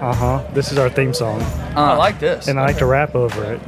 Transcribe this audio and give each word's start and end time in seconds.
Uh 0.00 0.14
huh. 0.14 0.44
This 0.54 0.72
is 0.72 0.78
our 0.78 0.88
theme 0.88 1.12
song, 1.12 1.42
I 1.76 1.92
Uh, 1.92 1.98
like 1.98 2.18
this. 2.20 2.48
and 2.48 2.58
I 2.58 2.66
like 2.66 2.78
to 2.78 2.86
rap 2.86 3.14
over 3.14 3.44
it. 3.52 3.60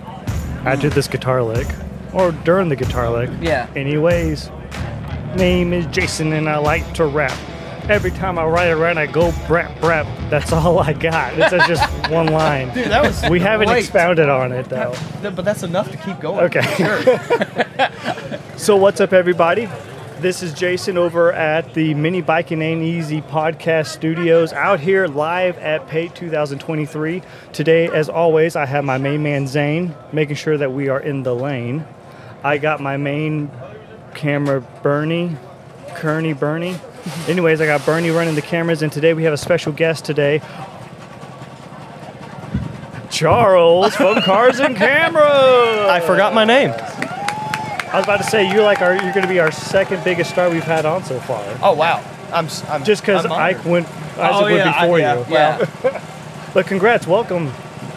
I 0.64 0.76
did 0.76 0.92
this 0.92 1.06
guitar 1.08 1.42
lick, 1.42 1.66
or 2.12 2.32
during 2.32 2.68
the 2.68 2.76
guitar 2.76 3.10
lick. 3.10 3.30
Yeah. 3.40 3.66
Anyways, 3.76 4.50
name 5.36 5.72
is 5.72 5.84
Jason, 5.86 6.32
and 6.32 6.48
I 6.48 6.56
like 6.58 6.90
to 6.94 7.04
rap. 7.04 7.32
Every 7.88 8.12
time 8.12 8.38
I 8.38 8.44
ride 8.46 8.70
around, 8.70 8.98
I 8.98 9.06
go 9.06 9.30
brap 9.48 9.76
brap. 9.80 10.06
That's 10.30 10.52
all 10.58 10.78
I 10.78 10.92
got. 10.92 11.34
It's 11.36 11.50
just 11.66 11.84
one 12.10 12.26
line. 12.28 12.72
Dude, 12.72 12.86
that 12.86 13.02
was 13.02 13.28
We 13.28 13.40
haven't 13.40 13.66
great. 13.68 13.80
expounded 13.80 14.28
on 14.28 14.52
it 14.52 14.68
though. 14.68 14.94
Th- 15.20 15.34
But 15.34 15.44
that's 15.44 15.64
enough 15.64 15.90
to 15.90 15.96
keep 15.98 16.18
going. 16.20 16.44
Okay. 16.44 16.62
Sure. 16.76 17.00
So 18.56 18.76
what's 18.76 19.00
up, 19.00 19.12
everybody? 19.12 19.68
This 20.22 20.40
is 20.40 20.52
Jason 20.52 20.98
over 20.98 21.32
at 21.32 21.74
the 21.74 21.94
Mini 21.94 22.20
Biking 22.20 22.62
Ain't 22.62 22.80
Easy 22.80 23.20
podcast 23.22 23.88
studios 23.88 24.52
out 24.52 24.78
here 24.78 25.08
live 25.08 25.58
at 25.58 25.88
Pate 25.88 26.14
2023. 26.14 27.20
Today, 27.52 27.88
as 27.88 28.08
always, 28.08 28.54
I 28.54 28.64
have 28.66 28.84
my 28.84 28.98
main 28.98 29.24
man 29.24 29.48
Zane 29.48 29.96
making 30.12 30.36
sure 30.36 30.56
that 30.56 30.72
we 30.72 30.88
are 30.88 31.00
in 31.00 31.24
the 31.24 31.34
lane. 31.34 31.84
I 32.44 32.58
got 32.58 32.80
my 32.80 32.96
main 32.96 33.50
camera 34.14 34.60
Bernie, 34.60 35.34
Kearney 35.96 36.34
Bernie. 36.34 36.76
Anyways, 37.26 37.60
I 37.60 37.66
got 37.66 37.84
Bernie 37.84 38.10
running 38.10 38.36
the 38.36 38.42
cameras, 38.42 38.80
and 38.82 38.92
today 38.92 39.14
we 39.14 39.24
have 39.24 39.32
a 39.32 39.36
special 39.36 39.72
guest 39.72 40.04
today. 40.04 40.40
Charles 43.10 43.96
from 43.96 44.22
Cars 44.22 44.60
and 44.60 44.76
Cameras. 44.76 45.90
I 45.90 46.00
forgot 46.06 46.32
my 46.32 46.44
name. 46.44 46.72
I 47.92 47.96
was 47.96 48.04
about 48.04 48.18
to 48.18 48.24
say 48.24 48.50
you're 48.50 48.62
like 48.62 48.80
our 48.80 48.92
you're 48.94 49.12
going 49.12 49.22
to 49.22 49.28
be 49.28 49.38
our 49.40 49.50
second 49.52 50.02
biggest 50.04 50.30
star 50.30 50.48
we've 50.50 50.62
had 50.64 50.86
on 50.86 51.04
so 51.04 51.20
far. 51.20 51.42
Oh 51.62 51.74
wow. 51.74 52.02
I'm. 52.32 52.46
s- 52.46 52.64
I'm 52.70 52.82
Just 52.84 53.02
because 53.02 53.26
I'm 53.26 53.32
Ike 53.32 53.64
went, 53.66 53.86
Isaac 54.16 54.18
Oh, 54.18 54.42
went 54.44 54.56
yeah, 54.56 54.72
I- 54.74 54.80
before 54.82 54.98
yeah. 54.98 55.18
you. 55.18 55.26
yeah. 55.90 56.08
But 56.54 56.66
congrats, 56.66 57.06
welcome. 57.06 57.50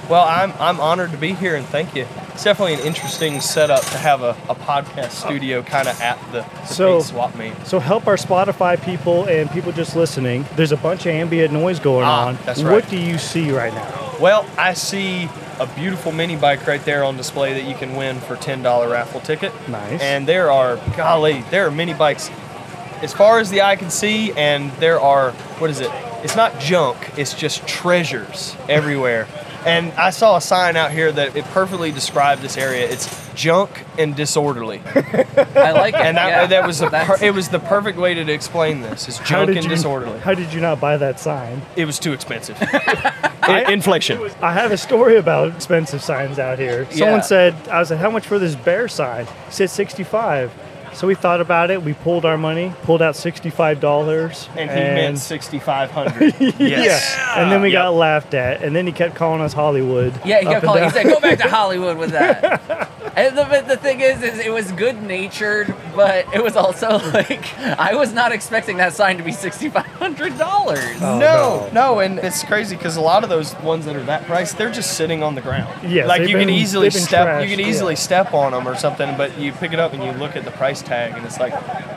Well, 0.09 0.23
I'm 0.25 0.53
I'm 0.59 0.79
honored 0.79 1.11
to 1.11 1.17
be 1.17 1.33
here 1.33 1.55
and 1.55 1.65
thank 1.65 1.93
you. 1.95 2.05
It's 2.35 2.43
definitely 2.43 2.73
an 2.73 2.81
interesting 2.81 3.39
setup 3.39 3.81
to 3.85 3.97
have 3.97 4.21
a, 4.21 4.31
a 4.49 4.55
podcast 4.55 5.11
studio 5.11 5.63
kind 5.63 5.87
of 5.87 5.99
at 6.01 6.19
the, 6.33 6.41
the 6.41 6.65
So- 6.65 6.99
swap 6.99 7.33
meet. 7.37 7.53
So 7.65 7.79
help 7.79 8.07
our 8.07 8.17
Spotify 8.17 8.75
people 8.83 9.23
and 9.29 9.49
people 9.51 9.71
just 9.71 9.95
listening. 9.95 10.45
There's 10.57 10.73
a 10.73 10.77
bunch 10.77 11.05
of 11.05 11.13
ambient 11.13 11.53
noise 11.53 11.79
going 11.79 12.03
Ah, 12.05 12.27
on. 12.27 12.37
that's 12.45 12.61
What 12.61 12.89
do 12.89 12.97
you 12.97 13.17
see 13.17 13.51
right 13.51 13.73
now? 13.73 14.17
Well, 14.19 14.45
I 14.57 14.73
see 14.73 15.29
a 15.61 15.65
beautiful 15.75 16.11
mini 16.11 16.35
bike 16.35 16.67
right 16.67 16.83
there 16.83 17.05
on 17.05 17.15
display 17.15 17.53
that 17.53 17.63
you 17.69 17.75
can 17.75 17.95
win 17.95 18.19
for 18.19 18.35
ten 18.35 18.61
dollar 18.61 18.89
raffle 18.89 19.21
ticket. 19.21 19.53
Nice. 19.69 20.01
And 20.01 20.27
there 20.27 20.51
are 20.51 20.75
golly, 20.97 21.41
there 21.51 21.65
are 21.67 21.71
mini 21.71 21.93
bikes 21.93 22.29
as 23.01 23.13
far 23.13 23.39
as 23.39 23.49
the 23.49 23.61
eye 23.61 23.75
can 23.77 23.89
see, 23.89 24.33
and 24.33 24.71
there 24.73 24.99
are 24.99 25.31
what 25.59 25.69
is 25.69 25.79
it? 25.79 25.89
It's 26.23 26.35
not 26.35 26.59
junk. 26.59 26.97
It's 27.17 27.33
just 27.33 27.65
treasures 27.67 28.55
everywhere. 28.67 29.27
And 29.65 29.91
I 29.93 30.11
saw 30.11 30.37
a 30.37 30.41
sign 30.41 30.75
out 30.75 30.91
here 30.91 31.11
that 31.11 31.35
it 31.35 31.43
perfectly 31.45 31.91
described 31.91 32.41
this 32.41 32.55
area. 32.55 32.87
It's 32.87 33.33
junk 33.33 33.83
and 33.97 34.15
disorderly, 34.15 34.81
I 34.85 35.71
like 35.71 35.93
it. 35.95 36.01
and 36.01 36.15
that 36.17 36.27
yeah. 36.29 36.45
that 36.45 36.65
was 36.67 36.81
a 36.81 36.89
per, 36.89 37.17
it 37.21 37.33
was 37.33 37.49
the 37.49 37.59
perfect 37.59 37.97
way 37.97 38.13
to 38.13 38.31
explain 38.31 38.81
this. 38.81 39.07
It's 39.09 39.19
junk 39.19 39.49
and 39.55 39.63
you 39.63 39.69
disorderly. 39.69 40.19
how 40.19 40.33
did 40.33 40.53
you 40.53 40.61
not 40.61 40.79
buy 40.79 40.95
that 40.97 41.19
sign? 41.19 41.61
It 41.75 41.85
was 41.85 41.99
too 41.99 42.13
expensive. 42.13 42.57
I- 42.61 43.65
inflation. 43.71 44.29
I 44.41 44.53
have 44.53 44.71
a 44.71 44.77
story 44.77 45.17
about 45.17 45.55
expensive 45.55 46.01
signs 46.01 46.39
out 46.39 46.59
here. 46.59 46.85
Someone 46.91 47.17
Yeah. 47.17 47.21
said, 47.21 47.67
I 47.67 47.79
was 47.79 47.91
like, 47.91 47.99
how 47.99 48.09
much 48.09 48.25
for 48.25 48.39
this 48.39 48.55
bear 48.55 48.87
sign? 48.87 49.25
He 49.25 49.31
said 49.51 49.69
65. 49.69 50.51
So 50.95 51.07
we 51.07 51.15
thought 51.15 51.41
about 51.41 51.71
it. 51.71 51.83
We 51.83 51.93
pulled 51.93 52.23
our 52.23 52.37
money, 52.37 52.73
pulled 52.83 53.01
out 53.01 53.15
$65. 53.15 54.47
And 54.55 54.69
he 54.69 54.75
meant 54.75 55.17
6,500. 55.19 56.35
yes. 56.59 57.15
Yeah. 57.17 57.41
And 57.41 57.51
then 57.51 57.61
we 57.61 57.69
Yep. 57.69 57.81
got 57.81 57.93
laughed 57.95 58.33
at. 58.33 58.63
And 58.63 58.73
then 58.73 58.87
he 58.87 58.93
kept 58.93 59.13
calling 59.13 59.41
us 59.41 59.51
Hollywood. 59.51 60.13
Yeah, 60.23 60.39
he 60.39 60.45
kept 60.45 60.55
and 60.55 60.63
calling. 60.63 60.83
He 60.85 60.89
said, 60.91 61.03
"Go 61.03 61.19
back 61.19 61.37
to 61.39 61.49
Hollywood 61.49 61.97
with 61.97 62.11
that." 62.11 62.61
and 63.17 63.37
the, 63.37 63.43
but 63.43 63.67
the 63.67 63.75
thing 63.75 63.99
is, 63.99 64.23
is 64.23 64.39
it 64.39 64.51
was 64.53 64.71
good 64.71 65.03
natured, 65.03 65.75
but 65.95 66.33
it 66.33 66.43
was 66.43 66.55
also 66.55 66.89
like 67.13 67.57
I 67.59 67.95
was 67.95 68.13
not 68.13 68.31
expecting 68.31 68.77
that 68.77 68.93
sign 68.93 69.17
to 69.17 69.23
be 69.23 69.31
sixty 69.31 69.69
five 69.69 69.85
hundred 69.85 70.37
dollars. 70.37 71.01
Oh, 71.01 71.19
no, 71.19 71.69
no, 71.73 71.99
and 71.99 72.19
it's 72.19 72.43
crazy 72.43 72.75
because 72.75 72.97
a 72.97 73.01
lot 73.01 73.23
of 73.23 73.29
those 73.29 73.55
ones 73.59 73.85
that 73.85 73.95
are 73.95 74.03
that 74.03 74.25
price, 74.25 74.53
they're 74.53 74.71
just 74.71 74.97
sitting 74.97 75.23
on 75.23 75.35
the 75.35 75.41
ground. 75.41 75.73
Yes, 75.89 76.07
like 76.07 76.21
they've 76.21 76.29
you 76.29 76.37
can 76.37 76.47
been- 76.47 76.55
easily 76.55 76.89
they've 76.89 76.93
been 76.93 77.03
step, 77.03 77.43
you 77.43 77.55
can 77.55 77.65
easily 77.65 77.93
yeah. 77.93 77.99
step 77.99 78.33
on 78.33 78.51
them 78.51 78.67
or 78.67 78.75
something, 78.75 79.15
but 79.17 79.37
you 79.37 79.51
pick 79.53 79.73
it 79.73 79.79
up 79.79 79.93
and 79.93 80.03
you 80.03 80.11
look 80.13 80.35
at 80.35 80.45
the 80.45 80.51
price 80.51 80.81
tag, 80.81 81.13
and 81.13 81.25
it's 81.25 81.39
like, 81.39 81.53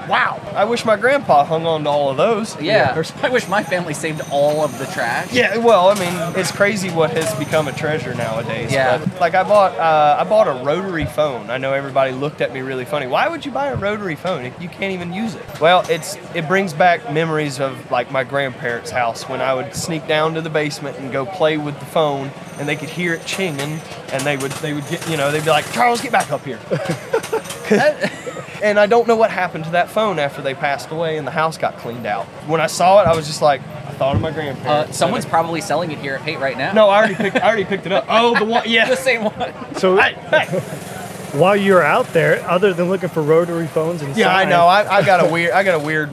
wow, 0.08 0.40
I 0.54 0.64
wish 0.64 0.84
my 0.84 0.96
grandpa 0.96 1.44
hung 1.44 1.66
on 1.66 1.84
to 1.84 1.90
all 1.90 2.10
of 2.10 2.16
those. 2.16 2.60
Yeah, 2.60 3.02
I 3.22 3.28
wish 3.28 3.48
my 3.48 3.62
family 3.62 3.94
saved 3.94 4.22
all 4.30 4.64
of 4.64 4.78
the 4.78 4.86
trash. 4.86 5.32
Yeah, 5.32 5.56
well, 5.58 5.88
I 5.88 5.94
mean, 5.94 6.38
it's 6.38 6.52
crazy 6.52 6.90
what 6.90 7.10
has 7.10 7.34
become 7.38 7.68
a 7.68 7.72
treasure 7.72 8.14
nowadays. 8.14 8.72
Yeah. 8.72 8.98
But, 8.98 9.20
like 9.20 9.34
I 9.34 9.42
bought, 9.42 9.78
uh, 9.78 10.16
I 10.18 10.24
bought 10.24 10.48
a 10.48 10.64
rotary 10.64 11.06
phone. 11.06 11.50
I 11.50 11.58
know 11.58 11.72
everybody 11.72 12.12
looked 12.12 12.40
at 12.40 12.52
me 12.52 12.60
really 12.60 12.84
funny. 12.84 13.06
Why 13.06 13.28
would 13.28 13.44
you 13.44 13.52
buy 13.52 13.68
a 13.68 13.76
rotary 13.76 13.87
phone 13.96 14.44
if 14.44 14.60
you 14.60 14.68
can't 14.68 14.92
even 14.92 15.12
use 15.12 15.34
it? 15.34 15.60
Well, 15.60 15.84
it's 15.88 16.16
it 16.34 16.46
brings 16.46 16.72
back 16.72 17.12
memories 17.12 17.58
of 17.60 17.90
like 17.90 18.10
my 18.10 18.24
grandparents' 18.24 18.90
house 18.90 19.28
when 19.28 19.40
I 19.40 19.54
would 19.54 19.74
sneak 19.74 20.06
down 20.06 20.34
to 20.34 20.40
the 20.40 20.50
basement 20.50 20.98
and 20.98 21.10
go 21.12 21.24
play 21.26 21.56
with 21.56 21.78
the 21.78 21.86
phone, 21.86 22.30
and 22.58 22.68
they 22.68 22.76
could 22.76 22.88
hear 22.90 23.14
it 23.14 23.20
chinging, 23.22 23.80
and 24.12 24.22
they 24.22 24.36
would 24.36 24.52
they 24.52 24.72
would 24.74 24.86
get 24.88 25.08
you 25.08 25.16
know 25.16 25.30
they'd 25.32 25.44
be 25.44 25.50
like, 25.50 25.70
Charles, 25.72 26.00
get 26.00 26.12
back 26.12 26.30
up 26.30 26.44
here. 26.44 26.58
And 28.60 28.76
I 28.80 28.86
don't 28.86 29.06
know 29.06 29.14
what 29.14 29.30
happened 29.30 29.64
to 29.66 29.70
that 29.70 29.88
phone 29.88 30.18
after 30.18 30.42
they 30.42 30.52
passed 30.52 30.90
away 30.90 31.16
and 31.16 31.24
the 31.24 31.30
house 31.30 31.56
got 31.56 31.76
cleaned 31.78 32.06
out. 32.06 32.24
When 32.48 32.60
I 32.60 32.66
saw 32.66 33.00
it, 33.00 33.06
I 33.06 33.14
was 33.14 33.28
just 33.28 33.40
like, 33.40 33.60
I 33.60 33.92
thought 33.92 34.16
of 34.16 34.20
my 34.20 34.30
Uh, 34.30 34.32
grandparents. 34.32 34.98
someone's 34.98 35.24
And- 35.26 35.30
probably 35.30 35.60
selling 35.60 35.92
it 35.92 35.98
here 35.98 36.16
at 36.16 36.22
Pate 36.24 36.40
right 36.40 36.58
now. 36.58 36.72
no, 36.72 36.88
I 36.88 36.98
already 36.98 37.14
picked. 37.14 37.36
I 37.36 37.46
already 37.46 37.64
picked 37.64 37.86
it 37.86 37.92
up. 37.92 38.06
Oh, 38.08 38.36
the 38.36 38.44
one. 38.44 38.64
Yeah, 38.66 38.86
the 38.88 38.96
same 38.96 39.22
one. 39.22 39.54
So 39.76 39.96
Hey, 39.96 40.14
hey. 40.30 40.60
While 41.32 41.56
you're 41.56 41.82
out 41.82 42.06
there, 42.12 42.44
other 42.48 42.72
than 42.72 42.88
looking 42.88 43.08
for 43.08 43.22
rotary 43.22 43.66
phones 43.66 44.02
and 44.02 44.10
stuff. 44.10 44.18
Yeah, 44.18 44.34
I 44.34 44.44
know. 44.44 44.66
I, 44.66 44.98
I 44.98 45.04
got 45.04 45.26
a 45.26 45.30
weird. 45.30 45.52
I 45.52 45.62
got 45.62 45.80
a 45.80 45.84
weird. 45.84 46.10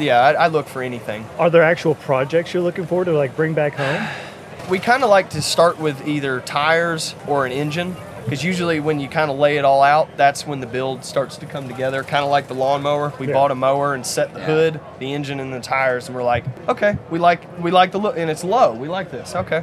Yeah, 0.00 0.20
I, 0.20 0.32
I 0.32 0.46
look 0.48 0.66
for 0.66 0.82
anything. 0.82 1.26
are 1.38 1.50
there 1.50 1.62
actual 1.62 1.94
projects 1.94 2.54
you're 2.54 2.62
looking 2.62 2.86
for 2.86 3.04
to 3.04 3.12
like 3.12 3.36
bring 3.36 3.54
back 3.54 3.74
home? 3.74 4.08
We 4.70 4.78
kind 4.78 5.02
of 5.02 5.10
like 5.10 5.30
to 5.30 5.42
start 5.42 5.78
with 5.78 6.06
either 6.06 6.40
tires 6.40 7.14
or 7.26 7.44
an 7.44 7.52
engine. 7.52 7.96
Because 8.24 8.44
usually 8.44 8.80
when 8.80 9.00
you 9.00 9.08
kind 9.08 9.30
of 9.30 9.38
lay 9.38 9.56
it 9.56 9.64
all 9.64 9.82
out, 9.82 10.08
that's 10.16 10.46
when 10.46 10.60
the 10.60 10.66
build 10.66 11.04
starts 11.04 11.36
to 11.38 11.46
come 11.46 11.68
together. 11.68 12.02
Kind 12.02 12.24
of 12.24 12.30
like 12.30 12.48
the 12.48 12.54
lawnmower. 12.54 13.12
We 13.18 13.26
Yeah. 13.28 13.34
bought 13.34 13.50
a 13.50 13.54
mower 13.54 13.94
and 13.94 14.04
set 14.06 14.32
the 14.32 14.40
Yeah. 14.40 14.46
hood, 14.46 14.80
the 14.98 15.12
engine, 15.12 15.40
and 15.40 15.52
the 15.52 15.60
tires, 15.60 16.06
and 16.08 16.16
we're 16.16 16.22
like, 16.22 16.44
okay, 16.68 16.96
we 17.10 17.18
like 17.18 17.40
we 17.60 17.70
like 17.70 17.92
the 17.92 17.98
look, 17.98 18.16
and 18.16 18.30
it's 18.30 18.44
low. 18.44 18.72
We 18.72 18.88
like 18.88 19.10
this. 19.10 19.34
Okay. 19.34 19.62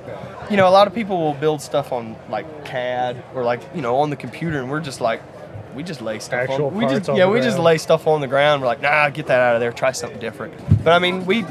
You 0.50 0.58
know, 0.58 0.68
a 0.68 0.72
lot 0.72 0.88
of 0.88 0.94
people 0.94 1.18
will 1.18 1.34
build 1.34 1.62
stuff 1.62 1.92
on 1.92 2.16
like 2.30 2.66
CAD 2.66 3.18
or 3.36 3.44
like 3.44 3.62
you 3.74 3.82
know 3.82 3.98
on 3.98 4.10
the 4.10 4.16
computer, 4.16 4.60
and 4.60 4.70
we're 4.70 4.80
just 4.82 5.00
like, 5.02 5.22
we 5.76 5.84
just 5.84 6.02
lay 6.02 6.20
stuff 6.20 6.42
Actual 6.50 6.68
on. 6.68 6.76
We 6.76 6.86
just 6.86 7.10
on 7.10 7.16
yeah, 7.16 7.28
we 7.28 7.40
just 7.42 7.60
lay 7.60 7.78
stuff 7.78 8.08
on 8.08 8.22
the 8.22 8.28
ground. 8.28 8.62
We're 8.62 8.68
like, 8.68 8.82
nah, 8.82 9.10
get 9.10 9.28
that 9.28 9.40
out 9.40 9.56
of 9.56 9.62
there. 9.62 9.72
Try 9.72 9.92
something 9.94 10.20
different. 10.20 10.54
But 10.84 10.94
I 10.94 11.00
mean, 11.00 11.26
we 11.26 11.46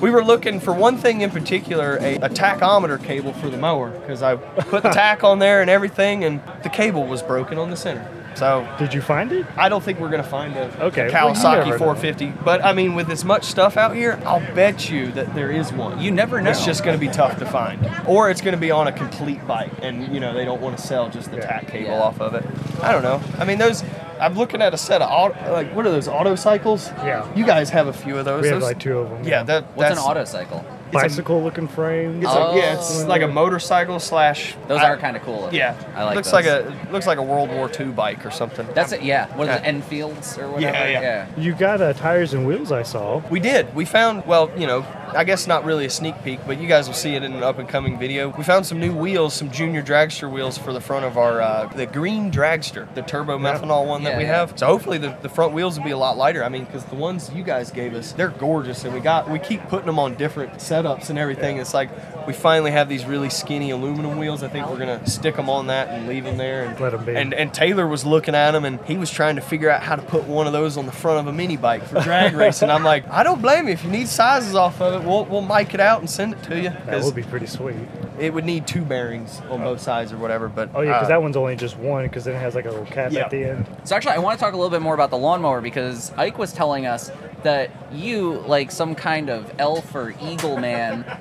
we 0.00 0.10
were 0.10 0.24
looking 0.24 0.60
for 0.60 0.72
one 0.72 0.96
thing 0.96 1.20
in 1.20 1.30
particular, 1.30 1.96
a, 2.00 2.16
a 2.16 2.28
tachometer 2.28 3.02
cable 3.02 3.32
for 3.34 3.48
the 3.50 3.56
mower, 3.58 3.90
because 3.90 4.22
I 4.22 4.36
put 4.36 4.82
the 4.82 4.90
tach 4.90 5.22
on 5.24 5.38
there 5.38 5.60
and 5.60 5.70
everything, 5.70 6.24
and 6.24 6.40
the 6.62 6.68
cable 6.70 7.06
was 7.06 7.22
broken 7.22 7.58
on 7.58 7.70
the 7.70 7.76
center. 7.76 8.06
So 8.36 8.66
Did 8.78 8.94
you 8.94 9.02
find 9.02 9.32
it? 9.32 9.44
I 9.56 9.68
don't 9.68 9.82
think 9.82 9.98
we're 9.98 10.08
gonna 10.08 10.22
find 10.22 10.56
a, 10.56 10.84
Okay, 10.84 11.08
a 11.08 11.12
well, 11.12 11.28
you 11.30 11.34
Kawasaki 11.34 11.56
never 11.66 11.70
know. 11.72 11.78
450. 11.78 12.32
But 12.44 12.64
I 12.64 12.72
mean, 12.72 12.94
with 12.94 13.10
as 13.10 13.24
much 13.24 13.44
stuff 13.44 13.76
out 13.76 13.94
here, 13.94 14.20
I'll 14.24 14.40
bet 14.54 14.88
you 14.88 15.10
that 15.12 15.34
there 15.34 15.50
is 15.50 15.72
one. 15.72 16.00
You 16.00 16.12
never 16.12 16.40
know. 16.40 16.50
It's 16.50 16.64
just 16.64 16.84
gonna 16.84 16.96
be 16.96 17.08
tough 17.08 17.38
to 17.40 17.44
find, 17.46 17.84
or 18.06 18.30
it's 18.30 18.40
gonna 18.40 18.56
be 18.56 18.70
on 18.70 18.86
a 18.86 18.92
complete 18.92 19.44
bike, 19.48 19.72
and 19.82 20.14
you 20.14 20.20
know 20.20 20.32
they 20.32 20.44
don't 20.44 20.60
want 20.60 20.78
to 20.78 20.82
sell 20.82 21.10
just 21.10 21.30
the 21.32 21.38
Yeah. 21.38 21.46
tach 21.46 21.66
cable 21.66 21.90
Yeah. 21.90 22.00
off 22.02 22.20
of 22.20 22.34
it. 22.34 22.44
I 22.80 22.92
don't 22.92 23.02
know. 23.02 23.20
I 23.38 23.44
mean, 23.44 23.58
those. 23.58 23.82
I'm 24.20 24.34
looking 24.34 24.60
at 24.62 24.74
a 24.74 24.78
set 24.78 25.02
of 25.02 25.10
auto, 25.10 25.52
like 25.52 25.74
what 25.74 25.86
are 25.86 25.90
those 25.90 26.08
auto 26.08 26.34
cycles? 26.34 26.88
Yeah. 26.98 27.32
You 27.34 27.44
guys 27.46 27.70
have 27.70 27.86
a 27.86 27.92
few 27.92 28.18
of 28.18 28.24
those. 28.24 28.42
We 28.42 28.48
have 28.48 28.60
Those- 28.60 28.68
like 28.68 28.78
two 28.78 28.98
of 28.98 29.10
them. 29.10 29.24
Yeah, 29.24 29.42
that 29.44 29.64
What's 29.74 29.90
that's 29.90 30.00
an 30.00 30.06
auto 30.06 30.24
cycle? 30.24 30.64
It's 30.92 31.02
a- 31.02 31.06
bicycle 31.06 31.42
looking 31.42 31.68
frame. 31.68 32.22
It's 32.22 32.30
Oh. 32.32 32.52
a, 32.52 32.56
yeah, 32.56 32.74
it's 32.74 33.04
like 33.04 33.22
a 33.22 33.28
motorcycle 33.28 33.98
slash. 34.00 34.54
Those 34.68 34.80
I- 34.80 34.90
are 34.90 34.96
kind 34.96 35.16
of 35.16 35.22
cool. 35.22 35.48
Yeah, 35.52 35.74
I 35.96 36.04
like. 36.04 36.16
Looks 36.16 36.28
those. 36.30 36.44
like 36.44 36.46
a 36.46 36.74
looks 36.92 37.06
like 37.06 37.18
a 37.18 37.22
World 37.22 37.50
War 37.50 37.70
II 37.78 37.86
bike 37.86 38.24
or 38.26 38.30
something. 38.30 38.66
That's 38.74 38.92
it. 38.92 39.02
Yeah. 39.02 39.26
What 39.36 39.48
is 39.48 39.56
it? 39.56 39.62
Yeah. 39.62 39.68
Enfields 39.68 40.38
or 40.38 40.48
whatever. 40.50 40.76
Yeah, 40.76 41.00
yeah. 41.00 41.26
You 41.36 41.54
got 41.54 41.80
uh, 41.80 41.92
tires 41.92 42.34
and 42.34 42.46
wheels, 42.46 42.72
I 42.72 42.82
saw. 42.82 43.22
We 43.30 43.40
did. 43.40 43.74
We 43.74 43.84
found, 43.84 44.26
well, 44.26 44.50
you 44.56 44.66
know, 44.66 44.84
I 45.14 45.24
guess 45.24 45.46
not 45.46 45.64
really 45.64 45.84
a 45.86 45.90
sneak 45.90 46.14
peek, 46.24 46.40
but 46.46 46.60
you 46.60 46.68
guys 46.68 46.86
will 46.86 46.94
see 46.94 47.14
it 47.14 47.22
in 47.22 47.32
an 47.32 47.42
up 47.42 47.58
and 47.58 47.68
coming 47.68 47.98
video. 47.98 48.28
We 48.36 48.44
found 48.44 48.64
some 48.66 48.78
new 48.78 48.94
wheels, 48.94 49.34
some 49.34 49.50
junior 49.50 49.82
dragster 49.82 50.30
wheels 50.30 50.56
for 50.58 50.72
the 50.72 50.80
front 50.80 51.04
of 51.04 51.18
our 51.18 51.40
uh, 51.40 51.66
the 51.74 51.86
green 51.86 52.30
dragster, 52.30 52.92
the 52.94 53.02
turbo 53.02 53.38
methanol 53.38 53.86
one 53.86 54.02
that 54.04 54.10
Yeah, 54.12 54.18
we 54.18 54.24
yeah. 54.24 54.36
have. 54.36 54.58
So 54.58 54.66
hopefully 54.66 54.98
the, 54.98 55.16
the 55.22 55.28
front 55.28 55.52
wheels 55.52 55.78
will 55.78 55.84
be 55.84 55.90
a 55.90 55.98
lot 55.98 56.16
lighter. 56.16 56.44
I 56.44 56.48
mean, 56.48 56.64
because 56.64 56.84
the 56.84 56.94
ones 56.96 57.30
you 57.34 57.42
guys 57.42 57.70
gave 57.70 57.94
us, 57.94 58.12
they're 58.12 58.28
gorgeous, 58.28 58.84
and 58.84 58.94
we 58.94 59.00
got 59.00 59.28
we 59.28 59.38
keep 59.38 59.62
putting 59.68 59.86
them 59.86 59.98
on 59.98 60.14
different 60.14 60.60
setups 60.82 61.10
and 61.10 61.18
everything. 61.18 61.58
It's 61.58 61.74
like 61.74 61.90
we 62.26 62.32
finally 62.32 62.70
have 62.70 62.88
these 62.88 63.04
really 63.04 63.30
skinny 63.30 63.70
aluminum 63.70 64.18
wheels. 64.18 64.42
I 64.42 64.48
think 64.48 64.68
we're 64.68 64.78
gonna 64.78 65.06
stick 65.06 65.36
them 65.36 65.48
on 65.48 65.66
that 65.68 65.88
and 65.88 66.08
leave 66.08 66.24
them 66.24 66.36
there. 66.36 66.64
And, 66.64 66.80
Let 66.80 66.90
them 66.92 67.04
be. 67.04 67.14
And, 67.16 67.34
and 67.34 67.52
Taylor 67.52 67.86
was 67.86 68.04
looking 68.04 68.34
at 68.34 68.52
them 68.52 68.64
and 68.64 68.80
he 68.86 68.96
was 68.96 69.10
trying 69.10 69.36
to 69.36 69.42
figure 69.42 69.70
out 69.70 69.82
how 69.82 69.96
to 69.96 70.02
put 70.02 70.24
one 70.24 70.46
of 70.46 70.52
those 70.52 70.76
on 70.76 70.86
the 70.86 70.92
front 70.92 71.20
of 71.20 71.26
a 71.26 71.32
mini 71.36 71.56
bike 71.56 71.82
for 71.84 72.00
drag 72.00 72.34
racing. 72.34 72.70
I'm 72.70 72.84
like, 72.84 73.08
I 73.08 73.22
don't 73.22 73.42
blame 73.42 73.66
you. 73.66 73.72
If 73.74 73.84
you 73.84 73.90
need 73.90 74.08
sizes 74.08 74.54
off 74.54 74.80
of 74.80 75.02
it, 75.02 75.06
we'll, 75.06 75.24
we'll 75.26 75.42
mic 75.42 75.74
it 75.74 75.80
out 75.80 76.00
and 76.00 76.08
send 76.10 76.34
it 76.34 76.42
to 76.44 76.56
you. 76.56 76.70
That 76.70 76.86
'Cause 76.86 77.04
would 77.04 77.14
be 77.14 77.22
pretty 77.22 77.46
sweet. 77.46 77.76
it 78.18 78.32
would 78.32 78.44
need 78.44 78.66
two 78.66 78.82
bearings 78.82 79.40
on 79.50 79.60
both 79.62 79.80
sides 79.80 80.12
or 80.12 80.18
whatever. 80.18 80.48
But 80.48 80.70
Oh 80.74 80.80
yeah, 80.82 80.92
because 80.92 81.06
uh, 81.06 81.08
that 81.08 81.22
one's 81.22 81.36
only 81.36 81.56
just 81.56 81.76
one 81.76 82.04
because 82.04 82.24
then 82.24 82.34
it 82.34 82.38
has 82.40 82.54
like 82.54 82.66
a 82.66 82.70
little 82.70 82.86
cap 82.86 83.12
Yeah. 83.12 83.24
at 83.24 83.30
the 83.30 83.44
end. 83.44 83.66
So 83.84 83.96
actually, 83.96 84.12
I 84.14 84.18
want 84.18 84.38
to 84.38 84.44
talk 84.44 84.52
a 84.54 84.56
little 84.56 84.70
bit 84.70 84.82
more 84.82 84.94
about 84.94 85.10
the 85.10 85.18
lawnmower 85.18 85.60
because 85.60 86.12
Ike 86.16 86.38
was 86.38 86.52
telling 86.52 86.86
us 86.86 87.10
that 87.42 87.70
you, 87.90 88.32
like 88.46 88.70
some 88.70 88.94
kind 88.94 89.30
of 89.30 89.50
elf 89.58 89.94
or 89.94 90.14
eagle 90.22 90.58
man, 90.58 90.69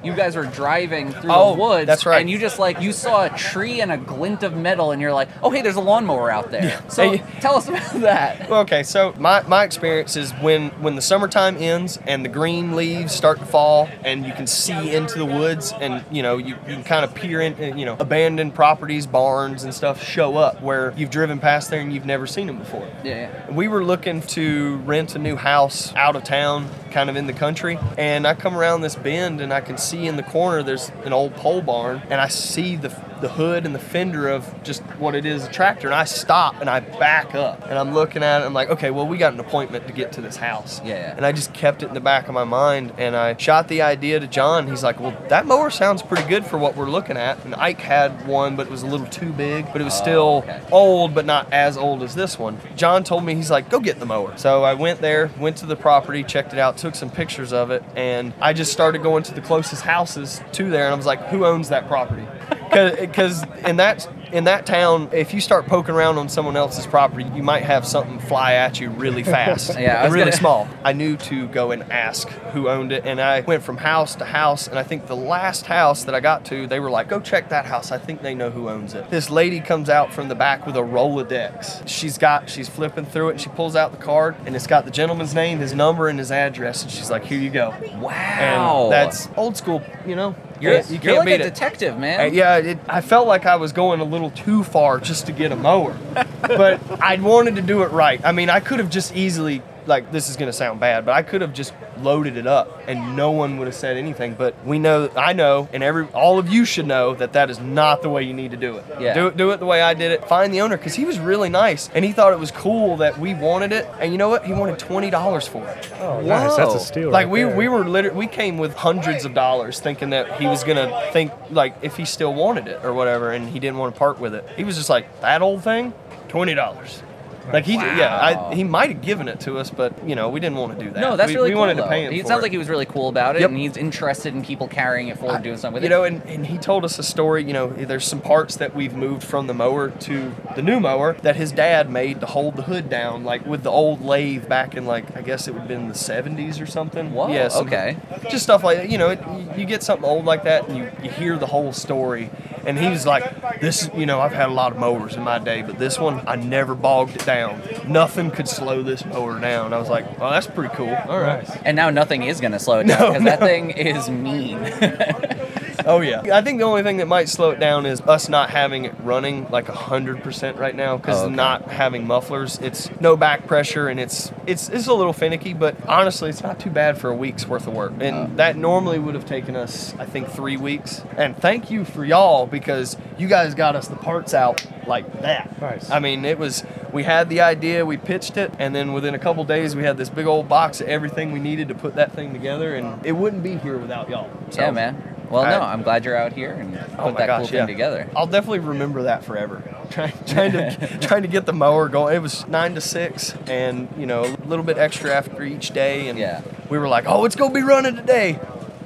you 0.03 0.13
guys 0.15 0.35
were 0.35 0.45
driving 0.45 1.11
through 1.11 1.31
Oh, 1.31 1.53
the 1.55 1.61
woods. 1.61 1.87
that's 1.87 2.05
right. 2.05 2.21
And 2.21 2.29
you 2.29 2.37
just 2.39 2.59
like 2.59 2.81
you 2.81 2.91
saw 2.91 3.25
a 3.25 3.29
tree 3.29 3.81
and 3.81 3.91
a 3.91 3.97
glint 3.97 4.43
of 4.43 4.55
metal, 4.55 4.91
and 4.91 5.01
you're 5.01 5.13
like, 5.13 5.29
oh 5.43 5.49
hey, 5.49 5.61
there's 5.61 5.75
a 5.75 5.81
lawnmower 5.81 6.29
out 6.31 6.51
there. 6.51 6.81
So 6.89 7.11
Hey. 7.11 7.23
tell 7.41 7.55
us 7.55 7.67
about 7.67 7.91
that. 8.01 8.49
Okay, 8.49 8.83
so 8.83 9.13
my, 9.17 9.41
my 9.43 9.63
experience 9.63 10.15
is 10.15 10.31
when 10.33 10.69
when 10.81 10.95
the 10.95 11.01
summertime 11.01 11.57
ends 11.57 11.97
and 12.07 12.23
the 12.25 12.29
green 12.29 12.75
leaves 12.75 13.13
start 13.13 13.39
to 13.39 13.45
fall 13.45 13.89
and 14.03 14.25
you 14.25 14.33
can 14.33 14.47
see 14.47 14.93
into 14.95 15.17
the 15.19 15.25
woods 15.25 15.73
and 15.79 16.03
you 16.11 16.21
know 16.23 16.37
you, 16.37 16.55
you 16.67 16.73
can 16.75 16.83
kind 16.83 17.03
of 17.05 17.13
peer 17.15 17.41
in 17.41 17.77
you 17.77 17.85
know 17.85 17.95
abandoned 17.99 18.53
properties, 18.55 19.05
barns 19.05 19.63
and 19.63 19.73
stuff 19.73 20.03
show 20.03 20.37
up 20.37 20.61
where 20.61 20.93
you've 20.97 21.09
driven 21.09 21.39
past 21.39 21.69
there 21.69 21.81
and 21.81 21.93
you've 21.93 22.05
never 22.05 22.25
seen 22.27 22.47
them 22.47 22.57
before. 22.59 22.87
Yeah, 23.03 23.29
yeah. 23.31 23.51
We 23.51 23.67
were 23.67 23.83
looking 23.83 24.21
to 24.21 24.77
rent 24.85 25.15
a 25.15 25.19
new 25.19 25.35
house 25.35 25.93
out 25.95 26.15
of 26.15 26.23
town, 26.23 26.67
kind 26.91 27.09
of 27.09 27.15
in 27.15 27.27
the 27.27 27.33
country, 27.33 27.77
and 27.97 28.25
I 28.27 28.33
come 28.33 28.55
around 28.57 28.81
this 28.81 28.95
bend 28.95 29.38
and 29.41 29.53
I 29.53 29.61
can 29.61 29.77
see 29.77 30.07
in 30.07 30.15
the 30.15 30.23
corner 30.23 30.63
there's 30.63 30.89
an 31.05 31.13
old 31.13 31.35
pole 31.35 31.61
barn, 31.61 32.01
and 32.09 32.19
I 32.21 32.27
see 32.27 32.75
the 32.75 32.89
the 33.21 33.29
hood 33.29 33.65
and 33.65 33.73
the 33.75 33.79
fender 33.79 34.27
of 34.29 34.63
just 34.63 34.81
what 34.97 35.15
it 35.15 35.25
is 35.25 35.45
a 35.45 35.51
tractor, 35.51 35.87
and 35.87 35.95
I 35.95 36.05
stop 36.05 36.61
and 36.61 36.69
I 36.69 36.79
back 36.79 37.35
up 37.35 37.63
and 37.69 37.77
I'm 37.77 37.93
looking 37.93 38.23
at 38.23 38.41
it. 38.41 38.45
I'm 38.45 38.53
like, 38.53 38.69
okay, 38.69 38.91
well 38.91 39.07
we 39.07 39.17
got 39.17 39.33
an 39.33 39.39
appointment 39.39 39.87
to 39.87 39.93
get 39.93 40.11
to 40.13 40.21
this 40.21 40.35
house, 40.37 40.81
Yeah, 40.85 41.13
and 41.15 41.25
I 41.25 41.31
just 41.31 41.53
kept 41.53 41.83
it 41.83 41.87
in 41.87 41.93
the 41.93 41.99
back 42.01 42.27
of 42.27 42.33
my 42.33 42.43
mind, 42.43 42.93
and 42.97 43.15
I 43.15 43.35
shot 43.37 43.67
the 43.67 43.81
idea 43.81 44.19
to 44.19 44.27
John. 44.27 44.67
He's 44.67 44.83
like, 44.83 44.99
well 44.99 45.15
that 45.29 45.45
mower 45.45 45.69
sounds 45.69 46.01
pretty 46.01 46.27
good 46.27 46.45
for 46.45 46.57
what 46.57 46.75
we're 46.75 46.89
looking 46.89 47.17
at, 47.17 47.43
and 47.45 47.55
Ike 47.55 47.81
had 47.81 48.27
one, 48.27 48.55
but 48.55 48.67
it 48.67 48.71
was 48.71 48.83
a 48.83 48.87
little 48.87 49.07
too 49.07 49.31
big, 49.33 49.65
but 49.71 49.81
it 49.81 49.83
was 49.85 49.93
Oh, 49.99 50.01
still 50.03 50.43
okay. 50.45 50.61
old, 50.71 51.13
but 51.15 51.25
not 51.25 51.51
as 51.51 51.77
old 51.77 52.03
as 52.03 52.15
this 52.15 52.37
one. 52.39 52.57
John 52.75 53.03
told 53.03 53.23
me, 53.25 53.35
he's 53.35 53.51
like, 53.51 53.69
go 53.69 53.79
get 53.79 53.99
the 53.99 54.05
mower. 54.05 54.37
So 54.37 54.63
I 54.63 54.73
went 54.75 55.01
there, 55.01 55.29
went 55.39 55.57
to 55.57 55.65
the 55.65 55.75
property, 55.75 56.23
checked 56.23 56.53
it 56.53 56.59
out, 56.59 56.77
took 56.77 56.95
some 56.95 57.09
pictures 57.09 57.51
of 57.53 57.71
it, 57.71 57.83
and 57.95 58.33
I 58.41 58.53
just 58.53 58.71
started 58.71 59.03
going 59.03 59.23
to 59.23 59.33
the 59.33 59.41
closest 59.41 59.81
houses 59.83 60.41
to 60.53 60.69
there, 60.69 60.85
and 60.85 60.93
I 60.93 60.97
was 60.97 61.05
like, 61.05 61.19
who 61.27 61.45
owns 61.45 61.69
that 61.69 61.87
property? 61.87 62.25
Because 62.49 63.43
in 63.65 63.77
that 63.77 64.07
in 64.31 64.43
that 64.43 64.67
town, 64.67 65.09
if 65.11 65.33
you 65.33 65.41
start 65.41 65.65
poking 65.65 65.95
around 65.95 66.19
on 66.19 66.29
someone 66.29 66.55
else's 66.55 66.85
property, 66.85 67.25
you 67.33 67.41
might 67.41 67.63
have 67.63 67.83
something 67.85 68.19
fly 68.19 68.53
at 68.53 68.79
you 68.79 68.91
really 68.91 69.23
fast. 69.23 69.71
Yeah, 69.79 70.01
I 70.01 70.03
was 70.03 70.13
really 70.13 70.25
gonna- 70.25 70.37
small. 70.37 70.67
I 70.83 70.93
knew 70.93 71.17
to 71.17 71.47
go 71.47 71.71
and 71.71 71.83
ask 71.91 72.27
who 72.53 72.69
owned 72.69 72.91
it, 72.91 73.05
and 73.05 73.19
I 73.19 73.39
went 73.41 73.63
from 73.63 73.77
house 73.77 74.13
to 74.15 74.25
house, 74.25 74.67
and 74.67 74.77
I 74.77 74.83
think 74.83 75.07
the 75.07 75.15
last 75.15 75.65
house 75.65 76.03
that 76.03 76.13
I 76.13 76.19
got 76.19 76.45
to, 76.45 76.67
they 76.67 76.79
were 76.79 76.89
like, 76.91 77.07
"Go 77.07 77.19
check 77.19 77.49
that 77.49 77.65
house. 77.65 77.91
I 77.91 77.97
think 77.97 78.21
they 78.21 78.35
know 78.35 78.49
who 78.51 78.69
owns 78.69 78.93
it." 78.93 79.09
This 79.09 79.29
lady 79.31 79.59
comes 79.61 79.89
out 79.89 80.13
from 80.13 80.27
the 80.27 80.35
back 80.35 80.65
with 80.67 80.75
a 80.75 80.81
Rolodex. 80.81 81.87
She's 81.87 82.17
got, 82.17 82.49
she's 82.49 82.69
flipping 82.69 83.05
through 83.05 83.29
it, 83.29 83.31
and 83.33 83.41
she 83.41 83.49
pulls 83.49 83.75
out 83.75 83.91
the 83.91 83.97
card, 84.03 84.35
and 84.45 84.55
it's 84.55 84.67
got 84.67 84.85
the 84.85 84.91
gentleman's 84.91 85.33
name, 85.33 85.59
his 85.59 85.73
number, 85.73 86.07
and 86.07 86.19
his 86.19 86.31
address, 86.31 86.83
and 86.83 86.91
she's 86.91 87.09
like, 87.09 87.25
"Here 87.25 87.39
you 87.39 87.49
go." 87.49 87.73
Wow. 87.99 88.83
And 88.85 88.91
that's 88.91 89.27
old 89.37 89.57
school, 89.57 89.81
you 90.05 90.15
know. 90.15 90.35
You're, 90.61 90.73
You 90.81 90.83
you're 90.89 90.99
can't 91.01 91.17
like 91.17 91.25
beat 91.27 91.41
a 91.41 91.45
it. 91.45 91.53
detective, 91.53 91.97
man. 91.97 92.19
Uh, 92.19 92.23
yeah, 92.25 92.57
it, 92.57 92.79
I 92.87 93.01
felt 93.01 93.27
like 93.27 93.45
I 93.45 93.55
was 93.57 93.71
going 93.71 93.99
a 93.99 94.03
little 94.03 94.31
too 94.31 94.63
far 94.63 94.99
just 94.99 95.25
to 95.27 95.31
get 95.31 95.51
a 95.51 95.55
mower, 95.55 95.97
but 96.41 96.79
I 97.01 97.15
wanted 97.17 97.55
to 97.55 97.61
do 97.61 97.83
it 97.83 97.91
right. 97.91 98.19
I 98.23 98.31
mean, 98.31 98.49
I 98.49 98.59
could 98.59 98.79
have 98.79 98.89
just 98.89 99.15
easily, 99.15 99.61
like, 99.87 100.11
this 100.11 100.29
is 100.29 100.35
going 100.37 100.47
to 100.47 100.53
sound 100.53 100.79
bad, 100.79 101.05
but 101.05 101.13
I 101.13 101.23
could 101.23 101.41
have 101.41 101.53
just 101.53 101.73
loaded 102.01 102.37
it 102.37 102.47
up 102.47 102.81
and 102.87 103.15
no 103.15 103.31
one 103.31 103.57
would 103.57 103.67
have 103.67 103.75
said 103.75 103.97
anything. 103.97 104.33
But 104.33 104.55
we 104.65 104.79
know, 104.79 105.09
I 105.15 105.33
know, 105.33 105.67
and 105.73 105.83
every 105.83 106.05
all 106.13 106.39
of 106.39 106.49
you 106.49 106.65
should 106.65 106.87
know 106.87 107.13
that 107.15 107.33
that 107.33 107.49
is 107.49 107.59
not 107.59 108.01
the 108.01 108.09
way 108.09 108.23
you 108.23 108.33
need 108.33 108.51
to 108.51 108.57
do 108.57 108.77
it. 108.77 108.85
Yeah. 108.99 109.13
Do 109.13 109.27
it, 109.27 109.37
do 109.37 109.51
it 109.51 109.59
the 109.59 109.65
way 109.65 109.81
I 109.81 109.93
did 109.93 110.11
it. 110.11 110.27
Find 110.27 110.53
the 110.53 110.61
owner 110.61 110.77
because 110.77 110.95
he 110.95 111.05
was 111.05 111.19
really 111.19 111.49
nice 111.49 111.89
and 111.93 112.03
he 112.03 112.11
thought 112.11 112.33
it 112.33 112.39
was 112.39 112.51
cool 112.51 112.97
that 112.97 113.19
we 113.19 113.33
wanted 113.33 113.71
it. 113.71 113.87
And 113.99 114.11
you 114.11 114.17
know 114.17 114.29
what? 114.29 114.45
He 114.45 114.53
wanted 114.53 114.79
twenty 114.79 115.09
dollars 115.09 115.47
for 115.47 115.67
it. 115.67 115.91
Oh, 115.99 116.21
nice. 116.21 116.55
That's 116.55 116.75
a 116.75 116.79
steal. 116.79 117.09
Like 117.09 117.25
right 117.25 117.31
we 117.31 117.43
there. 117.43 117.55
we 117.55 117.67
were 117.67 117.85
literally 117.85 118.17
we 118.17 118.27
came 118.27 118.57
with 118.57 118.73
hundreds 118.75 119.25
of 119.25 119.33
dollars 119.33 119.79
thinking 119.79 120.11
that 120.11 120.39
he 120.39 120.47
was 120.47 120.63
gonna 120.63 121.09
think 121.11 121.31
like 121.51 121.75
if 121.81 121.97
he 121.97 122.05
still 122.05 122.33
wanted 122.33 122.67
it 122.67 122.83
or 122.83 122.93
whatever 122.93 123.31
and 123.31 123.49
he 123.49 123.59
didn't 123.59 123.77
want 123.77 123.93
to 123.93 123.99
part 123.99 124.19
with 124.19 124.33
it. 124.33 124.47
He 124.55 124.63
was 124.63 124.77
just 124.77 124.89
like 124.89 125.21
that 125.21 125.41
old 125.41 125.63
thing, 125.63 125.93
twenty 126.27 126.53
dollars. 126.53 127.03
Like 127.51 127.65
he 127.65 127.73
yeah 127.73 128.47
I, 128.49 128.55
he 128.55 128.63
might 128.63 128.89
have 128.91 129.01
given 129.01 129.27
it 129.27 129.39
to 129.41 129.57
us, 129.57 129.69
but 129.69 130.07
you 130.07 130.15
know 130.15 130.29
we 130.29 130.39
didn't 130.39 130.57
want 130.57 130.77
to 130.77 130.85
do 130.85 130.91
that. 130.91 130.99
No, 130.99 131.15
that's 131.17 131.29
we, 131.29 131.35
really 131.35 131.49
we 131.49 131.53
cool. 131.53 131.61
wanted 131.61 131.77
though. 131.77 131.83
to 131.83 131.89
pay 131.89 132.05
him. 132.05 132.13
He 132.13 132.21
for 132.21 132.27
sounds 132.27 132.39
it. 132.39 132.43
like 132.43 132.51
he 132.51 132.57
was 132.57 132.69
really 132.69 132.85
cool 132.85 133.09
about 133.09 133.35
it, 133.35 133.41
Yep. 133.41 133.49
and 133.49 133.59
he's 133.59 133.77
interested 133.77 134.33
in 134.35 134.43
people 134.43 134.67
carrying 134.67 135.07
it 135.07 135.17
forward, 135.17 135.43
doing 135.43 135.57
something 135.57 135.81
with 135.81 135.83
you 135.83 135.87
it. 135.87 135.91
You 135.91 135.97
know, 135.97 136.03
and, 136.03 136.23
and 136.29 136.45
he 136.45 136.57
told 136.57 136.85
us 136.85 136.99
a 136.99 137.03
story. 137.03 137.43
You 137.43 137.53
know, 137.53 137.67
there's 137.67 138.05
some 138.05 138.21
parts 138.21 138.55
that 138.57 138.75
we've 138.75 138.93
moved 138.95 139.23
from 139.23 139.47
the 139.47 139.53
mower 139.53 139.89
to 139.89 140.35
the 140.55 140.61
new 140.61 140.79
mower 140.79 141.13
that 141.21 141.35
his 141.35 141.51
dad 141.51 141.89
made 141.89 142.19
to 142.21 142.25
hold 142.25 142.55
the 142.55 142.63
hood 142.63 142.89
down, 142.89 143.23
like 143.23 143.45
with 143.45 143.63
the 143.63 143.71
old 143.71 144.01
lathe 144.01 144.47
back 144.47 144.75
in 144.75 144.85
like 144.85 145.15
I 145.17 145.21
guess 145.21 145.47
it 145.47 145.51
would 145.53 145.61
have 145.61 145.67
been 145.67 145.87
the 145.87 145.93
70s 145.93 146.61
or 146.61 146.65
something. 146.65 147.13
Whoa, 147.13 147.29
yeah, 147.29 147.47
some- 147.47 147.67
okay. 147.67 147.97
Just 148.29 148.43
stuff 148.43 148.63
like 148.63 148.77
that. 148.77 148.89
You 148.89 148.97
know, 148.97 149.09
it, 149.09 149.19
you- 149.27 149.49
you 149.59 149.65
get 149.65 149.83
something 149.83 150.07
old 150.07 150.25
like 150.25 150.43
that, 150.43 150.67
and 150.69 150.77
you, 150.77 150.91
you 151.03 151.09
hear 151.09 151.35
the 151.37 151.47
whole 151.47 151.73
story. 151.73 152.29
And 152.65 152.77
he 152.77 152.87
was 152.89 153.05
like, 153.05 153.59
"This, 153.61 153.89
you 153.95 154.05
know, 154.05 154.19
I've 154.21 154.31
had 154.33 154.49
a 154.49 154.53
lot 154.53 154.71
of 154.71 154.77
mowers 154.77 155.15
in 155.15 155.23
my 155.23 155.39
day, 155.39 155.61
but 155.63 155.79
this 155.79 155.97
one, 155.99 156.21
I 156.27 156.35
never 156.35 156.75
bogged 156.75 157.15
it 157.15 157.25
down. 157.25 157.38
Nothing 157.87 158.31
could 158.31 158.47
slow 158.47 158.81
this 158.83 159.05
mower 159.05 159.39
down." 159.39 159.73
I 159.73 159.77
was 159.77 159.89
like, 159.89 160.19
"Well, 160.19 160.31
that's 160.31 160.47
pretty 160.47 160.73
cool. 160.75 160.95
All 161.07 161.19
right." 161.19 161.47
And 161.65 161.75
now 161.75 161.89
nothing 161.89 162.23
is 162.23 162.39
going 162.41 162.51
to 162.53 162.59
slow 162.59 162.79
it 162.79 162.87
down 162.87 162.99
No, 162.99 163.07
because 163.09 163.23
that 163.25 163.39
thing 163.39 163.71
is 163.71 164.09
mean. 164.09 164.59
Oh 165.89 166.01
yeah. 166.01 166.21
I 166.37 166.41
think 166.43 166.59
the 166.59 166.65
only 166.65 166.83
thing 166.83 166.97
that 166.97 167.07
might 167.07 167.27
slow 167.29 167.49
it 167.49 167.59
down 167.59 167.87
is 167.87 167.99
us 168.01 168.29
not 168.29 168.51
having 168.51 168.85
it 168.85 168.93
running 169.03 169.49
like 169.49 169.65
hundred 169.67 170.21
percent 170.21 170.57
right 170.57 170.75
now 170.75 170.97
because 170.97 171.23
Oh, 171.23 171.25
okay. 171.25 171.35
not 171.35 171.63
having 171.71 172.05
mufflers. 172.05 172.59
It's 172.59 172.91
no 173.01 173.17
back 173.17 173.47
pressure 173.47 173.87
and 173.87 173.99
it's 173.99 174.31
it's 174.45 174.69
it's 174.69 174.85
a 174.85 174.93
little 174.93 175.13
finicky, 175.13 175.53
but 175.55 175.75
honestly, 175.87 176.29
it's 176.29 176.43
not 176.43 176.59
too 176.59 176.69
bad 176.69 176.99
for 176.99 177.09
a 177.09 177.15
week's 177.15 177.47
worth 177.47 177.65
of 177.65 177.73
work. 177.73 177.93
And 177.99 178.15
Oh. 178.15 178.29
that 178.35 178.55
normally 178.55 178.99
would 178.99 179.15
have 179.15 179.25
taken 179.25 179.55
us, 179.55 179.95
I 179.97 180.05
think, 180.05 180.29
three 180.29 180.57
weeks. 180.57 181.01
And 181.17 181.35
thank 181.35 181.71
you 181.71 181.83
for 181.85 182.05
y'all 182.05 182.45
because 182.45 182.95
you 183.17 183.27
guys 183.27 183.55
got 183.55 183.75
us 183.75 183.87
the 183.87 183.95
parts 183.95 184.35
out 184.35 184.63
like 184.85 185.21
that. 185.23 185.59
Nice. 185.59 185.89
I 185.89 185.97
mean, 185.97 186.23
it 186.23 186.37
was 186.37 186.63
we 186.93 187.03
had 187.03 187.29
the 187.29 187.41
idea, 187.41 187.83
we 187.83 187.97
pitched 187.97 188.37
it, 188.37 188.53
and 188.59 188.75
then 188.75 188.93
within 188.93 189.15
a 189.15 189.19
couple 189.19 189.43
days 189.43 189.75
we 189.75 189.83
had 189.83 189.97
this 189.97 190.09
big 190.09 190.27
old 190.27 190.47
box 190.47 190.81
of 190.81 190.87
everything 190.87 191.31
we 191.31 191.39
needed 191.39 191.67
to 191.69 191.73
put 191.75 191.95
that 191.95 192.11
thing 192.11 192.31
together, 192.31 192.75
and 192.75 193.03
it 193.03 193.13
wouldn't 193.13 193.41
be 193.41 193.57
here 193.57 193.77
without 193.79 194.07
y'all. 194.07 194.29
So- 194.51 194.61
yeah, 194.61 194.71
man. 194.71 195.15
Well, 195.29 195.43
I- 195.43 195.51
no, 195.51 195.61
I'm 195.61 195.83
glad 195.83 196.05
you're 196.05 196.15
out 196.17 196.33
here 196.33 196.51
and 196.53 196.75
oh 196.75 196.79
put 196.81 196.99
Oh 196.99 197.11
my 197.11 197.19
that 197.19 197.27
gosh, 197.27 197.39
cool 197.41 197.47
thing 197.47 197.57
yeah. 197.59 197.65
together. 197.67 198.09
I'll 198.15 198.27
definitely 198.27 198.59
remember 198.59 199.03
that 199.03 199.23
forever. 199.23 199.63
Trying, 199.89 200.13
trying 200.27 200.51
to 200.51 200.97
trying 201.01 201.21
to 201.23 201.27
get 201.27 201.45
the 201.47 201.53
mower 201.53 201.89
going. 201.89 202.15
It 202.15 202.21
was 202.21 202.47
nine 202.47 202.75
to 202.75 202.81
six, 202.81 203.33
and 203.47 203.87
you 203.97 204.05
know 204.05 204.23
a 204.23 204.45
little 204.47 204.63
bit 204.65 204.77
extra 204.77 205.11
after 205.11 205.43
each 205.43 205.71
day, 205.71 206.09
and 206.09 206.17
Yeah. 206.19 206.41
we 206.69 206.77
were 206.77 206.87
like, 206.87 207.05
oh, 207.07 207.25
it's 207.25 207.35
gonna 207.35 207.53
be 207.53 207.63
running 207.63 207.95
today. 207.95 208.39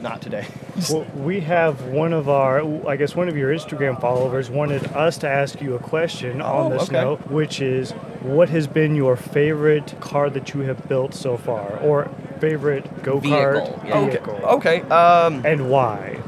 Not 0.04 0.22
today. 0.22 0.46
Well, 0.92 1.06
we 1.16 1.40
have 1.40 1.82
one 1.86 2.12
of 2.12 2.28
our, 2.28 2.60
I 2.88 2.98
guess 2.98 3.16
one 3.16 3.30
of 3.30 3.38
your 3.38 3.52
Instagram 3.56 4.00
followers 4.02 4.50
wanted 4.50 4.86
us 4.88 5.18
to 5.20 5.30
ask 5.30 5.62
you 5.62 5.76
a 5.76 5.80
question 5.80 6.42
Oh, 6.42 6.66
on 6.66 6.72
this 6.72 6.84
okay. 6.84 7.02
note, 7.02 7.26
which 7.32 7.62
is 7.62 7.92
what 8.22 8.50
has 8.50 8.68
been 8.68 8.94
your 8.96 9.16
favorite 9.16 9.96
car 10.02 10.30
that 10.30 10.54
you 10.54 10.60
have 10.62 10.88
built 10.90 11.14
so 11.14 11.38
far, 11.38 11.78
or 11.80 12.10
favorite 12.42 13.02
go 13.02 13.22
kart 13.22 13.22
Vehicle, 13.22 13.82
yeah. 13.88 14.06
vehicle, 14.10 14.34
Okay. 14.44 14.82
Um. 14.82 15.46
and 15.46 15.70
why? 15.70 16.20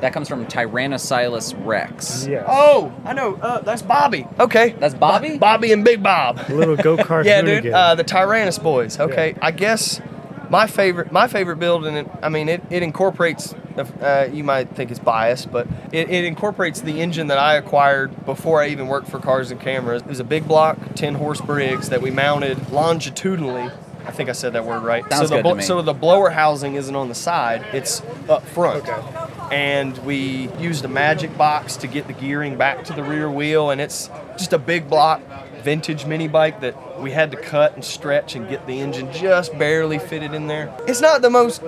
That 0.00 0.12
comes 0.14 0.28
from 0.28 0.46
Tyrannosaurus 0.46 1.54
Rex. 1.66 2.26
Yes. 2.26 2.44
Oh, 2.48 2.92
I 3.04 3.12
know. 3.12 3.34
Uh, 3.36 3.60
that's 3.60 3.82
Bobby. 3.82 4.26
Okay. 4.40 4.70
That's 4.78 4.94
Bobby? 4.94 5.32
Bo- 5.32 5.38
Bobby 5.38 5.72
and 5.72 5.84
Big 5.84 6.02
Bob. 6.02 6.40
little 6.48 6.76
go 6.76 6.96
kart. 6.96 7.24
yeah, 7.26 7.42
dude. 7.42 7.66
Uh, 7.68 7.94
the 7.94 8.02
Tyrannus 8.02 8.58
boys. 8.58 8.98
Okay, 8.98 9.32
Yeah. 9.32 9.38
I 9.42 9.50
guess 9.52 10.00
my 10.50 10.66
favorite 10.66 11.12
my 11.12 11.28
favorite 11.28 11.56
build, 11.58 11.86
and 11.86 12.10
I 12.22 12.28
mean 12.28 12.48
it, 12.48 12.62
it 12.70 12.82
incorporates. 12.82 13.54
Uh, 14.02 14.28
you 14.30 14.44
might 14.44 14.68
think 14.76 14.90
it's 14.90 15.00
biased, 15.00 15.50
but 15.50 15.66
it, 15.92 16.10
it 16.10 16.24
incorporates 16.24 16.80
the 16.80 17.00
engine 17.00 17.28
that 17.28 17.38
I 17.38 17.54
acquired 17.54 18.26
before 18.26 18.60
I 18.60 18.66
even 18.68 18.88
worked 18.88 19.08
for 19.08 19.18
Cars 19.20 19.50
and 19.50 19.60
Cameras. 19.60 20.02
It 20.02 20.08
was 20.08 20.20
a 20.20 20.24
big 20.24 20.46
block, 20.46 20.76
10 20.96 21.14
horse 21.14 21.40
Briggs 21.40 21.88
that 21.88 22.02
we 22.02 22.10
mounted 22.10 22.70
longitudinally. 22.70 23.70
I 24.04 24.10
think 24.10 24.28
I 24.28 24.32
said 24.32 24.54
that 24.54 24.64
word 24.64 24.82
right. 24.82 25.04
Sounds 25.10 25.28
so 25.28 25.36
the 25.36 25.42
good 25.42 25.48
to 25.50 25.54
me. 25.56 25.62
so 25.62 25.82
the 25.82 25.94
blower 25.94 26.30
housing 26.30 26.74
isn't 26.74 26.94
on 26.96 27.08
the 27.08 27.14
side; 27.14 27.64
it's 27.72 28.02
up 28.28 28.44
front 28.44 28.86
Okay. 28.88 29.54
and 29.54 29.96
we 29.98 30.48
used 30.58 30.84
a 30.84 30.88
magic 30.88 31.36
box 31.38 31.76
to 31.76 31.86
get 31.86 32.06
the 32.06 32.12
gearing 32.12 32.56
back 32.56 32.84
to 32.84 32.92
the 32.92 33.02
rear 33.04 33.30
wheel 33.30 33.70
and 33.70 33.80
it's 33.80 34.10
just 34.36 34.52
a 34.52 34.58
big 34.58 34.88
block 34.90 35.20
vintage 35.62 36.06
mini 36.06 36.28
bike 36.28 36.60
that 36.60 37.00
we 37.00 37.10
had 37.10 37.30
to 37.30 37.36
cut 37.36 37.74
and 37.74 37.84
stretch 37.84 38.34
and 38.34 38.48
get 38.48 38.66
the 38.66 38.80
engine 38.80 39.12
just 39.12 39.56
barely 39.58 39.98
fitted 39.98 40.34
in 40.34 40.46
there. 40.46 40.74
It's 40.86 41.00
not 41.00 41.22
the 41.22 41.30
most 41.30 41.62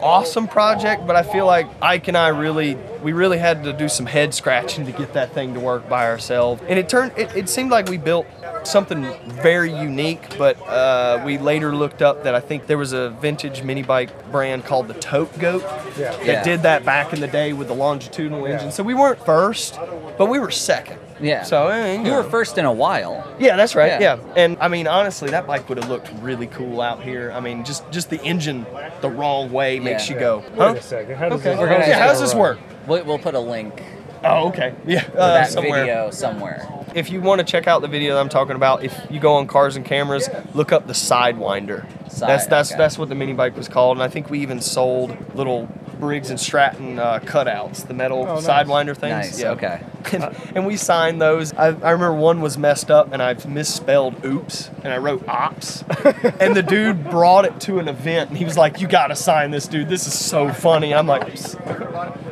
awesome 0.00 0.48
project, 0.48 1.06
but 1.06 1.16
I 1.16 1.22
feel 1.22 1.46
like 1.46 1.66
Ike 1.82 2.08
and 2.08 2.16
I 2.16 2.28
really 2.28 2.76
we 3.02 3.12
really 3.12 3.38
had 3.38 3.64
to 3.64 3.72
do 3.72 3.88
some 3.88 4.06
head 4.06 4.34
scratching 4.34 4.86
to 4.86 4.92
get 4.92 5.12
that 5.14 5.32
thing 5.32 5.54
to 5.54 5.60
work 5.60 5.88
by 5.88 6.06
ourselves. 6.06 6.62
And 6.68 6.78
it 6.78 6.88
turned 6.88 7.12
it, 7.16 7.34
it 7.36 7.48
seemed 7.48 7.70
like 7.70 7.88
we 7.88 7.98
built 7.98 8.26
something 8.64 9.06
very 9.26 9.70
unique, 9.72 10.36
but 10.36 10.60
uh, 10.66 11.22
we 11.24 11.38
later 11.38 11.74
looked 11.74 12.02
up 12.02 12.24
that 12.24 12.34
I 12.34 12.40
think 12.40 12.66
there 12.66 12.78
was 12.78 12.92
a 12.92 13.10
vintage 13.10 13.62
mini 13.62 13.82
bike 13.82 14.32
brand 14.32 14.64
called 14.64 14.88
the 14.88 14.94
Tote 14.94 15.38
Gote 15.38 15.62
Yeah. 15.96 16.10
that 16.16 16.26
Yeah. 16.26 16.42
did 16.42 16.62
that 16.62 16.84
back 16.84 17.12
in 17.12 17.20
the 17.20 17.28
day 17.28 17.52
with 17.52 17.68
the 17.68 17.74
longitudinal 17.74 18.44
engine. 18.46 18.72
So 18.72 18.82
we 18.82 18.94
weren't 18.94 19.24
first, 19.24 19.78
but 20.18 20.26
we 20.26 20.40
were 20.40 20.50
second. 20.50 20.98
Yeah. 21.20 21.42
So 21.44 21.68
eh, 21.68 21.94
You 21.94 22.02
know. 22.04 22.16
were 22.16 22.22
first 22.24 22.58
in 22.58 22.64
a 22.64 22.72
while. 22.72 23.26
Yeah, 23.38 23.56
that's 23.56 23.74
right. 23.74 24.00
Yeah. 24.00 24.16
Yeah. 24.16 24.32
and 24.36 24.58
I 24.60 24.68
mean, 24.68 24.86
honestly, 24.86 25.30
that 25.30 25.46
bike 25.46 25.68
would 25.68 25.78
have 25.78 25.88
looked 25.88 26.10
really 26.20 26.46
cool 26.48 26.80
out 26.80 27.02
here. 27.02 27.32
I 27.34 27.40
mean, 27.40 27.64
just 27.64 27.90
just 27.90 28.10
the 28.10 28.20
engine 28.22 28.66
the 29.00 29.08
wrong 29.10 29.50
way 29.50 29.78
makes 29.80 30.08
Yeah. 30.08 30.14
you 30.14 30.20
go, 30.20 30.44
Wait 30.56 30.76
a 30.78 30.82
second. 30.82 31.16
How 31.16 31.28
does 31.28 31.40
Okay. 31.40 31.50
this, 31.50 31.58
We're 31.58 31.68
gonna- 31.68 31.86
yeah, 31.86 31.98
how 31.98 32.06
does 32.08 32.20
this 32.20 32.34
work? 32.34 32.58
We'll, 32.86 33.04
we'll 33.04 33.18
put 33.18 33.34
a 33.34 33.40
link 33.40 33.82
Oh, 34.24 34.48
okay. 34.48 34.74
Yeah, 34.86 35.04
uh, 35.14 35.34
that 35.34 35.50
somewhere. 35.50 35.80
video 35.84 36.10
somewhere. 36.10 36.66
If 36.96 37.10
you 37.10 37.20
want 37.20 37.40
to 37.40 37.44
check 37.44 37.66
out 37.66 37.82
the 37.82 37.88
video 37.88 38.14
that 38.14 38.20
I'm 38.20 38.30
talking 38.30 38.56
about, 38.56 38.82
if 38.82 38.98
you 39.10 39.20
go 39.20 39.34
on 39.34 39.46
Cars 39.46 39.76
and 39.76 39.84
Cameras, 39.84 40.30
look 40.54 40.72
up 40.72 40.86
the 40.86 40.94
Sidewinder. 40.94 41.84
Side, 42.10 42.28
that's 42.28 42.46
that's 42.46 42.70
okay. 42.72 42.78
that's 42.78 42.96
what 42.96 43.10
the 43.10 43.14
mini 43.14 43.34
bike 43.34 43.54
was 43.54 43.68
called, 43.68 43.98
and 43.98 44.02
I 44.02 44.08
think 44.08 44.30
we 44.30 44.40
even 44.40 44.62
sold 44.62 45.14
little 45.34 45.68
Briggs 45.98 46.30
and 46.30 46.38
Stratton 46.38 46.98
uh, 46.98 47.18
cutouts, 47.20 47.86
the 47.86 47.94
metal 47.94 48.24
Oh, 48.26 48.34
nice. 48.36 48.46
Sidewinder 48.46 48.96
things. 48.96 49.10
Nice. 49.10 49.40
Yeah. 49.40 49.50
Okay. 49.52 49.80
and, 50.12 50.24
and 50.54 50.66
we 50.66 50.76
signed 50.76 51.20
those. 51.20 51.52
I, 51.54 51.66
I 51.66 51.90
remember 51.90 52.14
one 52.14 52.40
was 52.40 52.56
messed 52.56 52.90
up, 52.90 53.12
and 53.12 53.22
I 53.22 53.34
misspelled 53.46 54.24
"oops" 54.24 54.70
and 54.84 54.92
I 54.92 54.98
wrote 54.98 55.26
"ops." 55.28 55.82
and 56.40 56.54
the 56.54 56.62
dude 56.62 57.10
brought 57.10 57.44
it 57.44 57.60
to 57.62 57.78
an 57.78 57.88
event, 57.88 58.30
and 58.30 58.38
he 58.38 58.44
was 58.44 58.56
like, 58.56 58.80
"You 58.80 58.88
got 58.88 59.08
to 59.08 59.16
sign 59.16 59.50
this, 59.50 59.66
dude. 59.66 59.88
This 59.88 60.06
is 60.06 60.14
so 60.14 60.52
funny." 60.52 60.92
And 60.92 60.98
I'm 60.98 61.06
like, 61.06 61.28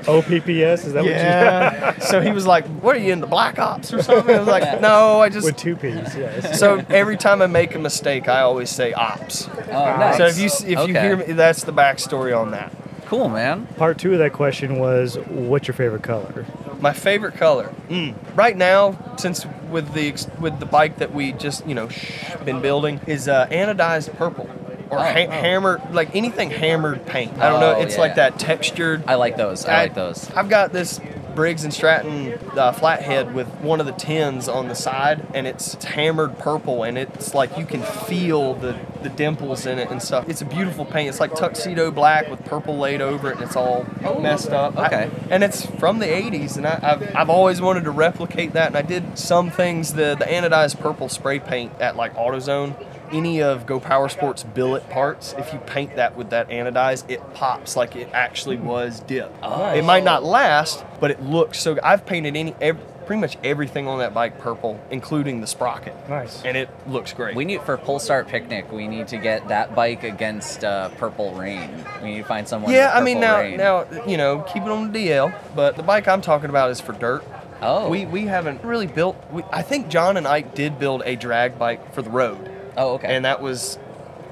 OPPS? 0.07 0.85
Is 0.85 0.93
that 0.93 1.03
what 1.03 1.05
you 1.07 1.11
said? 1.11 1.73
"Yeah." 1.73 1.99
so 1.99 2.21
he 2.21 2.31
was 2.31 2.47
like, 2.47 2.67
"What 2.67 2.97
are 2.97 3.01
you 3.01 3.13
in 3.13 3.21
the 3.21 3.27
Black 3.27 3.59
Ops 3.59 3.93
or 3.93 4.03
something?" 4.03 4.45
I 4.55 4.59
was 4.61 4.69
like, 4.73 4.81
"No, 4.81 5.21
I 5.21 5.29
just." 5.29 5.45
with 5.45 5.57
two 5.57 5.77
P's? 5.77 6.17
Yes. 6.17 6.59
So 6.65 6.85
every 6.89 7.17
time 7.17 7.43
I 7.43 7.47
make 7.47 7.75
a 7.75 7.79
mistake, 7.79 8.29
I 8.29 8.41
always 8.41 8.71
say 8.71 8.93
"ops." 8.93 9.49
Oh, 9.49 9.73
nice. 9.73 10.17
So 10.17 10.27
if 10.27 10.39
you 10.39 10.47
if 10.47 10.89
you 10.89 10.95
hear 10.95 11.17
me, 11.17 11.25
that's 11.33 11.65
the 11.65 11.73
backstory 11.73 12.37
on 12.39 12.51
that. 12.53 12.73
Cool, 13.07 13.29
man. 13.29 13.67
Part 13.77 13.99
two 13.99 14.13
of 14.15 14.19
that 14.19 14.33
question 14.33 14.79
was, 14.79 15.17
what's 15.29 15.69
your 15.69 15.75
favorite 15.75 16.03
color? 16.03 16.47
My 16.81 16.93
favorite 16.93 17.35
color, 17.37 17.73
mm. 17.89 18.15
right 18.35 18.57
now, 18.57 18.99
since 19.19 19.47
with 19.71 19.93
the 19.93 20.13
with 20.41 20.59
the 20.59 20.67
bike 20.67 20.99
that 20.99 21.13
we 21.13 21.33
just 21.33 21.67
you 21.67 21.75
know 21.75 21.89
sh- 21.89 22.35
been 22.45 22.61
building, 22.61 23.01
is 23.07 23.29
uh, 23.29 23.47
anodized 23.49 24.17
purple 24.17 24.49
or 24.91 24.99
Oh, 24.99 25.03
ha- 25.03 25.27
oh. 25.27 25.31
hammered, 25.31 25.95
like 25.95 26.15
anything 26.15 26.51
hammered 26.51 27.05
paint. 27.07 27.39
I 27.39 27.49
don't 27.51 27.61
know. 27.61 27.75
Oh, 27.77 27.81
It's 27.83 27.95
yeah. 27.95 28.01
like 28.01 28.15
that 28.17 28.39
textured. 28.39 29.05
I 29.07 29.15
like 29.17 29.37
those. 29.37 29.65
I, 29.65 29.83
like 29.85 29.95
those. 29.95 30.31
I've 30.33 30.49
got 30.49 30.73
this 30.73 31.01
Briggs 31.35 31.65
and 31.65 31.73
Stratton 31.73 32.39
uh, 32.57 32.73
flathead 32.73 33.35
with 33.35 33.49
one 33.61 33.81
of 33.81 33.87
the 33.87 33.93
tins 33.93 34.49
on 34.49 34.69
the 34.69 34.75
side, 34.75 35.27
and 35.35 35.47
it's, 35.47 35.75
it's 35.75 35.85
hammered 35.85 36.39
purple, 36.39 36.83
and 36.85 36.97
it's 36.97 37.35
like 37.35 37.57
you 37.59 37.67
can 37.67 37.83
feel 37.83 38.55
the, 38.55 38.79
the 39.03 39.09
dimples 39.09 39.67
in 39.67 39.79
it 39.79 39.91
and 39.91 40.03
stuff. 40.03 40.29
It's 40.29 40.43
a 40.43 40.45
beautiful 40.47 40.85
paint. 40.85 41.09
It's 41.09 41.21
like 41.21 41.35
tuxedo 41.35 41.91
black 41.91 42.29
with 42.31 42.45
purple 42.45 42.79
laid 42.79 43.01
over 43.01 43.31
it, 43.31 43.35
and 43.37 43.43
it's 43.45 43.57
all 43.57 43.87
messed 44.21 44.51
up. 44.51 44.77
I- 44.77 44.87
okay. 44.87 45.11
and 45.31 45.43
it's 45.45 45.67
from 45.67 45.99
the 45.99 46.07
80s, 46.07 46.57
and 46.57 46.67
I, 46.67 46.79
I've, 46.83 47.17
I've 47.17 47.31
always 47.31 47.61
wanted 47.61 47.85
to 47.85 47.91
replicate 47.91 48.53
that, 48.55 48.69
and 48.69 48.77
I 48.77 48.83
did 48.83 49.19
some 49.19 49.51
things. 49.51 49.95
The, 49.95 50.17
the 50.19 50.25
anodized 50.25 50.81
purple 50.81 51.09
spray 51.09 51.39
paint 51.39 51.73
at 51.81 51.97
like 51.97 52.15
AutoZone. 52.15 52.75
Any 53.13 53.43
of 53.43 53.67
Go 53.67 53.81
Power 53.81 54.09
Sports 54.09 54.43
billet 54.43 54.89
parts, 54.91 55.35
if 55.39 55.53
you 55.53 55.59
paint 55.61 55.97
that 55.97 56.17
with 56.17 56.31
that 56.31 56.49
anodized, 56.49 57.11
it 57.11 57.21
pops 57.35 57.77
like 57.77 57.97
it 57.97 58.09
actually 58.13 58.57
was 58.57 59.01
dip. 59.01 59.33
It 59.43 59.85
might 59.85 60.05
not 60.05 60.25
last, 60.25 60.85
but 61.01 61.11
it 61.11 61.23
looks 61.23 61.61
so. 61.61 61.79
I've 61.83 62.07
painted 62.07 62.37
any, 62.37 62.55
ev 62.61 62.79
pretty 63.07 63.21
much 63.21 63.37
everything 63.45 63.87
on 63.87 63.99
that 63.99 64.15
bike 64.15 64.39
purple, 64.39 64.81
including 64.91 65.43
the 65.43 65.47
sprocket, 65.47 65.95
Nice. 66.09 66.43
and 66.43 66.57
it 66.57 66.71
looks 66.89 67.13
great. 67.13 67.37
We 67.37 67.45
need 67.45 67.61
for 67.61 67.77
Pull 67.77 67.99
Start 67.99 68.29
Picnic. 68.29 68.73
We 68.73 68.89
need 68.89 69.09
to 69.09 69.19
get 69.19 69.47
that 69.49 69.75
bike 69.75 70.05
against 70.05 70.65
uh, 70.65 70.89
Purple 70.91 71.35
Rain. 71.35 71.71
We 72.03 72.13
need 72.13 72.19
to 72.23 72.25
find 72.25 72.49
someone. 72.49 72.73
yeah, 72.73 72.95
with 72.95 73.03
I 73.03 73.05
mean 73.05 73.21
now, 73.21 73.41
Rain. 73.41 73.57
now 73.59 73.85
you 74.07 74.17
know, 74.17 74.41
keep 74.51 74.63
it 74.63 74.69
on 74.71 74.91
the 74.91 75.09
DL, 75.11 75.35
but 75.55 75.77
the 75.77 75.83
bike 75.83 76.09
I'm 76.09 76.23
talking 76.23 76.49
about 76.49 76.71
is 76.71 76.81
for 76.81 76.93
dirt. 76.95 77.23
Oh. 77.61 77.89
We 77.91 78.07
we 78.07 78.23
haven't 78.23 78.63
really 78.65 78.87
built. 78.87 79.17
We, 79.31 79.43
I 79.53 79.61
think 79.63 79.89
John 79.89 80.17
and 80.17 80.27
Ike 80.27 80.55
did 80.55 80.79
build 80.79 81.03
a 81.05 81.15
drag 81.15 81.59
bike 81.59 81.95
for 81.95 82.01
the 82.03 82.11
road, 82.11 82.51
Oh, 82.77 82.95
okay. 82.95 83.15
and 83.15 83.25
that 83.25 83.41
was 83.41 83.79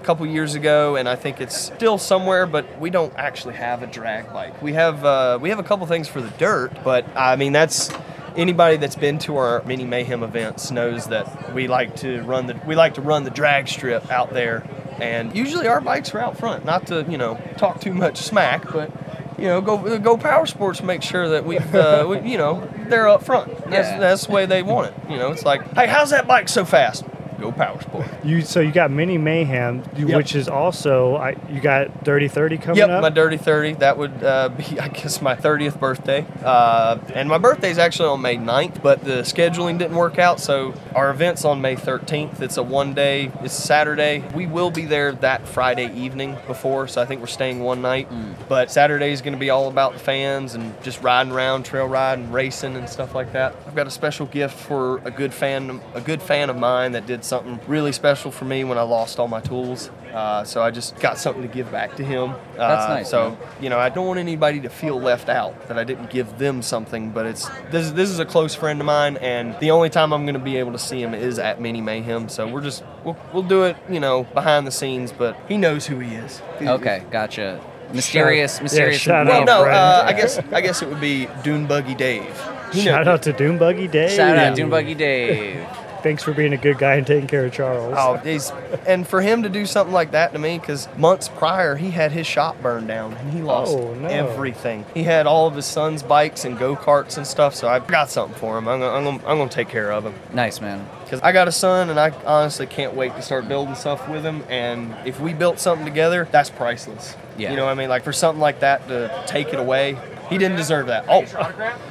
a 0.00 0.04
couple 0.04 0.26
years 0.26 0.54
ago, 0.54 0.96
and 0.96 1.08
I 1.08 1.14
think 1.16 1.40
it's 1.40 1.56
still 1.56 1.96
somewhere, 1.98 2.46
but 2.46 2.80
we 2.80 2.90
don't 2.90 3.12
actually 3.16 3.54
have 3.54 3.82
a 3.82 3.86
drag 3.86 4.32
bike. 4.32 4.60
We 4.62 4.72
have 4.72 5.04
uh, 5.04 5.38
we 5.40 5.50
have 5.50 5.58
a 5.58 5.62
couple 5.62 5.86
things 5.86 6.08
for 6.08 6.20
the 6.20 6.30
dirt, 6.38 6.72
but 6.84 7.04
I 7.16 7.36
mean 7.36 7.52
that's 7.52 7.90
anybody 8.36 8.78
that's 8.78 8.96
been 8.96 9.18
to 9.18 9.36
our 9.36 9.62
mini 9.64 9.84
mayhem 9.84 10.22
events 10.22 10.70
knows 10.70 11.06
that 11.08 11.54
we 11.54 11.68
like 11.68 11.96
to 11.96 12.22
run 12.22 12.46
the 12.46 12.60
we 12.66 12.74
like 12.74 12.94
to 12.94 13.02
run 13.02 13.24
the 13.24 13.30
drag 13.30 13.68
strip 13.68 14.10
out 14.10 14.30
there, 14.32 14.64
and 15.00 15.36
usually 15.36 15.68
our 15.68 15.80
bikes 15.80 16.12
are 16.14 16.18
out 16.20 16.36
front. 16.38 16.64
Not 16.64 16.86
to 16.88 17.06
you 17.08 17.18
know 17.18 17.40
talk 17.58 17.80
too 17.80 17.94
much 17.94 18.18
smack, 18.18 18.70
but. 18.72 18.90
You 19.38 19.48
know, 19.48 19.60
go 19.60 19.98
go 19.98 20.16
power 20.16 20.46
sports. 20.46 20.82
Make 20.84 21.02
sure 21.02 21.30
that 21.30 21.44
we've, 21.44 21.74
uh, 21.74 22.06
we, 22.08 22.30
you 22.30 22.38
know, 22.38 22.68
they're 22.86 23.08
up 23.08 23.24
front. 23.24 23.48
That's 23.70 23.88
Yeah. 23.88 23.98
that's 23.98 24.26
the 24.26 24.32
way 24.32 24.46
they 24.46 24.62
want 24.62 24.88
it. 24.88 24.94
You 25.10 25.16
know, 25.16 25.32
it's 25.32 25.44
like, 25.44 25.66
hey, 25.74 25.88
how's 25.88 26.10
that 26.10 26.28
bike 26.28 26.48
so 26.48 26.64
fast? 26.64 27.04
Go 27.42 27.50
power 27.50 27.80
sport. 27.82 28.06
You 28.22 28.40
so 28.42 28.60
you 28.60 28.70
got 28.70 28.92
Mini 28.92 29.18
Mayhem, 29.18 29.82
Yep. 29.96 30.16
which 30.16 30.36
is 30.36 30.48
also 30.48 31.16
I, 31.16 31.34
you 31.50 31.60
got 31.60 32.04
Dirty 32.04 32.28
Thirty 32.28 32.56
coming 32.56 32.76
Yep, 32.78 32.88
up. 32.88 33.02
my 33.02 33.08
dirty 33.10 33.36
thirty. 33.36 33.72
That 33.74 33.98
would 33.98 34.22
uh, 34.22 34.48
be, 34.56 34.78
I 34.78 34.86
guess, 34.86 35.20
my 35.20 35.34
thirtieth 35.34 35.80
birthday. 35.80 36.24
Uh, 36.44 36.98
and 37.14 37.28
my 37.28 37.38
birthday's 37.38 37.78
actually 37.78 38.10
on 38.10 38.22
May 38.22 38.36
9th, 38.36 38.80
but 38.80 39.02
the 39.02 39.22
scheduling 39.22 39.76
didn't 39.76 39.96
work 39.96 40.20
out. 40.20 40.38
So 40.38 40.72
our 40.94 41.10
event's 41.10 41.44
on 41.44 41.60
May 41.60 41.74
thirteenth. 41.74 42.40
It's 42.40 42.58
a 42.58 42.62
one 42.62 42.94
day. 42.94 43.32
It's 43.42 43.54
Saturday. 43.54 44.22
We 44.36 44.46
will 44.46 44.70
be 44.70 44.84
there 44.84 45.10
that 45.10 45.48
Friday 45.48 45.92
evening 45.92 46.36
before. 46.46 46.86
So 46.86 47.02
I 47.02 47.06
think 47.06 47.20
we're 47.20 47.26
staying 47.26 47.58
one 47.58 47.82
night. 47.82 48.08
But 48.48 48.70
Saturday 48.70 49.10
is 49.10 49.20
going 49.20 49.32
to 49.34 49.38
be 49.40 49.50
all 49.50 49.66
about 49.66 49.94
the 49.94 49.98
fans 49.98 50.54
and 50.54 50.80
just 50.84 51.02
riding 51.02 51.32
around, 51.32 51.64
trail 51.64 51.86
riding, 51.88 52.30
racing, 52.30 52.76
and 52.76 52.88
stuff 52.88 53.16
like 53.16 53.32
that. 53.32 53.56
I've 53.66 53.74
got 53.74 53.88
a 53.88 53.90
special 53.90 54.26
gift 54.26 54.54
for 54.56 54.98
a 54.98 55.10
good 55.10 55.34
fan, 55.34 55.80
a 55.94 56.00
good 56.00 56.22
fan 56.22 56.48
of 56.50 56.56
mine 56.56 56.92
that 56.92 57.04
did 57.06 57.24
something 57.32 57.58
really 57.66 57.92
special 57.92 58.30
for 58.30 58.44
me 58.44 58.62
when 58.62 58.76
I 58.76 58.82
lost 58.82 59.18
all 59.18 59.26
my 59.28 59.40
tools. 59.40 59.90
Uh, 60.12 60.44
so 60.44 60.60
I 60.62 60.70
just 60.70 60.98
got 61.00 61.16
something 61.16 61.40
to 61.42 61.48
give 61.48 61.72
back 61.72 61.96
to 61.96 62.04
him. 62.04 62.34
That's 62.56 62.84
Uh, 62.84 62.94
nice, 62.94 63.08
So 63.08 63.30
man. 63.30 63.38
you 63.62 63.70
know, 63.70 63.78
I 63.78 63.88
don't 63.88 64.06
want 64.06 64.18
anybody 64.18 64.60
to 64.60 64.68
feel 64.68 65.00
left 65.00 65.30
out 65.30 65.68
that 65.68 65.78
I 65.78 65.84
didn't 65.84 66.10
give 66.10 66.36
them 66.38 66.60
something. 66.60 67.10
But 67.10 67.24
it's 67.24 67.48
this. 67.70 67.90
This 67.92 68.10
is 68.10 68.18
a 68.18 68.26
close 68.26 68.54
friend 68.54 68.78
of 68.80 68.86
mine, 68.86 69.16
and 69.22 69.58
the 69.60 69.70
only 69.70 69.88
time 69.88 70.12
I'm 70.12 70.24
going 70.26 70.34
to 70.34 70.46
be 70.52 70.56
able 70.58 70.72
to 70.72 70.78
see 70.78 71.00
him 71.02 71.14
is 71.14 71.38
at 71.38 71.60
Mini 71.60 71.80
Mayhem. 71.80 72.28
So 72.28 72.46
we're 72.46 72.60
just 72.60 72.84
we'll, 73.04 73.16
we'll 73.32 73.42
do 73.42 73.62
it, 73.64 73.76
you 73.88 74.00
know, 74.00 74.24
behind 74.34 74.66
the 74.66 74.70
scenes. 74.70 75.10
But 75.12 75.34
he 75.48 75.56
knows 75.56 75.86
who 75.86 75.98
he 76.00 76.14
is. 76.14 76.42
okay, 76.60 77.02
gotcha. 77.10 77.58
Mysterious, 77.94 78.56
yeah, 78.58 78.62
mysterious. 78.62 79.00
shout 79.00 79.26
Well, 79.26 79.40
out, 79.40 79.46
no, 79.46 79.64
uh, 79.64 80.04
I 80.06 80.12
guess 80.12 80.38
I 80.52 80.60
guess 80.60 80.82
it 80.82 80.88
would 80.88 81.00
be 81.00 81.28
Dune 81.42 81.66
Buggy 81.66 81.94
Dave. 81.94 82.24
He 82.72 82.80
Shout 82.84 83.04
knows. 83.04 83.12
out 83.18 83.22
to 83.24 83.34
Dune 83.34 83.58
Buggy 83.58 83.86
Dave. 83.86 84.12
Shout 84.12 84.38
out 84.38 84.50
to 84.56 84.62
Dune 84.62 84.70
Buggy 84.70 84.94
Dave. 84.94 85.60
Thanks 86.02 86.22
for 86.22 86.32
being 86.32 86.52
a 86.52 86.56
good 86.56 86.78
guy 86.78 86.96
and 86.96 87.06
taking 87.06 87.28
care 87.28 87.44
of 87.46 87.52
Charles. 87.52 87.94
Oh, 87.96 88.16
he's 88.16 88.50
and 88.86 89.06
for 89.06 89.20
him 89.20 89.44
to 89.44 89.48
do 89.48 89.66
something 89.66 89.92
like 89.94 90.10
that 90.12 90.32
to 90.32 90.38
me, 90.38 90.58
because 90.58 90.88
months 90.96 91.28
prior 91.28 91.76
he 91.76 91.90
had 91.90 92.12
his 92.12 92.26
shop 92.26 92.60
burned 92.60 92.88
down 92.88 93.14
and 93.14 93.32
he 93.32 93.40
lost 93.40 93.72
Oh, 93.76 93.94
no. 93.94 94.08
everything. 94.08 94.84
He 94.94 95.04
had 95.04 95.26
all 95.26 95.46
of 95.46 95.54
his 95.54 95.66
son's 95.66 96.02
bikes 96.02 96.44
and 96.44 96.58
go 96.58 96.74
karts 96.74 97.16
and 97.16 97.26
stuff. 97.26 97.54
So 97.54 97.68
I 97.68 97.78
got 97.78 98.10
something 98.10 98.36
for 98.38 98.58
him. 98.58 98.66
I'm 98.68 98.80
gonna, 98.80 98.92
I'm 98.96 99.04
gonna, 99.04 99.28
I'm 99.30 99.38
gonna 99.38 99.48
take 99.50 99.68
care 99.68 99.92
of 99.92 100.04
him 100.04 100.14
Nice 100.34 100.60
man. 100.60 100.86
because 101.04 101.20
I 101.20 101.30
got 101.32 101.46
a 101.48 101.52
son 101.52 101.88
and 101.90 102.00
I 102.00 102.10
honestly 102.24 102.66
can't 102.66 102.94
wait 102.94 103.14
to 103.14 103.22
start 103.22 103.46
building 103.48 103.74
stuff 103.74 104.08
with 104.08 104.24
him. 104.24 104.42
And 104.48 104.94
if 105.06 105.20
we 105.20 105.34
built 105.34 105.58
something 105.60 105.86
together, 105.86 106.26
that's 106.30 106.50
priceless. 106.50 107.16
Yeah. 107.38 107.50
You 107.50 107.56
know 107.56 107.64
what 107.64 107.70
I 107.70 107.74
mean? 107.74 107.88
Like 107.88 108.02
for 108.04 108.12
something 108.12 108.40
like 108.40 108.60
that 108.60 108.86
to 108.88 109.24
take 109.26 109.48
it 109.54 109.58
away, 109.60 109.96
he 110.28 110.38
didn't 110.38 110.56
deserve 110.56 110.86
that. 110.86 111.04
Oh, 111.08 111.24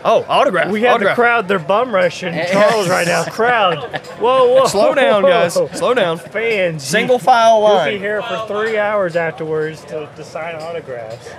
oh, 0.03 0.25
autograph. 0.27 0.71
we 0.71 0.81
have 0.81 0.95
autograph. 0.95 1.15
the 1.15 1.21
crowd. 1.21 1.47
They're 1.47 1.59
bum 1.59 1.93
rushing 1.93 2.33
Charles 2.51 2.89
right 2.89 3.05
now. 3.07 3.23
Crowd. 3.25 3.97
Whoa, 4.19 4.53
whoa. 4.53 4.65
Slow 4.67 4.93
down, 4.93 5.23
guys. 5.23 5.53
Slow 5.53 5.93
down. 5.93 6.17
Fans. 6.17 6.83
Single 6.83 7.19
file 7.19 7.61
You'll 7.61 7.93
be 7.93 7.99
here 7.99 8.21
for 8.21 8.45
three 8.47 8.77
hours 8.77 9.15
afterwards 9.15 9.83
to, 9.85 10.09
to 10.15 10.23
sign 10.23 10.55
autographs. 10.55 11.29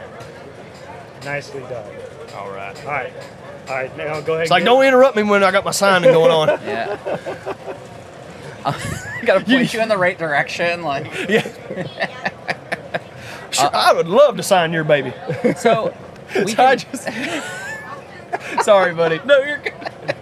Nicely 1.24 1.60
done. 1.62 1.90
All 2.34 2.50
right. 2.50 2.76
All 2.84 2.90
right. 2.90 3.12
All 3.68 3.74
right. 3.74 3.96
Now 3.96 4.20
go 4.20 4.34
ahead. 4.34 4.42
It's 4.42 4.50
like 4.50 4.64
don't 4.64 4.84
interrupt 4.84 5.16
me 5.16 5.22
when 5.22 5.44
I 5.44 5.50
got 5.50 5.64
my 5.64 5.70
signing 5.70 6.12
going 6.12 6.30
on. 6.30 6.48
Yeah. 6.62 7.56
Gotta 9.24 9.44
point 9.44 9.74
you 9.74 9.80
in 9.80 9.88
the 9.88 9.98
right 9.98 10.16
direction, 10.16 10.82
like. 10.82 11.06
Yeah. 11.28 11.42
Sure, 13.50 13.70
I 13.72 13.92
would 13.92 14.06
love 14.06 14.36
to 14.36 14.42
sign 14.42 14.72
your 14.72 14.84
baby. 14.84 15.12
So 15.56 15.92
we 16.34 16.54
So 16.54 16.64
I 16.64 16.76
just. 16.76 17.08
Sorry, 18.64 18.94
buddy. 18.94 19.20
no, 19.24 19.38
you're 19.38 19.58
good. 19.58 20.14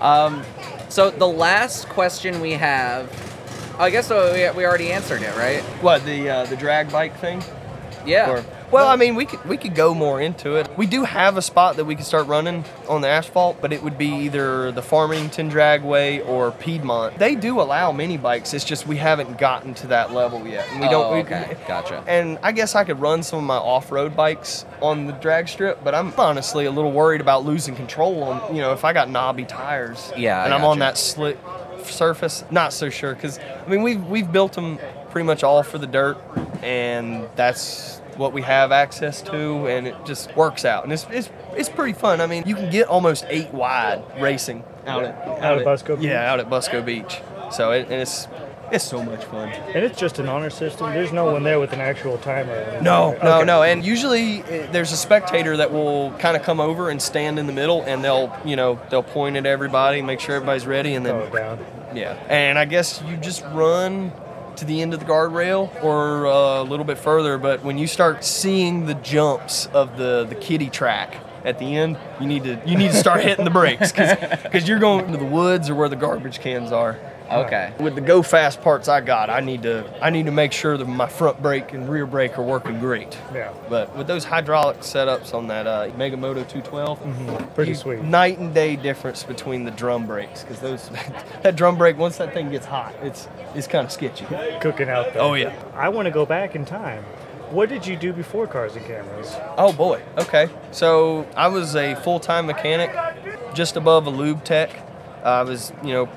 Um, 0.00 0.42
So 0.88 1.10
the 1.10 1.26
last 1.28 1.88
question 1.88 2.40
we 2.40 2.52
have, 2.52 3.08
I 3.78 3.90
guess 3.90 4.10
we, 4.10 4.50
we 4.56 4.66
already 4.66 4.90
answered 4.90 5.22
it, 5.22 5.36
right? 5.36 5.62
What 5.82 6.04
the 6.04 6.28
uh, 6.28 6.46
the 6.46 6.56
drag 6.56 6.90
bike 6.90 7.16
thing? 7.18 7.42
Yeah. 8.04 8.30
Or, 8.30 8.44
well, 8.70 8.86
I 8.88 8.96
mean, 8.96 9.14
we 9.16 9.24
could 9.26 9.44
we 9.48 9.56
could 9.56 9.74
go 9.74 9.94
more 9.94 10.20
into 10.20 10.56
it. 10.56 10.68
We 10.76 10.86
do 10.86 11.04
have 11.04 11.36
a 11.36 11.42
spot 11.42 11.76
that 11.76 11.84
we 11.84 11.96
could 11.96 12.04
start 12.06 12.26
running 12.26 12.64
on 12.88 13.00
the 13.00 13.08
asphalt, 13.08 13.60
but 13.60 13.72
it 13.72 13.82
would 13.82 13.98
be 13.98 14.08
either 14.08 14.70
the 14.72 14.82
Farmington 14.82 15.50
Dragway 15.50 16.26
or 16.28 16.52
Piedmont. 16.52 17.18
They 17.18 17.34
do 17.34 17.60
allow 17.60 17.92
mini 17.92 18.16
bikes. 18.16 18.54
It's 18.54 18.64
just 18.64 18.86
we 18.86 18.96
haven't 18.96 19.38
gotten 19.38 19.74
to 19.74 19.86
that 19.88 20.12
level 20.12 20.46
yet, 20.46 20.66
and 20.70 20.80
we 20.80 20.86
Oh, 20.86 20.90
don't. 20.90 21.12
we- 21.14 21.20
okay. 21.20 21.56
Gotcha. 21.66 22.02
And 22.06 22.38
I 22.42 22.52
guess 22.52 22.74
I 22.74 22.84
could 22.84 23.00
run 23.00 23.22
some 23.22 23.38
of 23.40 23.44
my 23.44 23.56
off-road 23.56 24.14
bikes 24.16 24.64
on 24.80 25.06
the 25.06 25.12
drag 25.14 25.48
strip, 25.48 25.82
but 25.84 25.94
I'm 25.94 26.12
honestly 26.18 26.66
a 26.66 26.70
little 26.70 26.92
worried 26.92 27.20
about 27.20 27.44
losing 27.44 27.74
control 27.76 28.22
on. 28.24 28.54
You 28.54 28.62
know, 28.62 28.72
if 28.72 28.84
I 28.84 28.92
got 28.92 29.08
knobby 29.10 29.44
tires, 29.44 30.12
Yeah, 30.16 30.44
and 30.44 30.54
I'm 30.54 30.64
on 30.64 30.78
that 30.80 30.96
slick 30.98 31.38
surface, 31.84 32.44
not 32.50 32.72
so 32.72 32.90
sure 32.90 33.14
because 33.14 33.38
I 33.66 33.68
mean 33.70 33.82
we've 33.82 34.04
we've 34.06 34.30
built 34.30 34.52
them 34.52 34.78
pretty 35.10 35.26
much 35.26 35.42
all 35.42 35.62
for 35.62 35.78
the 35.78 35.86
dirt, 35.86 36.18
and 36.62 37.26
that's 37.36 37.99
what 38.20 38.32
we 38.32 38.42
have 38.42 38.70
access 38.70 39.22
to, 39.22 39.66
and 39.66 39.88
it 39.88 39.96
just 40.04 40.36
works 40.36 40.64
out, 40.64 40.84
and 40.84 40.92
it's 40.92 41.06
it's, 41.10 41.30
it's 41.56 41.68
pretty 41.68 41.94
fun. 41.94 42.20
I 42.20 42.26
mean, 42.26 42.44
you 42.46 42.54
can 42.54 42.70
get 42.70 42.86
almost 42.86 43.24
eight 43.28 43.52
wide 43.52 44.02
racing 44.20 44.62
out 44.86 45.04
at 45.04 45.14
Out 45.42 45.58
at 45.58 45.66
Busco 45.66 45.96
Beach? 45.96 46.06
Yeah, 46.06 46.30
out 46.30 46.38
at 46.38 46.48
Busco 46.50 46.84
Beach. 46.84 47.20
So 47.50 47.72
it, 47.72 47.84
and 47.90 47.94
it's 48.00 48.28
it's 48.70 48.84
so 48.84 49.02
much 49.02 49.24
fun. 49.24 49.48
And 49.48 49.82
it's 49.84 49.98
just 49.98 50.20
an 50.20 50.28
honor 50.28 50.50
system. 50.50 50.92
There's 50.92 51.12
no 51.12 51.24
one 51.32 51.42
there 51.42 51.58
with 51.58 51.72
an 51.72 51.80
actual 51.80 52.18
timer. 52.18 52.80
No, 52.80 53.18
no, 53.22 53.38
Okay. 53.38 53.44
no. 53.44 53.62
And 53.64 53.84
usually 53.84 54.42
uh, 54.42 54.70
there's 54.70 54.92
a 54.92 54.96
spectator 54.96 55.56
that 55.56 55.72
will 55.72 56.12
kind 56.20 56.36
of 56.36 56.44
come 56.44 56.60
over 56.60 56.88
and 56.88 57.02
stand 57.02 57.40
in 57.40 57.48
the 57.48 57.52
middle, 57.52 57.82
and 57.82 58.04
they'll, 58.04 58.32
you 58.44 58.54
know, 58.54 58.78
they'll 58.90 59.02
point 59.02 59.36
at 59.36 59.44
everybody, 59.44 60.02
make 60.02 60.20
sure 60.20 60.36
everybody's 60.36 60.66
ready, 60.68 60.94
and 60.94 61.04
then 61.04 61.32
down. 61.32 61.58
yeah. 61.94 62.12
And 62.28 62.56
I 62.60 62.64
guess 62.64 63.02
you 63.08 63.16
just 63.16 63.42
run 63.52 64.12
to 64.56 64.64
the 64.64 64.82
end 64.82 64.94
of 64.94 65.00
the 65.00 65.06
guardrail 65.06 65.82
or 65.82 66.26
uh, 66.26 66.62
a 66.62 66.64
little 66.64 66.84
bit 66.84 66.98
further. 66.98 67.38
But 67.38 67.64
when 67.64 67.78
you 67.78 67.86
start 67.86 68.24
seeing 68.24 68.86
the 68.86 68.94
jumps 68.94 69.66
of 69.66 69.96
the 69.96 70.24
the 70.28 70.34
kiddie 70.34 70.70
track 70.70 71.16
at 71.44 71.58
the 71.58 71.76
end, 71.76 71.98
you 72.20 72.26
need 72.26 72.44
to 72.44 72.60
you 72.66 72.76
need 72.76 72.90
to 72.90 72.96
start 72.96 73.22
hitting 73.22 73.44
the 73.44 73.50
brakes 73.50 73.92
because 73.92 74.68
you're 74.68 74.78
going 74.78 75.06
into 75.06 75.18
the 75.18 75.24
woods 75.24 75.70
or 75.70 75.74
where 75.74 75.88
the 75.88 75.96
garbage 75.96 76.40
cans 76.40 76.72
are. 76.72 76.98
Okay. 77.30 77.72
With 77.78 77.94
the 77.94 78.00
go 78.00 78.22
fast 78.22 78.60
parts 78.60 78.88
I 78.88 79.00
got, 79.00 79.30
I 79.30 79.40
need 79.40 79.62
to 79.62 79.84
I 80.04 80.10
need 80.10 80.26
to 80.26 80.32
make 80.32 80.52
sure 80.52 80.76
that 80.76 80.84
my 80.86 81.06
front 81.08 81.40
brake 81.40 81.72
and 81.72 81.88
rear 81.88 82.06
brake 82.06 82.38
are 82.38 82.42
working 82.42 82.80
great. 82.80 83.16
Yeah. 83.32 83.52
But 83.68 83.94
with 83.96 84.06
those 84.06 84.24
hydraulic 84.24 84.78
setups 84.80 85.32
on 85.32 85.46
that 85.48 85.66
uh, 85.66 85.90
Megamoto 85.96 86.46
212, 86.48 87.54
Pretty 87.54 87.70
you- 87.70 87.74
sweet. 87.76 88.02
Night 88.02 88.38
and 88.38 88.52
day 88.52 88.74
difference 88.76 89.22
between 89.22 89.64
the 89.64 89.70
drum 89.70 90.06
brakes 90.06 90.42
because 90.42 90.58
those 90.60 90.90
that 91.42 91.56
drum 91.56 91.78
brake 91.78 91.96
once 91.98 92.16
that 92.18 92.34
thing 92.34 92.50
gets 92.50 92.66
hot, 92.66 92.94
it's 93.02 93.28
it's 93.54 93.66
kind 93.66 93.84
of 93.84 93.92
sketchy. 93.92 94.24
Cooking 94.60 94.88
out 94.88 95.12
there. 95.12 95.22
Oh, 95.22 95.34
yeah. 95.34 95.54
I 95.74 95.88
want 95.88 96.06
to 96.06 96.10
go 96.12 96.26
back 96.26 96.54
in 96.56 96.64
time. 96.64 97.04
What 97.50 97.68
did 97.68 97.84
you 97.86 97.96
do 97.96 98.12
before 98.12 98.46
cars 98.46 98.76
and 98.76 98.84
cameras? 98.86 99.34
Oh 99.58 99.72
boy. 99.72 100.00
Okay. 100.18 100.48
So 100.70 101.26
I 101.36 101.48
was 101.48 101.74
a 101.74 101.96
full 101.96 102.20
time 102.20 102.46
mechanic, 102.46 102.90
just 103.54 103.76
above 103.76 104.06
a 104.06 104.10
lube 104.10 104.44
tech. 104.44 104.70
I 105.24 105.42
was, 105.42 105.72
you 105.84 105.92
know, 105.92 106.08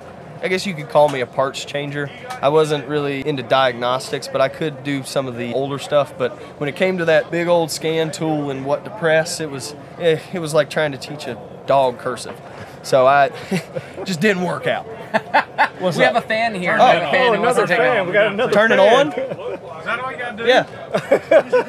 I 0.43 0.49
guess 0.49 0.65
you 0.65 0.73
could 0.73 0.89
call 0.89 1.07
me 1.07 1.21
a 1.21 1.25
parts 1.25 1.63
changer. 1.63 2.09
I 2.41 2.49
wasn't 2.49 2.85
really 2.89 3.25
into 3.25 3.43
diagnostics, 3.43 4.27
but 4.27 4.41
I 4.41 4.49
could 4.49 4.83
do 4.83 5.01
some 5.03 5.25
of 5.25 5.37
the 5.37 5.53
older 5.53 5.79
stuff. 5.79 6.17
But 6.17 6.33
when 6.59 6.67
it 6.67 6.75
came 6.75 6.97
to 6.97 7.05
that 7.05 7.31
big 7.31 7.47
old 7.47 7.71
scan 7.71 8.11
tool 8.11 8.49
and 8.49 8.65
what 8.65 8.83
to 8.83 8.91
press, 8.91 9.39
it 9.39 9.49
was 9.49 9.73
eh, 9.99 10.19
it 10.33 10.39
was 10.39 10.53
like 10.53 10.69
trying 10.69 10.91
to 10.91 10.97
teach 10.97 11.27
a 11.27 11.39
dog 11.65 11.97
cursive. 11.97 12.39
So 12.81 13.07
I 13.07 13.29
just 14.03 14.19
didn't 14.19 14.43
work 14.43 14.67
out. 14.67 14.85
What's 15.79 15.95
We 15.97 16.03
up? 16.03 16.15
have 16.15 16.23
a 16.25 16.27
fan 16.27 16.53
here. 16.55 16.73
Oh, 16.77 16.85
We 16.87 16.99
have 16.99 17.11
fan 17.11 17.29
oh, 17.29 17.33
another 17.35 17.61
to 17.65 17.75
fan. 17.75 18.05
We 18.07 18.11
got 18.11 18.33
another 18.33 18.51
Turn 18.51 18.73
it 18.73 18.79
on. 18.79 19.07
Is 19.13 19.85
that 19.85 19.99
all 20.01 20.11
you 20.11 20.17
gotta 20.17 20.37
do? 20.37 20.45
Yeah. 20.45 20.67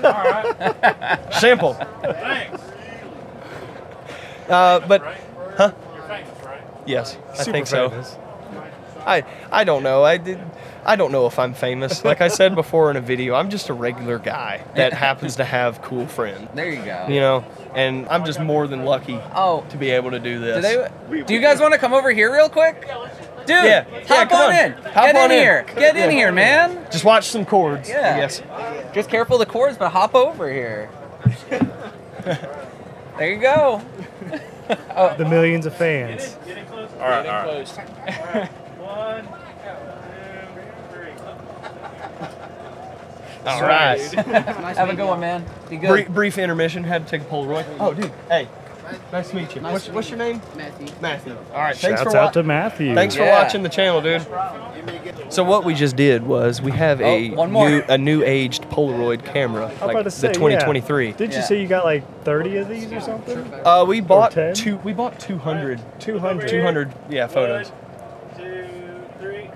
All 0.05 1.23
right. 1.23 1.35
Simple. 1.35 1.75
Thanks. 2.03 2.61
Uh, 4.49 4.81
but 4.89 5.01
huh? 5.57 5.73
You're 5.95 6.03
famous, 6.03 6.45
right? 6.45 6.63
Yes, 6.87 7.17
I 7.33 7.37
Super 7.37 7.53
think 7.53 7.67
so. 7.69 7.91
famous. 7.91 8.17
I 9.07 9.25
I 9.53 9.65
don't 9.65 9.83
know. 9.83 10.03
I 10.05 10.17
did. 10.19 10.39
I 10.87 10.97
don't 10.97 11.13
know 11.13 11.27
if 11.27 11.39
I'm 11.39 11.55
famous. 11.55 12.05
Like 12.05 12.21
I 12.21 12.29
said 12.29 12.55
before 12.55 12.91
in 12.91 12.97
a 12.97 13.01
video, 13.01 13.35
I'm 13.35 13.49
just 13.51 13.69
a 13.71 13.75
regular 13.75 14.19
guy 14.19 14.65
that 14.77 14.93
happens 14.93 15.37
to 15.37 15.45
have 15.45 15.81
cool 15.83 16.07
friends. 16.07 16.49
There 16.55 16.69
you 16.69 16.85
go. 16.85 17.07
You 17.09 17.21
know, 17.21 17.45
and 17.75 18.07
I'm 18.09 18.25
just 18.27 18.39
more 18.41 18.67
than 18.67 18.85
lucky 18.85 19.19
Oh, 19.35 19.65
to 19.71 19.77
be 19.79 19.91
able 19.91 20.11
to 20.11 20.19
do 20.19 20.35
do 20.35 20.41
this. 20.41 20.63
they? 21.11 21.23
Do 21.23 21.33
you 21.35 21.41
guys 21.41 21.61
want 21.61 21.73
to 21.73 21.79
come 21.79 21.95
over 21.95 22.11
here 22.11 22.33
real 22.33 22.49
quick? 22.51 22.83
Dude, 23.47 23.49
Yeah. 23.65 23.85
Yeah, 23.91 24.07
hop 24.09 24.29
come 24.31 24.41
on, 24.41 24.55
on. 24.55 24.65
in. 24.65 24.73
Hop 24.73 25.05
Get 25.07 25.17
on 25.17 25.25
in 25.27 25.33
in. 25.33 25.39
here. 25.39 25.67
Get 25.75 25.97
in 25.97 26.11
Yeah. 26.11 26.17
here, 26.17 26.33
man. 26.33 26.87
Just 26.91 27.05
watch 27.05 27.29
some 27.29 27.45
chords. 27.47 27.89
Yeah. 27.89 28.29
I. 28.53 28.85
Just 28.95 29.09
careful 29.11 29.37
of 29.37 29.41
the 29.47 29.53
cords, 29.53 29.77
but 29.79 29.91
hop 29.91 30.15
over 30.15 30.51
here. 30.53 30.91
there 33.19 33.33
you 33.33 33.41
go. 33.41 33.83
Oh. 34.97 35.15
The 35.19 35.27
millions 35.27 35.67
of 35.67 35.77
fans. 35.77 36.39
Getting 36.47 36.65
close. 36.65 36.89
All 36.95 37.01
right. 37.01 37.27
All 37.27 37.45
right. 38.35 38.51
One, 38.95 39.25
two, 39.25 39.31
three. 40.93 41.11
All 43.47 43.61
right. 43.63 44.01
Have 44.77 44.89
a 44.89 44.95
good 44.95 45.07
one, 45.09 45.21
man. 45.21 45.45
Be 45.69 45.77
good. 45.77 45.89
Brief, 45.89 46.09
brief 46.09 46.39
intermission. 46.39 46.85
Had 46.85 47.07
to 47.07 47.11
take 47.11 47.23
a 47.23 47.31
Polaroid. 47.31 47.67
Oh, 47.81 47.93
dude. 47.93 48.13
Hey. 48.29 48.49
Nice 49.11 49.31
to 49.31 49.37
meet 49.37 49.55
you. 49.57 49.63
What's, 49.63 49.89
what's 49.89 50.11
your 50.11 50.19
name? 50.19 50.43
Matthew. 50.57 50.89
Matthew. 51.01 51.37
All 51.53 51.61
right. 51.61 51.75
Thanks 51.77 52.01
Shouts 52.01 52.13
for 52.13 52.19
out 52.19 52.25
watching. 52.27 52.43
to 52.43 52.47
Matthew. 52.47 52.95
Thanks 52.95 53.15
for 53.17 53.23
Yeah. 53.23 53.43
watching 53.43 53.63
the 53.63 53.69
channel, 53.71 54.03
dude. 54.03 54.25
So 55.33 55.43
what 55.43 55.65
we 55.65 55.73
just 55.75 55.97
did 55.97 56.23
was 56.27 56.61
we 56.61 56.71
have 56.73 57.01
a 57.01 57.31
Oh, 57.31 57.35
one 57.35 57.51
more. 57.51 57.69
new 57.71 57.83
a 57.89 57.97
new 57.97 58.23
aged 58.23 58.65
Polaroid 58.65 59.25
camera, 59.25 59.67
I'm 59.81 59.81
like 59.81 59.91
about 59.91 59.99
to 60.01 60.05
the 60.05 60.11
say, 60.11 60.29
yeah. 60.29 60.33
2023. 60.35 61.13
Did 61.13 61.31
you 61.33 61.39
Yeah. 61.39 61.45
say 61.45 61.61
you 61.63 61.67
got 61.67 61.87
like 61.87 62.05
30 62.25 62.59
of 62.59 62.69
these 62.69 62.93
or 62.93 63.01
something? 63.01 63.51
Uh, 63.65 63.87
we 63.89 64.01
bought 64.01 64.37
two. 64.55 64.77
We 64.85 64.93
bought 64.93 65.19
200. 65.19 65.81
200. 65.99 66.49
200. 66.49 66.93
Yeah, 67.09 67.27
photos. 67.27 67.71
One, 67.71 68.45
two, 68.45 68.67
three. 69.19 69.51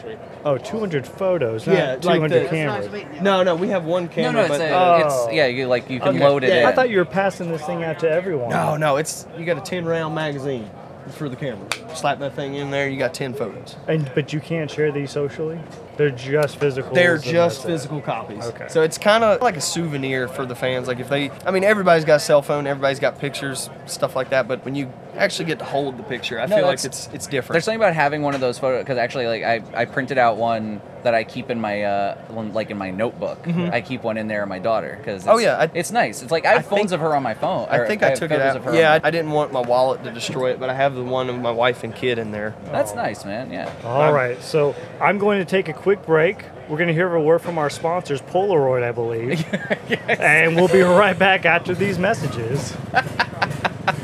Sweet. 0.00 0.18
Oh, 0.48 0.56
200 0.56 1.06
photos, 1.06 1.66
not 1.66 1.76
Yeah, 1.76 1.90
like 1.92 2.00
200 2.20 2.44
the- 2.44 2.48
cameras. 2.48 2.88
No, 3.20 3.42
no, 3.42 3.54
we 3.54 3.68
have 3.68 3.84
one 3.84 4.04
No, 4.04 4.08
camera. 4.08 4.32
no, 4.32 4.40
it's, 4.40 4.48
but, 4.48 4.60
a, 4.62 4.70
Oh. 4.72 5.02
it's 5.26 5.34
yeah. 5.34 5.46
You 5.46 5.66
like 5.66 5.90
you 5.90 6.00
can 6.00 6.16
Okay. 6.16 6.26
load 6.26 6.42
it 6.42 6.48
Yeah. 6.48 6.60
in. 6.60 6.66
I 6.66 6.72
thought 6.72 6.88
you 6.88 6.96
were 6.98 7.04
passing 7.04 7.52
this 7.52 7.62
thing 7.62 7.84
out 7.84 7.98
to 7.98 8.10
everyone. 8.10 8.48
no, 8.48 8.76
no, 8.76 8.96
it's 8.96 9.26
you 9.36 9.44
got 9.44 9.58
a 9.58 9.60
10 9.60 9.84
round 9.84 10.14
magazine 10.14 10.70
for 11.10 11.28
the 11.28 11.36
camera. 11.36 11.66
Slap 11.94 12.18
that 12.20 12.34
thing 12.34 12.54
in 12.54 12.70
there, 12.70 12.88
you 12.88 12.98
got 12.98 13.14
10 13.14 13.34
photos. 13.34 13.76
And 13.86 14.10
but 14.14 14.32
you 14.32 14.40
can't 14.40 14.70
share 14.70 14.92
these 14.92 15.10
socially. 15.10 15.58
They're 15.96 16.10
just 16.10 16.58
physical. 16.58 16.94
They're 16.94 17.18
just 17.18 17.64
physical 17.64 18.00
copies. 18.00 18.44
Okay. 18.46 18.66
So 18.68 18.82
it's 18.82 18.98
kind 18.98 19.24
of 19.24 19.40
like 19.42 19.56
a 19.56 19.60
souvenir 19.60 20.28
for 20.28 20.46
the 20.46 20.54
fans. 20.54 20.86
Like 20.86 21.00
if 21.00 21.08
they, 21.08 21.30
I 21.44 21.50
mean, 21.50 21.64
everybody's 21.64 22.04
got 22.04 22.16
a 22.16 22.20
cell 22.20 22.40
phone, 22.40 22.68
everybody's 22.68 23.00
got 23.00 23.18
pictures, 23.18 23.68
stuff 23.86 24.14
like 24.14 24.30
that. 24.30 24.46
But 24.46 24.64
when 24.64 24.76
you 24.76 24.92
actually 25.16 25.46
get 25.46 25.58
to 25.58 25.64
hold 25.64 25.96
the 25.96 26.04
picture, 26.04 26.38
I 26.38 26.46
No, 26.46 26.56
feel 26.56 26.66
like 26.66 26.84
it's 26.84 27.08
it's 27.12 27.26
different. 27.26 27.54
There's 27.54 27.64
something 27.64 27.80
about 27.80 27.94
having 27.94 28.22
one 28.22 28.34
of 28.36 28.40
those 28.40 28.58
photos 28.60 28.84
because 28.84 28.96
actually, 28.96 29.26
like 29.26 29.42
I, 29.42 29.62
I 29.74 29.84
printed 29.86 30.18
out 30.18 30.36
one 30.36 30.80
that 31.02 31.14
I 31.14 31.24
keep 31.24 31.50
in 31.50 31.60
my 31.60 31.82
uh, 31.82 32.16
like 32.52 32.70
in 32.70 32.78
my 32.78 32.90
notebook. 32.92 33.48
I 33.48 33.80
keep 33.80 34.04
one 34.04 34.18
in 34.18 34.28
there 34.28 34.44
of 34.44 34.48
my 34.48 34.60
daughter 34.60 34.94
because 34.98 35.22
Mm-hmm. 35.22 35.30
Oh, 35.30 35.38
yeah, 35.38 35.56
I- 35.58 35.70
it's 35.74 35.90
nice. 35.90 36.22
It's 36.22 36.30
like 36.30 36.46
I 36.46 36.50
have 36.52 36.58
I 36.60 36.62
phones 36.62 36.80
think- 36.82 36.92
of 36.92 37.00
her 37.00 37.16
on 37.16 37.24
my 37.24 37.34
phone. 37.34 37.66
I 37.70 37.84
think 37.88 38.04
I, 38.04 38.10
have 38.10 38.18
took 38.18 38.30
it 38.30 38.40
out. 38.40 38.56
of 38.56 38.64
her 38.64 38.74
Yeah, 38.76 38.92
I, 39.02 39.08
I 39.08 39.10
didn't 39.10 39.32
want 39.32 39.52
my 39.52 39.60
wallet 39.62 40.04
to 40.04 40.12
destroy 40.12 40.52
it, 40.52 40.60
but 40.60 40.70
I 40.70 40.74
have 40.74 40.94
the 40.94 41.02
one 41.02 41.28
of 41.28 41.36
my 41.40 41.50
wife 41.50 41.77
and 41.84 41.94
kid 41.94 42.18
in 42.18 42.30
there. 42.30 42.54
That's 42.66 42.94
nice, 42.94 43.24
man. 43.24 43.50
Yeah. 43.52 43.72
All 43.84 44.12
right, 44.12 44.40
so 44.42 44.74
I'm 45.00 45.18
going 45.18 45.38
to 45.38 45.44
take 45.44 45.68
a 45.68 45.72
quick 45.72 46.04
break. 46.04 46.44
We're 46.68 46.76
going 46.76 46.88
to 46.88 46.94
hear 46.94 47.12
a 47.14 47.22
word 47.22 47.40
from 47.40 47.58
our 47.58 47.70
sponsors, 47.70 48.20
Polaroid, 48.20 48.82
I 48.82 48.92
believe, 48.92 49.44
and 50.08 50.56
we'll 50.56 50.68
be 50.68 50.82
right 50.82 51.18
back 51.18 51.46
after 51.46 51.74
these 51.74 51.98
messages. 51.98 52.76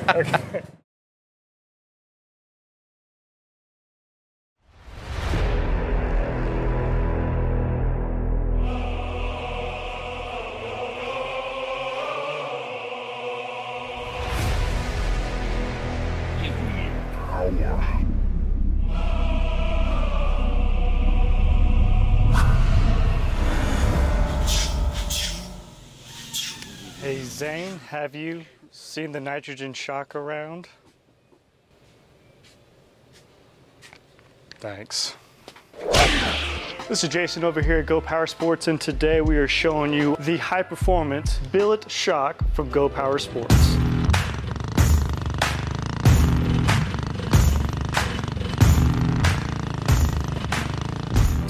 Okay. 0.08 0.62
Zane, 27.44 27.78
have 27.90 28.14
you 28.14 28.46
seen 28.70 29.12
the 29.12 29.20
nitrogen 29.20 29.74
shock 29.74 30.16
around? 30.16 30.66
Thanks. 34.60 35.14
This 36.88 37.04
is 37.04 37.10
Jason 37.10 37.44
over 37.44 37.60
here 37.60 37.80
at 37.80 37.86
Go 37.86 38.00
Power 38.00 38.26
Sports, 38.26 38.68
and 38.68 38.80
today 38.80 39.20
we 39.20 39.36
are 39.36 39.46
showing 39.46 39.92
you 39.92 40.16
the 40.20 40.38
high 40.38 40.62
performance 40.62 41.36
billet 41.52 41.90
shock 41.90 42.42
from 42.54 42.70
Go 42.70 42.88
Power 42.88 43.18
Sports. 43.18 43.76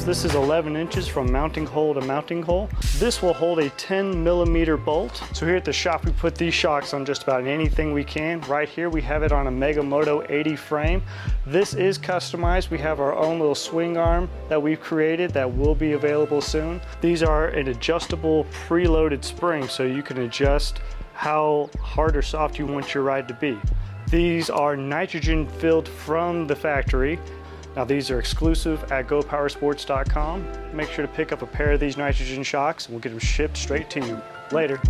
This 0.04 0.26
is 0.26 0.34
11 0.34 0.76
inches 0.76 1.08
from 1.08 1.32
mounting 1.32 1.64
hole 1.64 1.94
to 1.94 2.02
mounting 2.02 2.42
hole. 2.42 2.68
This 2.98 3.22
will 3.22 3.32
hold 3.32 3.58
a 3.60 3.70
10 3.70 4.22
millimeter 4.22 4.76
bolt. 4.76 5.22
So 5.32 5.46
here 5.46 5.56
at 5.56 5.64
the 5.64 5.72
shop, 5.72 6.04
we 6.04 6.12
put 6.12 6.34
these 6.34 6.52
shocks 6.52 6.92
on 6.92 7.06
just 7.06 7.22
about 7.22 7.46
anything 7.46 7.94
we 7.94 8.04
can. 8.04 8.42
Right 8.42 8.68
here, 8.68 8.90
we 8.90 9.00
have 9.00 9.22
it 9.22 9.32
on 9.32 9.46
a 9.46 9.50
Megamoto 9.50 10.30
80 10.30 10.56
frame. 10.56 11.02
This 11.46 11.72
is 11.72 11.98
customized. 11.98 12.68
We 12.68 12.76
have 12.80 13.00
our 13.00 13.14
own 13.14 13.38
little 13.38 13.54
swing 13.54 13.96
arm 13.96 14.28
that 14.50 14.62
we've 14.62 14.78
created 14.78 15.30
that 15.30 15.50
will 15.50 15.74
be 15.74 15.92
available 15.92 16.42
soon. 16.42 16.82
These 17.00 17.22
are 17.22 17.46
an 17.48 17.68
adjustable 17.68 18.44
preloaded 18.68 19.24
spring, 19.24 19.68
so 19.68 19.84
you 19.84 20.02
can 20.02 20.18
adjust 20.18 20.80
how 21.14 21.70
hard 21.80 22.14
or 22.14 22.20
soft 22.20 22.58
you 22.58 22.66
want 22.66 22.92
your 22.92 23.04
ride 23.04 23.26
to 23.28 23.34
be. 23.34 23.58
These 24.10 24.50
are 24.50 24.76
nitrogen 24.76 25.48
filled 25.48 25.88
from 25.88 26.46
the 26.46 26.54
factory. 26.54 27.18
Now 27.76 27.84
these 27.84 28.10
are 28.10 28.20
exclusive 28.20 28.92
at 28.92 29.08
gopowersports.com. 29.08 30.46
Make 30.72 30.90
sure 30.90 31.06
to 31.06 31.12
pick 31.12 31.32
up 31.32 31.42
a 31.42 31.46
pair 31.46 31.72
of 31.72 31.80
these 31.80 31.96
nitrogen 31.96 32.42
shocks 32.42 32.87
and 32.87 32.94
we'll 32.94 33.00
get 33.00 33.10
them 33.10 33.18
shipped 33.18 33.56
straight 33.56 33.90
to 33.90 34.00
you. 34.00 34.20
Later. 34.52 34.80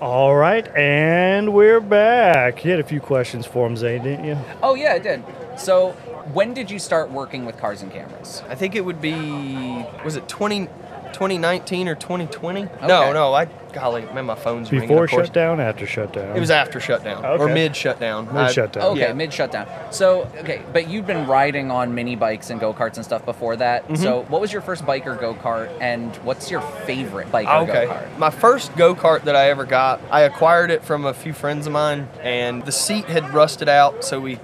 All 0.00 0.36
right, 0.36 0.68
and 0.76 1.52
we're 1.52 1.80
back. 1.80 2.64
You 2.64 2.70
had 2.70 2.78
a 2.78 2.84
few 2.84 3.00
questions 3.00 3.46
for 3.46 3.66
him, 3.66 3.76
Zane, 3.76 4.04
didn't 4.04 4.24
you? 4.24 4.38
Oh 4.62 4.76
yeah, 4.76 4.92
I 4.92 5.00
did. 5.00 5.24
So, 5.56 5.90
when 6.32 6.54
did 6.54 6.70
you 6.70 6.78
start 6.78 7.10
working 7.10 7.44
with 7.44 7.56
cars 7.56 7.82
and 7.82 7.90
cameras? 7.90 8.44
I 8.48 8.54
think 8.54 8.76
it 8.76 8.84
would 8.84 9.00
be 9.00 9.84
was 10.04 10.14
it 10.14 10.28
20, 10.28 10.68
2019 11.12 11.88
or 11.88 11.94
2020? 11.94 12.64
Okay. 12.64 12.86
No, 12.86 13.12
no. 13.12 13.34
I 13.34 13.48
golly, 13.72 14.02
man, 14.12 14.26
my 14.26 14.34
phone's 14.34 14.70
ringing. 14.72 14.88
Before 14.88 15.04
of 15.04 15.10
course. 15.10 15.26
shutdown, 15.26 15.60
after 15.60 15.86
shutdown? 15.86 16.36
It 16.36 16.40
was 16.40 16.50
after 16.50 16.80
shutdown 16.80 17.24
okay. 17.24 17.42
or 17.42 17.48
mid 17.48 17.76
shutdown. 17.76 18.32
Mid 18.32 18.50
shutdown. 18.52 18.82
Okay, 18.92 19.00
Yeah. 19.00 19.12
mid 19.12 19.32
shutdown. 19.32 19.66
So, 19.90 20.22
okay, 20.38 20.62
but 20.72 20.88
you've 20.88 21.06
been 21.06 21.26
riding 21.26 21.70
on 21.70 21.94
mini 21.94 22.16
bikes 22.16 22.50
and 22.50 22.60
go 22.60 22.72
karts 22.72 22.96
and 22.96 23.04
stuff 23.04 23.24
before 23.24 23.56
that. 23.56 23.84
Mm-hmm. 23.84 23.96
So, 23.96 24.22
what 24.28 24.40
was 24.40 24.52
your 24.52 24.62
first 24.62 24.86
bike 24.86 25.06
or 25.06 25.14
go 25.14 25.34
kart, 25.34 25.70
and 25.80 26.14
what's 26.16 26.50
your 26.50 26.60
favorite 26.60 27.30
bike 27.30 27.46
or 27.46 27.62
Okay. 27.62 27.86
go 27.86 27.92
kart? 27.92 28.18
My 28.18 28.30
first 28.30 28.74
go 28.76 28.94
kart 28.94 29.24
that 29.24 29.36
I 29.36 29.50
ever 29.50 29.64
got, 29.64 30.00
I 30.10 30.22
acquired 30.22 30.70
it 30.70 30.84
from 30.84 31.04
a 31.04 31.14
few 31.14 31.32
friends 31.32 31.66
of 31.66 31.72
mine, 31.72 32.08
and 32.22 32.64
the 32.64 32.72
seat 32.72 33.04
had 33.06 33.32
rusted 33.34 33.68
out, 33.68 34.04
so 34.04 34.20
we 34.20 34.38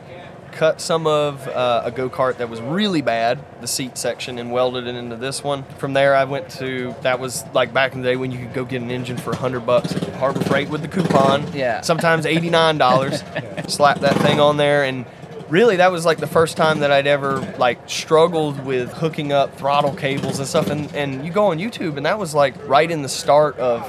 cut 0.55 0.81
some 0.81 1.07
of 1.07 1.47
uh, 1.49 1.83
a 1.85 1.90
go 1.90 2.09
kart 2.09 2.38
that 2.38 2.49
was 2.49 2.61
really 2.61 3.03
bad, 3.03 3.45
the 3.61 3.67
seat 3.67 3.99
section, 3.99 4.38
and 4.38 4.53
welded 4.53 4.87
it 4.87 4.95
into 4.95 5.17
this 5.17 5.45
one. 5.45 5.64
From 5.79 5.93
there, 5.93 6.14
I 6.14 6.25
went 6.25 6.49
to 6.53 6.95
that 7.03 7.21
was 7.21 7.45
like 7.53 7.75
back 7.75 7.95
in 7.95 8.01
the 8.01 8.09
day 8.09 8.17
when 8.17 8.31
you 8.31 8.38
could 8.38 8.55
go 8.55 8.64
get 8.64 8.81
an 8.81 8.90
engine 8.90 9.17
for 9.17 9.35
hundred 9.35 9.67
bucks 9.67 9.95
at 9.95 10.03
Harbor 10.14 10.40
Freight 10.45 10.69
with 10.71 10.83
the 10.83 10.88
coupon. 10.88 11.53
Yeah. 11.53 11.81
Sometimes 11.83 12.25
eighty 12.25 12.51
nine 12.51 12.79
dollars. 12.79 13.23
Slap 13.69 14.01
that 14.01 14.17
thing 14.19 14.40
on 14.40 14.57
there 14.57 14.85
and. 14.85 15.05
Really, 15.51 15.77
that 15.77 15.93
was 15.93 16.07
like 16.07 16.19
the 16.19 16.27
first 16.27 16.57
time 16.57 16.81
that 16.81 16.90
I'd 16.90 17.07
ever 17.07 17.38
like 17.59 17.79
struggled 17.88 18.64
with 18.64 18.90
hooking 18.95 19.31
up 19.31 19.57
throttle 19.59 19.95
cables 19.95 20.38
and 20.38 20.49
stuff. 20.49 20.71
And, 20.71 20.93
and 20.95 21.25
you 21.25 21.31
go 21.31 21.49
on 21.49 21.59
YouTube, 21.59 21.99
and 21.99 22.07
that 22.07 22.19
was 22.19 22.35
like 22.35 22.55
right 22.67 22.90
in 22.90 23.03
the 23.03 23.11
start 23.11 23.59
of 23.59 23.83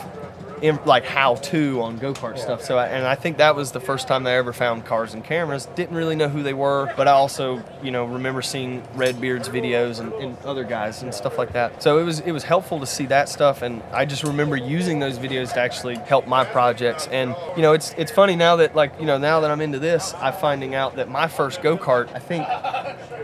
in, 0.68 0.80
like 0.86 1.06
how 1.06 1.36
to 1.36 1.82
on 1.82 1.98
go 1.98 2.14
kart 2.14 2.38
stuff. 2.38 2.62
So, 2.64 2.78
I, 2.78 2.88
and 2.88 3.06
I 3.06 3.16
think 3.16 3.38
that 3.38 3.56
was 3.56 3.72
the 3.72 3.80
first 3.80 4.08
time 4.08 4.26
I 4.28 4.32
ever 4.32 4.54
found 4.54 4.86
cars 4.86 5.14
and 5.14 5.24
cameras. 5.24 5.68
Didn't 5.76 5.96
really 5.96 6.16
know 6.16 6.28
who 6.30 6.44
they 6.44 6.54
were, 6.54 6.92
but 6.98 7.08
I 7.08 7.12
also, 7.12 7.64
you 7.84 7.92
know, 7.92 8.06
remember 8.06 8.42
seeing 8.42 8.84
Redbeard's 8.96 9.50
videos 9.50 10.00
and, 10.00 10.12
and 10.14 10.38
other 10.40 10.64
guys 10.64 11.02
and 11.04 11.14
stuff 11.14 11.38
like 11.38 11.54
that. 11.54 11.82
So 11.84 12.00
it 12.00 12.04
was 12.04 12.20
it 12.22 12.32
was 12.32 12.44
helpful 12.44 12.80
to 12.80 12.86
see 12.86 13.06
that 13.08 13.30
stuff, 13.30 13.62
and 13.62 13.82
I 13.92 14.06
just 14.06 14.24
remember 14.24 14.56
using 14.58 15.00
those 15.00 15.18
videos 15.20 15.54
to 15.54 15.60
actually 15.60 15.96
help 15.96 16.28
my 16.28 16.44
projects. 16.46 17.08
And 17.08 17.36
you 17.56 17.62
know, 17.62 17.74
it's 17.74 17.94
it's 17.98 18.12
funny 18.12 18.36
now 18.36 18.56
that 18.58 18.76
like 18.76 18.94
you 19.00 19.06
know 19.06 19.18
now 19.18 19.40
that 19.42 19.52
I'm 19.52 19.62
into 19.62 19.80
this, 19.80 20.14
I'm 20.20 20.34
finding 20.34 20.76
out 20.76 20.96
that 20.96 21.10
my 21.10 21.28
first 21.28 21.62
go 21.62 21.78
kart, 21.78 22.14
I 22.14 22.20
think 22.20 22.46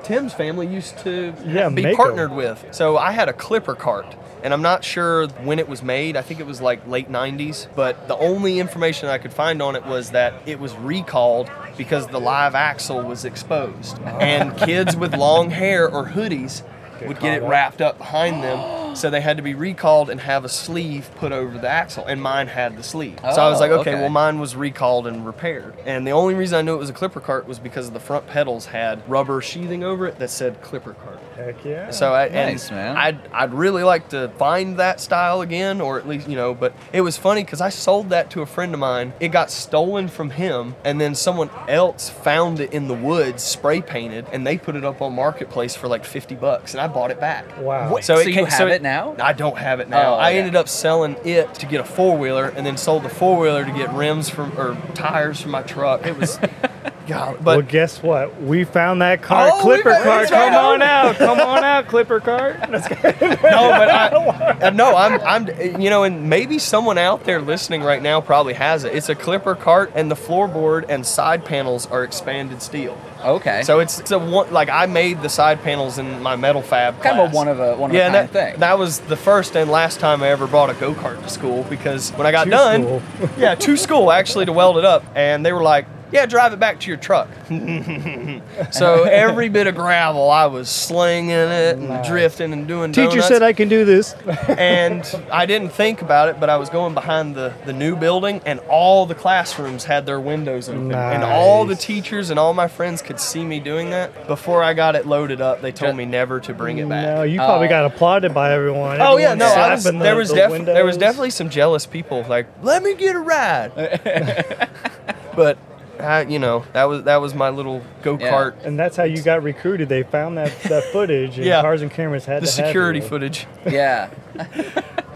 Tim's 0.03 0.33
family 0.33 0.67
used 0.67 0.97
to 0.99 1.33
Yeah, 1.45 1.69
be 1.69 1.83
make 1.83 1.91
'em. 1.91 1.95
partnered 1.97 2.31
with. 2.31 2.65
So 2.71 2.97
I 2.97 3.11
had 3.11 3.29
a 3.29 3.33
Clipper 3.33 3.75
cart, 3.75 4.15
and 4.43 4.53
I'm 4.53 4.61
not 4.61 4.83
sure 4.83 5.27
when 5.27 5.59
it 5.59 5.67
was 5.67 5.83
made. 5.83 6.17
I 6.17 6.21
think 6.21 6.39
it 6.39 6.45
was 6.45 6.61
like 6.61 6.87
late 6.87 7.11
90s, 7.11 7.67
but 7.75 8.07
the 8.07 8.17
only 8.17 8.59
information 8.59 9.09
I 9.09 9.17
could 9.17 9.33
find 9.33 9.61
on 9.61 9.75
it 9.75 9.85
was 9.85 10.11
that 10.11 10.33
it 10.45 10.59
was 10.59 10.73
recalled 10.75 11.49
because 11.77 12.07
the 12.07 12.19
live 12.19 12.55
axle 12.55 13.01
was 13.01 13.25
exposed. 13.25 13.97
Ah. 14.05 14.17
And 14.19 14.57
kids 14.57 14.95
with 14.95 15.15
long 15.15 15.49
hair 15.49 15.89
or 15.89 16.07
hoodies 16.07 16.63
would 17.07 17.19
get 17.19 17.41
it 17.41 17.43
wrapped 17.45 17.81
up 17.81 17.97
behind 17.97 18.43
them. 18.43 18.59
So 18.93 19.09
they 19.09 19.21
had 19.21 19.37
to 19.37 19.43
be 19.43 19.53
recalled 19.53 20.09
and 20.09 20.19
have 20.21 20.43
a 20.45 20.49
sleeve 20.49 21.09
put 21.15 21.31
over 21.31 21.57
the 21.57 21.67
axle, 21.69 22.05
and 22.05 22.21
mine 22.21 22.47
had 22.47 22.77
the 22.77 22.83
sleeve. 22.83 23.19
so 23.21 23.27
I 23.27 23.49
was 23.49 23.57
Oh, 23.57 23.61
like, 23.61 23.71
okay, 23.71 23.91
okay. 23.91 24.01
well, 24.01 24.09
mine 24.09 24.39
was 24.39 24.55
recalled 24.55 25.07
and 25.07 25.25
repaired. 25.25 25.73
And 25.85 26.05
the 26.05 26.11
only 26.11 26.33
reason 26.33 26.57
I 26.57 26.61
knew 26.61 26.73
it 26.73 26.77
was 26.79 26.89
a 26.89 26.93
Clipper 26.93 27.19
cart 27.19 27.47
was 27.47 27.59
because 27.59 27.91
the 27.91 27.99
front 27.99 28.27
pedals 28.27 28.67
had 28.67 29.07
rubber 29.09 29.41
sheathing 29.41 29.83
over 29.83 30.05
it 30.07 30.19
that 30.19 30.29
said 30.29 30.61
Clipper 30.61 30.93
cart. 30.93 31.19
Heck 31.35 31.63
yeah. 31.65 31.89
So 31.91 32.13
I, 32.13 32.27
Nice, 32.29 32.67
and 32.69 32.77
man. 32.77 32.97
I'd, 32.97 33.19
I'd 33.33 33.53
really 33.53 33.83
like 33.83 34.09
to 34.09 34.29
find 34.37 34.77
that 34.77 34.99
style 34.99 35.41
again, 35.41 35.81
or 35.81 35.97
at 35.97 36.07
least 36.07 36.27
you 36.27 36.35
know. 36.35 36.53
But 36.53 36.73
it 36.93 37.01
was 37.01 37.17
funny 37.17 37.43
because 37.43 37.61
I 37.61 37.69
sold 37.69 38.09
that 38.09 38.29
to 38.31 38.41
a 38.41 38.45
friend 38.45 38.73
of 38.73 38.79
mine. 38.79 39.13
It 39.19 39.29
got 39.29 39.49
stolen 39.51 40.07
from 40.07 40.31
him, 40.31 40.75
and 40.83 40.99
then 41.01 41.15
someone 41.15 41.49
else 41.67 42.09
found 42.09 42.59
it 42.59 42.73
in 42.73 42.87
the 42.87 42.93
woods, 42.93 43.41
spray 43.43 43.81
painted, 43.81 44.27
and 44.31 44.45
they 44.45 44.57
put 44.57 44.75
it 44.75 44.83
up 44.83 45.01
on 45.01 45.13
marketplace 45.15 45.75
for 45.75 45.87
like 45.87 46.05
fifty 46.05 46.35
bucks, 46.35 46.73
and 46.73 46.81
I 46.81 46.87
bought 46.87 47.11
it 47.11 47.19
back. 47.19 47.45
Wow. 47.57 47.93
Wait, 47.93 48.03
so 48.03 48.19
you 48.19 48.33
ca- 48.33 48.45
have 48.45 48.67
it 48.69 48.80
now? 48.81 49.15
I 49.19 49.33
don't 49.33 49.57
have 49.57 49.79
it 49.79 49.89
now. 49.89 50.15
Oh, 50.15 50.17
I 50.17 50.31
okay. 50.31 50.39
ended 50.39 50.55
up 50.55 50.67
selling 50.67 51.15
it 51.23 51.53
to 51.55 51.65
get 51.65 51.81
a 51.81 51.83
four 51.83 52.17
wheeler, 52.17 52.49
and 52.49 52.65
then 52.65 52.77
sold 52.77 53.03
the 53.03 53.09
four 53.09 53.37
wheeler 53.39 53.65
to 53.65 53.71
get 53.71 53.91
rims 53.93 54.29
from 54.29 54.57
or 54.59 54.77
tires 54.93 55.41
for 55.41 55.49
my 55.49 55.61
truck. 55.61 56.05
It 56.05 56.17
was, 56.17 56.39
God, 57.07 57.37
but 57.43 57.57
well, 57.57 57.61
guess 57.61 58.01
what? 58.03 58.41
We 58.41 58.63
found 58.63 59.01
that 59.01 59.21
cart, 59.21 59.51
Oh, 59.55 59.61
Clipper 59.61 59.91
found- 59.91 60.03
cart. 60.03 60.29
Come 60.29 60.39
right 60.39 60.53
on 60.53 60.81
out. 60.81 61.15
Come 61.15 61.39
on 61.39 61.63
out, 61.63 61.87
Clipper 61.87 62.19
cart. 62.19 62.57
No, 62.71 63.69
but 63.69 63.89
I, 63.89 64.07
uh, 64.61 64.69
no, 64.69 64.95
I'm, 64.95 65.19
I'm, 65.21 65.81
you 65.81 65.89
know, 65.89 66.03
and 66.03 66.29
maybe 66.29 66.57
someone 66.59 66.97
out 66.97 67.23
there 67.25 67.41
listening 67.41 67.83
right 67.83 68.01
now 68.01 68.21
probably 68.21 68.53
has 68.53 68.83
it. 68.83 68.95
It's 68.95 69.09
a 69.09 69.15
clipper 69.15 69.55
cart, 69.55 69.91
and 69.95 70.09
the 70.09 70.15
floorboard 70.15 70.85
and 70.89 71.05
side 71.05 71.43
panels 71.45 71.85
are 71.87 72.03
expanded 72.03 72.61
steel. 72.61 72.97
Okay. 73.23 73.63
So 73.63 73.79
it's, 73.79 73.99
it's 73.99 74.11
a 74.11 74.19
one, 74.19 74.51
like 74.51 74.69
I 74.69 74.85
made 74.85 75.21
the 75.21 75.29
side 75.29 75.61
panels 75.63 75.97
in 75.97 76.21
my 76.21 76.35
metal 76.35 76.61
fab. 76.61 77.01
kind 77.01 77.19
of 77.19 77.31
a 77.31 77.35
one 77.35 77.47
of 77.47 77.59
a 77.59 77.75
one 77.75 77.91
of 77.91 77.95
yeah, 77.95 78.07
a 78.07 78.11
kind 78.11 78.29
that, 78.29 78.31
thing. 78.51 78.59
that 78.61 78.79
was 78.79 78.99
the 79.01 79.17
first 79.17 79.55
and 79.55 79.69
last 79.69 79.99
time 79.99 80.23
I 80.23 80.29
ever 80.29 80.47
brought 80.47 80.69
a 80.69 80.73
go 80.73 80.93
kart 80.93 81.21
to 81.21 81.29
school 81.29 81.63
because 81.69 82.11
when 82.11 82.25
I 82.25 82.31
got 82.31 82.45
To 82.45 82.49
done, 82.49 83.01
yeah, 83.37 83.55
to 83.55 83.77
school 83.77 84.11
actually 84.11 84.45
to 84.45 84.53
weld 84.53 84.77
it 84.77 84.85
up, 84.85 85.03
and 85.15 85.45
they 85.45 85.53
were 85.53 85.61
like, 85.63 85.85
"Yeah, 86.11 86.25
drive 86.25 86.53
it 86.53 86.59
back 86.59 86.79
to 86.81 86.87
your 86.87 86.97
truck." 86.97 87.27
so 88.71 89.03
every 89.03 89.49
bit 89.49 89.67
of 89.67 89.75
gravel, 89.75 90.29
I 90.29 90.45
was 90.45 90.69
slinging 90.69 91.29
it 91.31 91.77
and 91.77 91.89
Nice. 91.89 92.07
drifting 92.07 92.53
and 92.53 92.67
doing. 92.67 92.91
Teacher 92.91 93.09
donuts 93.09 93.27
said 93.27 93.43
I 93.43 93.53
can 93.53 93.69
do 93.69 93.85
this. 93.85 94.13
and 94.47 95.03
I 95.31 95.45
didn't 95.45 95.69
think 95.69 96.01
about 96.01 96.29
it, 96.29 96.39
but 96.39 96.49
I 96.49 96.57
was 96.57 96.69
going 96.69 96.93
behind 96.93 97.35
the, 97.35 97.53
the 97.65 97.73
new 97.73 97.95
building, 97.95 98.41
and 98.45 98.59
all 98.69 99.05
the 99.05 99.15
classrooms 99.15 99.83
had 99.85 100.05
their 100.05 100.19
windows 100.19 100.69
open. 100.69 100.91
And 100.93 101.23
all 101.23 101.65
the 101.65 101.75
teachers 101.75 102.29
and 102.29 102.39
all 102.39 102.53
my 102.53 102.67
friends 102.67 103.01
could 103.01 103.19
see 103.19 103.43
me 103.43 103.59
doing 103.59 103.89
that. 103.91 104.27
Before 104.27 104.63
I 104.63 104.73
got 104.73 104.95
it 104.95 105.05
loaded 105.05 105.41
up, 105.41 105.61
they 105.61 105.71
told 105.71 105.95
me 105.95 106.05
never 106.05 106.39
to 106.41 106.53
bring 106.53 106.77
it 106.77 106.87
back. 106.89 107.05
No, 107.05 107.23
you 107.23 107.37
probably 107.37 107.67
Oh. 107.67 107.69
got 107.69 107.85
applauded 107.85 108.33
by 108.33 108.53
everyone. 108.53 109.01
Oh 109.01 109.17
yeah, 109.17 109.33
no, 109.33 109.45
I 109.45 109.71
was, 109.71 109.83
the- 109.83 109.91
there 109.91 110.15
was 110.15 110.29
the 110.29 110.35
def- 110.35 110.65
there 110.65 110.85
was 110.85 110.97
definitely 110.97 111.29
some 111.31 111.49
jealous 111.49 111.85
people 111.85 112.23
like, 112.27 112.47
let 112.61 112.83
me 112.83 112.95
get 112.95 113.15
a 113.15 113.19
ride. 113.19 113.71
but 115.35 115.57
I, 116.01 116.21
you 116.23 116.39
know, 116.39 116.65
that 116.73 116.85
was 116.85 117.03
that 117.03 117.17
was 117.17 117.33
my 117.33 117.49
little 117.49 117.81
go 118.01 118.17
kart. 118.17 118.63
And 118.65 118.77
that's 118.77 118.95
how 118.97 119.03
you 119.03 119.21
got 119.21 119.43
recruited. 119.43 119.89
They 119.89 120.03
found 120.03 120.37
that, 120.37 120.51
that 120.63 120.83
footage, 120.91 121.37
and 121.37 121.45
Yeah. 121.45 121.61
cars 121.61 121.81
and 121.81 121.91
cameras 121.91 122.25
had 122.25 122.41
The 122.43 122.47
to 122.47 122.51
have 122.61 122.67
security 122.67 123.01
footage. 123.01 123.47
yeah. 123.69 124.09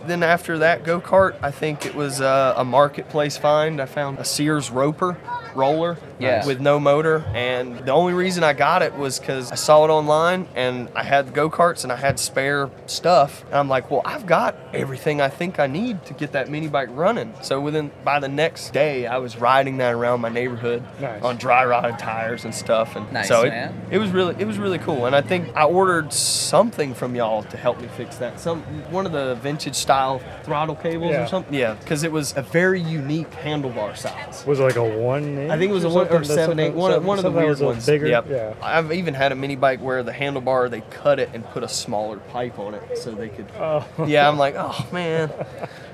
Then 0.06 0.21
after 0.21 0.60
that 0.60 0.84
go 0.84 1.02
kart, 1.02 1.36
I 1.41 1.50
think 1.50 1.84
it 1.84 1.95
was 1.95 2.21
uh, 2.21 2.54
a 2.56 2.63
marketplace 2.63 3.38
find. 3.38 3.82
I 3.82 3.88
found 3.88 4.19
a 4.19 4.24
Sears 4.24 4.69
Roper 4.69 5.17
roller 5.56 5.98
Yeah. 6.20 6.46
with 6.46 6.60
no 6.60 6.80
motor, 6.80 7.24
and 7.34 7.80
the 7.80 7.91
only 7.91 8.13
reason 8.13 8.44
I 8.44 8.54
got 8.54 8.82
it 8.82 8.96
was 8.98 9.20
because 9.20 9.52
I 9.52 9.56
saw 9.56 9.84
it 9.86 9.89
online 9.89 10.48
and 10.56 10.89
I 10.96 11.04
had 11.04 11.34
go 11.34 11.50
karts 11.50 11.84
and 11.84 11.91
I 11.91 11.96
had 11.96 12.20
spare 12.20 12.70
stuff, 12.86 13.44
and 13.48 13.56
I'm 13.56 13.68
like, 13.70 13.89
well, 13.91 14.02
I've 14.06 14.26
got 14.26 14.56
everything 14.74 15.22
I 15.22 15.30
think 15.30 15.60
I 15.60 15.68
need 15.68 16.06
to 16.06 16.13
get 16.13 16.32
that 16.34 16.50
mini 16.50 16.68
bike 16.68 16.89
running. 16.91 17.34
So 17.41 17.60
within 17.60 17.91
by 18.04 18.20
the 18.20 18.28
next 18.28 18.72
day, 18.74 19.08
I 19.08 19.18
was 19.18 19.38
riding 19.38 19.78
that 19.78 19.94
around 19.94 20.22
my 20.22 20.30
neighborhood 20.30 20.84
Nice. 21.00 21.22
on 21.24 21.38
dry 21.38 21.65
rotted 21.65 22.00
tires 22.00 22.46
and 22.46 22.54
stuff, 22.54 22.96
and 22.96 23.12
Nice, 23.12 23.28
so 23.28 23.44
it, 23.44 23.50
man. 23.50 23.74
it 23.91 23.98
was 23.98 24.12
really 24.12 24.36
it 24.39 24.46
was 24.48 24.58
really 24.58 24.80
cool. 24.80 25.06
And 25.06 25.15
I 25.15 25.22
think 25.22 25.56
I 25.56 25.63
ordered 25.65 26.12
something 26.13 26.94
from 26.94 27.15
y'all 27.15 27.44
to 27.44 27.58
help 27.58 27.80
me 27.82 27.88
fix 27.96 28.18
that. 28.18 28.39
Some 28.39 28.62
one 28.91 29.06
of 29.06 29.12
the 29.12 29.36
vintage 29.36 29.76
style 29.76 30.22
throttle 30.44 30.76
cables 30.76 31.12
Yeah. 31.12 31.24
or 31.24 31.28
something. 31.28 31.54
Yeah, 31.54 31.74
because 31.76 32.04
it 32.04 32.12
was 32.12 32.36
a 32.38 32.41
very 32.41 32.82
unique 32.82 33.32
handlebar 33.32 33.96
size. 33.98 34.44
Was 34.46 34.60
it 34.60 34.63
like 34.63 34.76
a 34.76 34.84
one 34.84 35.44
inch. 35.45 35.51
I 35.53 35.58
think 35.58 35.71
it 35.71 35.73
was 35.73 35.84
a 35.84 35.88
or 35.88 35.93
one 35.93 36.08
or 36.10 36.23
seven 36.23 36.60
eight. 36.60 36.73
One, 36.73 36.91
something- 36.91 37.08
one 37.08 37.17
of 37.19 37.23
the 37.23 37.29
something 37.29 37.43
weird 37.45 37.60
ones. 37.60 37.86
Bigger, 37.86 38.08
Yep. 38.08 38.25
yeah. 38.29 38.53
I've 38.62 38.91
even 38.91 39.13
had 39.13 39.31
a 39.31 39.36
mini 39.36 39.55
bike 39.55 39.79
where 39.81 40.03
the 40.03 40.12
handlebar 40.12 40.69
they 40.69 40.81
cut 40.81 41.19
it 41.19 41.29
and 41.34 41.43
put 41.51 41.63
a 41.63 41.67
smaller 41.67 42.17
pipe 42.17 42.60
on 42.60 42.73
it 42.73 42.97
so 42.97 43.12
they 43.12 43.29
could. 43.29 43.45
Oh. 43.60 43.86
Yeah, 44.05 44.27
I'm 44.27 44.38
like, 44.38 44.55
oh 44.58 44.86
man. 44.91 45.31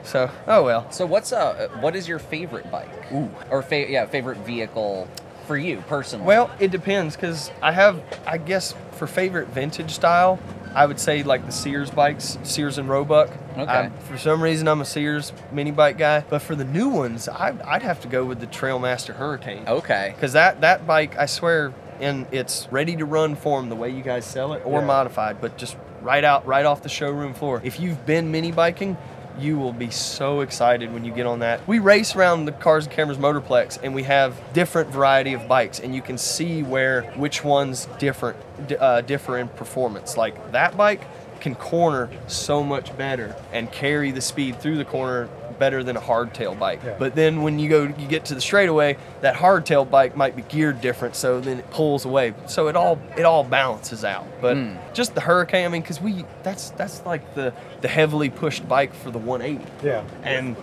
So 0.04 0.30
oh 0.48 0.64
well. 0.64 0.92
So 0.92 1.06
what's 1.06 1.32
uh 1.32 1.70
what 1.80 1.96
is 1.96 2.08
your 2.08 2.20
favorite 2.20 2.72
bike? 2.72 2.90
Ooh. 3.14 3.30
Or 3.50 3.62
fa- 3.62 3.90
yeah, 3.90 4.06
favorite 4.08 4.38
vehicle 4.40 5.08
for 5.48 5.58
you 5.58 5.84
personally? 5.88 6.26
Well, 6.26 6.50
it 6.60 6.72
depends 6.72 7.16
because 7.16 7.52
I 7.62 7.72
have, 7.72 8.02
I 8.26 8.38
guess, 8.38 8.74
for 8.94 9.08
favorite 9.08 9.48
vintage 9.50 9.92
style, 9.92 10.40
I 10.74 10.86
would 10.86 11.00
say 11.00 11.24
like 11.24 11.46
the 11.46 11.52
Sears 11.52 11.90
bikes, 11.92 12.38
Sears 12.44 12.78
and 12.78 12.88
Roebuck. 12.90 13.30
Okay. 13.58 13.64
I'm- 13.72 13.94
for 14.08 14.18
some 14.18 14.42
reason, 14.42 14.68
I'm 14.68 14.82
a 14.82 14.86
Sears 14.86 15.34
mini 15.52 15.72
bike 15.72 15.98
guy, 15.98 16.24
but 16.30 16.42
for 16.42 16.56
the 16.56 16.64
new 16.64 16.90
ones, 16.90 17.28
I, 17.28 17.54
I'd 17.66 17.84
have 17.84 18.00
to 18.02 18.08
go 18.08 18.24
with 18.24 18.40
the 18.40 18.48
Trailmaster 18.48 19.16
Hurricane. 19.16 19.64
okay. 19.68 20.14
Because 20.16 20.34
that 20.34 20.62
that 20.62 20.88
bike, 20.88 21.18
I 21.18 21.26
swear, 21.26 21.74
in 22.00 22.26
its 22.32 22.68
ready 22.72 22.96
to 22.96 23.06
run 23.06 23.36
form, 23.36 23.70
the 23.70 23.76
way 23.76 23.90
you 23.90 24.02
guys 24.02 24.26
sell 24.26 24.54
it, 24.54 24.62
or 24.66 24.80
Yeah. 24.80 24.86
modified, 24.88 25.42
but 25.42 25.58
just 25.58 25.76
right 26.02 26.24
out, 26.24 26.48
right 26.48 26.66
off 26.66 26.82
the 26.82 26.90
showroom 26.90 27.34
floor. 27.34 27.62
If 27.64 27.80
you've 27.80 28.06
been 28.06 28.32
mini 28.32 28.52
biking, 28.52 28.98
you 29.40 29.58
will 29.58 29.74
be 29.74 29.90
so 29.90 30.42
excited 30.42 30.94
when 30.94 31.06
you 31.06 31.12
get 31.12 31.26
on 31.26 31.40
that. 31.40 31.68
We 31.68 31.80
race 31.80 32.16
around 32.16 32.46
the 32.46 32.52
Cars 32.52 32.86
and 32.86 32.94
Cameras 32.94 33.18
Motorplex, 33.18 33.80
and 33.82 33.94
we 33.94 34.04
have 34.04 34.40
different 34.54 34.90
variety 34.90 35.34
of 35.34 35.48
bikes, 35.48 35.80
and 35.80 35.96
you 35.96 36.02
can 36.02 36.18
see 36.18 36.64
where 36.64 37.04
which 37.16 37.44
ones 37.44 37.88
different 38.00 38.38
uh, 38.80 39.02
differ 39.02 39.38
in 39.38 39.48
performance. 39.50 40.18
Like 40.18 40.52
that 40.52 40.78
bike 40.78 41.02
can 41.40 41.56
corner 41.56 42.10
so 42.28 42.64
much 42.64 42.96
better 42.98 43.36
and 43.52 43.72
carry 43.72 44.12
the 44.12 44.22
speed 44.22 44.62
through 44.62 44.78
the 44.78 44.86
corner 44.86 45.28
better 45.62 45.84
than 45.84 45.96
a 45.96 46.02
hardtail 46.02 46.58
bike. 46.58 46.82
Yeah. 46.84 46.96
But 46.98 47.14
then 47.14 47.44
when 47.44 47.60
you 47.60 47.70
go 47.70 47.84
you 47.84 48.08
get 48.08 48.26
to 48.26 48.36
the 48.36 48.42
straightaway, 48.42 48.98
that 49.22 49.36
hardtail 49.36 49.88
bike 49.90 50.18
might 50.18 50.36
be 50.36 50.42
geared 50.42 50.82
different, 50.82 51.16
so 51.16 51.40
then 51.40 51.60
it 51.60 51.70
pulls 51.70 52.04
away. 52.04 52.34
So 52.48 52.68
it 52.68 52.76
all 52.76 53.00
it 53.16 53.24
all 53.24 53.44
balances 53.44 54.04
out. 54.04 54.26
But 54.42 54.58
Hmm. 54.58 54.76
just 54.94 55.14
the 55.14 55.22
Hurricane, 55.22 55.66
I 55.66 55.68
mean, 55.70 55.82
because 55.84 56.02
we 56.02 56.26
that's 56.42 56.72
that's 56.72 57.06
like 57.06 57.36
the 57.36 57.54
the 57.82 57.88
heavily 57.88 58.32
pushed 58.32 58.68
bike 58.68 58.92
for 58.96 59.12
the 59.12 59.20
180, 59.20 59.64
Yeah. 59.86 60.02
and 60.24 60.56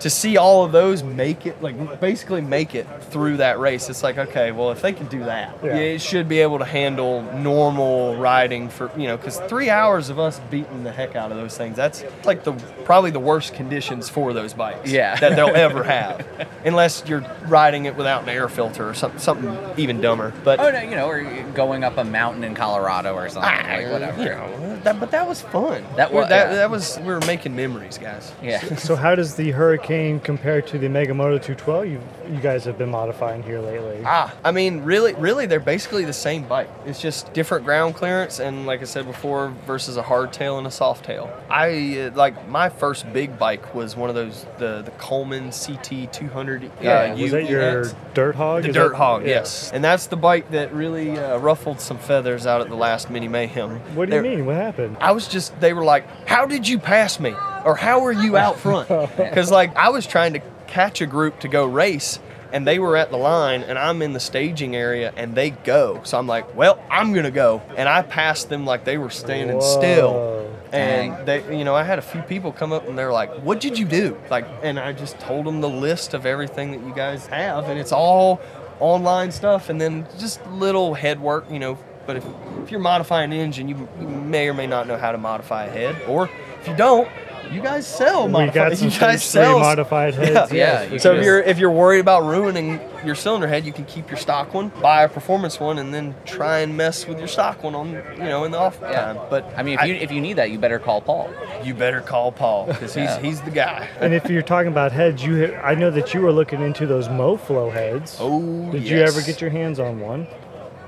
to 0.00 0.10
see 0.10 0.36
all 0.36 0.64
of 0.64 0.72
those 0.72 1.02
make 1.02 1.46
it 1.46 1.60
like 1.62 2.00
basically 2.00 2.40
make 2.40 2.74
it 2.74 2.86
through 3.10 3.38
that 3.38 3.58
race, 3.58 3.88
it's 3.90 4.02
like 4.02 4.18
okay, 4.18 4.52
well 4.52 4.70
if 4.70 4.80
they 4.82 4.92
can 4.92 5.06
do 5.06 5.20
that, 5.24 5.56
Yeah. 5.62 5.74
it 5.76 6.00
should 6.00 6.28
be 6.28 6.40
able 6.40 6.58
to 6.58 6.64
handle 6.64 7.22
normal 7.34 8.16
riding 8.16 8.68
for 8.68 8.90
you 8.96 9.06
know 9.08 9.16
because 9.16 9.38
three 9.48 9.70
hours 9.70 10.08
of 10.10 10.18
us 10.18 10.40
beating 10.50 10.84
the 10.84 10.92
heck 10.92 11.16
out 11.16 11.30
of 11.32 11.36
those 11.36 11.56
things, 11.56 11.76
that's 11.76 12.04
like 12.24 12.44
the 12.44 12.52
probably 12.84 13.10
the 13.10 13.18
worst 13.20 13.54
conditions 13.54 14.08
for 14.08 14.32
those 14.32 14.54
bikes 14.54 14.90
Yeah. 14.90 15.16
that 15.16 15.34
they'll 15.36 15.48
ever 15.56 15.82
have, 15.84 16.26
unless 16.64 17.02
you're 17.06 17.24
riding 17.46 17.86
it 17.86 17.96
without 17.96 18.22
an 18.22 18.28
air 18.28 18.48
filter 18.48 18.88
or 18.88 18.94
something 18.94 19.18
something 19.20 19.56
even 19.76 20.00
dumber. 20.00 20.32
But 20.44 20.60
Oh 20.60 20.70
no, 20.70 20.80
you 20.80 20.90
know, 20.96 21.08
or 21.08 21.22
going 21.54 21.82
up 21.84 21.96
a 21.98 22.04
mountain 22.04 22.44
in 22.44 22.54
Colorado 22.54 23.14
or 23.14 23.28
something 23.28 23.50
Ah, 23.52 23.74
like 23.76 23.90
whatever. 23.90 24.22
You 24.22 24.28
know, 24.30 24.77
that, 24.84 25.00
but 25.00 25.10
that 25.10 25.26
was 25.28 25.40
fun. 25.42 25.84
That 25.96 26.12
We're- 26.12 26.28
that, 26.28 26.50
yeah. 26.50 26.54
that 26.56 26.70
was 26.70 26.98
we 27.00 27.06
were 27.06 27.20
making 27.20 27.54
memories, 27.56 27.98
guys. 27.98 28.32
Yeah. 28.42 28.60
So 28.78 28.96
how 28.96 29.14
does 29.14 29.34
the 29.34 29.50
Hurricane 29.50 30.20
compare 30.20 30.62
to 30.62 30.78
the 30.78 30.88
Mega 30.88 31.12
Moto 31.14 31.36
212 31.38 31.86
you 31.86 32.00
you 32.34 32.40
guys 32.40 32.64
have 32.64 32.78
been 32.78 32.90
modifying 32.90 33.42
here 33.42 33.60
lately? 33.60 34.02
Ah, 34.04 34.34
I 34.44 34.50
mean, 34.52 34.80
really, 34.84 35.14
really, 35.14 35.46
they're 35.46 35.60
basically 35.60 36.04
the 36.04 36.12
same 36.12 36.44
bike. 36.46 36.68
It's 36.86 37.00
just 37.00 37.32
different 37.32 37.64
ground 37.64 37.94
clearance, 37.96 38.38
and 38.40 38.66
like 38.66 38.80
I 38.80 38.84
said 38.84 39.06
before, 39.06 39.48
versus 39.66 39.96
a 39.96 40.02
hardtail 40.02 40.58
and 40.58 40.66
a 40.66 40.70
soft 40.70 41.04
tail. 41.04 41.30
I 41.50 41.98
uh, 42.12 42.16
like 42.16 42.48
my 42.48 42.68
first 42.68 43.10
big 43.12 43.38
bike 43.38 43.74
was 43.74 43.96
one 43.96 44.08
of 44.08 44.14
those 44.14 44.46
the 44.58 44.82
the 44.82 44.90
Coleman 44.92 45.50
CT 45.50 46.12
200. 46.12 46.70
Yeah, 46.82 47.12
uh, 47.12 47.16
was 47.16 47.30
that 47.32 47.48
your 47.48 47.84
UEX. 47.84 47.94
Dirt 48.14 48.34
Hog? 48.34 48.62
The 48.62 48.68
Is 48.70 48.74
Dirt 48.74 48.90
that- 48.92 48.96
Hog, 48.96 49.22
yeah. 49.22 49.28
yes, 49.28 49.70
and 49.72 49.82
that's 49.82 50.06
the 50.06 50.16
bike 50.16 50.50
that 50.50 50.72
really 50.72 51.18
uh, 51.18 51.38
ruffled 51.38 51.80
some 51.80 51.98
feathers 51.98 52.46
out 52.46 52.60
at 52.60 52.68
the 52.68 52.76
last 52.76 53.10
Mini 53.10 53.28
Mayhem. 53.28 53.78
What 53.96 54.08
do 54.08 54.16
you 54.16 54.22
There- 54.22 54.30
mean? 54.36 54.46
What 54.46 54.56
happened? 54.56 54.67
I 55.00 55.12
was 55.12 55.28
just, 55.28 55.58
they 55.60 55.72
were 55.72 55.84
like, 55.84 56.06
how 56.26 56.46
did 56.46 56.68
you 56.68 56.78
pass 56.78 57.18
me? 57.20 57.34
Or 57.64 57.74
how 57.76 58.04
are 58.06 58.12
you 58.12 58.36
out 58.36 58.58
front? 58.58 58.88
Because, 59.16 59.50
like, 59.50 59.74
I 59.76 59.88
was 59.90 60.06
trying 60.06 60.34
to 60.34 60.40
catch 60.66 61.00
a 61.00 61.06
group 61.06 61.40
to 61.40 61.48
go 61.48 61.66
race, 61.66 62.18
and 62.52 62.66
they 62.66 62.78
were 62.78 62.96
at 62.96 63.10
the 63.10 63.16
line, 63.16 63.62
and 63.62 63.78
I'm 63.78 64.00
in 64.02 64.12
the 64.12 64.20
staging 64.20 64.74
area, 64.76 65.12
and 65.16 65.34
they 65.34 65.50
go. 65.50 66.00
So 66.04 66.18
I'm 66.18 66.26
like, 66.26 66.54
well, 66.56 66.82
I'm 66.90 67.12
going 67.12 67.24
to 67.24 67.30
go. 67.30 67.62
And 67.76 67.88
I 67.88 68.02
passed 68.02 68.48
them 68.48 68.64
like 68.64 68.84
they 68.84 68.96
were 68.98 69.10
standing 69.10 69.60
still. 69.60 70.12
Whoa. 70.12 70.54
And 70.72 71.26
they, 71.26 71.56
you 71.58 71.64
know, 71.64 71.74
I 71.74 71.82
had 71.82 71.98
a 71.98 72.02
few 72.02 72.20
people 72.22 72.52
come 72.52 72.72
up 72.72 72.86
and 72.86 72.98
they're 72.98 73.12
like, 73.12 73.32
"What 73.40 73.58
did 73.58 73.78
you 73.78 73.86
do?" 73.86 74.18
Like, 74.30 74.44
and 74.62 74.78
I 74.78 74.92
just 74.92 75.18
told 75.18 75.46
them 75.46 75.62
the 75.62 75.68
list 75.68 76.12
of 76.12 76.26
everything 76.26 76.72
that 76.72 76.86
you 76.86 76.94
guys 76.94 77.26
have, 77.28 77.64
and 77.70 77.80
it's 77.80 77.90
all 77.92 78.38
online 78.78 79.32
stuff, 79.32 79.70
and 79.70 79.80
then 79.80 80.06
just 80.18 80.46
little 80.48 80.92
head 80.92 81.20
work, 81.20 81.50
you 81.50 81.58
know. 81.58 81.78
But 82.08 82.16
if, 82.16 82.24
if 82.62 82.70
you're 82.70 82.80
modifying 82.80 83.34
an 83.34 83.38
engine, 83.38 83.68
you, 83.68 83.86
you 84.00 84.08
may 84.08 84.48
or 84.48 84.54
may 84.54 84.66
not 84.66 84.86
know 84.88 84.96
how 84.96 85.12
to 85.12 85.18
modify 85.18 85.66
a 85.66 85.70
head, 85.70 85.94
or 86.08 86.30
if 86.58 86.66
you 86.66 86.74
don't, 86.74 87.06
you 87.52 87.60
guys 87.60 87.86
sell 87.86 88.24
We 88.26 88.32
modified. 88.32 88.54
got 88.70 88.78
some 88.78 88.88
you 88.88 88.98
guys 88.98 89.22
sell 89.22 89.58
modified 89.58 90.14
heads. 90.14 90.50
Yeah, 90.50 90.84
yes, 90.84 90.92
you 90.92 90.98
so 90.98 91.14
if 91.14 91.22
you're 91.22 91.40
if 91.40 91.58
you're 91.58 91.70
worried 91.70 92.00
about 92.00 92.24
ruining 92.24 92.80
your 93.04 93.14
cylinder 93.14 93.46
head, 93.46 93.66
you 93.66 93.74
can 93.74 93.84
keep 93.84 94.08
your 94.08 94.16
stock 94.16 94.54
one, 94.54 94.68
buy 94.80 95.02
a 95.02 95.08
performance 95.08 95.60
one, 95.60 95.78
and 95.78 95.92
then 95.92 96.14
try 96.24 96.60
and 96.60 96.78
mess 96.78 97.06
with 97.06 97.18
your 97.18 97.28
stock 97.28 97.62
one 97.62 97.74
on 97.74 97.90
you 97.90 98.22
know 98.24 98.44
in 98.44 98.52
the 98.52 98.58
off 98.58 98.78
Yeah. 98.80 99.12
time. 99.12 99.18
But 99.28 99.44
I 99.54 99.62
mean, 99.62 99.78
if 99.78 99.86
you 99.86 99.94
if 99.96 100.10
you 100.10 100.22
need 100.22 100.34
that, 100.36 100.50
you 100.50 100.58
better 100.58 100.78
call 100.78 101.02
Paul. 101.02 101.30
you 101.62 101.74
better 101.74 102.00
call 102.00 102.32
Paul 102.32 102.66
because 102.68 102.94
he's 102.94 103.04
Yeah. 103.04 103.20
he's 103.20 103.42
the 103.42 103.50
guy. 103.50 103.86
And 104.00 104.14
if 104.14 104.30
you're 104.30 104.40
talking 104.42 104.72
about 104.72 104.92
heads, 104.92 105.22
you 105.22 105.54
I 105.56 105.74
know 105.74 105.90
that 105.90 106.14
you 106.14 106.22
were 106.22 106.32
looking 106.32 106.62
into 106.62 106.86
those 106.86 107.08
MoFlow 107.08 107.70
heads. 107.70 108.16
Oh, 108.18 108.70
Did 108.72 108.84
you 108.84 108.98
ever 109.02 109.20
get 109.20 109.42
your 109.42 109.50
hands 109.50 109.78
on 109.78 110.00
one? 110.00 110.26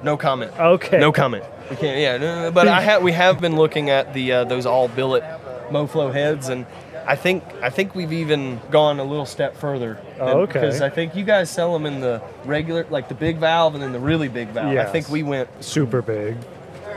No 0.02 0.16
comment? 0.16 0.52
Okay. 0.58 0.98
No 0.98 1.12
comment. 1.12 1.44
We 1.70 1.76
can't. 1.76 1.98
Yeah, 1.98 2.16
no, 2.16 2.42
no, 2.42 2.50
but 2.50 2.68
I 2.68 2.80
have. 2.80 3.02
We 3.02 3.12
have 3.12 3.40
been 3.40 3.56
looking 3.56 3.90
at 3.90 4.12
the 4.14 4.32
uh, 4.32 4.44
those 4.44 4.66
all 4.66 4.88
billet 4.88 5.22
MoFlow 5.70 6.12
heads, 6.12 6.48
and 6.48 6.66
I 7.06 7.16
think 7.16 7.44
I 7.62 7.70
think 7.70 7.94
we've 7.94 8.12
even 8.12 8.60
gone 8.70 8.98
a 8.98 9.04
little 9.04 9.26
step 9.26 9.56
further. 9.56 10.00
Oh, 10.18 10.40
okay. 10.42 10.54
Because 10.54 10.80
I 10.80 10.90
think 10.90 11.14
you 11.14 11.24
guys 11.24 11.50
sell 11.50 11.72
them 11.72 11.86
in 11.86 12.00
the 12.00 12.22
regular, 12.44 12.86
like 12.90 13.08
the 13.08 13.14
big 13.14 13.38
valve, 13.38 13.74
and 13.74 13.82
then 13.82 13.92
the 13.92 14.00
really 14.00 14.28
big 14.28 14.48
valve. 14.48 14.76
I 14.76 14.84
think 14.84 15.08
we 15.08 15.22
went. 15.22 15.48
Super 15.62 16.02
big. 16.02 16.36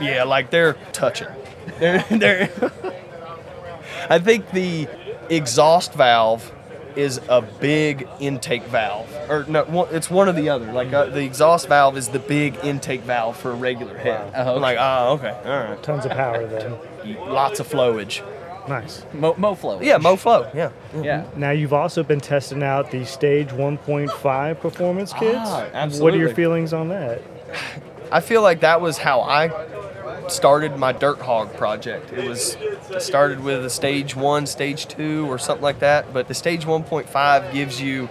Yeah, 0.00 0.24
like 0.24 0.50
they're 0.50 0.74
touching. 0.92 1.28
They're, 1.78 2.04
they're 2.10 2.50
I 4.10 4.18
think 4.18 4.50
the 4.50 4.88
exhaust 5.30 5.94
valve 5.94 6.52
is 6.96 7.20
a 7.28 7.42
big 7.42 8.08
intake 8.20 8.62
valve, 8.64 9.08
or 9.28 9.44
no, 9.48 9.84
it's 9.90 10.10
one 10.10 10.28
or 10.28 10.32
the 10.32 10.48
other. 10.48 10.72
Like 10.72 10.92
uh, 10.92 11.06
the 11.06 11.22
exhaust 11.24 11.68
valve 11.68 11.96
is 11.96 12.08
the 12.08 12.18
big 12.18 12.56
intake 12.62 13.02
valve 13.02 13.36
for 13.36 13.50
a 13.50 13.54
regular 13.54 13.96
head. 13.96 14.32
Wow. 14.32 14.56
I'm 14.56 14.62
like, 14.62 14.78
oh, 14.80 15.12
okay, 15.14 15.36
all 15.44 15.70
right. 15.70 15.82
Tons 15.82 16.04
of 16.04 16.12
power 16.12 16.46
then. 16.46 16.76
Lots 17.28 17.60
of 17.60 17.68
flowage. 17.68 18.22
Nice. 18.68 19.04
Mo- 19.12 19.54
flow. 19.54 19.80
Yeah, 19.82 19.98
MoFlow. 19.98 20.54
Yeah. 20.54 20.70
Yeah. 21.02 21.26
Now 21.36 21.50
you've 21.50 21.74
also 21.74 22.02
been 22.02 22.20
testing 22.20 22.62
out 22.62 22.90
the 22.90 23.04
Stage 23.04 23.48
1.5 23.48 24.58
performance 24.60 25.12
kits. 25.12 25.36
Ah, 25.38 25.88
What 25.98 26.14
are 26.14 26.16
your 26.16 26.34
feelings 26.34 26.72
on 26.72 26.88
that? 26.88 27.20
I 28.10 28.20
feel 28.20 28.40
like 28.42 28.60
that 28.60 28.80
was 28.80 28.96
how 28.96 29.20
I 29.20 29.48
started 30.28 30.76
my 30.76 30.92
Dirt 30.92 31.20
Hog 31.20 31.54
project. 31.54 32.12
It 32.12 32.28
was 32.28 32.56
it 32.90 33.02
started 33.02 33.40
with 33.40 33.64
a 33.64 33.70
stage 33.70 34.14
one, 34.16 34.46
stage 34.46 34.86
two, 34.86 35.26
or 35.30 35.38
something 35.38 35.62
like 35.62 35.80
that. 35.80 36.12
But 36.12 36.28
the 36.28 36.34
stage 36.34 36.64
1.5 36.64 37.52
gives 37.52 37.80
you 37.80 38.08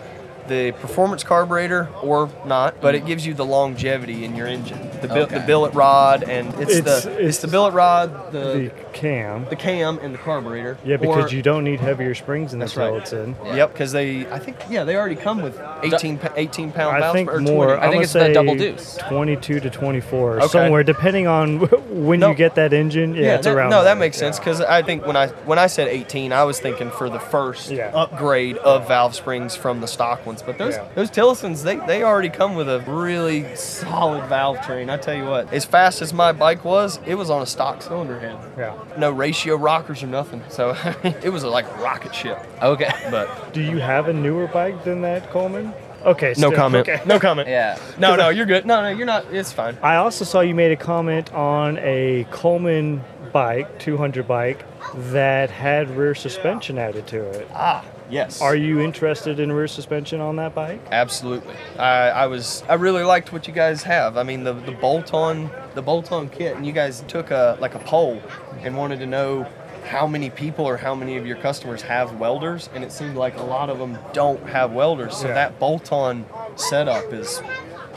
the 0.47 0.71
performance 0.73 1.23
carburetor 1.23 1.87
or 2.01 2.29
not, 2.45 2.79
but 2.81 2.95
it 2.95 3.05
gives 3.05 3.25
you 3.25 3.33
the 3.33 3.45
longevity 3.45 4.25
in 4.25 4.35
your 4.35 4.47
engine. 4.47 4.89
The, 5.01 5.07
bil- 5.07 5.17
Okay. 5.23 5.39
the 5.39 5.45
billet 5.45 5.73
rod 5.73 6.23
and 6.23 6.49
it's, 6.61 6.75
It's- 6.77 7.03
the 7.03 7.09
it's- 7.11 7.27
it's 7.29 7.37
the 7.39 7.47
billet 7.47 7.73
rod, 7.73 8.31
The 8.31 8.39
the 8.39 8.71
cam. 8.93 9.45
the 9.49 9.55
cam 9.55 9.99
and 9.99 10.13
the 10.13 10.17
carburetor. 10.17 10.77
Yeah, 10.85 10.97
because 10.97 11.31
Or- 11.31 11.35
you 11.35 11.41
don't 11.41 11.63
need 11.63 11.79
heavier 11.79 12.13
springs 12.15 12.53
in 12.53 12.59
the 12.59 12.65
That's 12.65 12.77
right. 12.77 12.87
pellets 12.89 13.13
in. 13.13 13.35
Yep, 13.53 13.73
because 13.73 13.91
they 13.91 14.25
I 14.31 14.39
think 14.39 14.57
yeah 14.69 14.83
they 14.83 14.95
already 14.95 15.15
come 15.15 15.41
with 15.41 15.59
18 15.83 16.17
pa- 16.17 16.29
18 16.35 16.71
pound 16.71 16.95
I 16.95 16.99
valves 17.01 17.15
think 17.15 17.31
or 17.33 17.39
more. 17.39 17.65
20. 17.65 17.71
I 17.71 17.75
I'm 17.75 17.81
think 17.81 17.93
gonna 17.93 18.03
it's 18.03 18.13
the 18.13 18.19
say 18.19 18.33
double 18.33 18.55
deuce. 18.55 18.97
22 19.09 19.59
to 19.59 19.69
24, 19.69 20.37
Okay. 20.37 20.47
somewhere, 20.47 20.83
depending 20.83 21.27
on 21.27 21.59
when 21.89 22.19
No. 22.19 22.29
you 22.29 22.35
get 22.35 22.55
that 22.55 22.73
engine. 22.73 23.15
Yeah, 23.15 23.35
it's 23.35 23.45
that, 23.45 23.55
around. 23.55 23.69
No, 23.71 23.83
that 23.83 23.97
makes 23.97 24.17
sense 24.17 24.39
because 24.39 24.61
I 24.61 24.81
think 24.83 25.05
when 25.05 25.15
I 25.17 25.27
when 25.45 25.59
I 25.59 25.67
said 25.67 25.87
18, 25.87 26.31
I 26.31 26.43
was 26.43 26.59
thinking 26.59 26.89
for 26.91 27.09
the 27.09 27.19
first 27.19 27.71
Yeah. 27.71 27.91
upgrade 27.93 28.57
of 28.57 28.87
valve 28.87 29.15
springs 29.15 29.55
from 29.55 29.81
the 29.81 29.87
stock 29.87 30.25
ones. 30.33 30.43
But 30.45 30.57
those 30.57 30.75
Yeah. 30.75 30.83
those 30.95 31.09
Tillotsons, 31.09 31.63
they 31.63 31.75
they 31.87 32.03
already 32.03 32.29
come 32.29 32.55
with 32.55 32.69
a 32.69 32.79
really 32.87 33.55
solid 33.55 34.25
valve 34.25 34.61
train. 34.65 34.89
I 34.89 34.97
tell 34.97 35.15
you 35.15 35.25
what, 35.25 35.51
as 35.53 35.65
fast 35.65 36.01
as 36.01 36.13
my 36.13 36.31
bike 36.31 36.65
was, 36.65 36.99
it 37.05 37.15
was 37.15 37.29
on 37.29 37.41
a 37.41 37.45
stock 37.45 37.81
cylinder 37.81 38.19
head. 38.19 38.35
Yeah. 38.57 38.73
No 38.97 39.11
ratio 39.11 39.55
rockers 39.55 40.03
or 40.03 40.07
nothing. 40.07 40.41
So 40.49 40.75
it 41.03 41.31
was 41.31 41.43
like 41.43 41.65
a 41.65 41.81
rocket 41.81 42.13
ship. 42.15 42.37
Okay. 42.61 42.91
But 43.11 43.53
Do 43.53 43.61
you 43.61 43.77
have 43.79 44.07
a 44.07 44.13
newer 44.13 44.47
bike 44.47 44.83
than 44.83 45.01
that, 45.01 45.29
Coleman? 45.31 45.73
Okay. 46.05 46.29
No 46.37 46.47
still- 46.49 46.51
comment. 46.51 46.87
okay. 46.89 47.01
No 47.05 47.17
comment. 47.19 47.47
Yeah. 47.47 47.77
No, 47.97 48.15
no, 48.15 48.27
you're 48.29 48.45
good. 48.45 48.65
No, 48.65 48.81
no, 48.81 48.89
you're 48.89 49.05
not. 49.05 49.25
It's 49.31 49.53
fine. 49.53 49.77
I 49.81 49.95
also 49.95 50.25
saw 50.25 50.41
you 50.41 50.53
made 50.55 50.71
a 50.73 50.75
comment 50.75 51.31
on 51.33 51.77
a 51.79 52.25
Coleman 52.29 53.01
bike, 53.31 53.79
200 53.79 54.27
bike, 54.27 54.65
that 55.13 55.49
had 55.49 55.89
rear 55.95 56.13
suspension 56.13 56.77
added 56.77 57.07
to 57.07 57.21
it. 57.29 57.47
Ah, 57.53 57.83
yes. 58.09 58.41
Are 58.41 58.55
you 58.55 58.79
interested 58.79 59.39
in 59.39 59.51
rear 59.51 59.67
suspension 59.67 60.19
on 60.21 60.35
that 60.37 60.53
bike? 60.55 60.81
Absolutely. 60.91 61.53
I, 61.77 62.09
I 62.09 62.27
was. 62.27 62.63
I 62.69 62.75
really 62.75 63.03
liked 63.03 63.31
what 63.33 63.47
you 63.47 63.53
guys 63.53 63.83
have. 63.83 64.17
I 64.17 64.23
mean, 64.23 64.43
the 64.43 64.53
the 64.53 64.71
bolt-on 64.71 65.49
the 65.75 65.81
bolt-on 65.81 66.29
kit, 66.29 66.55
and 66.55 66.65
you 66.65 66.71
guys 66.73 67.03
took 67.07 67.31
a 67.31 67.57
like 67.59 67.75
a 67.75 67.79
poll 67.79 68.21
and 68.61 68.77
wanted 68.77 68.99
to 68.99 69.05
know 69.05 69.47
how 69.89 70.07
many 70.07 70.29
people 70.29 70.65
or 70.65 70.77
how 70.77 70.95
many 70.95 71.17
of 71.17 71.25
your 71.25 71.35
customers 71.37 71.81
have 71.81 72.13
welders, 72.13 72.69
and 72.73 72.83
it 72.83 72.91
seemed 72.91 73.15
like 73.17 73.37
a 73.37 73.43
lot 73.43 73.69
of 73.69 73.79
them 73.79 73.97
don't 74.13 74.41
have 74.49 74.71
welders. 74.71 75.17
So 75.17 75.27
Yeah. 75.27 75.33
that 75.33 75.59
bolt-on 75.59 76.25
setup 76.55 77.11
is 77.11 77.41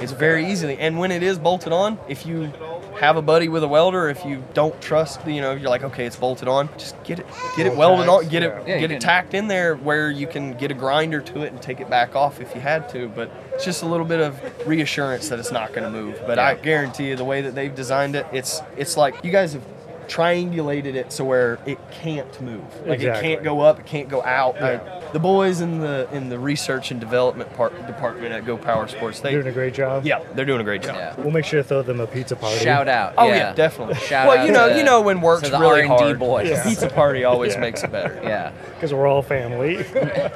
is 0.01 0.13
very 0.13 0.51
easily. 0.51 0.77
And 0.79 0.99
when 0.99 1.11
it 1.13 1.23
is 1.23 1.39
bolted 1.39 1.73
on, 1.73 1.99
if 2.09 2.27
you 2.27 2.53
have 2.99 3.17
a 3.17 3.23
buddy 3.23 3.49
with 3.49 3.63
a 3.63 3.69
welder, 3.69 4.09
if 4.09 4.25
you 4.25 4.43
don't 4.55 4.81
trust, 4.81 5.27
you 5.27 5.41
know, 5.41 5.53
you're 5.53 5.69
like, 5.71 5.83
okay, 5.85 6.07
it's 6.07 6.17
bolted 6.17 6.49
on, 6.49 6.69
just 6.79 7.03
get 7.05 7.19
it, 7.19 7.27
get 7.57 7.67
it 7.67 7.71
Roll 7.71 7.79
welded 7.97 8.07
tags, 8.07 8.25
on, 8.25 8.29
get 8.31 8.43
it, 8.43 8.47
yeah. 8.67 8.75
Yeah, 8.75 8.81
get 8.81 8.91
it 8.91 8.95
can- 8.95 9.01
tacked 9.01 9.35
in 9.35 9.49
there 9.49 9.77
where 9.77 10.11
you 10.11 10.27
can 10.27 10.55
get 10.55 10.71
a 10.71 10.75
grinder 10.75 11.21
to 11.21 11.43
it 11.43 11.53
and 11.53 11.61
take 11.61 11.81
it 11.81 11.89
back 11.91 12.17
off 12.17 12.41
if 12.41 12.55
you 12.55 12.61
had 12.61 12.89
to. 12.91 13.09
But 13.09 13.31
it's 13.53 13.65
just 13.65 13.83
a 13.83 13.87
little 13.87 14.07
bit 14.07 14.21
of 14.21 14.39
reassurance 14.67 15.29
that 15.29 15.39
it's 15.39 15.53
not 15.53 15.73
going 15.73 15.85
to 15.85 15.91
move. 15.91 16.21
But 16.27 16.39
I 16.39 16.55
guarantee 16.55 17.09
you, 17.09 17.17
the 17.17 17.25
way 17.25 17.43
that 17.43 17.55
they've 17.55 17.75
designed 17.75 18.17
it, 18.17 18.27
it's 18.33 18.61
it's 18.77 18.97
like 18.97 19.23
you 19.25 19.31
guys 19.31 19.53
have 19.53 19.63
triangulated 20.09 20.95
it 20.95 21.13
so 21.13 21.25
where 21.25 21.59
it 21.67 21.79
can't 21.91 22.41
move. 22.41 22.63
Like 22.87 23.01
it 23.01 23.21
can't 23.23 23.43
go 23.43 23.61
up, 23.61 23.79
it 23.81 23.87
can't 23.87 24.09
go 24.09 24.23
out. 24.23 24.55
Yeah. 24.57 24.65
Uh, 24.67 25.13
the 25.13 25.19
boys 25.21 25.61
in 25.61 25.81
the 25.81 26.09
in 26.13 26.29
the 26.29 26.39
research 26.39 26.91
and 26.91 26.99
development 27.01 27.53
part 27.55 27.75
department 27.87 28.33
at 28.33 28.45
Go 28.45 28.57
Power 28.57 28.89
Sports, 28.89 29.21
they 29.21 29.31
are 29.31 29.43
Doing 29.43 29.47
a 29.49 29.53
great 29.53 29.75
job. 29.75 30.05
yeah, 30.05 30.21
they're 30.35 30.45
doing 30.45 30.61
a 30.61 30.65
great 30.65 30.83
job. 30.83 30.97
Yeah. 30.97 31.15
We'll 31.17 31.31
make 31.31 31.45
sure 31.45 31.63
to 31.63 31.69
throw 31.69 31.83
them 31.83 32.01
a 32.01 32.07
pizza 32.07 32.37
party. 32.37 32.59
Shout 32.59 32.89
out. 32.89 33.15
Oh 33.17 33.29
yeah, 33.29 33.53
definitely. 33.55 33.95
Shout 33.97 34.29
well, 34.29 34.39
out 34.39 34.47
you 34.47 34.53
know, 34.53 34.69
to- 34.71 34.77
you 34.79 34.85
know 34.85 35.01
when 35.01 35.21
work's 35.21 35.45
to 35.45 35.51
the 35.51 35.59
really 35.59 35.83
R&D 35.83 35.89
hard, 36.05 36.19
boys. 36.19 36.51
a 36.51 36.63
pizza 36.63 36.89
party 36.89 37.25
always 37.25 37.55
Yeah. 37.55 37.61
makes 37.61 37.83
it 37.85 37.93
better. 37.93 38.19
Yeah. 38.23 38.53
Because 38.77 38.93
we're 38.93 39.07
all 39.07 39.23
family. 39.23 39.87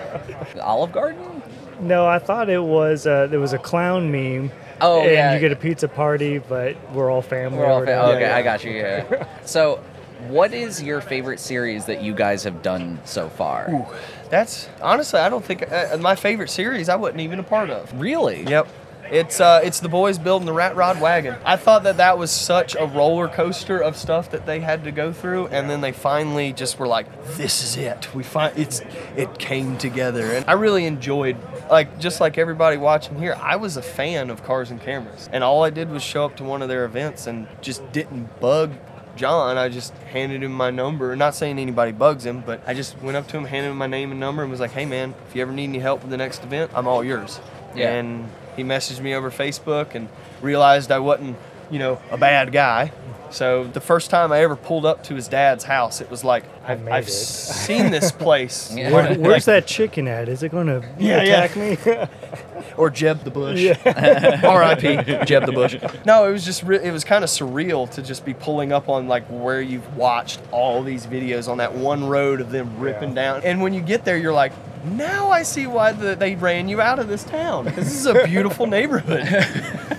Olive 0.63 0.93
Garden? 0.93 1.43
no, 1.81 2.07
I 2.07 2.19
thought 2.19 2.49
it 2.49 2.63
was 2.63 3.07
uh, 3.07 3.27
there 3.27 3.41
was 3.41 3.53
a 3.53 3.59
clown 3.59 4.11
meme. 4.11 4.51
Oh, 4.81 5.03
and 5.03 5.11
yeah. 5.13 5.35
you 5.35 5.41
get 5.41 5.53
a 5.53 5.57
pizza 5.57 5.89
party, 5.89 6.39
but 6.39 6.77
we're 6.93 7.11
all 7.11 7.23
family. 7.23 7.59
We're 7.59 7.67
all 7.67 7.83
or 7.83 7.87
fa- 7.87 8.11
okay, 8.13 8.21
yeah. 8.23 8.37
I 8.37 8.43
got 8.43 8.65
you. 8.65 8.73
Yeah. 8.73 9.27
so, 9.45 9.83
what 10.29 10.53
is 10.53 10.83
your 10.83 11.01
favorite 11.01 11.41
series 11.41 11.87
that 11.87 12.03
you 12.03 12.15
guys 12.15 12.45
have 12.45 12.63
done 12.63 13.01
so 13.05 13.29
far? 13.29 13.87
That's 14.31 14.69
honestly, 14.81 15.21
I 15.21 15.29
don't 15.29 15.45
think 15.45 15.71
uh, 15.71 15.97
my 16.01 16.15
favorite 16.15 16.51
series. 16.51 16.89
I 16.89 16.97
wasn't 16.97 17.21
even 17.21 17.39
a 17.39 17.43
part 17.43 17.71
of. 17.71 17.93
Really? 18.01 18.45
Yep. 18.45 18.69
It's 19.11 19.41
uh, 19.41 19.61
it's 19.65 19.81
the 19.81 19.89
boys 19.89 20.19
building 20.19 20.47
the 20.47 20.53
rat 20.53 20.77
rod 20.77 21.01
wagon. 21.01 21.37
I 21.45 21.57
thought 21.57 21.83
that 21.83 21.97
that 21.97 22.17
was 22.17 22.31
such 22.31 22.77
a 22.77 22.87
roller 22.87 23.29
coaster 23.29 23.83
of 23.83 23.97
stuff 23.97 24.31
that 24.31 24.47
they 24.47 24.61
had 24.61 24.85
to 24.85 24.93
go 24.93 25.13
through, 25.13 25.49
and 25.49 25.69
then 25.69 25.81
they 25.81 25.93
finally 25.93 26.53
just 26.53 26.79
were 26.79 26.87
like, 26.87 27.07
"This 27.37 27.63
is 27.63 27.77
it. 27.77 28.15
We 28.15 28.23
find 28.23 28.57
it's 28.57 28.83
it 29.17 29.39
came 29.39 29.77
together." 29.79 30.33
And 30.33 30.45
I 30.49 30.53
really 30.53 30.87
enjoyed, 30.87 31.37
like 31.71 31.99
just 31.99 32.21
like 32.21 32.39
everybody 32.39 32.77
watching 32.77 33.19
here, 33.19 33.37
I 33.41 33.57
was 33.57 33.77
a 33.77 33.83
fan 33.83 34.31
of 34.31 34.45
Cars 34.45 34.71
and 34.71 34.81
Cameras, 34.81 35.29
and 35.33 35.43
all 35.43 35.65
I 35.65 35.71
did 35.71 35.91
was 35.91 36.03
show 36.03 36.25
up 36.25 36.37
to 36.37 36.45
one 36.45 36.63
of 36.63 36.69
their 36.69 36.85
events 36.85 37.27
and 37.27 37.49
just 37.61 37.91
didn't 37.93 38.41
bug 38.41 38.73
John, 39.17 39.59
I 39.59 39.69
just 39.69 39.93
handed 40.13 40.43
him 40.43 40.53
my 40.53 40.71
number. 40.71 41.15
Not 41.15 41.35
saying 41.35 41.59
anybody 41.59 41.93
bugs 41.93 42.25
him, 42.25 42.43
but 42.47 42.63
I 42.67 42.73
just 42.73 43.01
went 43.03 43.19
up 43.19 43.29
to 43.29 43.37
him, 43.37 43.45
handed 43.45 43.71
him 43.71 43.77
my 43.77 43.87
name 43.87 44.13
and 44.13 44.21
number, 44.21 44.43
and 44.43 44.51
was 44.51 44.61
like, 44.61 44.71
"Hey, 44.71 44.87
man, 44.87 45.15
if 45.29 45.37
you 45.37 45.43
ever 45.43 45.53
need 45.53 45.65
any 45.65 45.79
help 45.79 46.01
with 46.01 46.11
the 46.11 46.17
next 46.17 46.43
event, 46.43 46.71
I'm 46.75 46.87
all 46.87 47.05
yours." 47.05 47.41
Yeah. 47.75 47.93
And 47.93 48.31
he 48.57 48.65
messaged 48.65 49.01
me 49.01 49.15
over 49.15 49.31
Facebook 49.31 49.95
and 49.95 50.09
realized 50.41 50.91
I 50.91 50.99
wasn't, 50.99 51.37
you 51.71 51.79
know, 51.79 52.01
a 52.11 52.17
bad 52.17 52.53
guy. 52.53 52.93
So 53.31 53.65
the 53.65 53.81
first 53.81 54.11
time 54.11 54.33
I 54.33 54.41
ever 54.41 54.57
pulled 54.57 54.85
up 54.85 55.05
to 55.05 55.15
his 55.15 55.29
dad's 55.29 55.65
house, 55.65 56.01
it 56.01 56.11
was 56.11 56.25
like, 56.25 56.45
I 56.67 56.73
I've, 56.73 56.83
made 56.83 56.93
I've 56.93 57.09
it." 57.09 57.11
seen 57.13 57.91
this 57.91 58.13
place. 58.25 58.73
Yeah. 58.75 58.91
Where, 58.93 59.15
where's 59.15 59.23
Like- 59.23 59.45
that 59.47 59.67
chicken 59.67 60.07
at? 60.09 60.29
Is 60.29 60.43
it 60.43 60.51
going 60.51 60.67
to 60.69 60.87
Yeah, 60.99 61.23
yeah. 61.23 61.45
attack 61.45 61.57
me? 61.57 62.07
or 62.77 62.91
Jeb 62.91 63.25
the 63.25 63.31
Bush. 63.31 63.59
yeah. 63.61 64.41
R.I.P. 64.45 65.25
Jeb 65.25 65.47
the 65.47 65.53
Bush. 65.53 65.77
No, 66.05 66.29
it 66.29 66.33
was 66.33 66.45
just 66.45 66.63
re- 66.63 66.83
it 66.83 66.93
was 66.93 67.05
kind 67.05 67.25
of 67.25 67.31
surreal 67.31 67.91
to 67.93 68.03
just 68.03 68.25
be 68.25 68.35
pulling 68.35 68.73
up 68.73 68.89
on 68.89 69.09
like 69.09 69.25
where 69.29 69.61
you've 69.63 69.97
watched 69.97 70.41
all 70.53 70.83
these 70.83 71.07
videos 71.07 71.49
on 71.49 71.59
that 71.59 71.75
one 71.75 72.07
road 72.07 72.41
of 72.41 72.51
them 72.51 72.79
ripping 72.79 73.11
Yeah. 73.11 73.15
down, 73.15 73.43
and 73.45 73.61
when 73.63 73.73
you 73.75 73.81
get 73.81 74.05
there, 74.05 74.17
you're 74.17 74.33
like. 74.33 74.53
Now 74.83 75.29
I 75.31 75.43
see 75.43 75.67
why 75.67 75.93
the, 75.93 76.17
they 76.17 76.37
ran 76.37 76.67
you 76.71 76.81
out 76.81 76.99
of 76.99 77.07
this 77.07 77.23
town. 77.23 77.67
This 77.67 77.93
is 77.93 78.07
a 78.07 78.25
beautiful 78.25 78.67
neighborhood. 78.67 79.27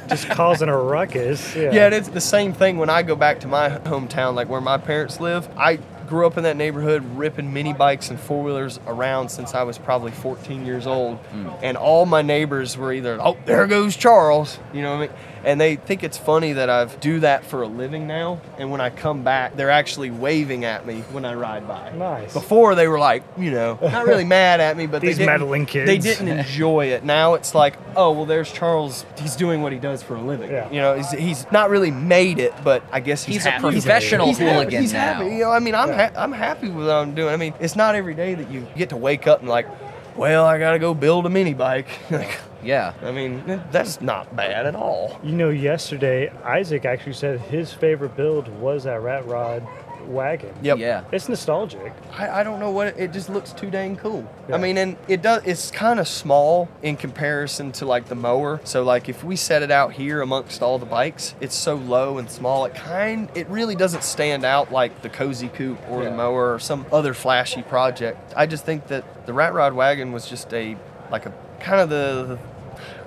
Just 0.09 0.27
causing 0.31 0.69
a 0.69 0.75
ruckus. 0.75 1.55
Yeah. 1.55 1.71
Yeah, 1.71 1.85
and 1.85 1.93
it's 1.93 2.07
the 2.07 2.19
same 2.19 2.51
thing 2.51 2.79
when 2.79 2.89
I 2.89 3.03
go 3.03 3.15
back 3.15 3.39
to 3.41 3.47
my 3.47 3.69
hometown, 3.69 4.33
like 4.33 4.49
where 4.49 4.59
my 4.59 4.79
parents 4.79 5.19
live. 5.19 5.47
I 5.55 5.77
grew 6.11 6.27
up 6.27 6.35
in 6.35 6.43
that 6.43 6.57
neighborhood 6.57 7.01
ripping 7.15 7.53
mini 7.53 7.71
bikes 7.71 8.09
and 8.09 8.19
four 8.19 8.43
wheelers 8.43 8.81
around 8.85 9.29
since 9.29 9.53
I 9.53 9.63
was 9.63 9.77
probably 9.77 10.11
14 10.11 10.65
years 10.65 10.85
old. 10.85 11.23
Mm. 11.31 11.59
And 11.63 11.77
all 11.77 12.05
my 12.05 12.21
neighbors 12.21 12.75
were 12.75 12.91
either, 12.91 13.17
oh, 13.21 13.37
there 13.45 13.65
goes 13.65 13.95
Charles, 13.95 14.59
you 14.73 14.81
know 14.81 14.97
what 14.97 15.03
I 15.03 15.07
mean? 15.07 15.40
And 15.43 15.59
they 15.59 15.75
think 15.75 16.03
it's 16.03 16.17
funny 16.17 16.53
that 16.53 16.69
I 16.69 16.85
do 16.85 17.19
that 17.21 17.45
for 17.45 17.61
a 17.63 17.67
living 17.67 18.05
now. 18.07 18.39
And 18.57 18.69
when 18.71 18.79
I 18.81 18.89
come 18.91 19.23
back, 19.23 19.55
they're 19.55 19.71
actually 19.71 20.11
waving 20.11 20.65
at 20.65 20.85
me 20.85 21.01
when 21.11 21.25
I 21.25 21.33
ride 21.33 21.67
by. 21.67 21.91
Nice. 21.93 22.33
Before 22.33 22.75
they 22.75 22.87
were 22.87 22.99
like, 22.99 23.23
you 23.37 23.51
know, 23.51 23.79
not 23.81 24.05
really 24.05 24.23
mad 24.39 24.59
at 24.59 24.77
me, 24.77 24.85
but 24.85 25.01
These 25.01 25.17
they 25.17 25.23
didn't, 25.25 25.33
meddling 25.39 25.65
kids. 25.65 25.87
They 25.87 25.97
didn't 25.97 26.27
enjoy 26.39 26.87
it. 26.87 27.03
Now 27.03 27.33
it's 27.33 27.55
like, 27.55 27.75
oh 27.95 28.11
well, 28.11 28.25
there's 28.25 28.51
Charles. 28.51 29.05
He's 29.19 29.35
doing 29.35 29.61
what 29.61 29.71
he 29.73 29.79
does 29.79 30.03
for 30.03 30.15
a 30.15 30.21
living. 30.21 30.51
Yeah. 30.51 30.69
You 30.69 30.79
know, 30.81 30.95
he's, 30.95 31.11
he's 31.11 31.51
not 31.51 31.69
really 31.69 31.91
made 31.91 32.37
it, 32.39 32.53
but 32.63 32.83
I 32.91 32.99
guess 32.99 33.23
he's, 33.23 33.37
He's 33.37 33.45
a 33.47 33.57
professional 33.59 34.27
he's 34.27 34.37
happy. 34.37 34.51
hooligan 34.53 34.81
He's 34.81 34.93
now. 34.93 34.99
happy. 35.15 35.25
You 35.35 35.39
know, 35.45 35.51
I 35.51 35.59
mean, 35.59 35.73
I'm 35.75 35.89
Yeah. 35.89 36.09
ha- 36.11 36.21
I'm 36.23 36.31
happy 36.31 36.69
with 36.69 36.85
what 36.87 36.95
I'm 36.95 37.15
doing. 37.15 37.33
I 37.33 37.37
mean, 37.37 37.53
it's 37.59 37.75
not 37.75 37.95
every 37.95 38.13
day 38.13 38.35
that 38.35 38.51
you 38.51 38.67
get 38.75 38.89
to 38.89 38.97
wake 38.97 39.25
up 39.27 39.39
and 39.39 39.49
like, 39.49 39.65
well, 40.15 40.45
I 40.45 40.59
gotta 40.59 40.79
go 40.79 40.93
build 40.93 41.25
a 41.25 41.29
mini 41.29 41.53
bike. 41.53 41.87
like, 42.11 42.39
Yeah. 42.63 42.93
I 43.01 43.11
mean, 43.11 43.43
that's 43.71 44.01
not 44.01 44.35
bad 44.35 44.65
at 44.65 44.75
all. 44.75 45.19
You 45.23 45.31
know, 45.31 45.49
yesterday 45.49 46.29
Isaac 46.43 46.85
actually 46.85 47.13
said 47.13 47.39
his 47.39 47.73
favorite 47.73 48.15
build 48.15 48.47
was 48.59 48.83
that 48.83 49.01
rat 49.01 49.25
rod 49.25 49.65
wagon. 50.07 50.53
Yep. 50.61 50.77
Yeah. 50.77 51.03
It's 51.11 51.29
nostalgic. 51.29 51.93
I, 52.11 52.41
I 52.41 52.43
don't 52.43 52.59
know 52.59 52.71
what 52.71 52.87
it, 52.87 52.95
it 52.97 53.13
just 53.13 53.29
looks 53.29 53.53
too 53.53 53.69
dang 53.69 53.95
cool. 53.97 54.29
Yeah. 54.47 54.55
I 54.55 54.57
mean, 54.57 54.77
and 54.77 54.97
it 55.07 55.21
does. 55.21 55.43
It's 55.45 55.71
kind 55.71 55.99
of 55.99 56.07
small 56.07 56.69
in 56.81 56.97
comparison 56.97 57.71
to 57.73 57.85
like 57.85 58.05
the 58.07 58.15
mower. 58.15 58.61
So 58.63 58.83
like 58.83 59.09
if 59.09 59.23
we 59.23 59.35
set 59.35 59.61
it 59.61 59.71
out 59.71 59.93
here 59.93 60.21
amongst 60.21 60.61
all 60.61 60.79
the 60.79 60.85
bikes, 60.85 61.35
it's 61.39 61.55
so 61.55 61.75
low 61.75 62.17
and 62.17 62.29
small. 62.29 62.65
It 62.65 62.75
kind 62.75 63.29
it 63.35 63.47
really 63.47 63.75
doesn't 63.75 64.03
stand 64.03 64.45
out 64.45 64.71
like 64.71 65.01
the 65.01 65.09
cozy 65.09 65.47
coupe 65.47 65.79
or 65.89 66.03
the 66.03 66.11
mower 66.11 66.53
or 66.53 66.59
some 66.59 66.85
other 66.91 67.13
flashy 67.13 67.61
project. 67.61 68.33
I 68.35 68.45
just 68.45 68.65
think 68.65 68.87
that 68.87 69.25
the 69.25 69.33
rat 69.33 69.53
rod 69.53 69.73
wagon 69.73 70.11
was 70.11 70.27
just 70.27 70.53
a 70.53 70.77
like 71.11 71.25
a 71.25 71.33
kind 71.59 71.81
of 71.81 71.89
the, 71.89 72.35
the 72.35 72.39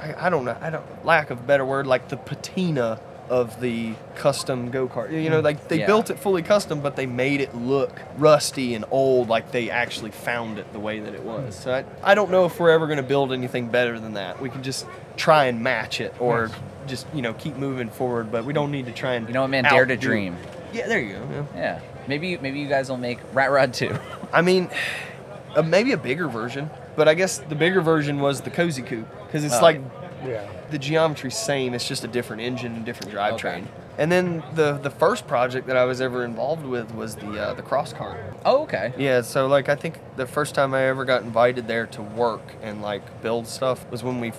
I, 0.00 0.26
I 0.26 0.30
don't 0.30 0.44
know 0.44 0.56
I 0.60 0.70
don't 0.70 1.04
lack 1.04 1.30
of 1.30 1.40
a 1.40 1.42
better 1.42 1.64
word 1.64 1.86
like 1.86 2.08
the 2.08 2.16
patina 2.16 3.00
of 3.30 3.60
the 3.60 3.94
custom 4.16 4.70
go 4.70 4.86
kart. 4.88 5.10
You 5.10 5.30
know, 5.30 5.40
like 5.40 5.68
they 5.68 5.80
Yeah. 5.80 5.86
built 5.86 6.10
it 6.10 6.18
fully 6.18 6.42
custom, 6.42 6.80
but 6.80 6.96
they 6.96 7.06
made 7.06 7.40
it 7.40 7.54
look 7.54 8.00
rusty 8.18 8.74
and 8.74 8.84
old, 8.90 9.28
like 9.28 9.50
they 9.52 9.70
actually 9.70 10.10
found 10.10 10.58
it 10.58 10.72
the 10.72 10.78
way 10.80 11.00
that 11.00 11.14
it 11.14 11.22
was. 11.22 11.54
So 11.56 11.72
I, 11.72 11.84
I 12.02 12.14
don't 12.14 12.30
know 12.30 12.44
if 12.44 12.58
we're 12.60 12.70
ever 12.70 12.86
going 12.86 12.98
to 12.98 13.02
build 13.02 13.32
anything 13.32 13.68
better 13.68 13.98
than 13.98 14.14
that. 14.14 14.40
We 14.40 14.50
can 14.50 14.62
just 14.62 14.86
try 15.16 15.46
and 15.46 15.62
match 15.62 16.00
it, 16.00 16.14
or 16.20 16.50
just 16.86 17.06
you 17.14 17.22
know 17.22 17.32
keep 17.34 17.56
moving 17.56 17.88
forward. 17.88 18.30
But 18.30 18.44
we 18.44 18.52
don't 18.52 18.70
need 18.70 18.86
to 18.86 18.92
try 18.92 19.14
and 19.14 19.26
You 19.26 19.34
know 19.34 19.42
what, 19.42 19.50
man? 19.50 19.64
Dare 19.64 19.86
to 19.86 19.96
dream. 19.96 20.36
Yeah, 20.72 20.86
there 20.88 21.00
you 21.00 21.14
go. 21.14 21.28
yeah. 21.32 21.44
Yeah. 21.56 21.80
Maybe 22.06 22.36
maybe 22.38 22.58
you 22.60 22.68
guys 22.68 22.90
will 22.90 22.98
make 22.98 23.18
Rat 23.32 23.50
Rod 23.50 23.72
2. 23.72 23.96
I 24.32 24.42
mean, 24.42 24.68
uh, 25.56 25.62
maybe 25.62 25.92
a 25.92 25.96
bigger 25.96 26.28
version, 26.28 26.68
but 26.96 27.08
I 27.08 27.14
guess 27.14 27.38
the 27.38 27.54
bigger 27.54 27.80
version 27.80 28.20
was 28.20 28.42
the 28.42 28.50
cozy 28.50 28.82
coupe 28.82 29.06
because 29.26 29.44
it's 29.44 29.54
Oh, 29.56 29.62
like 29.62 29.80
Yeah. 30.26 30.48
the 30.70 30.78
geometry's 30.78 31.36
same. 31.36 31.74
It's 31.74 31.86
just 31.86 32.04
a 32.04 32.08
different 32.08 32.42
engine 32.42 32.74
and 32.74 32.84
different 32.84 33.12
drivetrain. 33.12 33.62
Okay. 33.62 33.64
And 33.96 34.10
then 34.10 34.42
the 34.54 34.72
the 34.72 34.90
first 34.90 35.26
project 35.28 35.66
that 35.68 35.76
I 35.76 35.84
was 35.84 36.00
ever 36.00 36.24
involved 36.24 36.66
with 36.66 36.92
was 36.94 37.14
the 37.14 37.40
uh, 37.40 37.54
the 37.54 37.62
cross 37.62 37.92
cart. 37.92 38.18
Oh, 38.44 38.62
okay. 38.64 38.92
Yeah, 38.98 39.20
so 39.20 39.46
like 39.46 39.68
I 39.68 39.76
think 39.76 39.98
the 40.16 40.26
first 40.26 40.54
time 40.54 40.74
I 40.74 40.84
ever 40.86 41.04
got 41.04 41.22
invited 41.22 41.68
there 41.68 41.86
to 41.86 42.02
work 42.02 42.54
and 42.60 42.82
like 42.82 43.22
build 43.22 43.46
stuff 43.46 43.88
was 43.90 44.02
when 44.02 44.20
we 44.20 44.32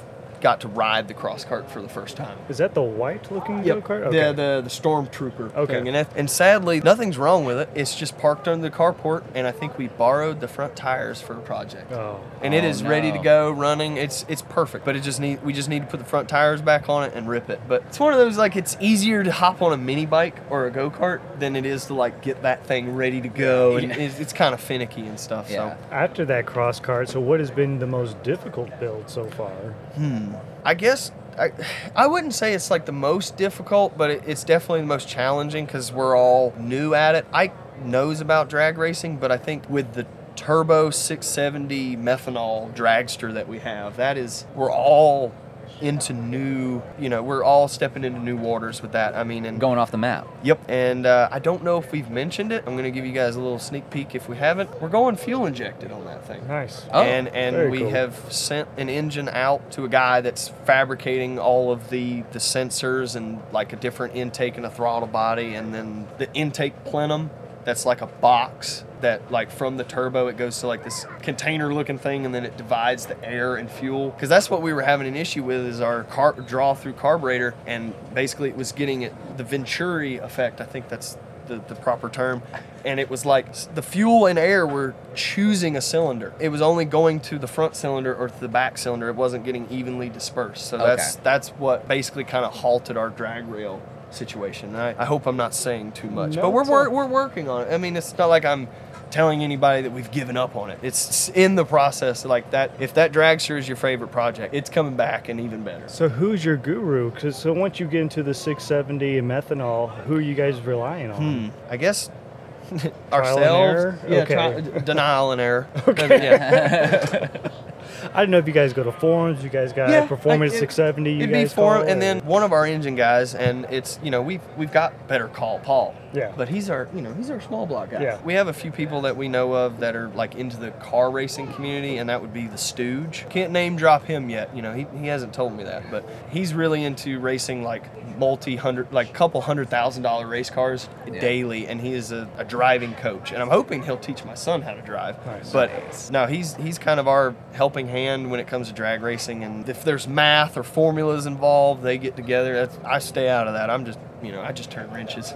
got 0.45 0.61
to 0.61 0.67
ride 0.67 1.07
the 1.07 1.13
cross 1.15 1.43
cart 1.43 1.65
for 1.71 1.81
the 1.81 1.89
first 1.89 2.15
time. 2.15 2.37
Is 2.49 2.59
that 2.59 2.75
the 2.75 2.81
white 3.01 3.31
looking 3.31 3.63
go 3.63 3.81
kart? 3.81 4.11
The 4.11 4.31
the 4.41 4.61
the 4.63 4.69
stormtrooper 4.69 5.55
Okay. 5.55 5.73
thing, 5.73 5.87
and, 5.87 5.95
that- 5.95 6.09
and 6.15 6.29
sadly, 6.29 6.79
nothing's 6.81 7.17
wrong 7.17 7.45
with 7.45 7.57
it. 7.57 7.69
It's 7.73 7.95
just 7.95 8.17
parked 8.19 8.47
under 8.47 8.69
the 8.69 8.75
carport, 8.75 9.23
and 9.33 9.47
I 9.47 9.51
think 9.51 9.77
we 9.79 9.87
borrowed 9.87 10.41
the 10.41 10.47
front 10.47 10.75
tires 10.75 11.19
for 11.19 11.33
the 11.33 11.41
project. 11.41 11.91
Oh. 11.91 12.19
And 12.43 12.53
it 12.53 12.63
Oh, 12.63 12.67
is 12.67 12.83
ready 12.83 13.11
to 13.11 13.17
go, 13.17 13.49
running. 13.49 13.97
It's 13.97 14.23
it's 14.27 14.43
perfect, 14.43 14.85
but 14.85 14.95
it 14.95 15.01
just 15.01 15.19
need 15.19 15.41
we 15.43 15.51
just 15.51 15.67
need 15.69 15.79
to 15.81 15.87
put 15.87 15.99
the 15.99 16.05
front 16.05 16.29
tires 16.29 16.61
back 16.61 16.89
on 16.89 17.03
it 17.05 17.13
and 17.15 17.27
rip 17.27 17.49
it. 17.49 17.59
But 17.67 17.81
it's 17.87 17.99
one 17.99 18.13
of 18.13 18.19
those 18.19 18.37
like 18.37 18.55
it's 18.55 18.77
easier 18.79 19.23
to 19.23 19.31
hop 19.31 19.61
on 19.63 19.73
a 19.73 19.77
mini 19.77 20.05
bike 20.05 20.37
or 20.51 20.67
a 20.67 20.71
go 20.71 20.91
kart 20.91 21.21
than 21.39 21.55
it 21.55 21.65
is 21.65 21.85
to 21.85 21.93
like 21.95 22.21
get 22.21 22.43
that 22.43 22.67
thing 22.67 22.95
ready 22.95 23.19
to 23.21 23.29
go, 23.29 23.77
and 23.77 23.89
Yeah. 23.89 23.95
it's, 24.05 24.19
it's 24.19 24.33
kind 24.33 24.53
of 24.53 24.59
finicky 24.61 25.07
and 25.07 25.19
stuff. 25.19 25.49
Yeah. 25.49 25.75
After 25.91 26.23
that 26.25 26.45
cross 26.45 26.79
kart, 26.79 27.07
so 27.09 27.19
what 27.19 27.39
has 27.39 27.49
been 27.49 27.79
the 27.79 27.87
most 27.87 28.21
difficult 28.21 28.69
build 28.79 29.09
so 29.09 29.25
far? 29.25 29.51
So 29.97 30.34
I 30.63 30.73
guess. 30.73 31.11
I, 31.37 31.51
I 31.95 32.07
wouldn't 32.07 32.33
say 32.33 32.53
it's 32.53 32.71
like 32.71 32.85
the 32.85 32.91
most 32.93 33.35
difficult, 33.35 33.97
but 33.97 34.09
it, 34.09 34.23
it's 34.25 34.43
definitely 34.43 34.81
the 34.81 34.87
most 34.87 35.07
challenging 35.07 35.65
because 35.65 35.91
we're 35.91 36.17
all 36.17 36.53
new 36.57 36.93
at 36.93 37.15
it. 37.15 37.25
Ike 37.33 37.53
knows 37.83 38.21
about 38.21 38.49
drag 38.49 38.77
racing, 38.77 39.17
but 39.17 39.31
I 39.31 39.37
think 39.37 39.69
with 39.69 39.93
the 39.93 40.05
turbo 40.35 40.89
670 40.89 41.97
methanol 41.97 42.73
dragster 42.73 43.33
that 43.33 43.47
we 43.47 43.59
have, 43.59 43.97
that 43.97 44.17
is, 44.17 44.45
we're 44.55 44.71
all 44.71 45.33
into 45.81 46.13
new, 46.13 46.81
you 46.99 47.09
know, 47.09 47.21
we're 47.21 47.43
all 47.43 47.67
stepping 47.67 48.03
into 48.03 48.19
new 48.19 48.37
waters 48.37 48.81
with 48.81 48.93
that. 48.93 49.15
I 49.15 49.23
mean, 49.23 49.45
and 49.45 49.59
Going 49.59 49.77
off 49.79 49.91
the 49.91 49.97
map. 49.97 50.27
Yep, 50.43 50.61
and 50.67 51.05
uh, 51.05 51.29
I 51.31 51.39
don't 51.39 51.63
know 51.63 51.77
if 51.77 51.91
we've 51.91 52.09
mentioned 52.09 52.51
it. 52.51 52.63
I'm 52.67 52.73
going 52.73 52.83
to 52.83 52.91
give 52.91 53.05
you 53.05 53.11
guys 53.11 53.35
a 53.35 53.41
little 53.41 53.59
sneak 53.59 53.89
peek 53.89 54.15
if 54.15 54.29
we 54.29 54.37
haven't. 54.37 54.81
We're 54.81 54.89
going 54.89 55.15
fuel 55.15 55.45
injected 55.45 55.91
on 55.91 56.05
that 56.05 56.25
thing 56.27 56.47
Nice. 56.47 56.85
Oh, 56.91 57.01
and 57.01 57.27
and 57.29 57.55
very 57.55 57.69
we 57.69 57.79
cool. 57.79 57.89
have 57.89 58.31
sent 58.31 58.69
an 58.77 58.89
engine 58.89 59.29
out 59.29 59.71
to 59.71 59.85
a 59.85 59.89
guy 59.89 60.21
that's 60.21 60.49
fabricating 60.65 61.39
all 61.39 61.71
of 61.71 61.89
the 61.89 62.21
the 62.31 62.39
sensors 62.39 63.15
and 63.15 63.41
like 63.51 63.73
a 63.73 63.75
different 63.75 64.15
intake 64.15 64.57
and 64.57 64.65
a 64.65 64.69
throttle 64.69 65.07
body 65.07 65.55
and 65.55 65.73
then 65.73 66.07
the 66.17 66.31
intake 66.33 66.83
plenum 66.85 67.29
that's 67.65 67.85
like 67.85 68.01
a 68.01 68.07
box 68.07 68.85
that 69.01 69.31
like 69.31 69.51
from 69.51 69.77
the 69.77 69.83
turbo 69.83 70.27
it 70.27 70.37
goes 70.37 70.59
to 70.59 70.67
like 70.67 70.83
this 70.83 71.05
container 71.21 71.73
looking 71.73 71.97
thing 71.97 72.25
and 72.25 72.33
then 72.33 72.45
it 72.45 72.55
divides 72.57 73.07
the 73.07 73.23
air 73.23 73.55
and 73.55 73.69
fuel. 73.69 74.11
Because 74.11 74.29
that's 74.29 74.49
what 74.49 74.61
we 74.61 74.71
were 74.71 74.83
having 74.83 75.07
an 75.07 75.15
issue 75.15 75.43
with 75.43 75.65
is 75.65 75.81
our 75.81 76.03
car 76.03 76.33
draw 76.33 76.73
through 76.73 76.93
carburetor 76.93 77.55
and 77.65 77.93
basically 78.13 78.49
it 78.49 78.55
was 78.55 78.71
getting 78.71 79.01
it 79.01 79.13
the 79.37 79.43
venturi 79.43 80.17
effect 80.17 80.61
i 80.61 80.65
think 80.65 80.87
that's 80.87 81.17
the, 81.47 81.61
the 81.67 81.75
proper 81.75 82.09
term. 82.09 82.41
And 82.83 82.99
it 82.99 83.09
was 83.09 83.25
like 83.25 83.53
the 83.73 83.81
fuel 83.81 84.25
and 84.25 84.37
air 84.37 84.65
were 84.65 84.93
choosing 85.13 85.75
a 85.75 85.81
cylinder. 85.81 86.33
It 86.39 86.49
was 86.49 86.61
only 86.61 86.85
going 86.85 87.19
to 87.21 87.39
the 87.39 87.47
front 87.47 87.75
cylinder 87.75 88.15
or 88.15 88.29
to 88.29 88.39
the 88.39 88.47
back 88.47 88.77
cylinder. 88.77 89.09
It 89.09 89.15
wasn't 89.15 89.45
getting 89.45 89.67
evenly 89.69 90.09
dispersed. 90.09 90.67
So 90.67 90.77
that's 90.77 91.15
that's 91.17 91.49
what 91.49 91.87
basically 91.87 92.23
kind 92.23 92.45
of 92.45 92.53
halted 92.53 92.97
our 92.97 93.09
drag 93.09 93.47
rail 93.47 93.81
situation 94.15 94.75
I, 94.75 94.99
I 95.01 95.05
hope 95.05 95.25
i'm 95.27 95.37
not 95.37 95.53
saying 95.53 95.91
too 95.93 96.09
much 96.09 96.35
No, 96.35 96.43
but 96.43 96.49
we're, 96.51 96.61
it's 96.61 96.69
wor- 96.69 96.87
all- 96.87 96.93
we're 96.93 97.07
working 97.07 97.49
on 97.49 97.61
it 97.67 97.73
i 97.73 97.77
mean 97.77 97.95
it's 97.97 98.17
not 98.17 98.27
like 98.27 98.45
i'm 98.45 98.67
telling 99.11 99.43
anybody 99.43 99.83
that 99.83 99.91
we've 99.91 100.09
given 100.11 100.35
up 100.35 100.55
on 100.55 100.69
it 100.71 100.79
it's 100.81 101.29
in 101.29 101.55
the 101.55 101.63
process 101.63 102.25
like 102.25 102.49
that 102.51 102.71
if 102.79 102.95
that 102.95 103.11
dragster 103.13 103.57
is 103.57 103.67
your 103.67 103.77
favorite 103.77 104.11
project 104.11 104.53
it's 104.53 104.69
coming 104.69 104.95
back 104.95 105.29
and 105.29 105.39
even 105.39 105.63
better 105.63 105.87
So 105.87 106.09
who's 106.09 106.43
your 106.43 106.57
guru? 106.57 107.11
'Cause 107.11 107.37
so 107.37 107.53
once 107.53 107.79
you 107.79 107.85
get 107.87 108.01
into 108.01 108.23
the 108.23 108.33
670 108.33 109.19
and 109.19 109.29
methanol, 109.29 109.91
who 110.05 110.15
are 110.17 110.21
you 110.21 110.33
guys 110.35 110.59
relying 110.61 111.11
on? 111.11 111.21
Hmm. 111.49 111.49
I 111.69 111.77
guess 111.77 112.09
and 112.71 112.91
ourselves. 113.13 113.49
error? 113.83 113.99
Yeah, 114.09 114.17
Okay. 114.23 114.33
tri- 114.71 114.79
denial 114.79 115.31
and 115.31 115.39
error. 115.39 115.67
okay. 115.87 116.07
Yeah. 116.23 117.27
I 118.13 118.21
don't 118.21 118.31
know 118.31 118.37
if 118.37 118.47
you 118.47 118.53
guys 118.53 118.73
go 118.73 118.83
to 118.83 118.91
forums. 118.91 119.43
You 119.43 119.49
guys 119.49 119.73
got 119.73 119.89
Yeah, 119.89 120.05
performance 120.07 120.53
it- 120.53 120.59
670. 120.59 121.11
You 121.11 121.17
It'd 121.23 121.31
guys 121.31 121.49
be 121.49 121.55
for 121.55 121.75
call, 121.75 121.83
and 121.87 122.01
then 122.01 122.19
one 122.25 122.43
of 122.43 122.51
our 122.53 122.65
engine 122.65 122.95
guys, 122.95 123.35
and 123.35 123.65
it's 123.69 123.99
you 124.03 124.11
know 124.11 124.21
we've 124.21 124.41
we've 124.57 124.71
got 124.71 125.07
better 125.07 125.27
call 125.27 125.59
Paul. 125.59 125.93
Yeah. 126.15 126.31
But 126.35 126.49
he's 126.49 126.69
our 126.69 126.87
you 126.93 127.01
know 127.01 127.13
he's 127.13 127.29
our 127.29 127.41
small 127.41 127.65
block 127.65 127.91
guy. 127.91 128.01
Yeah. 128.01 128.21
We 128.23 128.33
have 128.33 128.47
a 128.47 128.53
few 128.53 128.71
people 128.71 129.01
that 129.01 129.17
we 129.17 129.27
know 129.27 129.53
of 129.53 129.79
that 129.79 129.95
are 129.95 130.09
like 130.09 130.35
into 130.35 130.57
the 130.57 130.71
car 130.71 131.11
racing 131.11 131.51
community, 131.53 131.97
and 131.97 132.09
that 132.09 132.21
would 132.21 132.33
be 132.33 132.47
the 132.47 132.57
Stooge. 132.57 133.25
Can't 133.29 133.51
name 133.51 133.75
drop 133.75 134.03
him 134.05 134.29
yet. 134.29 134.55
You 134.55 134.61
know 134.61 134.73
he, 134.73 134.85
he 134.99 135.07
hasn't 135.07 135.33
told 135.33 135.53
me 135.53 135.63
that, 135.63 135.91
but 135.91 136.07
he's 136.31 136.53
really 136.53 136.83
into 136.83 137.19
racing 137.19 137.63
like 137.63 137.83
multi 138.17 138.55
hundred 138.55 138.91
like 138.93 139.13
couple 139.13 139.41
hundred 139.41 139.69
thousand 139.69 140.03
dollar 140.03 140.25
race 140.27 140.49
cars 140.49 140.87
Yeah. 141.05 141.19
daily, 141.19 141.67
and 141.67 141.81
he 141.81 141.93
is 141.93 142.11
a, 142.11 142.29
a 142.37 142.45
driving 142.45 142.93
coach, 142.95 143.31
and 143.31 143.41
I'm 143.41 143.49
hoping 143.49 143.83
he'll 143.83 143.97
teach 143.97 144.23
my 144.23 144.35
son 144.35 144.61
how 144.61 144.73
to 144.73 144.81
drive. 144.81 145.23
Nice. 145.25 145.51
But 145.51 145.71
no, 146.11 146.25
he's 146.25 146.55
he's 146.55 146.77
kind 146.79 146.99
of 146.99 147.07
our 147.07 147.35
helping 147.53 147.87
hand 147.87 148.31
when 148.31 148.39
it 148.39 148.47
comes 148.47 148.67
to 148.69 148.73
drag 148.73 149.01
racing, 149.01 149.43
and 149.43 149.67
if 149.67 149.83
there's 149.83 150.07
math 150.07 150.55
or 150.57 150.63
formulas 150.63 151.25
involved, 151.25 151.83
they 151.83 151.97
get 151.97 152.15
together. 152.15 152.53
That's, 152.53 152.77
I 152.85 152.99
stay 152.99 153.27
out 153.29 153.47
of 153.47 153.53
that. 153.53 153.69
I'm 153.69 153.85
just 153.85 153.99
you 154.23 154.31
know 154.31 154.41
I 154.41 154.51
just 154.53 154.71
turn 154.71 154.89
wrenches. 154.91 155.33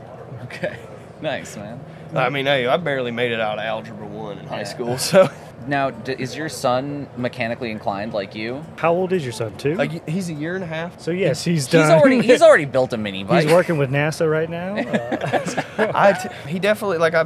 Okay. 0.49 0.77
Nice, 1.21 1.57
man. 1.57 1.81
I 2.15 2.29
mean, 2.29 2.45
hey, 2.45 2.65
I 2.65 2.77
barely 2.77 3.11
made 3.11 3.33
it 3.33 3.41
out 3.41 3.59
of 3.59 3.65
algebra 3.65 4.07
one 4.07 4.37
in 4.39 4.47
high 4.47 4.59
Yeah. 4.59 4.63
school, 4.63 4.97
so 5.11 5.27
Now, 5.67 5.89
d- 5.89 6.15
is 6.17 6.33
your 6.33 6.47
son 6.47 7.09
mechanically 7.17 7.71
inclined 7.71 8.13
like 8.13 8.35
you? 8.35 8.63
How 8.77 8.93
old 8.93 9.11
is 9.11 9.21
your 9.25 9.33
son? 9.33 9.53
Two. 9.57 9.75
like 9.75 10.07
he's 10.07 10.29
a 10.29 10.33
year 10.33 10.55
and 10.55 10.63
a 10.63 10.67
half. 10.67 10.97
so 11.01 11.11
yes, 11.11 11.43
he's 11.43 11.67
done. 11.67 11.81
He's 11.81 11.91
already 11.91 12.21
he's 12.21 12.41
already 12.49 12.63
built 12.63 12.93
a 12.93 12.97
mini 12.97 13.25
bike. 13.25 13.43
He's 13.43 13.51
working 13.51 13.77
with 13.77 13.91
NASA 13.91 14.31
right 14.31 14.49
now. 14.49 14.77
Uh, 14.77 15.91
I 15.93 16.13
t- 16.13 16.29
he 16.49 16.57
definitely 16.57 16.99
like 16.99 17.13
I. 17.15 17.25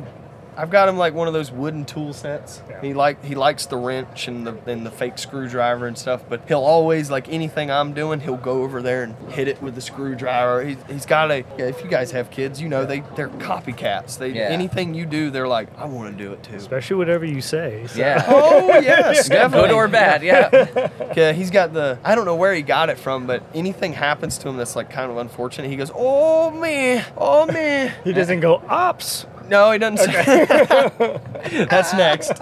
I've 0.58 0.70
got 0.70 0.88
him 0.90 0.98
like 0.98 1.14
one 1.14 1.28
of 1.28 1.34
those 1.34 1.52
wooden 1.52 1.86
tool 1.86 2.14
sets. 2.14 2.62
Yeah. 2.70 2.82
He 2.82 2.94
like 2.94 3.24
he 3.24 3.36
likes 3.36 3.66
the 3.66 3.78
wrench 3.78 4.28
and 4.28 4.46
the 4.46 4.56
and 4.68 4.86
the 4.86 4.92
fake 4.92 5.18
screwdriver 5.18 5.88
and 5.88 5.98
stuff. 5.98 6.24
But 6.30 6.48
he'll 6.48 6.60
always 6.60 7.10
like 7.12 7.28
anything 7.30 7.72
I'm 7.72 7.94
doing, 7.94 8.20
he'll 8.20 8.38
go 8.38 8.64
over 8.64 8.82
there 8.82 9.04
and 9.04 9.16
hit 9.32 9.48
it 9.48 9.62
with 9.62 9.76
the 9.76 9.82
screwdriver. 9.82 10.64
He, 10.64 10.78
he's 10.90 11.06
got 11.06 11.32
a. 11.32 11.44
Yeah, 11.58 11.66
if 11.66 11.84
you 11.84 11.90
guys 11.90 12.12
have 12.12 12.30
kids, 12.32 12.62
you 12.62 12.70
know 12.70 12.86
they 12.86 13.02
they're 13.16 13.30
copycats. 13.30 14.18
They 14.18 14.30
Yeah. 14.30 14.50
anything 14.50 14.94
you 14.94 15.06
do, 15.06 15.30
they're 15.30 15.48
like 15.48 15.70
I 15.78 15.86
want 15.86 16.16
to 16.18 16.24
do 16.24 16.32
it 16.34 16.44
too. 16.44 16.56
especially 16.56 16.98
whatever 16.98 17.26
you 17.26 17.42
say. 17.42 17.86
So- 17.88 18.00
Yeah. 18.00 18.24
Oh 18.34 18.80
yes, 18.80 19.30
Good 19.54 19.72
or 19.72 19.88
bad, 19.88 20.24
yeah. 20.24 20.90
Yeah, 21.16 21.32
he's 21.32 21.52
got 21.52 21.74
the. 21.74 22.00
I 22.04 22.16
don't 22.16 22.26
know 22.26 22.36
where 22.36 22.54
he 22.54 22.62
got 22.62 22.90
it 22.90 22.98
from, 22.98 23.28
but 23.28 23.44
anything 23.54 23.94
happens 23.94 24.38
to 24.40 24.50
him 24.50 24.58
that's 24.58 24.76
like 24.76 24.90
kind 24.90 25.12
of 25.12 25.18
unfortunate, 25.18 25.70
he 25.70 25.76
goes, 25.76 25.92
"Oh 25.94 26.50
man, 26.52 27.06
oh 27.18 27.46
man." 27.46 27.94
He 28.04 28.14
doesn't 28.14 28.40
go 28.40 28.64
ops. 28.68 29.26
No, 29.54 29.72
he 29.72 29.78
doesn't 29.78 29.98
say. 30.12 31.66
That's 31.70 31.94
next. 31.94 32.34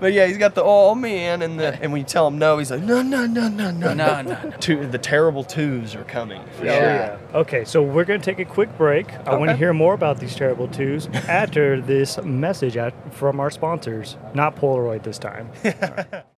but 0.00 0.12
yeah, 0.12 0.26
he's 0.26 0.38
got 0.38 0.54
the 0.54 0.62
oh 0.62 0.94
man, 0.94 1.42
and 1.42 1.58
the 1.58 1.76
and 1.82 1.90
when 1.92 2.00
you 2.00 2.06
tell 2.06 2.28
him 2.28 2.38
no, 2.38 2.58
he's 2.58 2.70
like 2.70 2.82
no 2.82 3.02
no 3.02 3.26
no 3.26 3.48
no 3.48 3.70
no 3.70 3.92
No, 3.92 4.22
no, 4.22 4.22
no. 4.22 4.50
Two, 4.60 4.86
the 4.86 4.98
terrible 4.98 5.42
twos 5.42 5.94
are 5.96 6.04
coming. 6.04 6.40
For 6.52 6.62
Oh, 6.62 6.66
sure. 6.66 6.82
yeah. 6.82 7.18
Okay, 7.34 7.64
so 7.64 7.82
we're 7.82 8.04
going 8.04 8.20
to 8.20 8.24
take 8.24 8.38
a 8.38 8.44
quick 8.48 8.76
break. 8.78 9.12
I 9.26 9.34
want 9.34 9.50
to 9.50 9.56
hear 9.56 9.72
more 9.72 9.94
about 9.94 10.20
these 10.20 10.36
terrible 10.36 10.68
twos 10.68 11.08
after 11.28 11.80
this 11.80 12.22
message 12.22 12.76
at, 12.76 12.94
from 13.12 13.40
our 13.40 13.50
sponsors, 13.50 14.16
not 14.34 14.54
Polaroid 14.56 15.02
this 15.02 15.18
time. 15.18 15.50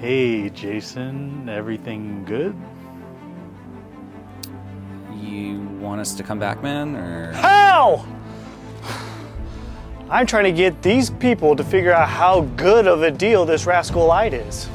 Hey, 0.00 0.50
Jason, 0.50 1.48
everything 1.48 2.24
good? 2.24 2.54
You 5.16 5.60
want 5.80 6.00
us 6.00 6.14
to 6.14 6.22
come 6.22 6.38
back, 6.38 6.62
man, 6.62 6.94
or 6.96 7.32
How? 7.32 8.04
I'm 10.10 10.26
trying 10.26 10.44
to 10.44 10.52
get 10.52 10.82
these 10.82 11.08
people 11.08 11.56
to 11.56 11.64
figure 11.64 11.92
out 11.92 12.08
how 12.08 12.42
good 12.56 12.86
of 12.86 13.02
a 13.02 13.10
deal 13.10 13.46
this 13.46 13.64
Rascal 13.66 14.06
Light 14.06 14.34
is. 14.34 14.68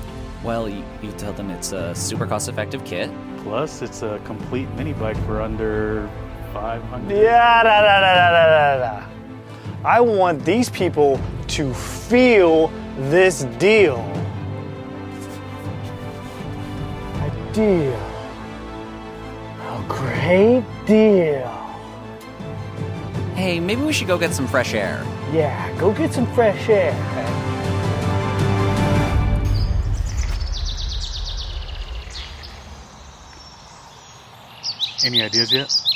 well, 0.43 0.67
you, 0.67 0.83
you 1.03 1.11
tell 1.13 1.33
them 1.33 1.49
it's 1.51 1.71
a 1.73 1.93
super 1.93 2.25
cost-effective 2.25 2.83
kit. 2.83 3.11
Plus, 3.43 3.81
it's 3.81 4.01
a 4.01 4.19
complete 4.25 4.69
mini 4.71 4.93
bike 4.93 5.17
for 5.25 5.41
under 5.41 6.09
500. 6.53 7.15
Yeah, 7.15 7.63
da, 7.63 7.81
da, 7.81 7.99
da, 8.01 8.11
da, 8.15 8.31
da, 8.31 8.77
da, 8.77 8.99
da. 9.01 9.05
I 9.85 10.01
want 10.01 10.43
these 10.43 10.69
people 10.69 11.19
to 11.49 11.73
feel 11.73 12.67
this 12.97 13.43
deal. 13.59 13.97
Deal. 17.59 17.99
A 19.59 19.85
great 19.89 20.63
deal. 20.85 21.47
Hey, 23.35 23.59
maybe 23.59 23.81
we 23.81 23.91
should 23.91 24.07
go 24.07 24.17
get 24.17 24.33
some 24.33 24.47
fresh 24.47 24.73
air. 24.73 25.03
Yeah, 25.33 25.77
go 25.77 25.91
get 25.91 26.13
some 26.13 26.27
fresh 26.33 26.69
air. 26.69 26.95
Any 35.03 35.21
ideas 35.21 35.51
yet? 35.51 35.88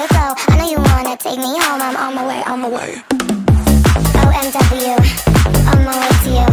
I 0.00 0.56
know 0.56 0.70
you 0.70 0.78
wanna 0.78 1.16
take 1.16 1.38
me 1.38 1.58
home. 1.58 1.82
I'm 1.82 1.96
on 1.96 2.14
my 2.14 2.24
way, 2.24 2.40
on 2.44 2.60
my 2.60 2.68
way. 2.68 3.02
OMW, 4.22 4.94
on 5.72 5.84
my 5.84 5.94
way 5.98 6.10
to 6.22 6.30
you. 6.38 6.46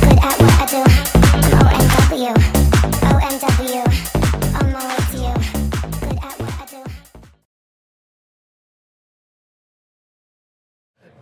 Good 0.00 0.18
at 0.22 0.34
what 0.38 0.54
I 0.60 0.66
do. 0.70 0.82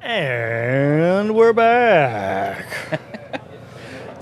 And 0.03 1.35
we're 1.35 1.55
back. 1.55 1.84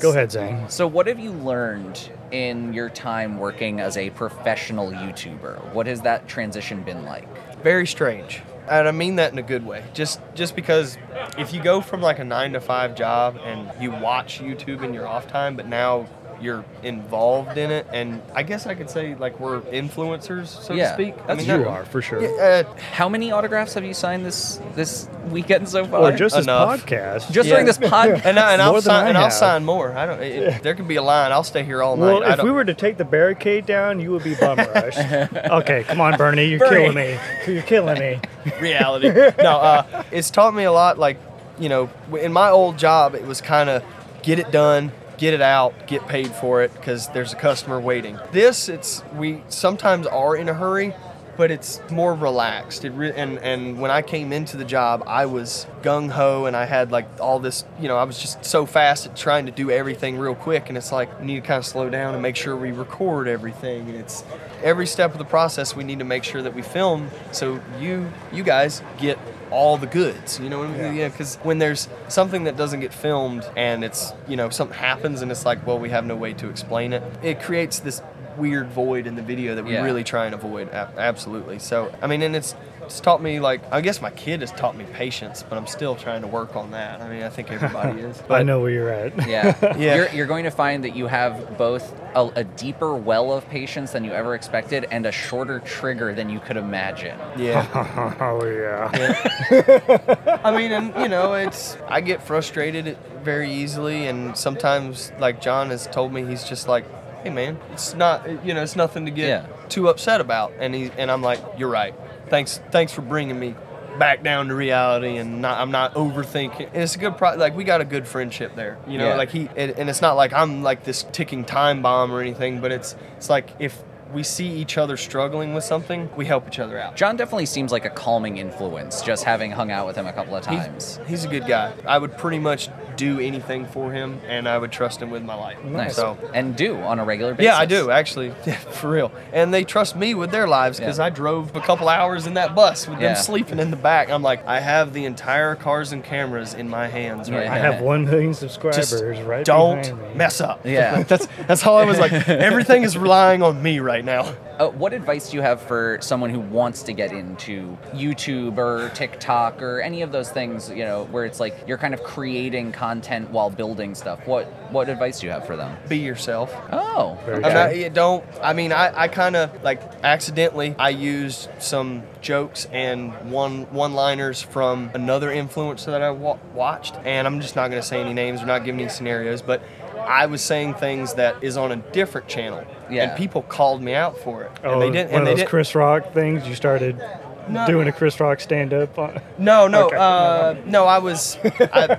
Go 0.02 0.10
ahead, 0.10 0.32
Zane. 0.32 0.68
So, 0.68 0.86
what 0.86 1.06
have 1.06 1.20
you 1.20 1.30
learned 1.32 2.10
in 2.32 2.72
your 2.72 2.90
time 2.90 3.38
working 3.38 3.80
as 3.80 3.96
a 3.96 4.10
professional 4.10 4.90
YouTuber? 4.90 5.72
What 5.72 5.86
has 5.86 6.02
that 6.02 6.26
transition 6.28 6.82
been 6.82 7.04
like? 7.04 7.28
very 7.62 7.86
strange 7.86 8.42
and 8.68 8.88
i 8.88 8.90
mean 8.90 9.16
that 9.16 9.32
in 9.32 9.38
a 9.38 9.42
good 9.42 9.64
way 9.64 9.84
just 9.94 10.20
just 10.34 10.56
because 10.56 10.98
if 11.38 11.54
you 11.54 11.62
go 11.62 11.80
from 11.80 12.00
like 12.00 12.18
a 12.18 12.24
nine 12.24 12.52
to 12.52 12.60
five 12.60 12.94
job 12.94 13.38
and 13.44 13.70
you 13.80 13.90
watch 13.90 14.40
youtube 14.40 14.82
in 14.82 14.92
your 14.92 15.06
off 15.06 15.28
time 15.28 15.56
but 15.56 15.66
now 15.66 16.06
you're 16.42 16.64
involved 16.82 17.56
in 17.56 17.70
it 17.70 17.86
and 17.92 18.20
i 18.34 18.42
guess 18.42 18.66
i 18.66 18.74
could 18.74 18.90
say 18.90 19.14
like 19.14 19.38
we're 19.40 19.60
influencers 19.62 20.48
so 20.48 20.74
Yeah, 20.74 20.88
to 20.88 20.94
speak 20.94 21.14
i 21.24 21.26
that's 21.34 21.46
mean 21.46 21.58
You 21.58 21.64
that- 21.64 21.70
are, 21.70 21.84
for 21.84 22.02
sure. 22.02 22.20
Yeah, 22.22 22.64
uh, 22.68 22.80
How 22.92 23.08
many 23.08 23.30
autographs 23.32 23.74
have 23.74 23.84
you 23.84 23.94
signed 23.94 24.24
this 24.26 24.60
this 24.74 25.08
weekend 25.30 25.68
so 25.68 25.84
far? 25.86 26.00
Or 26.00 26.12
just 26.12 26.34
this 26.36 26.46
podcast. 26.46 27.30
just 27.30 27.48
Yeah. 27.48 27.54
during 27.54 27.66
this 27.66 27.78
podcast. 27.78 28.24
and, 28.24 28.38
I, 28.38 28.52
and 28.54 28.58
More 28.58 28.66
I'll 28.66 28.72
than 28.74 28.82
sign 28.82 29.06
and 29.08 29.18
I'll 29.18 29.30
sign 29.30 29.64
more. 29.64 29.92
I 29.96 30.06
don't. 30.06 30.20
It, 30.22 30.62
There 30.62 30.74
could 30.74 30.88
be 30.88 30.96
a 30.96 31.02
line. 31.02 31.30
I'll 31.32 31.44
stay 31.44 31.62
here 31.64 31.82
all 31.82 31.96
night. 31.96 32.04
well, 32.06 32.24
I 32.24 32.30
if 32.32 32.36
don't, 32.38 32.46
we 32.46 32.52
were 32.52 32.64
to 32.64 32.74
take 32.74 32.96
the 32.96 33.04
barricade 33.04 33.64
down, 33.66 34.00
you 34.00 34.10
would 34.12 34.24
be 34.24 34.34
bum 34.34 34.58
rushed. 34.74 34.98
okay, 34.98 35.84
come 35.84 36.00
on, 36.00 36.16
Bernie. 36.16 36.46
You're 36.46 36.58
Bernie. 36.58 36.92
killing 36.92 36.94
me. 36.94 37.18
You're 37.54 37.62
killing 37.62 37.98
me. 37.98 38.20
reality. 38.60 39.08
no, 39.08 39.56
uh, 39.58 40.02
it's 40.10 40.30
taught 40.30 40.54
me 40.54 40.64
a 40.64 40.72
lot. 40.72 40.98
Like, 40.98 41.18
you 41.58 41.68
know, 41.68 41.88
in 42.20 42.32
my 42.32 42.50
old 42.50 42.78
job, 42.78 43.14
it 43.14 43.24
was 43.26 43.40
kind 43.40 43.70
of 43.70 43.82
get 44.22 44.38
it 44.38 44.50
done, 44.50 44.90
get 45.22 45.34
it 45.34 45.40
out, 45.40 45.86
get 45.86 46.04
paid 46.08 46.32
for 46.32 46.62
it 46.62 46.74
because 46.74 47.06
there's 47.10 47.32
a 47.32 47.36
customer 47.36 47.80
waiting. 47.80 48.18
This, 48.32 48.68
it's 48.68 49.04
we 49.14 49.40
sometimes 49.46 50.04
are 50.08 50.34
in 50.34 50.48
a 50.48 50.54
hurry, 50.54 50.96
but 51.36 51.52
it's 51.52 51.80
more 51.92 52.12
relaxed. 52.12 52.84
It 52.84 52.90
re- 52.90 53.12
and 53.12 53.38
and 53.38 53.80
when 53.80 53.92
I 53.92 54.02
came 54.02 54.32
into 54.32 54.56
the 54.56 54.64
job, 54.64 55.04
I 55.06 55.26
was 55.26 55.68
gung 55.80 56.10
ho 56.10 56.46
and 56.46 56.56
I 56.56 56.64
had 56.64 56.90
like 56.90 57.06
all 57.20 57.38
this. 57.38 57.64
You 57.80 57.86
know, 57.86 57.96
I 57.96 58.02
was 58.02 58.18
just 58.18 58.44
so 58.44 58.66
fast 58.66 59.06
at 59.06 59.16
trying 59.16 59.46
to 59.46 59.52
do 59.52 59.70
everything 59.70 60.18
real 60.18 60.34
quick, 60.34 60.68
and 60.68 60.76
it's 60.76 60.90
like 60.90 61.20
we 61.20 61.26
need 61.26 61.36
to 61.36 61.46
kind 61.46 61.58
of 61.58 61.66
slow 61.66 61.88
down 61.88 62.14
and 62.14 62.22
make 62.22 62.34
sure 62.34 62.56
we 62.56 62.72
record 62.72 63.28
everything. 63.28 63.88
And 63.88 63.94
it's 63.94 64.24
every 64.62 64.86
step 64.86 65.12
of 65.12 65.18
the 65.18 65.24
process 65.24 65.74
we 65.76 65.84
need 65.84 65.98
to 65.98 66.04
make 66.04 66.24
sure 66.24 66.42
that 66.42 66.54
we 66.54 66.62
film 66.62 67.10
so 67.32 67.60
you 67.80 68.10
you 68.32 68.42
guys 68.42 68.82
get 68.98 69.18
all 69.50 69.76
the 69.76 69.86
goods 69.86 70.38
you 70.40 70.48
know 70.48 70.60
what 70.60 70.68
I 70.68 70.76
mean? 70.78 70.94
yeah 70.96 71.08
because 71.08 71.36
when 71.42 71.58
there's 71.58 71.88
something 72.08 72.44
that 72.44 72.56
doesn't 72.56 72.80
get 72.80 72.92
filmed 72.94 73.44
and 73.56 73.84
it's 73.84 74.12
you 74.28 74.36
know 74.36 74.48
something 74.50 74.76
happens 74.78 75.20
and 75.22 75.30
it's 75.30 75.44
like 75.44 75.66
well 75.66 75.78
we 75.78 75.90
have 75.90 76.04
no 76.06 76.16
way 76.16 76.32
to 76.34 76.48
explain 76.48 76.92
it 76.92 77.02
it 77.22 77.40
creates 77.42 77.80
this 77.80 78.00
weird 78.38 78.68
void 78.68 79.06
in 79.06 79.14
the 79.14 79.22
video 79.22 79.54
that 79.54 79.64
we 79.64 79.72
Yeah. 79.74 79.82
really 79.84 80.04
try 80.04 80.24
and 80.26 80.34
avoid 80.34 80.70
absolutely 80.70 81.58
so 81.58 81.92
i 82.00 82.06
mean 82.06 82.22
and 82.22 82.34
it's 82.34 82.54
it's 82.92 83.00
taught 83.00 83.22
me 83.22 83.40
like 83.40 83.60
i 83.72 83.80
guess 83.80 84.02
my 84.02 84.10
kid 84.10 84.40
has 84.42 84.50
taught 84.52 84.76
me 84.76 84.84
patience 84.92 85.42
but 85.48 85.56
i'm 85.56 85.66
still 85.66 85.96
trying 85.96 86.20
to 86.20 86.26
work 86.28 86.54
on 86.56 86.72
that 86.72 87.00
i 87.00 87.08
mean 87.08 87.22
i 87.22 87.28
think 87.30 87.50
everybody 87.50 88.00
is 88.00 88.20
But 88.28 88.40
I 88.40 88.42
know 88.42 88.60
where 88.60 88.70
you're 88.70 88.90
at. 88.90 89.26
Yeah. 89.26 89.56
Yeah. 89.78 89.96
You're, 89.96 90.08
you're 90.10 90.26
going 90.26 90.44
to 90.44 90.50
find 90.50 90.84
that 90.84 90.94
you 90.94 91.06
have 91.06 91.56
both 91.56 91.98
a, 92.14 92.30
a 92.36 92.44
deeper 92.44 92.94
well 92.94 93.32
of 93.32 93.48
patience 93.48 93.92
than 93.92 94.04
you 94.04 94.12
ever 94.12 94.34
expected 94.34 94.86
and 94.90 95.06
a 95.06 95.12
shorter 95.12 95.60
trigger 95.60 96.14
than 96.14 96.28
you 96.28 96.38
could 96.40 96.58
imagine. 96.58 97.18
yeah 97.38 97.66
oh 98.20 98.44
yeah. 98.44 100.38
I 100.44 100.56
mean, 100.56 100.72
and 100.72 100.94
you 101.02 101.08
know, 101.08 101.34
it's 101.34 101.76
I 101.88 102.00
get 102.00 102.22
frustrated 102.22 102.96
very 103.22 103.50
easily, 103.52 104.06
and 104.06 104.36
sometimes, 104.36 105.12
like 105.18 105.40
John 105.40 105.70
has 105.70 105.86
told 105.86 106.12
me, 106.12 106.24
he's 106.24 106.44
just 106.44 106.68
like, 106.68 106.84
"Hey, 107.22 107.30
man, 107.30 107.58
it's 107.72 107.94
not, 107.94 108.28
you 108.44 108.52
know, 108.54 108.62
it's 108.62 108.76
nothing 108.76 109.04
to 109.06 109.10
get 109.10 109.28
Yeah. 109.28 109.46
too 109.68 109.88
upset 109.88 110.20
about." 110.20 110.52
And 110.58 110.74
he 110.74 110.90
and 110.98 111.10
I'm 111.10 111.22
like, 111.22 111.40
"You're 111.58 111.70
right. 111.70 111.94
Thanks, 112.32 112.62
thanks 112.70 112.94
for 112.94 113.02
bringing 113.02 113.38
me 113.38 113.54
back 113.98 114.22
down 114.22 114.48
to 114.48 114.54
reality, 114.54 115.18
and 115.18 115.42
not, 115.42 115.60
I'm 115.60 115.70
not 115.70 115.92
overthinking." 115.92 116.68
And 116.72 116.82
it's 116.82 116.96
a 116.96 116.98
good, 116.98 117.18
pro- 117.18 117.36
like 117.36 117.54
we 117.54 117.62
got 117.62 117.82
a 117.82 117.84
good 117.84 118.08
friendship 118.08 118.56
there, 118.56 118.78
you 118.88 118.96
know. 118.96 119.08
Yeah. 119.08 119.16
Like 119.16 119.28
he, 119.28 119.50
and, 119.54 119.72
and 119.72 119.90
it's 119.90 120.00
not 120.00 120.16
like 120.16 120.32
I'm 120.32 120.62
like 120.62 120.82
this 120.82 121.04
ticking 121.12 121.44
time 121.44 121.82
bomb 121.82 122.10
or 122.10 122.22
anything, 122.22 122.62
but 122.62 122.72
it's 122.72 122.96
it's 123.18 123.28
like 123.28 123.50
if 123.58 123.82
we 124.12 124.22
see 124.22 124.46
each 124.46 124.78
other 124.78 124.96
struggling 124.96 125.54
with 125.54 125.64
something, 125.64 126.08
we 126.16 126.26
help 126.26 126.46
each 126.46 126.58
other 126.58 126.78
out. 126.78 126.96
John 126.96 127.16
definitely 127.16 127.46
seems 127.46 127.72
like 127.72 127.84
a 127.84 127.90
calming 127.90 128.36
influence, 128.38 129.02
just 129.02 129.24
having 129.24 129.50
hung 129.50 129.70
out 129.70 129.86
with 129.86 129.96
him 129.96 130.06
a 130.06 130.12
couple 130.12 130.36
of 130.36 130.42
times. 130.42 130.98
He's, 131.06 131.24
a 131.24 131.28
good 131.28 131.46
guy. 131.46 131.72
I 131.86 131.98
would 131.98 132.16
pretty 132.18 132.38
much 132.38 132.68
do 132.96 133.18
anything 133.20 133.64
for 133.66 133.92
him, 133.92 134.20
and 134.26 134.48
I 134.48 134.58
would 134.58 134.70
trust 134.72 135.00
him 135.00 135.10
with 135.10 135.22
my 135.22 135.34
life. 135.34 135.62
Nice. 135.64 135.96
So, 135.96 136.18
And 136.34 136.54
do 136.56 136.76
on 136.76 136.98
a 136.98 137.04
regular 137.04 137.32
basis. 137.32 137.46
yeah, 137.52 137.56
I 137.58 137.64
do 137.64 137.90
actually, 137.90 138.28
yeah, 138.46 138.56
for 138.56 138.90
real. 138.90 139.12
And 139.32 139.52
they 139.54 139.64
trust 139.64 139.96
me 139.96 140.14
with 140.14 140.30
their 140.30 140.46
lives 140.46 140.78
because 140.78 140.98
Yeah. 140.98 141.06
I 141.06 141.10
drove 141.10 141.54
a 141.56 141.60
couple 141.60 141.88
hours 141.88 142.26
in 142.26 142.34
that 142.34 142.54
bus 142.54 142.86
with 142.88 143.00
Yeah. 143.00 143.14
them 143.14 143.22
sleeping 143.22 143.58
in 143.60 143.70
the 143.70 143.76
back. 143.76 144.10
I'm 144.10 144.22
like, 144.22 144.46
I 144.46 144.60
have 144.60 144.92
the 144.92 145.04
entire 145.06 145.54
cars 145.54 145.92
and 145.92 146.04
cameras 146.04 146.54
in 146.54 146.68
my 146.68 146.86
hands 146.88 147.30
right 147.30 147.44
Yeah. 147.44 147.54
I 147.54 147.58
have 147.58 147.80
one 147.80 148.04
million 148.04 148.34
subscribers 148.34 148.90
Just 148.90 149.02
right 149.24 149.44
don't 149.44 149.86
me. 149.86 150.14
mess 150.14 150.40
up. 150.40 150.60
Yeah. 150.66 151.02
that's 151.08 151.26
that's 151.48 151.66
all 151.66 151.78
I 151.78 151.84
was 151.84 151.98
like. 151.98 152.12
Everything 152.28 152.82
is 152.82 152.96
relying 152.98 153.42
on 153.42 153.62
me 153.62 153.78
right 153.78 154.01
now. 154.04 154.34
Uh, 154.58 154.68
what 154.68 154.92
advice 154.92 155.30
do 155.30 155.36
you 155.36 155.42
have 155.42 155.60
for 155.62 155.98
someone 156.00 156.30
who 156.30 156.38
wants 156.40 156.82
to 156.84 156.92
get 156.92 157.10
into 157.12 157.76
YouTube 157.92 158.58
or 158.58 158.90
TikTok 158.90 159.62
or 159.62 159.80
any 159.80 160.02
of 160.02 160.12
those 160.12 160.30
things, 160.30 160.68
you 160.70 160.84
know, 160.84 161.04
where 161.04 161.24
it's 161.24 161.40
like 161.40 161.56
you're 161.66 161.78
kind 161.78 161.94
of 161.94 162.02
creating 162.02 162.72
content 162.72 163.30
while 163.30 163.50
building 163.50 163.94
stuff? 163.94 164.26
What 164.26 164.44
what 164.70 164.88
advice 164.88 165.20
do 165.20 165.26
you 165.26 165.32
have 165.32 165.46
for 165.46 165.56
them? 165.56 165.76
Be 165.88 165.98
yourself. 165.98 166.54
Oh, 166.70 167.18
Very 167.24 167.44
okay. 167.44 167.76
I'm 167.76 167.82
not, 167.82 167.94
don't. 167.94 168.24
I 168.42 168.52
mean, 168.52 168.72
I, 168.72 169.02
I 169.02 169.08
kind 169.08 169.36
of 169.36 169.62
like 169.62 169.80
accidentally. 170.04 170.74
I 170.78 170.90
used 170.90 171.48
some 171.58 172.02
jokes 172.20 172.66
and 172.72 173.12
one 173.30 173.62
one-liners 173.72 174.42
from 174.42 174.90
another 174.94 175.30
influencer 175.30 175.86
that 175.86 176.02
I 176.02 176.10
wa- 176.10 176.38
watched, 176.54 176.96
and 177.04 177.26
I'm 177.26 177.40
just 177.40 177.56
not 177.56 177.68
going 177.70 177.82
to 177.82 177.86
say 177.86 178.00
any 178.00 178.14
names 178.14 178.42
or 178.42 178.46
not 178.46 178.64
give 178.64 178.74
any 178.74 178.88
scenarios, 178.88 179.42
but 179.42 179.62
I 180.06 180.26
was 180.26 180.42
saying 180.42 180.74
things 180.74 181.14
that 181.14 181.36
is 181.42 181.56
on 181.56 181.72
a 181.72 181.76
different 181.76 182.28
channel, 182.28 182.64
Yeah. 182.90 183.04
and 183.08 183.16
people 183.18 183.42
called 183.42 183.82
me 183.82 183.94
out 183.94 184.18
for 184.18 184.42
it, 184.44 184.50
Oh, 184.64 184.72
and 184.74 184.82
they 184.82 184.90
didn't. 184.90 185.12
one 185.12 185.20
and 185.20 185.22
of 185.22 185.32
those 185.32 185.36
didn't. 185.38 185.48
Chris 185.50 185.74
Rock 185.74 186.12
things. 186.12 186.46
You 186.46 186.54
started 186.54 187.02
No. 187.48 187.66
doing 187.66 187.88
a 187.88 187.92
Chris 187.92 188.18
Rock 188.20 188.40
stand 188.40 188.72
up. 188.72 188.96
no, 189.38 189.66
no, 189.68 189.86
Okay. 189.86 189.96
uh, 189.98 190.54
no. 190.66 190.86
I 190.86 190.98
was. 190.98 191.38
I, 191.44 191.96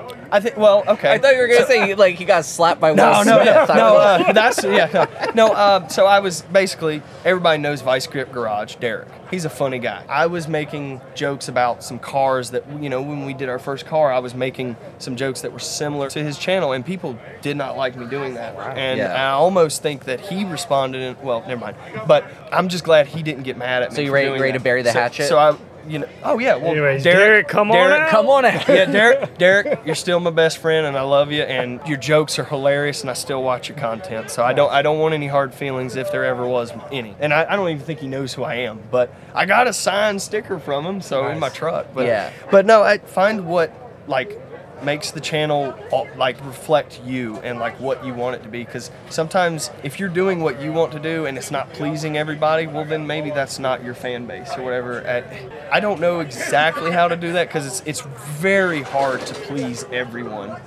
I 0.31 0.39
think. 0.39 0.57
Well, 0.57 0.83
okay. 0.87 1.11
I 1.11 1.17
thought 1.17 1.33
you 1.33 1.39
were 1.41 1.47
gonna 1.47 1.65
say 1.67 1.93
like 1.95 2.15
he 2.15 2.25
got 2.25 2.45
slapped 2.45 2.79
by 2.79 2.91
Will 2.91 2.97
No, 2.97 3.23
no, 3.23 3.41
Smith. 3.41 3.45
no, 3.45 3.61
I 3.73 3.75
no. 3.75 3.95
Uh, 4.27 4.33
that's 4.33 4.63
yeah, 4.63 5.07
no. 5.33 5.47
no 5.47 5.53
uh, 5.53 5.87
so 5.87 6.05
I 6.05 6.19
was 6.19 6.41
basically 6.43 7.01
everybody 7.25 7.61
knows 7.61 7.81
Vice 7.81 8.07
Grip 8.07 8.31
Garage. 8.31 8.75
Derek, 8.75 9.07
he's 9.29 9.45
a 9.45 9.49
funny 9.49 9.79
guy. 9.79 10.05
I 10.07 10.27
was 10.27 10.47
making 10.47 11.01
jokes 11.15 11.47
about 11.49 11.83
some 11.83 11.99
cars 11.99 12.51
that 12.51 12.63
you 12.81 12.89
know 12.89 13.01
when 13.01 13.25
we 13.25 13.33
did 13.33 13.49
our 13.49 13.59
first 13.59 13.85
car. 13.85 14.11
I 14.11 14.19
was 14.19 14.33
making 14.33 14.77
some 14.99 15.15
jokes 15.15 15.41
that 15.41 15.51
were 15.51 15.59
similar 15.59 16.09
to 16.11 16.23
his 16.23 16.37
channel, 16.37 16.71
and 16.71 16.85
people 16.85 17.17
did 17.41 17.57
not 17.57 17.75
like 17.77 17.95
me 17.97 18.05
doing 18.07 18.35
that. 18.35 18.55
And 18.77 18.99
Yeah. 18.99 19.13
I 19.13 19.31
almost 19.31 19.81
think 19.81 20.05
that 20.05 20.21
he 20.21 20.45
responded. 20.45 21.01
In, 21.01 21.17
well, 21.21 21.41
never 21.47 21.59
mind. 21.59 21.77
But 22.07 22.25
I'm 22.51 22.69
just 22.69 22.83
glad 22.83 23.07
he 23.07 23.21
didn't 23.23 23.43
get 23.43 23.57
mad 23.57 23.83
at 23.83 23.89
me. 23.91 23.95
So 23.97 24.01
you 24.01 24.13
ready- 24.13 24.29
ready 24.29 24.53
to 24.53 24.59
bury 24.59 24.81
the 24.81 24.91
So- 24.91 24.99
hatchet? 24.99 25.27
So 25.27 25.37
I, 25.37 25.55
you 25.87 25.99
know, 25.99 26.07
oh 26.23 26.39
yeah. 26.39 26.55
Well, 26.55 26.71
Anyways, 26.71 27.03
Derek, 27.03 27.47
come 27.47 27.71
on 27.71 27.91
out. 27.91 28.09
Come 28.09 28.27
on 28.27 28.45
out. 28.45 28.67
yeah, 28.67 28.85
Derek, 28.85 29.37
Derek, 29.37 29.79
you're 29.85 29.95
still 29.95 30.19
my 30.19 30.29
best 30.29 30.57
friend, 30.57 30.85
and 30.85 30.97
I 30.97 31.01
love 31.01 31.31
you. 31.31 31.41
And 31.43 31.79
your 31.87 31.97
jokes 31.97 32.39
are 32.39 32.43
hilarious, 32.43 33.01
and 33.01 33.09
I 33.09 33.13
still 33.13 33.43
watch 33.43 33.69
your 33.69 33.77
content. 33.77 34.29
So 34.31 34.43
I 34.43 34.53
don't, 34.53 34.71
I 34.71 34.81
don't 34.81 34.99
want 34.99 35.13
any 35.13 35.27
hard 35.27 35.53
feelings 35.53 35.95
if 35.95 36.11
there 36.11 36.25
ever 36.25 36.47
was 36.47 36.71
any. 36.91 37.15
And 37.19 37.33
I, 37.33 37.45
I 37.53 37.55
don't 37.55 37.69
even 37.69 37.83
think 37.85 37.99
he 37.99 38.07
knows 38.07 38.33
who 38.33 38.43
I 38.43 38.55
am. 38.55 38.79
But 38.89 39.13
I 39.33 39.45
got 39.45 39.67
a 39.67 39.73
signed 39.73 40.21
sticker 40.21 40.59
from 40.59 40.85
him, 40.85 41.01
so 41.01 41.27
in 41.27 41.39
my 41.39 41.49
truck. 41.49 41.87
But 41.93 42.05
Yeah. 42.07 42.31
but 42.49 42.65
no, 42.65 42.81
I 42.83 42.97
find 42.97 43.45
what 43.45 43.71
like 44.07 44.40
makes 44.83 45.11
the 45.11 45.19
channel 45.19 45.73
uh, 45.91 46.03
like 46.17 46.43
reflect 46.45 47.01
you 47.05 47.37
and 47.37 47.59
like 47.59 47.79
what 47.79 48.03
you 48.05 48.13
want 48.13 48.35
it 48.35 48.43
to 48.43 48.49
be 48.49 48.63
because 48.63 48.91
sometimes 49.09 49.69
if 49.83 49.99
you're 49.99 50.09
doing 50.09 50.41
what 50.41 50.61
you 50.61 50.71
want 50.71 50.91
to 50.91 50.99
do 50.99 51.25
and 51.25 51.37
it's 51.37 51.51
not 51.51 51.71
pleasing 51.73 52.17
everybody 52.17 52.67
well 52.67 52.85
then 52.85 53.05
maybe 53.05 53.29
that's 53.29 53.59
not 53.59 53.83
your 53.83 53.93
fan 53.93 54.25
base 54.25 54.51
or 54.57 54.63
whatever. 54.63 55.05
I, 55.07 55.77
I 55.77 55.79
don't 55.79 55.99
know 55.99 56.19
exactly 56.19 56.91
how 56.91 57.07
to 57.07 57.15
do 57.15 57.33
that 57.33 57.47
because 57.47 57.65
it's 57.65 57.81
it's 57.85 58.01
very 58.39 58.81
hard 58.81 59.21
to 59.27 59.33
please 59.33 59.85
everyone. 59.91 60.59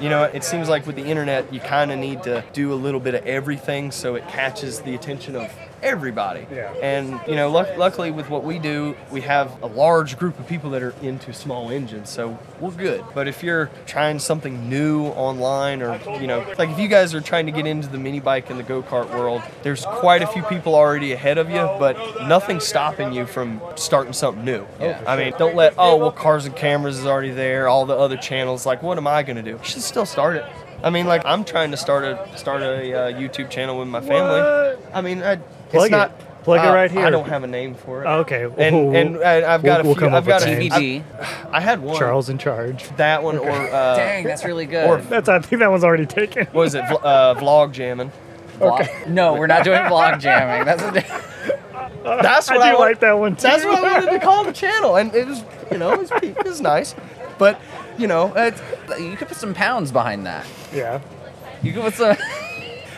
You 0.00 0.08
know, 0.08 0.24
it 0.24 0.44
seems 0.44 0.68
like 0.68 0.86
with 0.86 0.96
the 0.96 1.04
internet, 1.04 1.52
you 1.52 1.60
kind 1.60 1.92
of 1.92 1.98
need 1.98 2.22
to 2.24 2.44
do 2.52 2.72
a 2.72 2.74
little 2.74 3.00
bit 3.00 3.14
of 3.14 3.24
everything 3.24 3.90
so 3.90 4.14
it 4.14 4.26
catches 4.28 4.80
the 4.80 4.94
attention 4.94 5.36
of 5.36 5.50
everybody. 5.82 6.46
Yeah. 6.50 6.72
And 6.82 7.20
you 7.26 7.34
know, 7.34 7.50
luck- 7.50 7.76
luckily 7.76 8.10
with 8.10 8.30
what 8.30 8.44
we 8.44 8.58
do, 8.58 8.96
we 9.10 9.22
have 9.22 9.62
a 9.62 9.66
large 9.66 10.18
group 10.18 10.38
of 10.38 10.46
people 10.46 10.70
that 10.70 10.82
are 10.82 10.94
into 11.02 11.32
small 11.32 11.70
engines, 11.70 12.08
so 12.10 12.38
we're 12.60 12.70
good. 12.70 13.04
But 13.14 13.28
if 13.28 13.42
you're 13.42 13.70
trying 13.86 14.18
something 14.18 14.68
new 14.68 15.06
online, 15.06 15.82
or 15.82 16.00
you 16.20 16.26
know, 16.26 16.46
like 16.58 16.70
if 16.70 16.78
you 16.78 16.88
guys 16.88 17.14
are 17.14 17.20
trying 17.20 17.46
to 17.46 17.52
get 17.52 17.66
into 17.66 17.88
the 17.88 17.98
mini 17.98 18.20
bike 18.20 18.50
and 18.50 18.58
the 18.58 18.64
go 18.64 18.82
kart 18.82 19.10
world, 19.10 19.42
there's 19.62 19.84
quite 19.84 20.22
a 20.22 20.26
few 20.26 20.42
people 20.44 20.74
already 20.74 21.12
ahead 21.12 21.38
of 21.38 21.50
you, 21.50 21.60
but 21.78 21.96
nothing's 22.26 22.64
stopping 22.64 23.12
you 23.12 23.26
from 23.26 23.60
starting 23.76 24.12
something 24.12 24.44
new. 24.44 24.66
Yeah. 24.80 25.02
I 25.06 25.16
mean, 25.16 25.34
don't 25.38 25.56
let 25.56 25.74
oh 25.78 25.96
well, 25.96 26.12
cars 26.12 26.46
and 26.46 26.54
cameras 26.54 26.98
is 26.98 27.06
already 27.06 27.30
there, 27.30 27.68
all 27.68 27.86
the 27.86 27.96
other 27.96 28.16
channels. 28.16 28.64
Like, 28.64 28.82
what 28.82 28.98
am 28.98 29.06
I 29.06 29.22
gonna 29.22 29.42
do? 29.42 29.50
You 29.50 29.60
should 29.64 29.82
still 29.82 30.06
start 30.06 30.36
it. 30.36 30.44
I 30.82 30.90
mean, 30.90 31.06
like 31.06 31.22
I'm 31.24 31.44
trying 31.44 31.70
to 31.70 31.76
start 31.76 32.04
a 32.04 32.36
start 32.36 32.62
a 32.62 32.92
uh, 32.92 33.12
YouTube 33.12 33.50
channel 33.50 33.78
with 33.78 33.88
my 33.88 34.00
family. 34.00 34.40
What? 34.40 34.80
I 34.92 35.00
mean, 35.00 35.22
I, 35.22 35.38
Plug 35.72 35.84
it's 35.86 35.88
it. 35.88 35.96
not 35.96 36.18
Plug 36.44 36.58
it 36.64 36.68
uh, 36.68 36.74
right 36.74 36.90
here. 36.90 37.06
I 37.06 37.10
don't 37.10 37.28
have 37.28 37.44
a 37.44 37.46
name 37.46 37.74
for 37.74 38.02
it. 38.02 38.06
Okay. 38.08 38.44
And 38.58 38.76
We'll- 38.76 38.96
and 38.96 39.16
I, 39.24 39.54
I've 39.54 39.62
got 39.62 39.64
we'll- 39.64 39.80
a 39.80 39.84
we'll 39.84 39.94
few. 39.94 40.00
come 40.00 40.14
I've 40.14 40.28
up 40.28 40.40
with 40.40 40.44
got 40.44 40.48
a 40.48 40.58
names. 40.58 40.74
TBD. 40.74 41.50
I 41.52 41.60
had 41.60 41.80
one. 41.80 41.96
Charles 41.98 42.28
in 42.28 42.38
charge. 42.38 42.88
That 42.96 43.22
one 43.22 43.38
or 43.38 43.48
uh, 43.50 43.96
Dang, 43.96 44.24
that's 44.24 44.44
really 44.44 44.66
good. 44.66 44.88
or- 44.88 44.98
That's 45.02 45.28
I 45.28 45.38
think 45.40 45.60
that 45.60 45.70
one's 45.70 45.84
already 45.84 46.06
taken. 46.06 46.46
what 46.46 46.54
was 46.62 46.74
it? 46.74 46.82
Vl- 46.84 47.00
uh, 47.04 47.34
vlog 47.36 47.70
jamming. 47.72 48.10
Vlog- 48.58 49.06
No, 49.08 49.34
we're 49.34 49.46
not 49.46 49.62
doing 49.64 49.78
vlog 49.82 50.18
jamming. 50.20 50.64
That's 50.64 50.82
a 50.82 50.90
di- 50.92 51.20
That's 52.22 52.48
I 52.50 52.56
what 52.56 52.62
do 52.64 52.68
I, 52.68 52.72
want- 52.74 52.80
like 52.80 53.00
that 53.00 53.12
one 53.18 53.36
too. 53.36 53.42
That's 53.42 53.64
what 53.64 53.84
I 53.84 53.92
wanted 54.00 54.10
to 54.10 54.18
call 54.18 54.42
the 54.44 54.52
channel, 54.52 54.96
and 54.96 55.14
it 55.14 55.26
was 55.28 55.44
you 55.70 55.78
know 55.78 55.92
it 55.92 55.98
was, 56.00 56.10
it 56.22 56.44
was 56.44 56.60
nice, 56.60 56.96
but 57.38 57.60
you 57.98 58.08
know 58.08 58.32
it's 58.34 58.60
you 58.98 59.16
could 59.16 59.28
put 59.28 59.36
some 59.36 59.54
pounds 59.54 59.92
behind 59.92 60.26
that. 60.26 60.44
yeah. 60.74 61.00
You 61.62 61.72
could 61.72 61.82
put 61.82 61.94
some. 61.94 62.16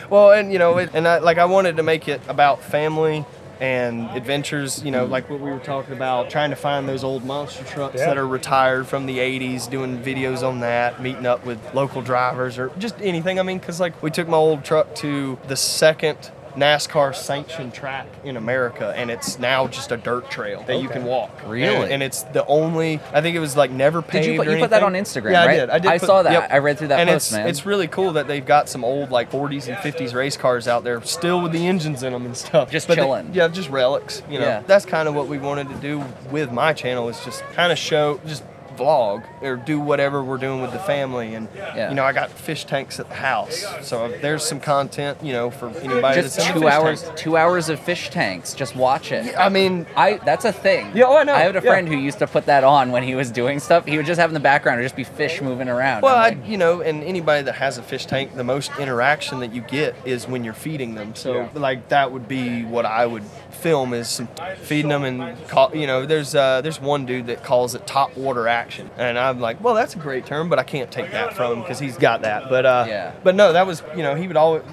Well, 0.09 0.31
and 0.31 0.51
you 0.51 0.59
know, 0.59 0.77
it, 0.77 0.89
and 0.93 1.07
I, 1.07 1.19
like 1.19 1.37
I 1.37 1.45
wanted 1.45 1.77
to 1.77 1.83
make 1.83 2.07
it 2.07 2.21
about 2.27 2.61
family 2.63 3.25
and 3.61 4.09
adventures. 4.11 4.83
You 4.83 4.91
know, 4.91 5.05
like 5.05 5.29
what 5.29 5.39
we 5.39 5.49
were 5.49 5.59
talking 5.59 5.93
about, 5.93 6.29
trying 6.29 6.49
to 6.49 6.55
find 6.55 6.87
those 6.89 7.03
old 7.03 7.23
monster 7.25 7.63
trucks 7.63 7.95
Yeah. 7.99 8.07
that 8.07 8.17
are 8.17 8.27
retired 8.27 8.87
from 8.87 9.05
the 9.05 9.19
'80s, 9.19 9.69
doing 9.69 9.97
videos 10.03 10.47
on 10.47 10.59
that, 10.59 11.01
meeting 11.01 11.25
up 11.25 11.45
with 11.45 11.59
local 11.73 12.01
drivers 12.01 12.57
or 12.57 12.71
just 12.77 12.95
anything. 13.01 13.39
I 13.39 13.43
mean, 13.43 13.59
because 13.59 13.79
like 13.79 14.01
we 14.03 14.11
took 14.11 14.27
my 14.27 14.37
old 14.37 14.63
truck 14.63 14.93
to 14.95 15.37
the 15.47 15.55
second. 15.55 16.31
NASCAR 16.55 17.13
sanctioned 17.15 17.73
track 17.73 18.07
in 18.23 18.37
America, 18.37 18.93
and 18.95 19.11
it's 19.11 19.37
now 19.39 19.67
just 19.67 19.91
a 19.91 19.97
dirt 19.97 20.29
trail 20.29 20.63
that 20.67 20.81
you 20.81 20.87
can 20.89 21.03
walk. 21.03 21.31
Really? 21.45 21.75
and, 21.75 21.93
and 21.93 22.03
it's 22.03 22.23
the 22.23 22.45
only. 22.45 22.99
I 23.13 23.21
think 23.21 23.35
it 23.35 23.39
was 23.39 23.55
like 23.57 23.71
never 23.71 24.01
paved. 24.01 24.25
Did 24.25 24.31
you 24.33 24.37
put, 24.39 24.47
you 24.49 24.57
put 24.57 24.69
that 24.69 24.83
on. 24.83 24.93
Instagram, 24.93 25.31
Yeah, 25.31 25.45
right? 25.45 25.49
I 25.49 25.55
did. 25.59 25.69
I 25.69 25.79
did. 25.79 25.91
I 25.91 25.97
put- 25.99 26.05
saw 26.07 26.23
that. 26.23 26.31
yep. 26.31 26.47
I 26.51 26.57
read 26.59 26.77
through 26.77 26.87
that 26.89 26.99
and 27.01 27.09
post, 27.09 27.27
it's, 27.27 27.33
man. 27.33 27.47
It's 27.49 27.65
really 27.65 27.87
cool 27.87 28.13
that 28.13 28.27
they've 28.27 28.45
got 28.45 28.69
some 28.69 28.83
old 28.85 29.11
like 29.11 29.29
40s 29.31 29.67
and 29.67 29.77
50s 29.77 30.13
race 30.13 30.37
cars 30.37 30.67
out 30.67 30.83
there 30.83 31.01
still 31.03 31.41
with 31.41 31.51
the 31.51 31.67
engines 31.67 32.03
in 32.03 32.13
them 32.13 32.25
and 32.25 32.35
stuff. 32.37 32.71
Just 32.71 32.87
But 32.87 32.95
they- 32.95 33.01
chilling. 33.01 33.31
yeah, 33.33 33.47
just 33.49 33.69
relics. 33.69 34.23
You 34.29 34.39
know, 34.39 34.45
Yeah. 34.45 34.63
that's 34.65 34.85
kind 34.85 35.07
of 35.09 35.15
what 35.15 35.27
we 35.27 35.37
wanted 35.37 35.67
to 35.69 35.75
do 35.75 36.03
with 36.31 36.51
my 36.51 36.73
channel 36.73 37.09
is 37.09 37.19
just 37.25 37.43
kind 37.53 37.71
of 37.71 37.77
show 37.77 38.19
just 38.25 38.43
vlog 38.77 39.23
or 39.41 39.55
do 39.55 39.79
whatever 39.79 40.23
we're 40.23 40.37
doing 40.37 40.61
with 40.61 40.71
the 40.71 40.79
family 40.79 41.33
and 41.35 41.47
Yeah. 41.55 41.89
you 41.89 41.95
know 41.95 42.03
I 42.03 42.13
got 42.13 42.29
fish 42.29 42.65
tanks 42.65 42.99
at 42.99 43.09
the 43.09 43.15
house 43.15 43.65
so 43.81 44.09
there's 44.21 44.45
some 44.45 44.59
content 44.59 45.17
you 45.23 45.33
know 45.33 45.49
for 45.51 45.69
anybody 45.69 46.21
just 46.21 46.37
that's 46.37 46.51
two 46.51 46.67
hours. 46.67 47.03
tanks. 47.03 47.21
Two 47.21 47.37
hours 47.37 47.69
of 47.69 47.79
fish 47.79 48.09
tanks. 48.09 48.53
Just 48.53 48.75
watch 48.75 49.11
it. 49.11 49.35
I 49.37 49.49
mean 49.49 49.85
I 49.95 50.17
that's 50.17 50.45
a 50.45 50.51
thing. 50.53 50.91
Yeah, 50.95 51.05
oh, 51.05 51.17
I 51.17 51.23
know, 51.23 51.33
I 51.33 51.39
had 51.39 51.55
a 51.55 51.59
yeah. 51.59 51.69
friend 51.71 51.87
who 51.87 51.95
used 51.95 52.19
to 52.19 52.27
put 52.27 52.45
that 52.45 52.63
on 52.63 52.91
when 52.91 53.03
he 53.03 53.15
was 53.15 53.31
doing 53.31 53.59
stuff. 53.59 53.85
He 53.85 53.97
would 53.97 54.05
just 54.05 54.19
have 54.19 54.29
in 54.29 54.33
the 54.33 54.39
background, 54.39 54.79
it'd 54.79 54.85
just 54.85 54.95
be 54.95 55.03
fish 55.03 55.41
moving 55.41 55.69
around. 55.69 56.01
Well, 56.01 56.15
I, 56.15 56.29
I'm 56.29 56.45
you 56.45 56.57
know, 56.57 56.81
and 56.81 57.03
anybody 57.03 57.43
that 57.43 57.55
has 57.55 57.77
a 57.77 57.83
fish 57.83 58.05
tank, 58.05 58.35
the 58.35 58.43
most 58.43 58.71
interaction 58.79 59.39
that 59.39 59.53
you 59.53 59.61
get 59.61 59.95
is 60.05 60.27
when 60.27 60.43
you're 60.43 60.53
feeding 60.53 60.95
them. 60.95 61.15
So, 61.15 61.49
like, 61.53 61.89
that 61.89 62.11
would 62.11 62.27
be 62.27 62.63
what 62.63 62.85
I 62.85 63.05
would 63.05 63.23
film 63.55 63.93
is 63.93 64.21
feeding 64.61 64.89
them 64.89 65.03
and 65.03 65.47
call. 65.47 65.75
You 65.75 65.87
know, 65.87 66.05
there's 66.05 66.35
uh, 66.35 66.61
there's 66.61 66.79
one 66.79 67.05
dude 67.05 67.27
that 67.27 67.43
calls 67.43 67.75
it 67.75 67.87
top 67.87 68.15
water 68.17 68.47
action, 68.47 68.89
and 68.97 69.17
I'm 69.17 69.39
like, 69.39 69.63
well, 69.63 69.73
that's 69.73 69.95
a 69.95 69.99
great 69.99 70.25
term, 70.25 70.49
but 70.49 70.59
I 70.59 70.63
can't 70.63 70.91
take 70.91 71.11
that 71.11 71.33
from 71.33 71.53
him 71.53 71.61
because 71.61 71.79
he's 71.79 71.97
got 71.97 72.21
that. 72.21 72.49
But 72.49 72.65
uh, 72.65 72.85
Yeah. 72.87 73.13
but 73.23 73.35
no, 73.35 73.53
that 73.53 73.65
was 73.65 73.81
you 73.95 74.03
know 74.03 74.15
he 74.15 74.27
would 74.27 74.37
always 74.37 74.63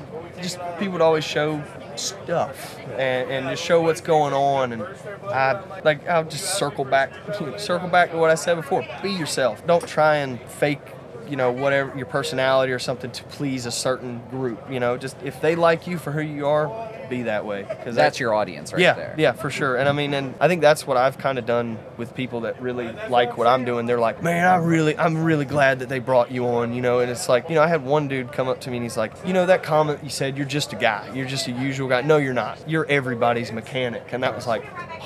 just 0.40 0.58
people 0.78 0.92
would 0.94 1.02
always 1.02 1.24
show 1.24 1.62
stuff 1.96 2.78
and, 2.98 3.30
and 3.30 3.48
just 3.50 3.62
show 3.62 3.80
what's 3.82 4.00
going 4.00 4.32
on 4.32 4.72
and 4.72 4.82
I 5.28 5.62
like 5.84 6.08
I'll 6.08 6.24
just 6.24 6.54
circle 6.58 6.84
back 6.84 7.12
circle 7.58 7.88
back 7.88 8.10
to 8.12 8.16
what 8.16 8.30
I 8.30 8.34
said 8.34 8.54
before 8.54 8.84
be 9.02 9.10
yourself 9.10 9.64
don't 9.66 9.86
try 9.86 10.16
and 10.16 10.40
fake 10.40 10.80
you 11.28 11.36
know 11.36 11.52
whatever 11.52 11.96
your 11.96 12.06
personality 12.06 12.72
or 12.72 12.78
something 12.78 13.10
to 13.12 13.22
please 13.24 13.66
a 13.66 13.70
certain 13.70 14.22
group 14.30 14.58
you 14.70 14.80
know 14.80 14.96
just 14.96 15.16
if 15.22 15.40
they 15.42 15.54
like 15.54 15.86
you 15.86 15.98
for 15.98 16.12
who 16.12 16.22
you 16.22 16.46
are 16.46 16.66
be 17.12 17.22
that 17.24 17.44
way 17.44 17.62
because 17.68 17.94
that's 17.94 18.18
your 18.18 18.32
audience 18.32 18.72
right 18.72 18.80
yeah, 18.80 18.94
there. 18.94 19.14
yeah, 19.18 19.32
for 19.32 19.50
sure. 19.50 19.76
And 19.76 19.86
I 19.88 19.92
mean, 19.92 20.14
and 20.14 20.34
I 20.40 20.48
think 20.48 20.62
that's 20.62 20.86
what 20.86 20.96
I've 20.96 21.18
kind 21.18 21.38
of 21.38 21.44
done 21.44 21.78
with 21.98 22.14
people 22.14 22.40
that 22.42 22.60
really 22.62 22.90
like 23.10 23.36
what 23.36 23.46
I'm 23.46 23.66
doing. 23.66 23.84
They're 23.84 24.00
like, 24.00 24.22
man, 24.22 24.46
I 24.46 24.56
really, 24.56 24.96
I'm 24.96 25.22
really 25.22 25.44
glad 25.44 25.80
that 25.80 25.90
they 25.90 25.98
brought 25.98 26.30
you 26.30 26.46
on, 26.46 26.72
you 26.72 26.80
know. 26.80 27.00
And 27.00 27.10
it's 27.10 27.28
like, 27.28 27.50
you 27.50 27.54
know, 27.54 27.62
I 27.62 27.66
had 27.66 27.84
one 27.84 28.08
dude 28.08 28.32
come 28.32 28.48
up 28.48 28.62
to 28.62 28.70
me 28.70 28.78
and 28.78 28.84
he's 28.84 28.96
like, 28.96 29.12
you 29.26 29.34
know, 29.34 29.44
that 29.46 29.62
comment 29.62 30.00
you 30.02 30.08
said, 30.08 30.38
you're 30.38 30.46
just 30.46 30.72
a 30.72 30.76
guy, 30.76 31.12
you're 31.14 31.26
just 31.26 31.46
a 31.48 31.52
usual 31.52 31.88
guy. 31.88 32.00
No, 32.00 32.16
you're 32.16 32.32
not. 32.32 32.58
You're 32.66 32.86
everybody's 32.86 33.52
mechanic. 33.52 34.04
And 34.12 34.22
that 34.22 34.34
was 34.34 34.46
like, 34.46 34.64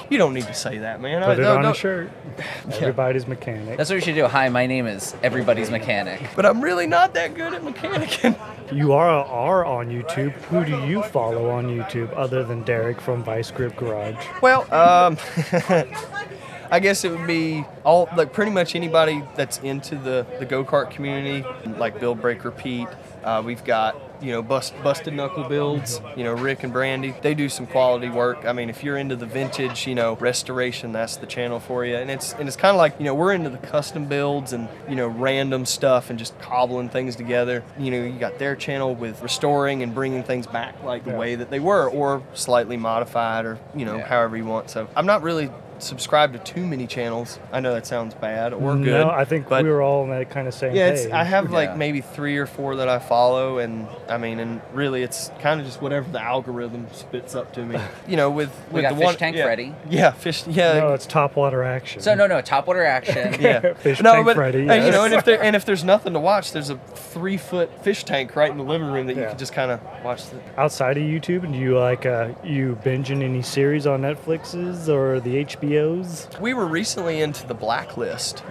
you 0.08 0.16
don't 0.16 0.32
need 0.32 0.46
to 0.46 0.54
say 0.54 0.78
that, 0.78 1.00
man. 1.00 1.22
I- 1.22 1.26
Put 1.26 1.40
it 1.40 1.42
no, 1.42 1.56
on 1.56 1.62
no. 1.62 1.70
a 1.72 1.74
shirt. 1.74 2.10
Everybody's 2.70 3.26
mechanic. 3.26 3.76
That's 3.78 3.90
what 3.90 3.96
you 3.96 4.02
should 4.02 4.14
do. 4.14 4.26
Hi, 4.26 4.48
my 4.48 4.66
name 4.66 4.86
is 4.86 5.14
Everybody's 5.22 5.70
Mechanic. 5.70 6.20
But 6.36 6.46
I'm 6.46 6.60
really 6.60 6.86
not 6.86 7.14
that 7.14 7.34
good 7.34 7.52
at 7.52 7.62
mechanicking. 7.62 8.38
You 8.72 8.94
are 8.94 9.08
are 9.08 9.64
on 9.64 9.90
YouTube. 9.90 10.32
Who 10.50 10.64
do 10.64 10.76
you 10.86 11.00
follow 11.00 11.50
on 11.50 11.66
YouTube 11.66 11.95
other 12.04 12.44
than 12.44 12.62
Derek 12.62 13.00
from 13.00 13.22
Vice 13.22 13.50
Grip 13.50 13.76
Garage? 13.76 14.24
Well, 14.42 14.72
um, 14.72 15.16
I 16.70 16.80
guess 16.80 17.04
it 17.04 17.10
would 17.10 17.26
be 17.26 17.64
all 17.84 18.08
like 18.16 18.32
pretty 18.32 18.50
much 18.50 18.74
anybody 18.74 19.22
that's 19.34 19.58
into 19.58 19.96
the, 19.96 20.26
the 20.38 20.44
go 20.44 20.64
kart 20.64 20.90
community, 20.90 21.44
like 21.78 22.00
Build 22.00 22.20
Break 22.20 22.44
Repeat. 22.44 22.88
Uh, 23.24 23.42
we've 23.44 23.64
got 23.64 23.96
you 24.22 24.30
know 24.32 24.40
bust, 24.40 24.72
busted 24.84 25.12
knuckle 25.12 25.44
builds. 25.44 26.00
You 26.16 26.24
know 26.24 26.32
Rick 26.32 26.62
and 26.62 26.72
Brandy. 26.72 27.14
They 27.22 27.34
do 27.34 27.48
some 27.48 27.66
quality 27.66 28.08
work. 28.08 28.44
I 28.44 28.52
mean, 28.52 28.70
if 28.70 28.84
you're 28.84 28.96
into 28.96 29.16
the 29.16 29.26
vintage, 29.26 29.86
you 29.86 29.94
know 29.94 30.14
restoration, 30.16 30.92
that's 30.92 31.16
the 31.16 31.26
channel 31.26 31.58
for 31.60 31.84
you. 31.84 31.96
And 31.96 32.10
it's 32.10 32.32
and 32.34 32.46
it's 32.46 32.56
kind 32.56 32.70
of 32.74 32.78
like 32.78 32.94
you 32.98 33.04
know 33.04 33.14
we're 33.14 33.32
into 33.32 33.50
the 33.50 33.58
custom 33.58 34.06
builds 34.06 34.52
and 34.52 34.68
you 34.88 34.94
know 34.94 35.08
random 35.08 35.66
stuff 35.66 36.08
and 36.08 36.18
just 36.18 36.38
cobbling 36.38 36.88
things 36.88 37.16
together. 37.16 37.64
You 37.78 37.90
know 37.90 38.04
you 38.04 38.12
got 38.18 38.38
their 38.38 38.54
channel 38.56 38.94
with 38.94 39.20
restoring 39.22 39.82
and 39.82 39.92
bringing 39.94 40.22
things 40.22 40.46
back 40.46 40.80
like 40.84 41.04
the 41.04 41.10
Yeah. 41.10 41.18
way 41.18 41.34
that 41.34 41.50
they 41.50 41.60
were, 41.60 41.90
or 41.90 42.22
slightly 42.34 42.76
modified, 42.76 43.44
or 43.44 43.58
you 43.74 43.84
know 43.84 43.96
Yeah. 43.98 44.06
however 44.06 44.36
you 44.36 44.44
want. 44.46 44.70
So 44.70 44.88
I'm 44.96 45.06
not 45.06 45.22
really 45.22 45.50
subscribed 45.82 46.32
to 46.32 46.38
too 46.38 46.66
many 46.66 46.86
channels. 46.86 47.38
I 47.52 47.60
know 47.60 47.74
that 47.74 47.86
sounds 47.86 48.14
bad 48.14 48.52
or 48.52 48.74
good. 48.76 48.86
No, 48.86 49.10
I 49.10 49.24
think 49.24 49.48
but 49.48 49.64
we 49.64 49.70
were 49.70 49.82
all 49.82 50.02
on 50.02 50.10
that 50.10 50.30
kind 50.30 50.48
of 50.48 50.54
same 50.54 50.74
yeah, 50.74 50.88
it's, 50.88 51.04
page. 51.04 51.12
I 51.12 51.24
have 51.24 51.50
like 51.52 51.70
Yeah. 51.70 51.76
maybe 51.76 52.00
three 52.00 52.36
or 52.36 52.46
four 52.46 52.76
that 52.76 52.88
I 52.88 52.98
follow, 52.98 53.58
and 53.58 53.86
I 54.08 54.18
mean, 54.18 54.38
and 54.38 54.60
really, 54.72 55.02
it's 55.02 55.30
kind 55.40 55.60
of 55.60 55.66
just 55.66 55.82
whatever 55.82 56.10
the 56.10 56.20
algorithm 56.20 56.86
spits 56.92 57.34
up 57.34 57.52
to 57.54 57.64
me. 57.64 57.78
You 58.08 58.16
know, 58.16 58.30
with 58.30 58.50
with 58.70 58.82
got 58.82 58.90
the 58.90 58.96
Fish 58.96 59.04
one 59.04 59.16
Tank 59.16 59.36
yeah, 59.36 59.44
Freddy. 59.44 59.74
Yeah, 59.90 60.10
fish. 60.12 60.46
Yeah, 60.46 60.78
no, 60.78 60.94
it's 60.94 61.06
top 61.06 61.34
water 61.34 61.64
action. 61.64 62.00
So 62.00 62.14
no, 62.14 62.26
no, 62.26 62.40
top 62.40 62.66
water 62.68 62.84
action. 62.84 63.34
yeah. 63.40 63.72
Fish 63.78 64.00
no, 64.00 64.12
Tank 64.12 64.26
but 64.26 64.36
Freddy, 64.36 64.68
and, 64.68 64.84
you 64.84 64.90
know, 64.92 65.04
and 65.04 65.12
if 65.14 65.24
there 65.24 65.42
and 65.42 65.56
if 65.56 65.64
there's 65.64 65.82
nothing 65.82 66.12
to 66.12 66.20
watch, 66.20 66.52
there's 66.52 66.70
a 66.70 66.76
three 66.94 67.36
foot 67.36 67.82
fish 67.82 68.04
tank 68.04 68.36
right 68.36 68.50
in 68.50 68.58
the 68.58 68.64
living 68.64 68.86
room 68.92 69.06
that 69.06 69.16
you 69.16 69.22
Yeah. 69.22 69.30
can 69.30 69.38
just 69.38 69.52
kind 69.52 69.70
of 69.72 69.80
watch. 70.04 70.28
The, 70.30 70.40
Outside 70.56 70.96
of 70.98 71.02
YouTube, 71.02 71.42
and 71.44 71.52
do 71.52 71.58
you 71.58 71.76
like 71.78 72.06
uh, 72.06 72.28
you 72.44 72.78
binging 72.84 73.22
any 73.22 73.42
series 73.42 73.86
on 73.86 74.02
Netflixes 74.02 74.88
or 74.88 75.20
the 75.20 75.36
HBOs? 75.70 76.40
we 76.40 76.54
were 76.54 76.66
recently 76.66 77.20
into 77.20 77.46
the 77.46 77.54
Blacklist 77.54 78.42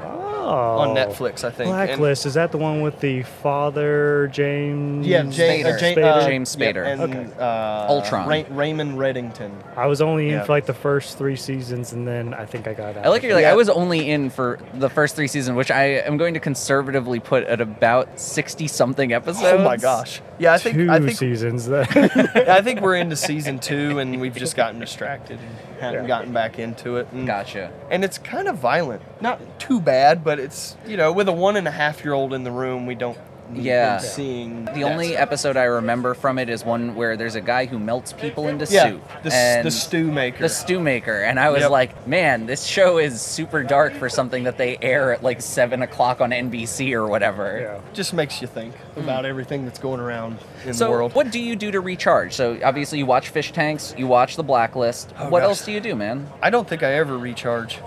Oh, 0.47 0.49
on 0.77 0.95
Netflix, 0.95 1.43
I 1.43 1.49
think. 1.49 1.69
and- 1.71 1.87
Blacklist 1.97 2.25
is 2.27 2.35
that 2.35 2.51
the 2.51 2.57
one 2.59 2.81
with 2.81 2.99
the 2.99 3.23
father 3.23 4.29
James? 4.31 5.07
Yeah, 5.07 5.23
Jay, 5.23 5.63
Spader. 5.63 5.73
uh, 5.75 5.79
Jay, 5.79 5.95
Spader. 5.95 6.03
uh, 6.21 6.25
James 6.27 6.55
yeah, 6.59 6.71
Spader. 6.71 6.85
and 6.85 7.01
Okay. 7.01 7.27
uh, 7.39 7.87
Ultron. 7.89 8.27
Ray- 8.27 8.45
Raymond 8.51 8.97
Reddington. 8.99 9.51
I 9.75 9.87
was 9.87 10.01
only 10.01 10.27
in 10.27 10.33
Yeah. 10.35 10.43
for 10.43 10.51
like 10.51 10.67
the 10.67 10.73
first 10.75 11.17
three 11.17 11.35
seasons, 11.35 11.93
and 11.93 12.07
then 12.07 12.35
I 12.35 12.45
think 12.45 12.67
I 12.67 12.73
got 12.75 12.95
out. 12.95 13.05
I 13.05 13.09
like 13.09 13.23
you're 13.23 13.33
like 13.33 13.41
Yeah. 13.43 13.51
I 13.53 13.55
was 13.55 13.69
only 13.69 14.09
in 14.11 14.29
for 14.29 14.59
the 14.75 14.89
first 14.89 15.15
three 15.15 15.27
seasons, 15.27 15.55
which 15.57 15.71
I 15.71 15.83
am 16.05 16.17
going 16.17 16.35
to 16.35 16.39
conservatively 16.39 17.19
put 17.19 17.43
at 17.45 17.59
about 17.59 18.19
sixty 18.19 18.67
something 18.67 19.13
episodes. 19.13 19.45
Oh 19.45 19.57
my 19.63 19.77
gosh! 19.77 20.21
Yeah, 20.37 20.53
I 20.53 20.57
think 20.59 20.75
two 20.75 20.91
I 20.91 20.99
think 20.99 21.17
seasons. 21.17 21.65
Then 21.67 21.87
I 22.47 22.61
think 22.61 22.81
we're 22.81 22.95
into 22.97 23.15
season 23.15 23.57
two, 23.57 23.97
and 23.97 24.21
we've 24.21 24.35
just 24.35 24.55
gotten 24.55 24.79
distracted 24.79 25.39
and 25.39 25.79
haven't 25.81 26.03
Yeah. 26.03 26.07
gotten 26.07 26.33
back 26.33 26.59
into 26.59 26.97
it. 26.97 27.04
And, 27.11 27.23
mm. 27.23 27.25
Gotcha. 27.27 27.71
and 27.89 28.03
it's 28.03 28.17
kind 28.17 28.47
of 28.47 28.57
violent. 28.57 29.01
Not 29.21 29.59
too 29.59 29.79
bad, 29.79 30.23
but 30.23 30.39
it's 30.39 30.75
you 30.87 30.97
know, 30.97 31.11
with 31.11 31.27
a 31.27 31.33
one 31.33 31.55
and 31.55 31.67
a 31.67 31.71
half 31.71 32.03
year 32.03 32.13
old 32.13 32.33
in 32.33 32.43
the 32.43 32.51
room, 32.51 32.85
we 32.85 32.95
don't 32.95 33.17
Yeah. 33.53 33.97
in 33.97 34.03
seeing. 34.03 34.65
The 34.65 34.83
only 34.83 35.09
stuff. 35.09 35.21
episode 35.21 35.57
I 35.57 35.63
remember 35.65 36.13
from 36.13 36.39
it 36.39 36.49
is 36.49 36.65
one 36.65 36.95
where 36.95 37.15
there's 37.15 37.35
a 37.35 37.41
guy 37.41 37.65
who 37.65 37.79
melts 37.79 38.13
people 38.13 38.47
into 38.47 38.65
yeah, 38.65 38.89
soup. 38.89 39.03
the, 39.23 39.33
and 39.33 39.65
the 39.65 39.71
stew 39.71 40.11
maker. 40.11 40.39
the 40.39 40.49
stew 40.49 40.79
maker, 40.79 41.21
and 41.23 41.39
I 41.39 41.49
was 41.49 41.61
Yep. 41.61 41.71
like, 41.71 42.07
man, 42.07 42.45
this 42.45 42.63
show 42.63 42.97
is 42.97 43.21
super 43.21 43.63
dark 43.63 43.93
for 43.93 44.09
something 44.09 44.43
that 44.43 44.57
they 44.57 44.77
air 44.81 45.13
at 45.13 45.23
like 45.23 45.41
seven 45.41 45.81
o'clock 45.81 46.21
on 46.21 46.31
NBC 46.31 46.93
or 46.93 47.07
whatever. 47.07 47.59
Yeah. 47.59 47.93
just 47.93 48.13
makes 48.13 48.41
you 48.41 48.47
think 48.47 48.75
hmm. 48.75 49.01
about 49.01 49.25
everything 49.25 49.65
that's 49.65 49.79
going 49.79 49.99
around 49.99 50.37
in 50.65 50.73
So, 50.73 50.85
the 50.85 50.91
world. 50.91 51.15
what 51.15 51.31
do 51.31 51.39
you 51.39 51.55
do 51.55 51.71
to 51.71 51.81
recharge? 51.81 52.33
So, 52.33 52.59
obviously, 52.63 52.97
you 52.99 53.05
watch 53.05 53.29
Fish 53.29 53.51
Tanks, 53.51 53.93
you 53.97 54.07
watch 54.07 54.35
The 54.35 54.43
Blacklist. 54.43 55.13
Oh, 55.17 55.29
what 55.29 55.41
gosh. 55.41 55.49
else 55.49 55.65
do 55.65 55.71
you 55.71 55.79
do, 55.79 55.95
man? 55.95 56.27
I 56.41 56.49
don't 56.49 56.67
think 56.67 56.83
I 56.83 56.93
ever 56.95 57.17
recharge. 57.17 57.79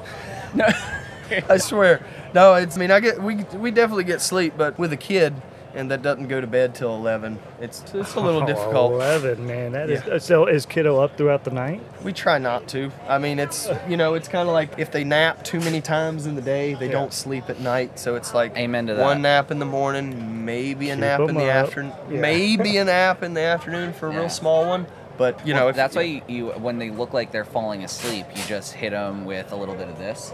No, 0.55 0.67
I 1.49 1.59
swear. 1.59 2.05
No, 2.35 2.55
it's. 2.55 2.77
I 2.77 2.81
mean, 2.81 2.91
I 2.91 3.01
get 3.01 3.23
we 3.23 3.37
we 3.55 3.71
definitely 3.71 4.05
get 4.05 4.21
sleep, 4.21 4.55
but 4.57 4.79
with 4.79 4.93
a 4.93 4.97
kid 4.97 5.35
and 5.75 5.91
that 5.91 6.03
doesn't 6.03 6.29
go 6.29 6.41
to 6.41 6.47
bed 6.47 6.75
till 6.75 6.95
eleven, 6.95 7.39
it's 7.61 7.83
it's 7.95 8.15
a 8.15 8.21
little 8.21 8.43
Oh, 8.45 8.47
difficult. 8.47 8.93
11, 8.93 9.47
man. 9.47 9.73
That 9.73 9.91
is 9.91 10.03
Yeah. 10.07 10.15
Uh, 10.15 10.19
so. 10.19 10.47
Is 10.47 10.65
kiddo 10.67 11.01
up 11.01 11.17
throughout 11.17 11.45
the 11.45 11.51
night? 11.51 11.83
We 12.03 12.13
try 12.13 12.39
not 12.39 12.67
to. 12.69 12.91
I 13.09 13.19
mean, 13.19 13.39
it's 13.39 13.69
you 13.89 13.97
know, 13.97 14.15
it's 14.15 14.29
kind 14.29 14.49
of 14.49 14.53
like 14.55 14.79
if 14.79 14.91
they 14.91 15.05
nap 15.05 15.45
too 15.45 15.61
many 15.61 15.81
times 15.81 16.27
in 16.27 16.35
the 16.35 16.43
day, 16.43 16.75
they 16.75 16.87
Yeah. 16.87 16.93
don't 16.93 17.13
sleep 17.13 17.49
at 17.51 17.61
night. 17.61 17.99
So 17.99 18.15
it's 18.17 18.35
like 18.35 18.57
Amen 18.57 18.87
to 18.87 18.95
that. 18.95 19.03
one 19.03 19.23
nap 19.23 19.51
in 19.51 19.59
the 19.59 19.67
morning, 19.67 20.45
maybe 20.45 20.91
a 20.91 20.95
Keep 20.95 21.01
nap 21.01 21.21
in 21.21 21.29
'em 21.31 21.35
the 21.37 21.51
afternoon, 21.51 21.93
Yeah. 22.11 22.21
maybe 22.21 22.77
a 22.79 22.85
nap 22.85 23.23
in 23.23 23.35
the 23.35 23.43
afternoon 23.43 23.93
for 23.93 24.09
a 24.09 24.13
Yeah. 24.13 24.21
real 24.21 24.29
small 24.29 24.67
one. 24.67 24.87
But 25.17 25.45
you 25.47 25.53
know, 25.53 25.63
Well, 25.63 25.69
if 25.71 25.77
that's 25.77 25.97
why 25.97 26.03
you, 26.03 26.23
you, 26.29 26.47
when 26.51 26.79
they 26.79 26.91
look 26.91 27.13
like 27.13 27.33
they're 27.33 27.45
falling 27.45 27.83
asleep, 27.83 28.27
you 28.37 28.43
just 28.47 28.73
hit 28.75 28.91
them 28.91 29.25
with 29.25 29.51
a 29.53 29.57
little 29.57 29.75
bit 29.75 29.89
of 29.89 29.99
this. 29.99 30.33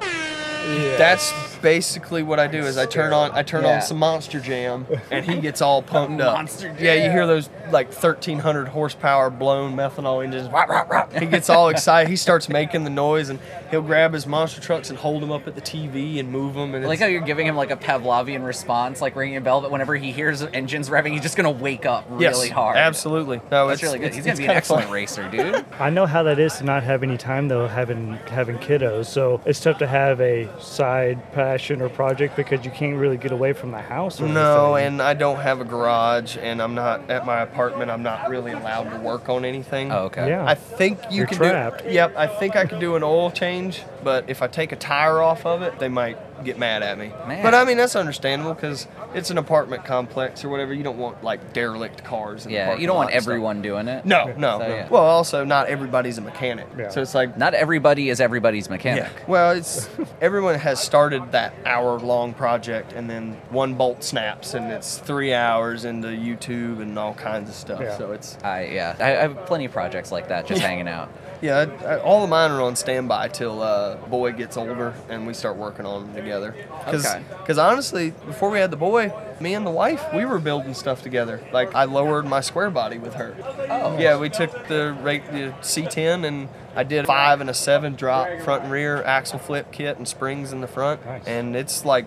Yeah. 0.00 0.96
That's 0.96 1.32
basically 1.62 2.22
what 2.22 2.38
I 2.38 2.46
do. 2.48 2.58
Is 2.58 2.76
I 2.76 2.84
turn 2.86 3.12
on 3.12 3.30
I 3.32 3.42
turn 3.42 3.62
Yeah. 3.64 3.76
on 3.76 3.82
some 3.82 3.96
Monster 3.98 4.40
Jam, 4.40 4.86
and 5.10 5.24
he 5.24 5.40
gets 5.40 5.62
all 5.62 5.80
pumped 5.82 6.20
up. 6.20 6.34
Monster 6.36 6.74
Yeah, 6.78 6.94
you 6.94 7.10
hear 7.10 7.26
those 7.26 7.48
like 7.70 7.86
1300 7.88 8.68
horsepower 8.68 9.30
blown 9.30 9.74
methanol 9.74 10.22
engines. 10.22 10.48
Rah, 10.50 10.64
rah, 10.64 10.84
rah. 10.88 11.06
He 11.18 11.26
gets 11.26 11.48
all 11.48 11.68
excited. 11.70 12.10
He 12.10 12.16
starts 12.16 12.48
making 12.48 12.84
the 12.84 12.90
noise, 12.90 13.28
and 13.30 13.38
he'll 13.72 13.82
grab 13.82 14.12
his 14.12 14.26
monster 14.26 14.60
trucks 14.60 14.90
and 14.90 14.98
hold 14.98 15.22
them 15.22 15.32
up 15.32 15.48
at 15.48 15.56
the 15.56 15.60
TV 15.60 16.20
and 16.20 16.30
move 16.30 16.54
them. 16.54 16.74
And 16.74 16.84
I 16.84 16.88
like 16.88 17.00
how 17.00 17.06
you're 17.06 17.22
giving 17.22 17.46
him 17.46 17.56
like 17.56 17.70
a 17.72 17.76
Pavlovian 17.76 18.44
response, 18.44 19.00
like 19.00 19.16
ringing 19.16 19.36
a 19.38 19.40
bell, 19.40 19.60
but 19.60 19.70
whenever 19.72 19.96
he 19.96 20.12
hears 20.12 20.42
engines 20.42 20.88
revving, 20.90 21.12
he's 21.12 21.22
just 21.22 21.36
gonna 21.36 21.50
wake 21.50 21.86
up 21.86 22.04
really 22.10 22.46
yes, 22.46 22.48
hard. 22.50 22.76
Absolutely. 22.76 23.40
No, 23.50 23.66
That's 23.66 23.82
really 23.82 23.98
good. 23.98 24.14
He's 24.14 24.24
gonna 24.24 24.36
be 24.36 24.44
an 24.44 24.50
excellent 24.50 24.84
fun. 24.84 24.92
racer, 24.92 25.28
dude. 25.30 25.64
I 25.80 25.90
know 25.90 26.06
how 26.06 26.22
that 26.24 26.38
is 26.38 26.56
to 26.58 26.64
not 26.64 26.82
have 26.84 27.02
any 27.02 27.16
time 27.16 27.48
though, 27.48 27.66
having 27.66 28.12
having 28.28 28.58
kiddos. 28.58 29.06
So 29.06 29.40
it's 29.46 29.58
tough 29.58 29.78
to 29.78 29.86
have 29.86 30.20
a 30.20 30.48
side 30.60 31.32
passion 31.32 31.80
or 31.80 31.88
project 31.88 32.36
because 32.36 32.64
you 32.64 32.70
can't 32.70 32.96
really 32.98 33.16
get 33.16 33.32
away 33.32 33.54
from 33.54 33.70
the 33.70 33.80
house. 33.80 34.20
Or 34.20 34.28
No, 34.28 34.74
anything. 34.74 34.94
and 34.94 35.02
I 35.02 35.14
don't 35.14 35.40
have 35.40 35.60
a 35.60 35.64
garage, 35.64 36.36
and 36.40 36.60
I'm 36.60 36.74
not 36.74 37.10
at 37.10 37.24
my 37.24 37.40
apartment. 37.40 37.90
I'm 37.90 38.02
not 38.02 38.28
really 38.28 38.52
allowed 38.52 38.90
to 38.90 38.98
work 38.98 39.30
on 39.30 39.46
anything. 39.46 39.90
Oh, 39.90 40.04
okay. 40.04 40.28
Yeah. 40.28 40.44
I 40.46 40.54
think 40.54 40.98
you 41.10 41.18
You're 41.18 41.26
can 41.26 41.38
trapped. 41.38 41.84
do. 41.84 41.90
Yep, 41.90 42.16
I 42.16 42.26
think 42.26 42.56
I 42.56 42.66
could 42.66 42.80
do 42.80 42.96
an 42.96 43.02
oil 43.02 43.30
change, 43.30 43.61
but 44.02 44.28
if 44.28 44.42
I 44.42 44.46
take 44.48 44.72
a 44.72 44.76
tire 44.76 45.20
off 45.20 45.44
of 45.46 45.62
it, 45.62 45.78
they 45.78 45.88
might 45.88 46.18
get 46.44 46.58
mad 46.58 46.82
at 46.82 46.98
me. 46.98 47.12
Man. 47.28 47.42
But 47.42 47.54
I 47.54 47.64
mean 47.64 47.76
that's 47.76 47.94
understandable 47.94 48.54
because 48.54 48.88
it's 49.14 49.30
an 49.30 49.38
apartment 49.38 49.84
complex 49.84 50.44
or 50.44 50.48
whatever. 50.48 50.74
You 50.74 50.82
don't 50.82 50.98
want 50.98 51.22
like 51.22 51.52
derelict 51.52 52.02
cars. 52.02 52.44
In 52.46 52.50
the 52.50 52.56
Yeah, 52.56 52.66
parking 52.66 52.80
you 52.80 52.86
don't 52.88 52.96
want 52.96 53.06
lot 53.10 53.14
and 53.14 53.22
stuff. 53.22 53.30
everyone 53.32 53.62
doing 53.62 53.86
it. 53.88 54.04
No, 54.04 54.26
no, 54.36 54.58
So, 54.58 54.68
no. 54.68 54.74
yeah. 54.74 54.88
Well, 54.88 55.02
also 55.04 55.44
not 55.44 55.68
everybody's 55.68 56.18
a 56.18 56.20
mechanic, 56.20 56.66
Yeah. 56.76 56.88
so 56.88 57.00
it's 57.02 57.14
like. 57.14 57.36
Not 57.38 57.54
everybody 57.54 58.08
is 58.10 58.20
everybody's 58.20 58.68
mechanic. 58.68 59.04
Yeah. 59.04 59.24
Well, 59.28 59.52
it's 59.52 59.88
everyone 60.20 60.56
has 60.58 60.80
started 60.80 61.30
that 61.32 61.54
hour-long 61.64 62.34
project, 62.34 62.92
and 62.92 63.08
then 63.08 63.36
one 63.50 63.74
bolt 63.74 64.02
snaps, 64.02 64.54
and 64.54 64.72
it's 64.72 64.98
three 64.98 65.32
hours 65.34 65.84
into 65.84 66.08
YouTube 66.08 66.80
and 66.82 66.98
all 66.98 67.14
kinds 67.14 67.48
of 67.50 67.54
stuff. 67.54 67.80
Yeah. 67.80 67.96
So 67.98 68.12
it's 68.12 68.36
I 68.42 68.64
yeah, 68.66 68.96
I, 68.98 69.04
I 69.16 69.20
have 69.22 69.46
plenty 69.46 69.66
of 69.66 69.72
projects 69.72 70.10
like 70.10 70.28
that 70.28 70.46
just 70.46 70.60
hanging 70.60 70.88
out. 70.88 71.08
Yeah, 71.42 71.66
I, 71.82 71.84
I, 71.84 72.00
all 72.00 72.22
of 72.22 72.30
mine 72.30 72.52
are 72.52 72.62
on 72.62 72.76
standby 72.76 73.28
till 73.28 73.60
uh, 73.62 73.96
boy 73.96 74.32
gets 74.32 74.56
older 74.56 74.94
and 75.08 75.26
we 75.26 75.34
start 75.34 75.56
working 75.56 75.84
on 75.84 76.06
them 76.06 76.14
together. 76.14 76.54
Cause, 76.84 77.04
Okay. 77.04 77.22
'cause 77.44 77.58
honestly, 77.58 78.10
before 78.26 78.48
we 78.50 78.60
had 78.60 78.70
the 78.70 78.76
boy, 78.76 79.12
me 79.40 79.54
and 79.54 79.66
the 79.66 79.70
wife, 79.70 80.02
we 80.14 80.24
were 80.24 80.38
building 80.38 80.72
stuff 80.72 81.02
together. 81.02 81.40
Like 81.52 81.74
I 81.74 81.84
lowered 81.84 82.26
my 82.26 82.40
square 82.40 82.70
body 82.70 82.98
with 82.98 83.14
her. 83.14 83.34
Oh. 83.68 83.98
Yeah, 83.98 84.18
we 84.18 84.28
took 84.28 84.52
the, 84.68 84.96
the 85.02 85.52
C10 85.62 86.24
and 86.24 86.48
I 86.76 86.84
did 86.84 87.04
a 87.04 87.06
five 87.08 87.40
and 87.40 87.50
a 87.50 87.54
seven 87.54 87.96
drop 87.96 88.28
front 88.44 88.62
and 88.62 88.72
rear 88.72 89.02
axle 89.02 89.38
flip 89.40 89.72
kit 89.72 89.96
and 89.98 90.06
springs 90.06 90.52
in 90.52 90.60
the 90.60 90.68
front, 90.68 91.04
Nice. 91.04 91.26
and 91.26 91.54
it's 91.56 91.84
like 91.84 92.06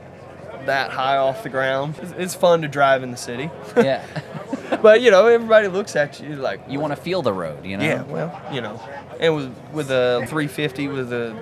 that 0.65 0.91
high 0.91 1.17
off 1.17 1.43
the 1.43 1.49
ground. 1.49 1.95
It's, 2.01 2.11
it's 2.17 2.35
fun 2.35 2.61
to 2.61 2.67
drive 2.67 3.03
in 3.03 3.11
the 3.11 3.17
city, 3.17 3.49
Yeah. 3.77 4.05
but 4.81 5.01
you 5.01 5.11
know 5.11 5.27
everybody 5.27 5.67
looks 5.67 5.95
at 5.95 6.19
you 6.19 6.35
like 6.35 6.61
you 6.67 6.79
want 6.79 6.91
to 6.95 7.01
feel 7.01 7.21
the 7.21 7.33
road, 7.33 7.65
you 7.65 7.77
know? 7.77 7.83
yeah, 7.83 8.03
well, 8.03 8.41
you 8.53 8.61
know, 8.61 8.81
and 9.19 9.35
with 9.35 9.55
with 9.73 9.91
a 9.91 10.19
350 10.27 10.87
with 10.87 11.13
a 11.13 11.35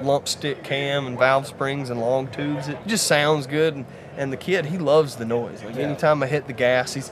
Lumpstick 0.00 0.62
cam 0.62 1.06
and 1.06 1.18
valve 1.18 1.46
springs 1.46 1.90
and 1.90 2.00
long 2.00 2.28
tubes, 2.28 2.68
it 2.68 2.78
just 2.86 3.06
sounds 3.06 3.46
good. 3.46 3.74
And, 3.74 3.86
and 4.16 4.32
the 4.32 4.36
kid, 4.36 4.66
he 4.66 4.78
loves 4.78 5.16
the 5.16 5.24
noise. 5.24 5.62
Like 5.64 5.76
anytime 5.76 6.22
I 6.22 6.26
hit 6.26 6.46
the 6.46 6.52
gas, 6.52 6.94
he's, 6.94 7.10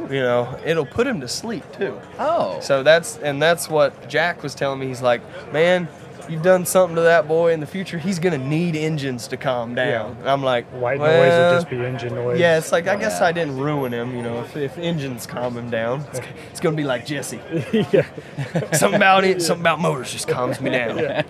you 0.00 0.20
know, 0.20 0.58
it'll 0.64 0.86
put 0.86 1.06
him 1.06 1.20
to 1.20 1.28
sleep 1.28 1.64
too. 1.72 2.00
Oh. 2.18 2.58
So 2.60 2.82
that's 2.82 3.18
and 3.18 3.40
that's 3.40 3.68
what 3.68 4.08
Jack 4.08 4.42
was 4.42 4.54
telling 4.54 4.78
me. 4.80 4.86
He's 4.86 5.02
like, 5.02 5.20
man. 5.52 5.88
You've 6.30 6.42
done 6.42 6.64
something 6.64 6.94
to 6.94 7.02
that 7.02 7.26
boy 7.26 7.52
in 7.52 7.58
the 7.58 7.66
future. 7.66 7.98
He's 7.98 8.20
gonna 8.20 8.38
need 8.38 8.76
engines 8.76 9.26
to 9.28 9.36
calm 9.36 9.74
down. 9.74 10.16
And 10.20 10.28
I'm 10.28 10.42
like, 10.44 10.66
white 10.68 11.00
well, 11.00 11.10
noise 11.10 11.52
would 11.52 11.56
just 11.56 11.70
be 11.70 11.84
engine 11.84 12.14
noise. 12.14 12.38
yeah, 12.38 12.56
it's 12.56 12.70
like 12.70 12.86
I 12.86 12.94
guess 12.96 13.20
Yeah. 13.20 13.26
I 13.26 13.32
didn't 13.32 13.56
ruin 13.58 13.92
him. 13.92 14.14
You 14.14 14.22
know, 14.22 14.40
if, 14.42 14.56
if 14.56 14.78
engines 14.78 15.26
calm 15.26 15.56
him 15.56 15.70
down, 15.70 16.02
it's, 16.12 16.20
it's 16.50 16.60
gonna 16.60 16.76
be 16.76 16.84
like 16.84 17.04
Jesse. 17.04 17.40
yeah. 17.72 18.06
something 18.72 18.94
about 18.94 19.24
it, 19.24 19.42
something 19.42 19.62
about 19.62 19.80
motors 19.80 20.12
just 20.12 20.28
calms 20.28 20.60
me 20.60 20.70
down. 20.70 21.24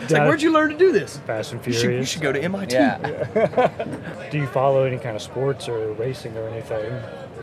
It's 0.00 0.12
like, 0.12 0.22
where'd 0.22 0.42
you 0.42 0.52
learn 0.52 0.70
to 0.70 0.76
do 0.78 0.92
this? 0.92 1.18
Fast 1.18 1.52
and 1.52 1.64
You 1.66 1.72
should, 1.72 1.80
Furious. 1.82 2.00
you 2.00 2.06
should 2.06 2.22
go 2.22 2.32
to 2.32 2.42
MIT. 2.42 2.74
Yeah. 2.74 3.70
Do 4.30 4.38
you 4.38 4.46
follow 4.48 4.84
any 4.84 4.98
kind 4.98 5.16
of 5.16 5.22
sports 5.22 5.68
or 5.68 5.92
racing 5.92 6.36
or 6.36 6.48
anything? 6.48 6.92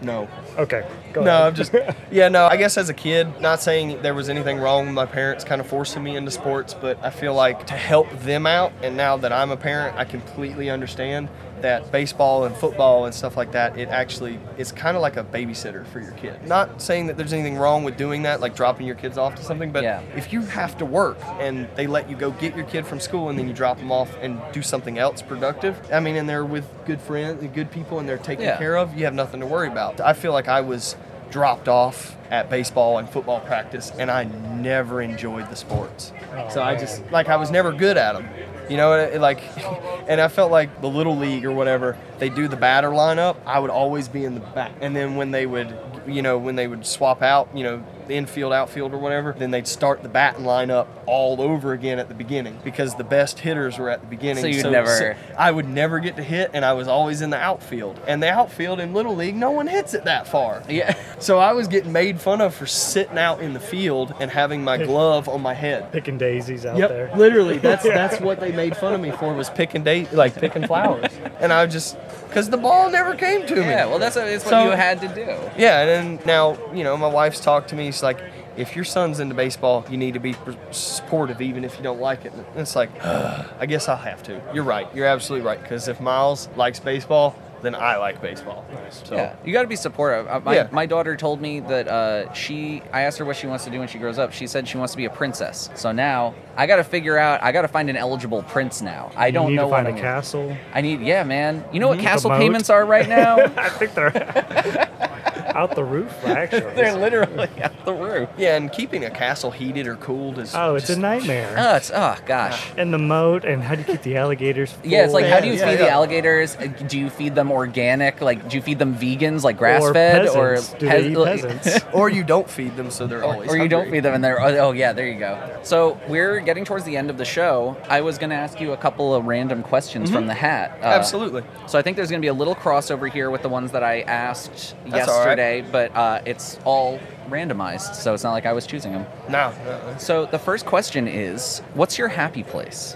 No. 0.02 0.28
Okay. 0.58 0.86
Go 1.14 1.24
No, 1.24 1.32
ahead. 1.32 1.44
I'm 1.48 1.56
just, 1.56 1.74
yeah, 2.12 2.28
no, 2.28 2.46
I 2.48 2.58
guess 2.58 2.78
as 2.78 2.89
a 2.89 2.94
kid, 2.94 3.39
not 3.39 3.62
saying 3.62 4.02
there 4.02 4.14
was 4.14 4.28
anything 4.30 4.58
wrong 4.60 4.86
with 4.86 4.94
my 4.96 5.06
parents 5.06 5.44
kind 5.46 5.62
of 5.62 5.68
forcing 5.68 6.04
me 6.04 6.18
into 6.18 6.32
sports, 6.32 6.74
but 6.74 7.02
I 7.04 7.10
feel 7.10 7.34
like 7.34 7.66
to 7.68 7.74
help 7.74 8.10
them 8.20 8.46
out, 8.46 8.74
and 8.82 8.98
now 8.98 9.16
that 9.18 9.32
I'm 9.32 9.52
a 9.52 9.58
parent, 9.58 9.96
I 9.98 10.04
completely 10.04 10.70
understand 10.70 11.30
that 11.64 11.91
baseball 11.91 12.43
and 12.43 12.55
football 12.57 13.05
and 13.05 13.16
stuff 13.16 13.36
like 13.38 13.53
that, 13.53 13.78
it 13.78 13.88
actually 13.89 14.38
is 14.57 14.72
kind 14.72 14.95
of 14.97 15.01
like 15.01 15.16
a 15.18 15.24
babysitter 15.24 15.86
for 15.88 15.99
your 16.01 16.11
kid. 16.11 16.45
Not 16.45 16.82
saying 16.82 17.07
that 17.07 17.18
there's 17.18 17.32
anything 17.34 17.57
wrong 17.57 17.84
with 17.86 17.95
doing 17.97 18.22
that, 18.24 18.41
like 18.41 18.53
dropping 18.55 18.86
your 18.86 18.95
kids 18.97 19.18
off 19.18 19.36
to 19.36 19.43
something, 19.43 19.72
but 19.72 19.82
Yeah. 19.82 20.01
if 20.16 20.32
you 20.34 20.41
have 20.41 20.78
to 20.80 20.86
work 20.86 21.18
and 21.39 21.68
they 21.76 21.88
let 21.88 22.09
you 22.09 22.18
go 22.18 22.32
get 22.32 22.55
your 22.55 22.66
kid 22.66 22.86
from 22.86 22.99
school 22.99 23.30
and 23.30 23.39
then 23.39 23.47
you 23.47 23.53
drop 23.53 23.78
them 23.80 23.91
off 23.93 24.16
and 24.22 24.39
do 24.51 24.61
something 24.61 24.99
else 24.99 25.22
productive, 25.22 25.78
I 25.91 26.01
mean, 26.01 26.18
and 26.18 26.28
they're 26.30 26.45
with 26.45 26.66
good 26.86 26.99
friends, 27.01 27.41
good 27.55 27.72
people, 27.72 27.97
and 27.97 28.07
they're 28.07 28.18
taken 28.18 28.43
Yeah. 28.45 28.57
care 28.57 28.76
of, 28.78 28.93
you 28.97 29.05
have 29.05 29.14
nothing 29.14 29.39
to 29.39 29.45
worry 29.45 29.70
about. 29.70 30.01
I 30.01 30.11
feel 30.14 30.34
like 30.34 30.49
I 30.49 30.59
was 30.61 30.97
dropped 31.32 31.70
off 31.70 32.16
at 32.30 32.49
baseball 32.49 32.97
and 32.97 33.09
football 33.09 33.39
practice, 33.39 33.91
and 33.97 34.11
I 34.11 34.26
never 34.26 35.01
enjoyed 35.01 35.49
the 35.49 35.55
sports. 35.55 36.11
Oh, 36.38 36.49
so 36.49 36.61
I 36.61 36.76
just 36.76 37.09
like 37.11 37.30
I 37.30 37.38
was 37.38 37.49
never 37.49 37.72
good 37.72 37.95
at 37.97 38.14
them. 38.14 38.28
You 38.70 38.78
know, 38.78 38.93
it, 38.93 39.20
like, 39.20 39.41
and 40.07 40.22
I 40.22 40.28
felt 40.28 40.51
like 40.51 40.82
the 40.82 40.89
little 40.89 41.18
league 41.18 41.45
or 41.45 41.51
whatever, 41.51 41.97
they 42.24 42.30
do 42.30 42.48
the 42.48 42.56
batter 42.56 42.90
lineup. 42.90 43.36
I 43.46 43.60
would 43.60 43.70
always 43.70 44.08
be 44.08 44.24
in 44.24 44.34
the 44.34 44.40
back, 44.40 44.72
and 44.80 44.96
then 44.96 45.18
when 45.18 45.32
they 45.32 45.46
would, 45.46 45.76
you 46.08 46.22
know, 46.22 46.38
when 46.38 46.56
they 46.56 46.70
would 46.70 46.86
swap 46.86 47.22
out, 47.22 47.50
you 47.54 47.64
know, 47.66 47.84
the 48.08 48.14
infield, 48.16 48.52
outfield, 48.54 48.94
or 48.94 48.98
whatever, 48.98 49.34
then 49.38 49.52
they'd 49.52 49.68
start 49.68 50.04
the 50.04 50.10
batting 50.10 50.44
lineup 50.46 50.88
all 51.06 51.42
over 51.42 51.72
again 51.74 52.00
at 52.00 52.08
the 52.10 52.14
beginning 52.14 52.58
because 52.64 52.96
the 52.96 53.04
best 53.04 53.40
hitters 53.40 53.78
were 53.78 53.90
at 53.90 54.02
the 54.02 54.08
beginning. 54.08 54.42
So 54.44 54.48
you'd 54.48 54.70
never- 54.72 55.16
I 55.38 55.52
would 55.52 55.68
never 55.70 56.00
get 56.00 56.16
to 56.18 56.24
hit, 56.24 56.52
and 56.54 56.64
I 56.66 56.74
was 56.74 56.88
always 56.88 57.22
in 57.22 57.30
the 57.30 57.38
outfield. 57.38 58.00
And 58.08 58.22
the 58.24 58.30
outfield 58.30 58.80
in 58.82 58.94
little 58.94 59.16
league, 59.16 59.36
no 59.36 59.52
one 59.52 59.68
hits 59.68 59.94
it 59.94 60.04
that 60.06 60.28
far. 60.28 60.64
Yeah. 60.70 60.96
So 61.20 61.40
I 61.40 61.54
was 61.54 61.68
getting 61.70 61.92
made 61.94 62.20
fun 62.20 62.42
of 62.42 62.54
for 62.54 62.66
sitting 62.66 63.18
out 63.18 63.42
in 63.42 63.54
the 63.54 63.60
field 63.62 64.14
and 64.20 64.30
having 64.32 64.64
my 64.64 64.78
glove 64.78 65.28
on 65.30 65.42
my 65.42 65.54
head. 65.54 65.92
Picking 65.94 66.18
daisies 66.18 66.66
out 66.66 66.78
Yep, 66.78 66.90
there. 66.90 67.12
literally. 67.16 67.58
That's 67.58 67.84
that's 68.00 68.20
what 68.20 68.40
they 68.42 68.52
made 68.52 68.76
fun 68.76 68.94
of 68.94 69.00
me 69.02 69.12
for 69.12 69.34
was 69.34 69.50
picking 69.50 69.84
date 69.84 70.12
like 70.14 70.36
picking 70.36 70.68
flowers, 70.68 71.12
and 71.44 71.54
I 71.54 71.66
just 71.68 71.98
because 72.28 72.50
the 72.50 72.58
ball 72.58 72.89
never 72.89 73.14
came 73.16 73.46
to 73.46 73.56
me. 73.56 73.62
Yeah, 73.62 73.86
well, 73.86 74.00
that's, 74.00 74.16
that's 74.16 74.44
what 74.46 74.50
So- 74.50 74.66
you 74.66 74.72
had 74.72 75.00
to 75.02 75.08
do. 75.10 75.22
Yeah, 75.58 75.82
and 75.82 76.18
then 76.18 76.26
now 76.26 76.58
you 76.74 76.84
know 76.84 76.98
my 76.98 77.08
wife's 77.08 77.39
talked 77.39 77.70
to 77.70 77.76
me. 77.76 77.86
She's 77.88 78.02
like, 78.02 78.18
if 78.58 78.76
your 78.76 78.86
son's 78.86 79.20
into 79.20 79.36
baseball, 79.36 79.86
you 79.89 79.98
need 79.98 80.14
to 80.16 80.20
be 80.20 80.36
supportive, 80.72 81.41
even 81.41 81.64
if 81.64 81.78
you 81.78 81.84
don't 81.84 82.00
like 82.00 82.26
it. 82.26 82.34
And 82.34 82.46
it's 82.56 82.76
like, 82.76 82.89
I 83.06 83.66
guess 83.68 83.88
I'll 83.88 83.98
have 83.98 84.24
to. 84.24 84.41
You're 84.54 84.64
right. 84.64 84.88
You're 84.96 85.08
absolutely 85.08 85.46
right. 85.46 85.62
Because 85.62 85.88
if 85.88 86.00
Miles 86.00 86.50
likes 86.56 86.80
baseball, 86.80 87.36
then 87.64 87.74
I 87.74 87.97
like 87.97 88.22
baseball. 88.22 88.64
So 88.91 89.16
Yeah, 89.16 89.36
you 89.43 89.51
got 89.53 89.64
to 89.64 89.68
be 89.68 89.76
supportive. 89.76 90.28
Uh, 90.28 90.39
my, 90.41 90.55
Yeah. 90.55 90.68
my 90.72 90.86
daughter 90.86 91.16
told 91.16 91.41
me 91.41 91.61
that 91.61 91.88
uh, 91.88 92.32
she. 92.34 92.84
I 92.91 93.01
asked 93.01 93.18
her 93.18 93.26
what 93.26 93.36
she 93.38 93.47
wants 93.47 93.64
to 93.64 93.72
do 93.72 93.80
when 93.80 93.88
she 93.88 93.97
grows 93.97 94.20
up. 94.20 94.32
She 94.34 94.45
said 94.45 94.68
she 94.68 94.78
wants 94.78 94.93
to 94.93 94.97
be 94.97 95.05
a 95.05 95.09
princess. 95.09 95.70
So 95.76 95.91
now 95.91 96.36
I 96.55 96.68
got 96.68 96.76
to 96.76 96.84
figure 96.84 97.18
out. 97.18 97.41
I 97.41 97.51
got 97.51 97.64
to 97.64 97.68
find 97.68 97.89
an 97.89 97.95
eligible 97.97 98.43
prince 98.43 98.82
now. 98.82 99.11
I 99.16 99.32
don't 99.32 99.45
you 99.45 99.49
need 99.51 99.55
know 99.55 99.64
to 99.70 99.72
find 99.72 99.86
what 99.88 99.93
a 99.93 99.95
I'm- 99.95 100.01
castle. 100.03 100.57
I 100.74 100.82
need. 100.82 101.01
Yeah, 101.01 101.24
man. 101.24 101.64
You 101.72 101.80
know 101.80 101.88
what 101.88 101.99
castle 101.99 102.30
payments 102.32 102.70
are 102.70 102.86
right 102.86 103.07
now? 103.09 103.38
I 103.57 103.70
think 103.70 103.93
they're 103.95 104.11
out 105.56 105.76
the 105.76 105.84
roof. 105.84 106.12
Actually, 106.26 106.74
They're 106.76 106.95
literally 106.97 107.49
out 107.62 107.86
the 107.86 107.93
roof. 107.93 108.30
yeah, 108.38 108.56
and 108.58 108.72
keeping 108.72 109.06
a 109.06 109.10
castle 109.10 109.51
heated 109.51 109.88
or 109.88 109.95
cooled 109.97 110.39
is 110.39 110.54
oh, 110.56 110.76
it's 110.76 110.88
just- 110.88 110.97
a 110.97 111.01
nightmare. 111.01 111.56
Oh, 111.58 111.76
it's 111.76 111.91
oh 111.93 112.16
gosh. 112.26 112.72
and 112.78 112.93
the 112.93 112.97
moat, 112.97 113.45
and 113.45 113.62
how 113.64 113.76
do 113.76 113.82
you 113.82 113.88
keep 113.88 114.01
the 114.04 114.18
alligators? 114.18 114.74
Yeah, 114.84 115.06
it's 115.06 115.14
like 115.14 115.26
how 115.26 115.39
do 115.39 115.47
you 115.47 115.54
Yeah, 115.54 115.70
feed 115.70 115.80
the 115.80 115.86
yeah. 115.86 115.93
alligators? 115.95 116.56
Uh, 116.56 116.68
Do 116.88 116.99
you 116.99 117.10
feed 117.10 117.36
them 117.36 117.51
organic? 117.51 118.22
Like, 118.22 118.49
do 118.49 118.58
you 118.58 118.62
feed 118.62 118.80
them 118.80 118.95
vegans, 118.95 119.43
like 119.43 119.58
grass 119.58 119.82
or 119.82 119.93
fed, 119.93 120.26
peasants. 120.28 120.74
do 120.74 120.88
they 120.89 121.08
eat 121.10 121.16
peasants? 121.16 121.80
or 121.93 122.10
you 122.10 122.24
don't 122.24 122.49
feed 122.49 122.76
them, 122.76 122.91
so 122.91 123.08
they're 123.08 123.24
always 123.24 123.49
or 123.49 123.58
you 123.58 123.68
don't 123.70 123.89
feed 123.89 124.01
them 124.04 124.14
and 124.14 124.24
they're 124.24 124.39
oh, 124.41 124.58
oh 124.68 124.72
yeah 124.72 124.93
there 124.93 125.08
you 125.08 125.18
go 125.20 125.60
so 125.64 125.99
we're 126.08 126.39
getting 126.39 126.66
towards 126.66 126.84
the 126.86 126.95
end 126.97 127.10
of 127.10 127.18
the 127.18 127.26
show 127.26 127.76
i 127.89 128.01
was 128.01 128.18
going 128.18 128.30
to 128.30 128.36
ask 128.36 128.60
you 128.60 128.72
a 128.74 128.78
couple 128.78 129.14
of 129.16 129.26
random 129.26 129.64
questions 129.64 130.10
from 130.12 130.28
the 130.28 130.34
hat 130.34 130.72
Uh, 130.72 130.76
Mm-hmm. 130.76 130.86
Absolutely. 130.99 131.43
so 131.68 131.78
i 131.80 131.82
think 131.82 131.95
there's 131.97 132.10
going 132.10 132.22
to 132.22 132.26
be 132.26 132.30
a 132.30 132.34
little 132.34 132.56
crossover 132.56 133.10
here 133.12 133.30
with 133.30 133.41
the 133.41 133.49
ones 133.49 133.72
that 133.72 133.84
i 133.84 134.01
asked 134.01 134.76
That's 134.94 135.10
all 135.10 135.20
right. 135.26 135.38
yesterday 135.38 135.66
but 135.72 135.96
uh, 135.96 136.22
it's 136.26 136.60
all 136.66 137.00
randomized 137.30 137.96
so 137.96 138.14
it's 138.14 138.24
not 138.24 138.32
like 138.32 138.46
i 138.46 138.54
was 138.54 138.66
choosing 138.68 138.91
them 138.94 139.06
No, 139.30 139.54
no. 139.66 139.96
so 139.98 140.26
the 140.26 140.39
first 140.39 140.66
question 140.66 141.08
is 141.08 141.60
what's 141.74 141.98
your 141.98 142.08
happy 142.10 142.44
place 142.44 142.96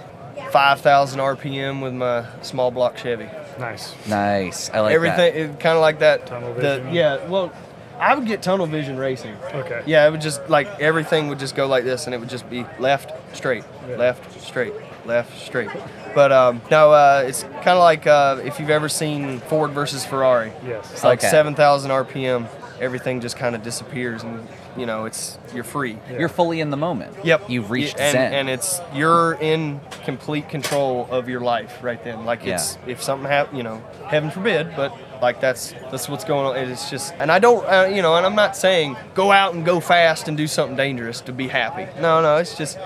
Five 0.51 0.79
thousand 0.79 1.19
RPM 1.19 1.81
with 1.81 1.93
my 1.93 2.25
small 2.41 2.71
block 2.71 2.97
Chevy. 2.97 3.27
Nice. 3.59 3.93
nice 4.07 4.69
i 4.69 4.79
like 4.79 4.93
Everything, 4.95 5.35
it, 5.35 5.59
kind 5.59 5.75
of 5.75 5.81
like 5.81 5.99
that. 5.99 6.25
Tunnel 6.25 6.53
vision. 6.53 6.63
the- 6.69 6.77
vision. 6.83 6.93
yeah. 6.95 7.27
Well, 7.27 7.51
I 7.99 8.15
would 8.15 8.25
get 8.27 8.41
tunnel 8.43 8.65
vision 8.65 8.95
racing. 8.97 9.35
Okay. 9.53 9.81
Yeah, 9.85 10.07
it 10.07 10.11
would 10.11 10.21
just 10.21 10.47
like 10.49 10.67
everything 10.79 11.27
would 11.27 11.39
just 11.39 11.53
go 11.55 11.67
like 11.67 11.83
this, 11.83 12.05
and 12.05 12.13
it 12.15 12.19
would 12.19 12.29
just 12.29 12.49
be 12.49 12.65
left, 12.79 13.11
straight, 13.35 13.65
Yeah. 13.89 13.97
left, 13.97 14.39
straight, 14.39 14.73
left, 15.05 15.37
straight. 15.37 15.69
But 16.17 16.31
um, 16.31 16.63
no, 16.71 16.91
uh, 16.93 17.25
it's 17.27 17.43
kind 17.43 17.67
of 17.67 17.77
like 17.77 18.07
uh, 18.07 18.41
if 18.43 18.59
you've 18.59 18.71
ever 18.71 18.89
seen 18.89 19.37
Ford 19.41 19.69
versus 19.69 20.03
Ferrari. 20.03 20.51
Yes. 20.65 20.91
It's 20.91 21.03
like 21.03 21.19
Okay. 21.19 21.29
7,000 21.29 21.91
RPM. 21.91 22.47
Everything 22.81 23.21
just 23.21 23.37
kind 23.37 23.53
of 23.55 23.61
disappears, 23.61 24.23
and 24.23 24.47
you 24.75 24.87
know 24.87 25.05
it's 25.05 25.37
you're 25.53 25.63
free. 25.63 25.93
that 26.09 26.19
you're 26.19 26.27
fully 26.29 26.59
in 26.59 26.71
the 26.71 26.77
moment 26.77 27.15
Yep. 27.23 27.49
you've 27.51 27.69
reached 27.69 27.99
and, 27.99 28.13
zen 28.13 28.33
and 28.33 28.49
it's 28.49 28.81
you're 28.95 29.33
in 29.41 29.79
complete 30.05 30.49
control 30.49 31.07
of 31.11 31.29
your 31.29 31.39
life 31.41 31.83
right 31.83 32.03
then. 32.03 32.25
Like 32.25 32.47
it's 32.47 32.79
if 32.87 33.03
something 33.03 33.29
happens, 33.29 33.55
you 33.57 33.63
know, 33.63 33.77
heaven 34.07 34.31
forbid, 34.31 34.75
but 34.75 34.91
like 35.21 35.39
that's 35.39 35.73
that's 35.91 36.09
what's 36.09 36.23
going 36.23 36.45
on. 36.47 36.71
It's 36.71 36.89
just, 36.89 37.13
and 37.19 37.31
I 37.31 37.37
don't, 37.39 37.63
uh, 37.65 37.89
you 37.93 38.01
know, 38.01 38.15
and 38.15 38.25
I'm 38.25 38.35
not 38.35 38.55
saying 38.57 38.97
go 39.13 39.31
out 39.31 39.53
and 39.53 39.63
go 39.63 39.79
fast 39.79 40.27
and 40.27 40.35
do 40.35 40.47
something 40.47 40.75
dangerous 40.77 41.21
to 41.21 41.31
be 41.31 41.47
happy. 41.47 41.85
No, 42.01 42.21
no, 42.23 42.37
it's 42.37 42.55
just 42.57 42.77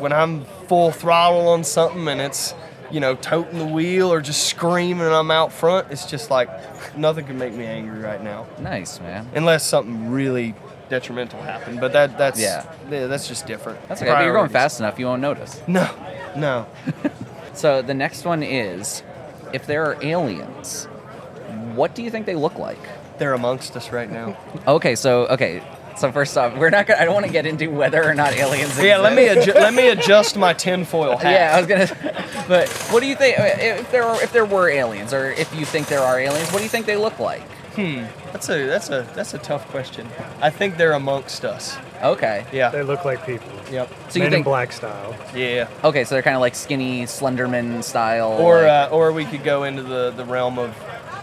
when 0.00 0.12
I'm 0.12 0.44
full 0.68 0.90
throttle 0.92 1.48
on 1.48 1.62
something 1.64 2.06
and 2.08 2.20
it's 2.20 2.54
you 2.90 3.00
know 3.00 3.14
toting 3.16 3.58
the 3.58 3.66
wheel 3.66 4.12
or 4.12 4.20
just 4.20 4.48
screaming 4.48 5.04
and 5.06 5.14
I'm 5.14 5.30
out 5.30 5.52
front. 5.52 5.90
It's 5.90 6.06
just 6.06 6.30
like 6.30 6.48
nothing 6.96 7.26
can 7.26 7.38
make 7.38 7.52
me 7.54 7.64
angry 7.66 8.00
right 8.00 8.22
now 8.22 8.46
nice 8.58 9.00
man 9.00 9.28
unless 9.34 9.64
something 9.66 10.10
really 10.10 10.54
detrimental 10.88 11.40
happened. 11.42 11.80
But 11.80 11.92
that 11.92 12.18
that's 12.18 12.40
Yeah. 12.40 12.64
yeah, 12.90 13.06
that's 13.06 13.28
just 13.28 13.46
different. 13.46 13.78
that's 13.88 14.02
okay 14.02 14.10
but 14.10 14.24
you're 14.24 14.34
going 14.34 14.48
fast 14.50 14.80
enough 14.80 14.98
you 14.98 15.06
won't 15.06 15.22
notice 15.22 15.60
No, 15.66 15.88
no. 16.36 16.66
So 17.52 17.82
the 17.82 17.94
next 17.94 18.24
one 18.24 18.42
is 18.42 19.02
if 19.52 19.66
there 19.66 19.84
are 19.84 19.96
aliens, 20.02 20.86
what 21.74 21.94
do 21.94 22.02
you 22.02 22.10
think 22.10 22.24
they 22.26 22.36
look 22.36 22.56
like? 22.58 22.78
They're 23.18 23.34
amongst 23.34 23.76
us 23.76 23.90
right 23.92 24.10
now. 24.10 24.36
Okay, 24.66 24.94
so 24.94 25.26
okay. 25.26 25.62
So 26.00 26.10
first 26.10 26.36
off, 26.38 26.56
we're 26.56 26.70
not 26.70 26.86
gonna 26.86 26.98
I 26.98 27.04
don't 27.04 27.12
want 27.12 27.26
to 27.26 27.32
get 27.32 27.44
into 27.44 27.70
whether 27.70 28.02
or 28.02 28.14
not 28.14 28.32
aliens 28.32 28.82
yeah, 28.82 28.96
let 28.96 29.12
me 29.14 29.26
adju- 29.26 29.54
let 29.54 29.74
me 29.74 29.88
adjust 29.90 30.34
my 30.38 30.54
tinfoil 30.54 31.18
hat. 31.18 31.30
Yeah, 31.32 31.54
I 31.54 31.58
was 31.60 31.66
gonna 31.66 32.44
but 32.48 32.68
what 32.90 33.00
do 33.00 33.06
you 33.06 33.14
think 33.14 33.36
if 33.38 33.90
there 33.92 34.04
are 34.04 34.22
if 34.22 34.32
there 34.32 34.46
were 34.46 34.70
aliens 34.70 35.12
or 35.12 35.30
if 35.32 35.54
you 35.54 35.66
think 35.66 35.88
there 35.88 36.00
are 36.00 36.18
aliens, 36.18 36.50
what 36.52 36.58
do 36.58 36.64
you 36.64 36.70
think 36.70 36.86
they 36.86 36.96
look 36.96 37.18
like? 37.18 37.42
Hmm, 37.76 38.04
that's 38.32 38.48
a 38.48 38.64
that's 38.66 38.88
a 38.88 39.06
that's 39.14 39.34
a 39.34 39.38
tough 39.38 39.68
question. 39.68 40.08
I 40.40 40.48
think 40.48 40.78
they're 40.78 40.92
amongst 40.92 41.44
us. 41.44 41.76
Okay. 42.02 42.46
Yeah. 42.50 42.70
They 42.70 42.82
look 42.82 43.04
like 43.04 43.26
people. 43.26 43.50
Yep. 43.70 43.88
So 44.08 44.14
you 44.14 44.20
Men 44.20 44.26
in 44.28 44.32
think 44.32 44.46
Black 44.46 44.72
style. 44.72 45.14
Yeah. 45.34 45.68
Okay, 45.84 46.04
so 46.04 46.14
they're 46.14 46.22
kind 46.22 46.34
of 46.34 46.40
like 46.40 46.54
skinny 46.54 47.02
Slenderman 47.02 47.84
style 47.84 48.32
Or 48.40 48.62
like- 48.62 48.90
uh, 48.90 48.94
or 48.96 49.12
we 49.12 49.26
could 49.26 49.44
go 49.44 49.64
into 49.64 49.82
the 49.82 50.10
the 50.12 50.24
realm 50.24 50.58
of 50.58 50.74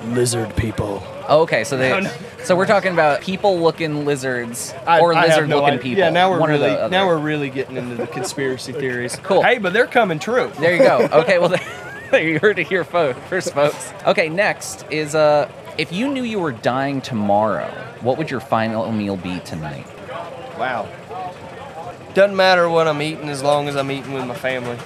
lizard 0.05 0.55
people. 0.55 1.01
Oh, 1.27 1.41
okay, 1.41 1.63
so 1.63 1.77
they 1.77 1.89
No, 1.91 1.99
no. 2.01 2.11
so 2.43 2.55
we're 2.55 2.65
talking 2.65 2.93
about 2.93 3.21
people 3.21 3.59
looking 3.59 4.05
lizards 4.05 4.73
I- 4.85 4.99
or 4.99 5.13
I 5.13 5.21
have 5.21 5.29
lizard 5.29 5.49
no 5.49 5.57
looking 5.57 5.73
idea. 5.73 5.81
people. 5.83 5.99
Yeah, 5.99 6.09
now 6.09 6.31
we're 6.31 6.39
One 6.39 6.49
or 6.51 6.57
the 6.57 6.65
really 6.65 6.77
other. 6.77 6.91
now 6.91 7.07
we're 7.07 7.17
really 7.19 7.49
getting 7.49 7.77
into 7.77 7.95
the 7.95 8.07
conspiracy 8.07 8.71
theories. 8.73 9.15
Cool. 9.23 9.43
Hey, 9.43 9.57
but 9.57 9.73
they're 9.73 9.87
coming 9.87 10.19
true. 10.19 10.51
There 10.59 10.73
you 10.73 10.79
go. 10.79 11.07
Okay, 11.21 11.39
well, 11.39 11.49
there 12.11 12.21
you 12.27 12.39
heard 12.39 12.59
it 12.59 12.67
here 12.67 12.83
fo- 12.83 13.13
first, 13.13 13.53
folks. 13.53 13.91
Okay, 14.05 14.29
next 14.29 14.85
is 14.89 15.15
uh, 15.15 15.51
if 15.77 15.91
you 15.91 16.07
knew 16.07 16.23
you 16.23 16.39
were 16.39 16.51
dying 16.53 17.01
tomorrow, 17.01 17.67
what 18.01 18.17
would 18.17 18.31
your 18.31 18.39
final 18.39 18.89
meal 18.91 19.17
be 19.17 19.39
tonight? 19.41 19.85
Wow. 20.57 20.87
Doesn't 22.13 22.35
matter 22.35 22.67
what 22.69 22.87
I'm 22.87 23.01
eating 23.01 23.29
as 23.29 23.43
long 23.43 23.67
as 23.67 23.75
I'm 23.75 23.91
eating 23.91 24.13
with 24.13 24.25
my 24.25 24.33
family. 24.33 24.77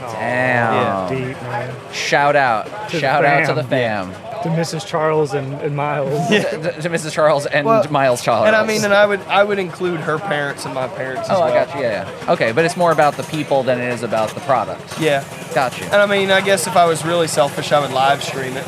Damn. 0.00 1.08
Deep 1.08 1.36
man. 1.42 1.92
Shout 1.92 2.34
out. 2.34 2.64
To 2.88 2.96
the 2.96 3.00
Shout 3.00 3.24
out 3.24 3.46
to 3.46 3.54
the 3.54 3.62
fam. 3.62 4.12
Fam. 4.42 4.54
To 4.54 4.60
Mrs. 4.60 4.86
Charles 4.86 5.34
and, 5.34 5.54
and 5.60 5.74
Miles. 5.76 6.28
to, 6.28 6.40
to 6.82 6.88
Mrs. 6.90 7.12
Charles 7.12 7.46
and 7.46 7.66
Well, 7.66 7.84
Miles 7.90 8.22
Charles. 8.22 8.46
And 8.46 8.56
I 8.56 8.66
mean, 8.66 8.84
and 8.84 8.92
I 8.94 9.06
would 9.06 9.20
I 9.22 9.44
would 9.44 9.58
include 9.58 10.00
her 10.00 10.18
parents 10.18 10.64
and 10.64 10.74
my 10.74 10.88
parents. 10.88 11.28
Oh, 11.30 11.32
as 11.34 11.38
Oh, 11.38 11.42
I 11.42 11.50
well. 11.50 11.66
got 11.66 11.74
you. 11.76 11.82
Yeah, 11.82 12.10
yeah. 12.24 12.32
Okay, 12.32 12.52
but 12.52 12.64
it's 12.64 12.76
more 12.76 12.92
about 12.92 13.14
the 13.16 13.22
people 13.24 13.62
than 13.62 13.80
it 13.80 13.92
is 13.92 14.02
about 14.02 14.30
the 14.30 14.40
product. 14.40 15.00
Yeah. 15.00 15.24
Got 15.54 15.78
you. 15.78 15.84
And 15.86 15.96
I 15.96 16.06
mean, 16.06 16.30
I 16.30 16.40
guess 16.40 16.66
if 16.66 16.76
I 16.76 16.84
was 16.86 17.04
really 17.04 17.26
selfish, 17.28 17.72
I 17.72 17.80
would 17.80 17.92
live 17.92 18.22
stream 18.22 18.56
it. 18.56 18.66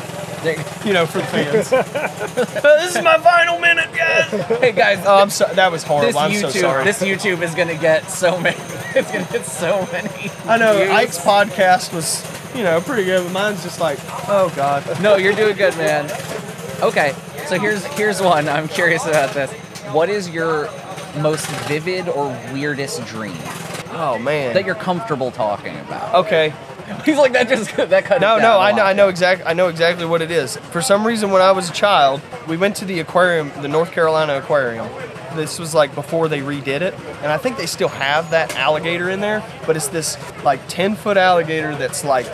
You 0.85 0.91
know, 0.91 1.05
for 1.05 1.19
the 1.19 1.23
fans. 1.27 1.69
this 1.69 2.95
is 2.97 3.01
my 3.01 3.17
final 3.19 3.59
minute, 3.59 3.89
guys. 3.95 4.29
hey 4.59 4.73
guys, 4.73 5.01
Oh, 5.07 5.21
I'm 5.21 5.29
so, 5.29 5.45
that 5.53 5.71
was 5.71 5.83
horrible. 5.83 6.07
this 6.07 6.15
I'm 6.17 6.31
YouTube, 6.31 6.51
so 6.51 6.59
sorry. 6.59 6.83
this 6.83 7.01
YouTube 7.01 7.41
is 7.41 7.55
gonna 7.55 7.77
get 7.77 8.09
so 8.11 8.37
many. 8.39 8.57
It's 8.95 9.09
gonna 9.11 9.27
get 9.31 9.43
so 9.45 9.87
many. 9.91 10.29
I 10.45 10.57
know 10.57 10.75
views. 10.77 10.89
Ike's 10.91 11.17
podcast 11.17 11.93
was, 11.95 12.21
you 12.55 12.63
know, 12.63 12.79
pretty 12.81 13.03
good, 13.05 13.23
but 13.23 13.31
mine's 13.33 13.63
just 13.63 13.79
like, 13.79 13.99
oh 14.27 14.51
god. 14.55 15.01
No, 15.01 15.15
you're 15.15 15.33
doing 15.33 15.55
good, 15.55 15.75
man. 15.77 16.05
Okay, 16.81 17.13
so 17.47 17.59
here's 17.59 17.83
here's 17.85 18.21
one. 18.21 18.47
I'm 18.49 18.67
curious 18.67 19.05
about 19.05 19.33
this. 19.33 19.51
What 19.93 20.09
is 20.09 20.29
your 20.29 20.69
most 21.21 21.45
vivid 21.67 22.09
or 22.09 22.27
weirdest 22.51 23.05
dream 23.05 23.37
Oh 23.91 24.17
man. 24.19 24.53
that 24.55 24.65
you're 24.65 24.73
comfortable 24.75 25.31
talking 25.31 25.77
about? 25.79 26.25
okay. 26.25 26.53
He's 27.05 27.17
like 27.17 27.31
that. 27.33 27.47
Just 27.47 27.73
that 27.77 28.03
cut. 28.05 28.17
it 28.17 28.21
No, 28.21 28.35
down 28.37 28.41
no, 28.41 28.57
a 28.57 28.59
I 28.59 28.71
know, 28.71 28.77
lot. 28.77 28.85
I 28.87 28.93
know 28.93 29.07
exactly, 29.07 29.45
I 29.45 29.53
know 29.53 29.69
exactly 29.69 30.05
what 30.05 30.21
it 30.21 30.31
is. 30.31 30.57
For 30.57 30.81
some 30.81 31.07
reason, 31.07 31.31
when 31.31 31.41
I 31.41 31.51
was 31.53 31.69
a 31.69 31.73
child, 31.73 32.21
we 32.47 32.57
went 32.57 32.75
to 32.77 32.85
the 32.85 32.99
aquarium, 32.99 33.51
the 33.61 33.69
North 33.69 33.91
Carolina 33.91 34.35
Aquarium. 34.37 34.87
This 35.35 35.59
was 35.59 35.73
like 35.73 35.93
before 35.95 36.27
they 36.27 36.39
redid 36.39 36.81
it, 36.81 36.93
and 37.21 37.31
I 37.31 37.37
think 37.37 37.57
they 37.57 37.65
still 37.65 37.89
have 37.89 38.31
that 38.31 38.55
alligator 38.55 39.09
in 39.09 39.19
there, 39.19 39.43
but 39.65 39.75
it's 39.75 39.87
this 39.87 40.17
like 40.43 40.59
10 40.67 40.95
foot 40.95 41.17
alligator 41.17 41.75
that's 41.75 42.03
like 42.03 42.27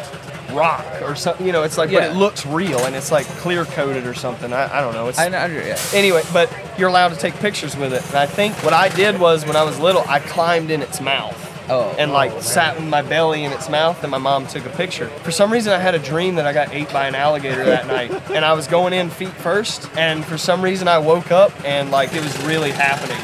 rock 0.52 0.86
or 1.02 1.16
something. 1.16 1.46
You 1.46 1.52
know, 1.52 1.64
it's 1.64 1.78
like, 1.78 1.92
but 1.92 2.04
it 2.04 2.16
looks 2.16 2.46
real 2.46 2.80
and 2.80 2.96
it's 2.96 3.12
like 3.12 3.26
clear 3.26 3.66
coated 3.66 4.06
or 4.06 4.14
something. 4.14 4.52
I, 4.54 4.80
I 4.80 4.82
don't 4.82 4.94
know. 4.94 5.08
It's 5.08 5.20
I 5.20 5.30
know. 5.30 5.46
Yeah. 5.46 5.78
anyway, 5.94 6.24
but 6.34 6.52
you're 6.78 6.90
allowed 6.90 7.10
to 7.10 7.16
take 7.18 7.36
pictures 7.36 7.76
with 7.76 7.94
it. 7.94 8.06
And 8.08 8.16
I 8.16 8.26
think 8.26 8.56
what 8.64 8.74
I 8.74 8.90
did 8.90 9.20
was 9.20 9.46
when 9.46 9.56
I 9.56 9.64
was 9.64 9.80
little, 9.80 10.04
I 10.08 10.20
climbed 10.20 10.72
in 10.72 10.82
its 10.82 11.02
mouth. 11.02 11.46
Oh. 11.70 11.96
And 11.98 12.12
like 12.12 12.42
sat 12.42 12.76
with 12.76 12.88
my 12.88 13.02
belly 13.02 13.44
in 13.44 13.52
its 13.52 13.70
mouth, 13.70 14.02
and 14.04 14.12
my 14.12 14.18
mom 14.18 14.48
took 14.48 14.66
a 14.66 14.70
picture. 14.70 15.08
For 15.24 15.32
some 15.32 15.52
reason, 15.52 15.72
I 15.74 15.78
had 15.80 15.96
a 15.96 16.00
dream 16.00 16.36
that 16.36 16.46
I 16.46 16.54
got 16.54 16.74
ate 16.74 16.92
by 16.92 17.08
an 17.08 17.16
alligator 17.16 17.64
that 17.66 17.88
night, 17.98 18.12
and 18.32 18.44
I 18.44 18.54
was 18.54 18.68
going 18.68 18.94
in 18.94 19.10
feet 19.10 19.30
first. 19.30 19.90
And 19.98 20.26
for 20.26 20.38
some 20.38 20.62
reason, 20.62 20.88
I 20.88 20.98
woke 20.98 21.32
up 21.32 21.52
and 21.66 21.92
like 21.92 22.14
it 22.14 22.22
was 22.24 22.38
really 22.44 22.72
happening. 22.72 23.18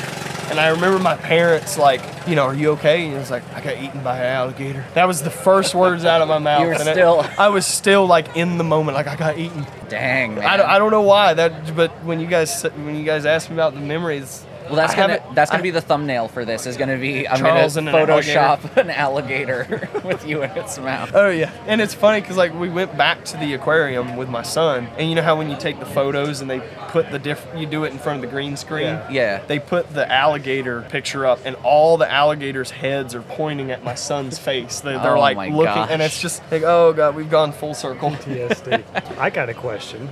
And 0.52 0.60
I 0.60 0.68
remember 0.68 1.00
my 1.00 1.16
parents 1.18 1.76
like, 1.76 2.02
you 2.28 2.36
know, 2.36 2.44
are 2.44 2.54
you 2.54 2.70
okay? 2.74 3.06
And 3.06 3.16
it 3.16 3.18
was 3.18 3.32
like, 3.32 3.44
I 3.54 3.62
got 3.62 3.78
eaten 3.82 4.04
by 4.04 4.20
an 4.20 4.26
alligator. 4.26 4.86
That 4.94 5.06
was 5.06 5.24
the 5.24 5.32
first 5.32 5.74
words 5.74 6.06
out 6.06 6.22
of 6.22 6.28
my 6.28 6.38
mouth. 6.38 6.62
You 6.62 6.68
were 6.68 6.74
and 6.74 6.88
it- 6.88 6.94
still- 6.94 7.26
I 7.40 7.50
was 7.50 7.66
still 7.66 8.06
like 8.06 8.38
in 8.38 8.60
the 8.60 8.64
moment, 8.64 8.96
like 8.96 9.08
I 9.08 9.16
got 9.16 9.40
eaten. 9.40 9.66
Dang, 9.90 10.36
man. 10.36 10.46
I 10.46 10.56
don't, 10.56 10.70
I 10.70 10.78
don't 10.78 10.92
know 10.92 11.02
why 11.02 11.34
that, 11.34 11.76
but 11.76 11.92
when 12.04 12.20
you 12.20 12.28
guys 12.28 12.62
when 12.64 12.96
you 12.96 13.04
guys 13.04 13.26
asked 13.26 13.50
me 13.50 13.56
about 13.56 13.74
the 13.74 13.80
memories, 13.82 14.46
Well, 14.66 14.76
that's 14.76 14.94
I 14.94 14.98
gonna 14.98 15.24
that's 15.34 15.52
gonna 15.52 15.62
I- 15.62 15.64
be 15.64 15.72
the 15.72 15.82
thumbnail 15.82 16.28
for 16.28 16.46
this. 16.46 16.66
Is 16.66 16.78
gonna 16.78 16.98
be 16.98 17.28
I'm 17.28 17.40
Charles 17.40 17.76
gonna 17.76 17.92
and 17.92 17.98
an 17.98 18.08
Photoshop 18.08 18.78
an 18.78 18.90
alligator 18.90 19.90
with 20.04 20.26
you 20.28 20.44
in 20.44 20.52
its 20.52 20.78
mouth. 20.80 21.12
Oh 21.14 21.30
yeah, 21.30 21.52
and 21.68 21.82
it's 21.82 21.94
funny 21.94 22.22
because 22.22 22.38
like 22.38 22.54
we 22.54 22.70
went 22.70 22.98
back 22.98 23.24
to 23.26 23.38
the 23.38 23.54
aquarium 23.54 24.16
with 24.18 24.30
my 24.30 24.42
son, 24.42 24.88
and 24.98 25.10
you 25.10 25.16
know 25.16 25.22
how 25.22 25.38
when 25.38 25.50
you 25.50 25.58
take 25.58 25.80
the 25.80 25.86
photos 25.86 26.42
and 26.42 26.50
they 26.50 26.60
put 26.90 27.12
the 27.12 27.20
diff, 27.20 27.46
you 27.56 27.66
do 27.66 27.84
it 27.84 27.92
in 27.92 28.00
front 28.00 28.18
of 28.18 28.22
the 28.22 28.34
green 28.34 28.58
screen. 28.58 28.86
Yeah. 28.86 29.10
Yeah. 29.12 29.44
They 29.46 29.60
put 29.60 29.94
the 29.94 30.12
alligator 30.12 30.82
picture 30.90 31.26
up, 31.26 31.40
and 31.46 31.56
all 31.64 31.98
the 31.98 32.12
alligators' 32.12 32.72
heads 32.72 33.14
are 33.16 33.22
pointing 33.22 33.72
at 33.72 33.84
my 33.84 33.96
son's 33.96 34.38
face. 34.40 34.80
They, 34.82 34.94
they're 34.94 35.16
Oh 35.18 35.20
like 35.20 35.38
my 35.38 35.48
looking, 35.50 35.66
gosh. 35.76 35.90
and 35.92 36.02
it's 36.02 36.22
just 36.22 36.42
like, 36.52 36.64
oh 36.64 36.94
god, 36.94 37.16
we've 37.16 37.30
gone 37.30 37.52
full 37.52 37.74
circle. 37.74 38.12
PTSD. 38.12 39.18
I 39.20 39.30
got 39.30 39.50
a 39.50 39.54
question. 39.54 40.10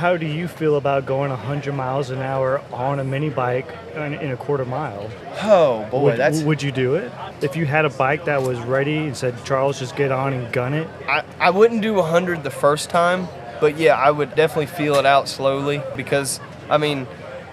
How 0.00 0.16
do 0.16 0.24
you 0.24 0.48
feel 0.48 0.76
about 0.76 1.04
going 1.04 1.28
100 1.28 1.74
miles 1.74 2.08
an 2.08 2.20
hour 2.22 2.62
on 2.72 3.00
a 3.00 3.04
mini 3.04 3.28
bike 3.28 3.68
in, 3.94 4.14
in 4.14 4.30
a 4.30 4.36
quarter 4.38 4.64
mile? 4.64 5.10
Oh 5.42 5.86
boy, 5.90 6.04
would, 6.04 6.16
that's 6.16 6.40
would 6.40 6.62
you 6.62 6.72
do 6.72 6.94
it 6.94 7.12
if 7.42 7.54
you 7.54 7.66
had 7.66 7.84
a 7.84 7.90
bike 7.90 8.24
that 8.24 8.40
was 8.40 8.58
ready 8.60 8.96
and 8.96 9.14
said, 9.14 9.34
"Charles, 9.44 9.78
just 9.78 9.96
get 9.96 10.10
on 10.10 10.32
and 10.32 10.50
gun 10.54 10.72
it"? 10.72 10.88
I, 11.06 11.22
I 11.38 11.50
wouldn't 11.50 11.82
do 11.82 11.92
100 11.92 12.42
the 12.44 12.50
first 12.50 12.88
time, 12.88 13.28
but 13.60 13.76
yeah, 13.76 13.94
I 13.94 14.10
would 14.10 14.34
definitely 14.34 14.68
feel 14.68 14.94
it 14.94 15.04
out 15.04 15.28
slowly 15.28 15.82
because, 15.94 16.40
I 16.70 16.78
mean, 16.78 17.06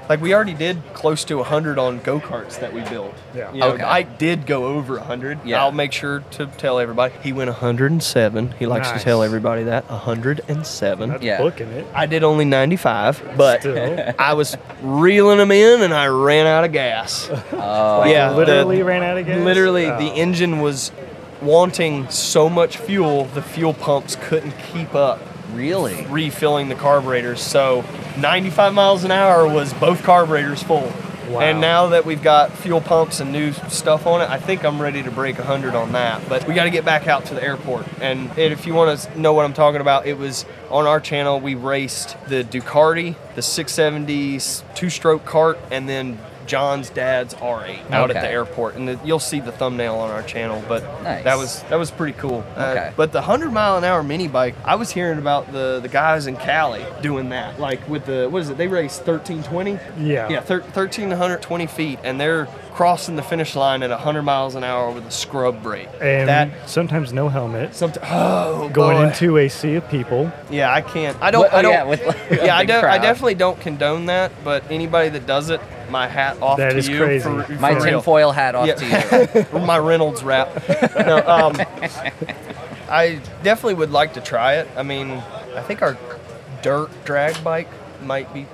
like 0.10 0.22
we 0.22 0.34
already 0.34 0.54
did 0.54 0.82
close 0.94 1.24
to 1.26 1.36
100 1.38 1.78
on 1.78 2.00
go 2.00 2.20
karts 2.20 2.60
that 2.60 2.74
we 2.74 2.82
built. 2.82 3.14
Yeah. 3.36 3.50
Um, 3.50 3.56
you 3.56 3.62
know, 3.62 3.68
Okay. 3.74 3.84
I 3.84 4.04
did 4.04 4.46
go 4.46 4.66
over 4.68 4.96
100. 4.98 5.40
Yeah. 5.46 5.62
I'll 5.62 5.72
make 5.72 5.92
sure 5.92 6.22
to 6.32 6.46
tell 6.58 6.80
everybody. 6.80 7.14
He 7.24 7.34
went 7.34 7.50
107. 7.50 8.54
He 8.60 8.66
likes 8.66 8.90
Nice. 8.90 9.00
to 9.00 9.04
tell 9.06 9.24
everybody 9.24 9.64
that 9.64 9.90
107. 9.90 11.10
That's 11.10 11.24
Yeah. 11.24 11.38
booking 11.40 11.68
it. 11.70 11.86
I 11.94 12.06
did 12.06 12.24
only 12.24 12.46
95, 12.46 13.22
but 13.36 13.62
Still. 13.62 14.14
I 14.20 14.34
was 14.34 14.58
reeling 14.82 15.38
them 15.38 15.52
in 15.52 15.82
and 15.82 15.94
I 15.94 16.08
ran 16.08 16.48
out 16.48 16.64
of 16.64 16.72
gas. 16.72 17.30
Oh, 17.60 18.04
yeah, 18.06 18.30
the- 18.30 18.36
literally 18.38 18.84
ran 18.84 19.04
out 19.04 19.18
of 19.18 19.26
gas. 19.26 19.44
Literally, 19.44 19.88
Oh. 19.88 19.98
the 19.98 20.08
engine 20.08 20.60
was 20.62 20.92
wanting 21.42 22.10
so 22.10 22.50
much 22.50 22.78
fuel, 22.78 23.26
the 23.34 23.42
fuel 23.42 23.74
pumps 23.74 24.16
couldn't 24.20 24.54
keep 24.74 24.96
up 24.96 25.20
really? 25.54 26.06
refilling 26.10 26.70
the 26.70 26.76
carburetors. 26.76 27.42
So 27.42 27.84
95 28.18 28.74
miles 28.74 29.04
an 29.04 29.12
hour 29.12 29.48
was 29.48 29.74
both 29.74 30.04
carburetors 30.04 30.64
full. 30.64 30.92
Wow. 31.30 31.42
And 31.42 31.60
now 31.60 31.88
that 31.88 32.06
we've 32.06 32.24
got 32.24 32.54
fuel 32.54 32.80
pumps 32.80 33.20
and 33.20 33.34
new 33.34 33.52
stuff 33.52 34.08
on 34.08 34.22
it, 34.22 34.30
I 34.30 34.40
think 34.40 34.64
I'm 34.64 34.82
ready 34.82 35.04
to 35.04 35.12
break 35.12 35.38
100 35.38 35.76
on 35.76 35.92
that. 35.92 36.28
But 36.30 36.48
we 36.48 36.54
got 36.54 36.64
to 36.64 36.70
get 36.70 36.86
back 36.86 37.08
out 37.08 37.26
to 37.26 37.34
the 37.34 37.44
airport. 37.44 37.86
And 38.00 38.32
if 38.38 38.66
you 38.66 38.74
want 38.74 38.98
to 38.98 39.20
know 39.20 39.34
what 39.34 39.44
I'm 39.44 39.54
talking 39.54 39.82
about, 39.82 40.06
it 40.06 40.18
was 40.18 40.46
on 40.70 40.88
our 40.88 41.02
channel. 41.02 41.42
We 41.42 41.56
raced 41.56 42.16
the 42.28 42.46
Ducati, 42.46 43.16
the 43.36 43.42
670 43.42 44.40
two-stroke 44.74 45.26
cart, 45.26 45.60
and 45.70 45.90
then 45.90 46.18
John's 46.48 46.90
dad's 46.90 47.34
R8 47.36 47.92
out 47.92 48.10
at 48.10 48.22
the 48.22 48.30
airport. 48.30 48.76
And 48.76 48.88
the, 48.88 49.00
you'll 49.04 49.20
see 49.20 49.40
the 49.40 49.52
thumbnail 49.52 49.96
on 49.96 50.10
our 50.10 50.24
channel. 50.24 50.64
But 50.68 50.84
Nice. 51.04 51.24
that 51.26 51.38
was 51.38 51.62
that 51.64 51.76
was 51.76 51.92
pretty 51.92 52.18
cool. 52.18 52.44
Uh, 52.56 52.66
Okay. 52.78 52.92
but 52.96 53.12
the 53.12 53.20
100 53.20 53.52
mile 53.52 53.78
an 53.78 53.84
hour 53.84 54.02
mini 54.04 54.28
bike, 54.28 54.56
I 54.66 54.76
was 54.76 54.90
hearing 54.92 55.20
about 55.20 55.52
the 55.52 55.80
the 55.82 55.90
guys 55.90 56.26
in 56.28 56.36
Cali 56.38 56.86
doing 57.02 57.30
that. 57.30 57.60
Like 57.60 57.88
with 57.88 58.06
the 58.06 58.28
what 58.30 58.42
is 58.42 58.50
it? 58.50 58.58
They 58.58 58.68
race 58.68 58.98
1320. 58.98 59.72
Yeah. 60.04 60.30
Yeah, 60.30 60.40
thir- 60.42 60.62
1320 60.62 61.68
feet, 61.68 62.00
and 62.04 62.20
they're 62.20 62.48
crossing 62.78 63.16
the 63.16 63.24
finish 63.24 63.56
line 63.56 63.82
at 63.82 63.90
100 63.90 64.22
miles 64.22 64.54
an 64.54 64.64
hour 64.64 64.92
with 64.92 65.04
a 65.08 65.10
scrub 65.12 65.64
brake. 65.64 65.90
and 66.00 66.30
that 66.30 66.70
sometimes 66.70 67.12
no 67.12 67.28
helmet. 67.28 67.72
somet- 67.72 67.98
oh 68.04 68.70
Going 68.70 68.98
boy. 68.98 69.04
into 69.08 69.38
a 69.40 69.50
sea 69.50 69.74
of 69.76 69.90
people. 69.90 70.32
yeah, 70.52 70.72
I 70.72 70.82
can't. 70.82 71.18
I 71.20 71.32
don't. 71.32 71.42
What- 71.42 71.54
oh, 71.54 71.58
I 71.58 71.62
don't. 71.64 71.72
yeah, 71.74 71.84
with, 71.86 72.06
like, 72.06 72.18
yeah, 72.44 72.56
I, 72.56 72.66
de- 72.66 72.74
I 72.88 73.00
definitely 73.00 73.34
don't 73.34 73.60
condone 73.60 74.06
that. 74.06 74.32
But 74.44 74.70
anybody 74.70 75.10
that 75.10 75.26
does 75.26 75.50
it, 75.50 75.60
my 75.90 76.08
hat 76.08 76.40
off 76.40 76.58
That 76.60 76.74
to 76.74 76.78
is 76.78 76.88
you. 76.88 77.00
crazy. 77.04 77.24
For, 77.24 77.42
for 77.46 77.54
My 77.54 77.72
real. 77.72 77.84
tinfoil 77.84 78.32
hat 78.32 78.54
off 78.54 78.70
to 78.76 79.48
you. 79.54 79.60
my 79.60 79.80
Reynolds 79.80 80.22
wrap. 80.24 80.48
No, 80.98 81.18
um, 81.26 81.56
I 82.90 83.20
definitely 83.42 83.74
would 83.74 83.92
like 83.92 84.14
to 84.14 84.22
try 84.22 84.58
it. 84.58 84.68
I 84.78 84.84
mean, 84.84 85.10
I 85.56 85.64
think 85.64 85.82
our 85.82 85.98
dirt 86.62 86.90
drag 87.06 87.44
bike 87.44 87.70
might 88.04 88.32
be 88.36 88.46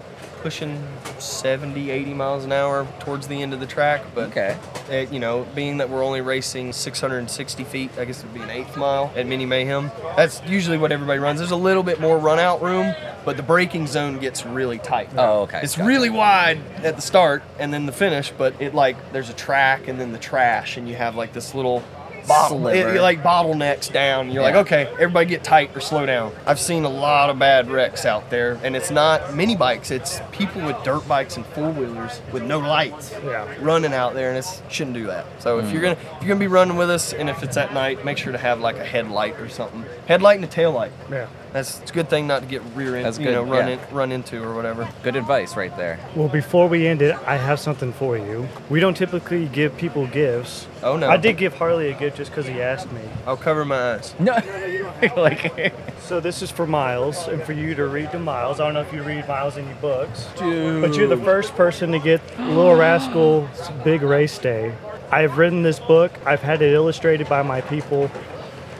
pushing 0.43 0.77
70, 1.19 1.89
80 1.89 2.13
miles 2.13 2.43
an 2.43 2.51
hour 2.51 2.85
towards 2.99 3.27
the 3.27 3.41
end 3.41 3.53
of 3.53 3.59
the 3.61 3.65
track. 3.65 4.03
But, 4.13 4.25
Okay. 4.27 4.57
it, 4.91 5.11
you 5.11 5.19
know, 5.19 5.47
being 5.55 5.77
that 5.77 5.89
we're 5.89 6.03
only 6.03 6.19
racing 6.21 6.73
660 6.73 7.63
feet, 7.63 7.91
I 7.97 8.03
guess 8.05 8.19
it 8.19 8.25
would 8.25 8.33
be 8.33 8.41
an 8.41 8.49
eighth 8.49 8.75
mile 8.75 9.11
at 9.15 9.25
Mini 9.25 9.45
Mayhem. 9.45 9.89
That's 10.17 10.41
usually 10.45 10.77
what 10.77 10.91
everybody 10.91 11.19
runs. 11.19 11.39
There's 11.39 11.51
a 11.51 11.55
little 11.55 11.81
bit 11.81 12.01
more 12.01 12.17
run 12.19 12.39
out 12.39 12.61
room, 12.61 12.93
but 13.23 13.37
the 13.37 13.43
braking 13.43 13.87
zone 13.87 14.19
gets 14.19 14.45
really 14.45 14.79
tight. 14.79 15.09
Oh, 15.17 15.43
okay. 15.43 15.61
It's 15.63 15.77
Gotcha. 15.77 15.87
really 15.87 16.09
wide 16.09 16.59
at 16.83 16.97
the 16.97 17.01
start 17.01 17.41
and 17.57 17.73
then 17.73 17.85
the 17.85 17.93
finish, 17.93 18.31
but 18.37 18.53
it 18.61 18.75
like 18.75 18.97
there's 19.13 19.29
a 19.29 19.33
track 19.33 19.87
and 19.87 19.97
then 19.99 20.11
the 20.11 20.19
trash, 20.19 20.75
and 20.75 20.89
you 20.89 20.95
have 20.95 21.15
like 21.15 21.31
this 21.31 21.55
little 21.55 21.81
bottle, 22.27 22.67
it, 22.67 22.99
like 23.01 23.21
bottlenecks 23.23 23.91
down. 23.91 24.31
You're 24.31 24.43
like, 24.43 24.55
okay, 24.55 24.87
everybody 24.93 25.25
get 25.27 25.43
tight 25.43 25.75
or 25.75 25.79
slow 25.81 26.05
down. 26.05 26.33
I've 26.45 26.59
seen 26.59 26.83
a 26.85 26.89
lot 26.89 27.29
of 27.29 27.37
bad 27.39 27.69
wrecks 27.69 28.05
out 28.05 28.29
there, 28.29 28.59
and 28.63 28.75
it's 28.75 28.91
not 28.91 29.35
mini 29.35 29.55
bikes; 29.55 29.91
it's 29.91 30.21
people 30.31 30.61
with 30.61 30.75
dirt 30.83 31.07
bikes 31.07 31.37
and 31.37 31.45
four 31.47 31.71
wheelers 31.71 32.21
with 32.31 32.43
no 32.43 32.59
lights 32.59 33.13
Yeah. 33.25 33.47
running 33.59 33.93
out 33.93 34.13
there, 34.13 34.29
and 34.29 34.37
it 34.37 34.45
shouldn't 34.69 34.95
do 34.95 35.07
that. 35.07 35.25
So 35.39 35.59
Mm. 35.59 35.65
if 35.65 35.71
you're 35.73 35.81
gonna 35.81 35.97
if 36.17 36.21
you're 36.21 36.29
gonna 36.29 36.39
be 36.39 36.47
running 36.47 36.77
with 36.77 36.89
us, 36.89 37.13
and 37.13 37.29
if 37.29 37.43
it's 37.43 37.57
at 37.57 37.73
night, 37.73 38.03
make 38.05 38.17
sure 38.17 38.31
to 38.31 38.37
have 38.37 38.59
like 38.59 38.77
a 38.77 38.85
headlight 38.85 39.39
or 39.39 39.49
something, 39.49 39.83
headlight 40.07 40.35
and 40.37 40.45
a 40.45 40.47
tail 40.47 40.71
light. 40.71 40.91
Yeah. 41.11 41.27
That's 41.53 41.79
it's 41.81 41.91
a 41.91 41.93
good 41.93 42.09
thing 42.09 42.25
not 42.25 42.41
to 42.41 42.47
get 42.47 42.63
rear 42.73 42.95
end, 42.95 43.05
That's 43.05 43.19
you 43.19 43.25
good, 43.25 43.33
know, 43.33 43.43
run 43.43 43.67
yeah. 43.67 43.87
in, 43.87 43.95
run 43.95 44.11
into 44.11 44.43
or 44.43 44.55
whatever. 44.55 44.89
Good 45.03 45.15
advice 45.15 45.55
right 45.55 45.75
there. 45.77 45.99
Well, 46.15 46.27
before 46.27 46.67
we 46.67 46.87
end 46.87 47.03
it, 47.03 47.15
I 47.27 47.37
have 47.37 47.59
something 47.59 47.93
for 47.93 48.17
you. 48.17 48.47
We 48.71 48.79
don't 48.79 48.97
typically 48.97 49.45
give 49.45 49.77
people 49.77 50.07
gifts. 50.07 50.67
Oh 50.81 50.97
no! 50.97 51.07
I 51.07 51.17
did 51.17 51.37
give 51.37 51.53
Harley 51.53 51.91
a 51.91 51.93
gift 51.93 52.17
just 52.17 52.31
because 52.31 52.47
he 52.47 52.59
asked 52.59 52.91
me. 52.91 53.01
I'll 53.27 53.37
cover 53.37 53.63
my 53.65 53.93
eyes. 53.93 54.15
No, 54.19 54.33
like 55.15 55.73
So 56.01 56.19
this 56.19 56.41
is 56.41 56.49
for 56.49 56.65
Miles, 56.65 57.27
and 57.27 57.41
for 57.43 57.53
you 57.53 57.75
to 57.75 57.85
read 57.85 58.11
to 58.11 58.19
Miles. 58.19 58.59
I 58.59 58.65
don't 58.65 58.73
know 58.73 58.81
if 58.81 58.91
you 58.91 59.03
read 59.03 59.27
Miles 59.27 59.55
in 59.55 59.65
your 59.67 59.75
books, 59.75 60.27
but 60.35 60.95
you're 60.95 61.07
the 61.07 61.17
first 61.23 61.55
person 61.55 61.91
to 61.91 61.99
get 61.99 62.19
Little 62.39 62.75
Rascal's 62.75 63.69
Big 63.83 64.01
Race 64.01 64.37
Day. 64.39 64.73
I've 65.11 65.37
written 65.37 65.61
this 65.61 65.79
book. 65.79 66.11
I've 66.25 66.41
had 66.41 66.63
it 66.63 66.73
illustrated 66.73 67.29
by 67.29 67.43
my 67.43 67.61
people. 67.61 68.09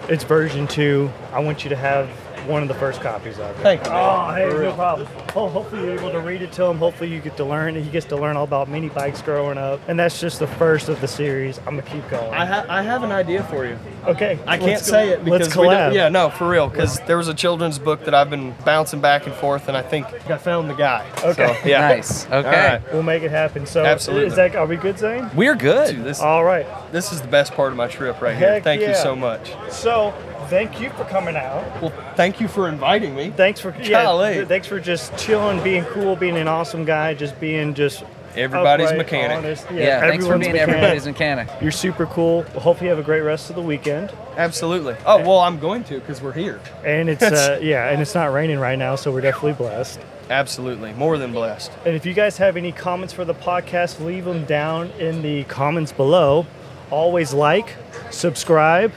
It's 0.10 0.24
version 0.24 0.68
two. 0.68 1.12
I 1.32 1.40
want 1.40 1.64
you 1.64 1.70
to 1.70 1.76
have 1.76 2.10
one 2.46 2.62
of 2.62 2.68
the 2.68 2.74
first 2.76 3.02
copies 3.02 3.40
of 3.40 3.50
it. 3.52 3.62
Thank 3.64 3.86
you. 3.86 3.92
Oh, 3.92 4.32
hey, 4.34 4.50
For 4.50 4.56
no 4.56 4.60
real. 4.62 4.74
problem. 4.74 5.08
Oh, 5.36 5.48
hopefully 5.50 5.84
you're 5.84 5.98
able 6.00 6.12
to 6.12 6.20
read 6.20 6.42
it 6.42 6.52
to 6.54 6.66
him. 6.66 6.78
Hopefully 6.78 7.10
you 7.12 7.20
get 7.20 7.38
to 7.38 7.44
learn. 7.46 7.76
He 7.76 7.90
gets 7.90 8.06
to 8.08 8.16
learn 8.16 8.36
all 8.38 8.44
about 8.44 8.70
mini 8.70 8.90
bikes 8.90 9.22
growing 9.22 9.58
up, 9.58 9.80
and 9.88 10.00
that's 10.00 10.20
just 10.20 10.40
the 10.40 10.48
first 10.48 10.90
of 10.90 11.00
the 11.02 11.08
series. 11.08 11.58
I'm 11.60 11.78
gonna 11.78 11.82
keep 11.84 12.08
going. 12.10 12.34
I, 12.34 12.46
ha- 12.46 12.66
I 12.70 12.82
have 12.84 13.04
an 13.04 13.12
idea 13.12 13.44
for 13.46 13.66
you. 13.66 13.78
okay, 14.06 14.40
I 14.46 14.58
can't 14.58 14.72
let's 14.72 14.88
go- 14.88 14.92
say 14.94 15.10
it 15.10 15.24
because 15.26 15.42
let's 15.48 15.56
we 15.56 15.68
don't- 15.70 15.94
yeah, 15.94 16.10
no, 16.10 16.30
for 16.30 16.48
real. 16.50 16.68
Because 16.70 17.00
there 17.08 17.18
was 17.18 17.28
a 17.28 17.34
children's 17.34 17.80
book 17.80 18.04
that 18.06 18.14
I've 18.14 18.30
been 18.30 18.54
bouncing 18.66 19.02
back 19.02 19.26
and 19.26 19.36
forth, 19.36 19.68
and 19.68 19.76
I 19.78 19.82
think 19.82 20.06
I 20.30 20.38
found 20.38 20.70
the 20.70 20.74
guy. 20.76 21.10
Okay. 21.24 21.58
So, 21.62 21.68
yeah. 21.68 21.80
nice. 21.80 22.26
Okay, 22.26 22.36
All 22.36 22.44
right. 22.44 22.94
We'll 22.94 23.04
make 23.04 23.24
it 23.24 23.32
happen. 23.32 23.66
So, 23.66 23.84
Absolutely. 23.86 24.28
is 24.28 24.36
that 24.36 24.56
are 24.56 24.66
we 24.66 24.76
good, 24.76 25.00
Zane? 25.00 25.30
we're 25.36 25.56
good. 25.56 25.96
Dude, 25.96 26.04
this 26.04 26.20
All 26.20 26.44
right. 26.44 26.66
this 26.92 27.12
is 27.12 27.22
the 27.22 27.28
best 27.28 27.54
part 27.54 27.72
of 27.72 27.78
my 27.78 27.88
trip 27.88 28.22
right 28.22 28.36
here. 28.38 28.54
Heck 28.54 28.64
Thank 28.64 28.82
you 28.82 28.94
so 28.96 29.16
much. 29.16 29.52
So, 29.72 30.14
thank 30.44 30.80
you 30.80 30.90
for 30.92 31.06
coming 31.06 31.36
out. 31.36 31.82
Well, 31.82 31.94
thank 32.16 32.40
you 32.40 32.48
for 32.48 32.68
inviting 32.70 33.16
me. 33.16 33.32
Thanks 33.32 33.60
for 33.60 33.76
yeah, 33.82 34.04
Golly. 34.04 34.46
thanks 34.46 34.68
for 34.68 34.80
just 34.80 35.18
chilling, 35.18 35.64
being 35.64 35.86
cool, 35.86 36.16
being 36.16 36.38
an 36.38 36.48
awesome 36.48 36.86
guy, 36.86 37.14
just 37.14 37.40
being 37.40 37.74
just 37.74 38.04
Everybody's 38.36 38.88
upright, 38.88 38.98
mechanic. 38.98 39.38
honest. 39.38 39.68
yeah, 39.72 40.00
thanks 40.00 40.26
for 40.26 40.38
being 40.38 40.54
mechanic. 40.54 40.76
everybody's 40.76 41.06
mechanic. 41.06 41.50
You're 41.62 41.72
super 41.72 42.06
cool. 42.08 42.46
Well, 42.52 42.60
hope 42.62 42.82
you 42.82 42.90
have 42.90 42.98
a 43.00 43.04
great 43.04 43.22
rest 43.22 43.50
of 43.50 43.56
the 43.56 43.62
weekend. 43.62 44.12
Absolutely. 44.38 44.96
Oh 45.06 45.20
well, 45.20 45.40
I'm 45.40 45.60
going 45.60 45.84
to 45.86 46.00
because 46.00 46.22
we're 46.22 46.34
here. 46.34 46.60
And 46.84 47.10
it's 47.10 47.22
uh, 47.22 47.60
yeah, 47.64 47.90
and 47.90 48.02
it's 48.02 48.16
not 48.16 48.34
raining 48.34 48.60
right 48.60 48.78
now, 48.78 48.96
so 48.96 49.12
we're 49.12 49.22
definitely 49.22 49.54
blessed. 49.54 50.00
Absolutely, 50.30 50.94
more 50.94 51.18
than 51.18 51.32
blessed. 51.32 51.72
And 51.86 51.96
if 51.96 52.06
you 52.06 52.14
guys 52.14 52.38
have 52.38 52.58
any 52.58 52.72
comments 52.72 53.14
for 53.14 53.26
the 53.26 53.36
podcast, 53.36 54.04
leave 54.04 54.26
them 54.26 54.46
down 54.46 54.90
in 54.92 55.22
the 55.22 55.44
comments 55.44 55.92
below. 55.92 56.48
Always 56.90 57.34
like, 57.34 57.76
subscribe, 58.10 58.94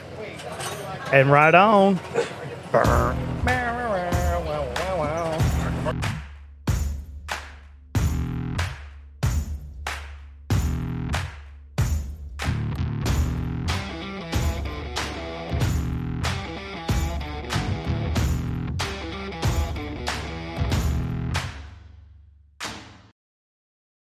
and 1.11 1.31
right 1.31 1.55
on. 1.55 1.99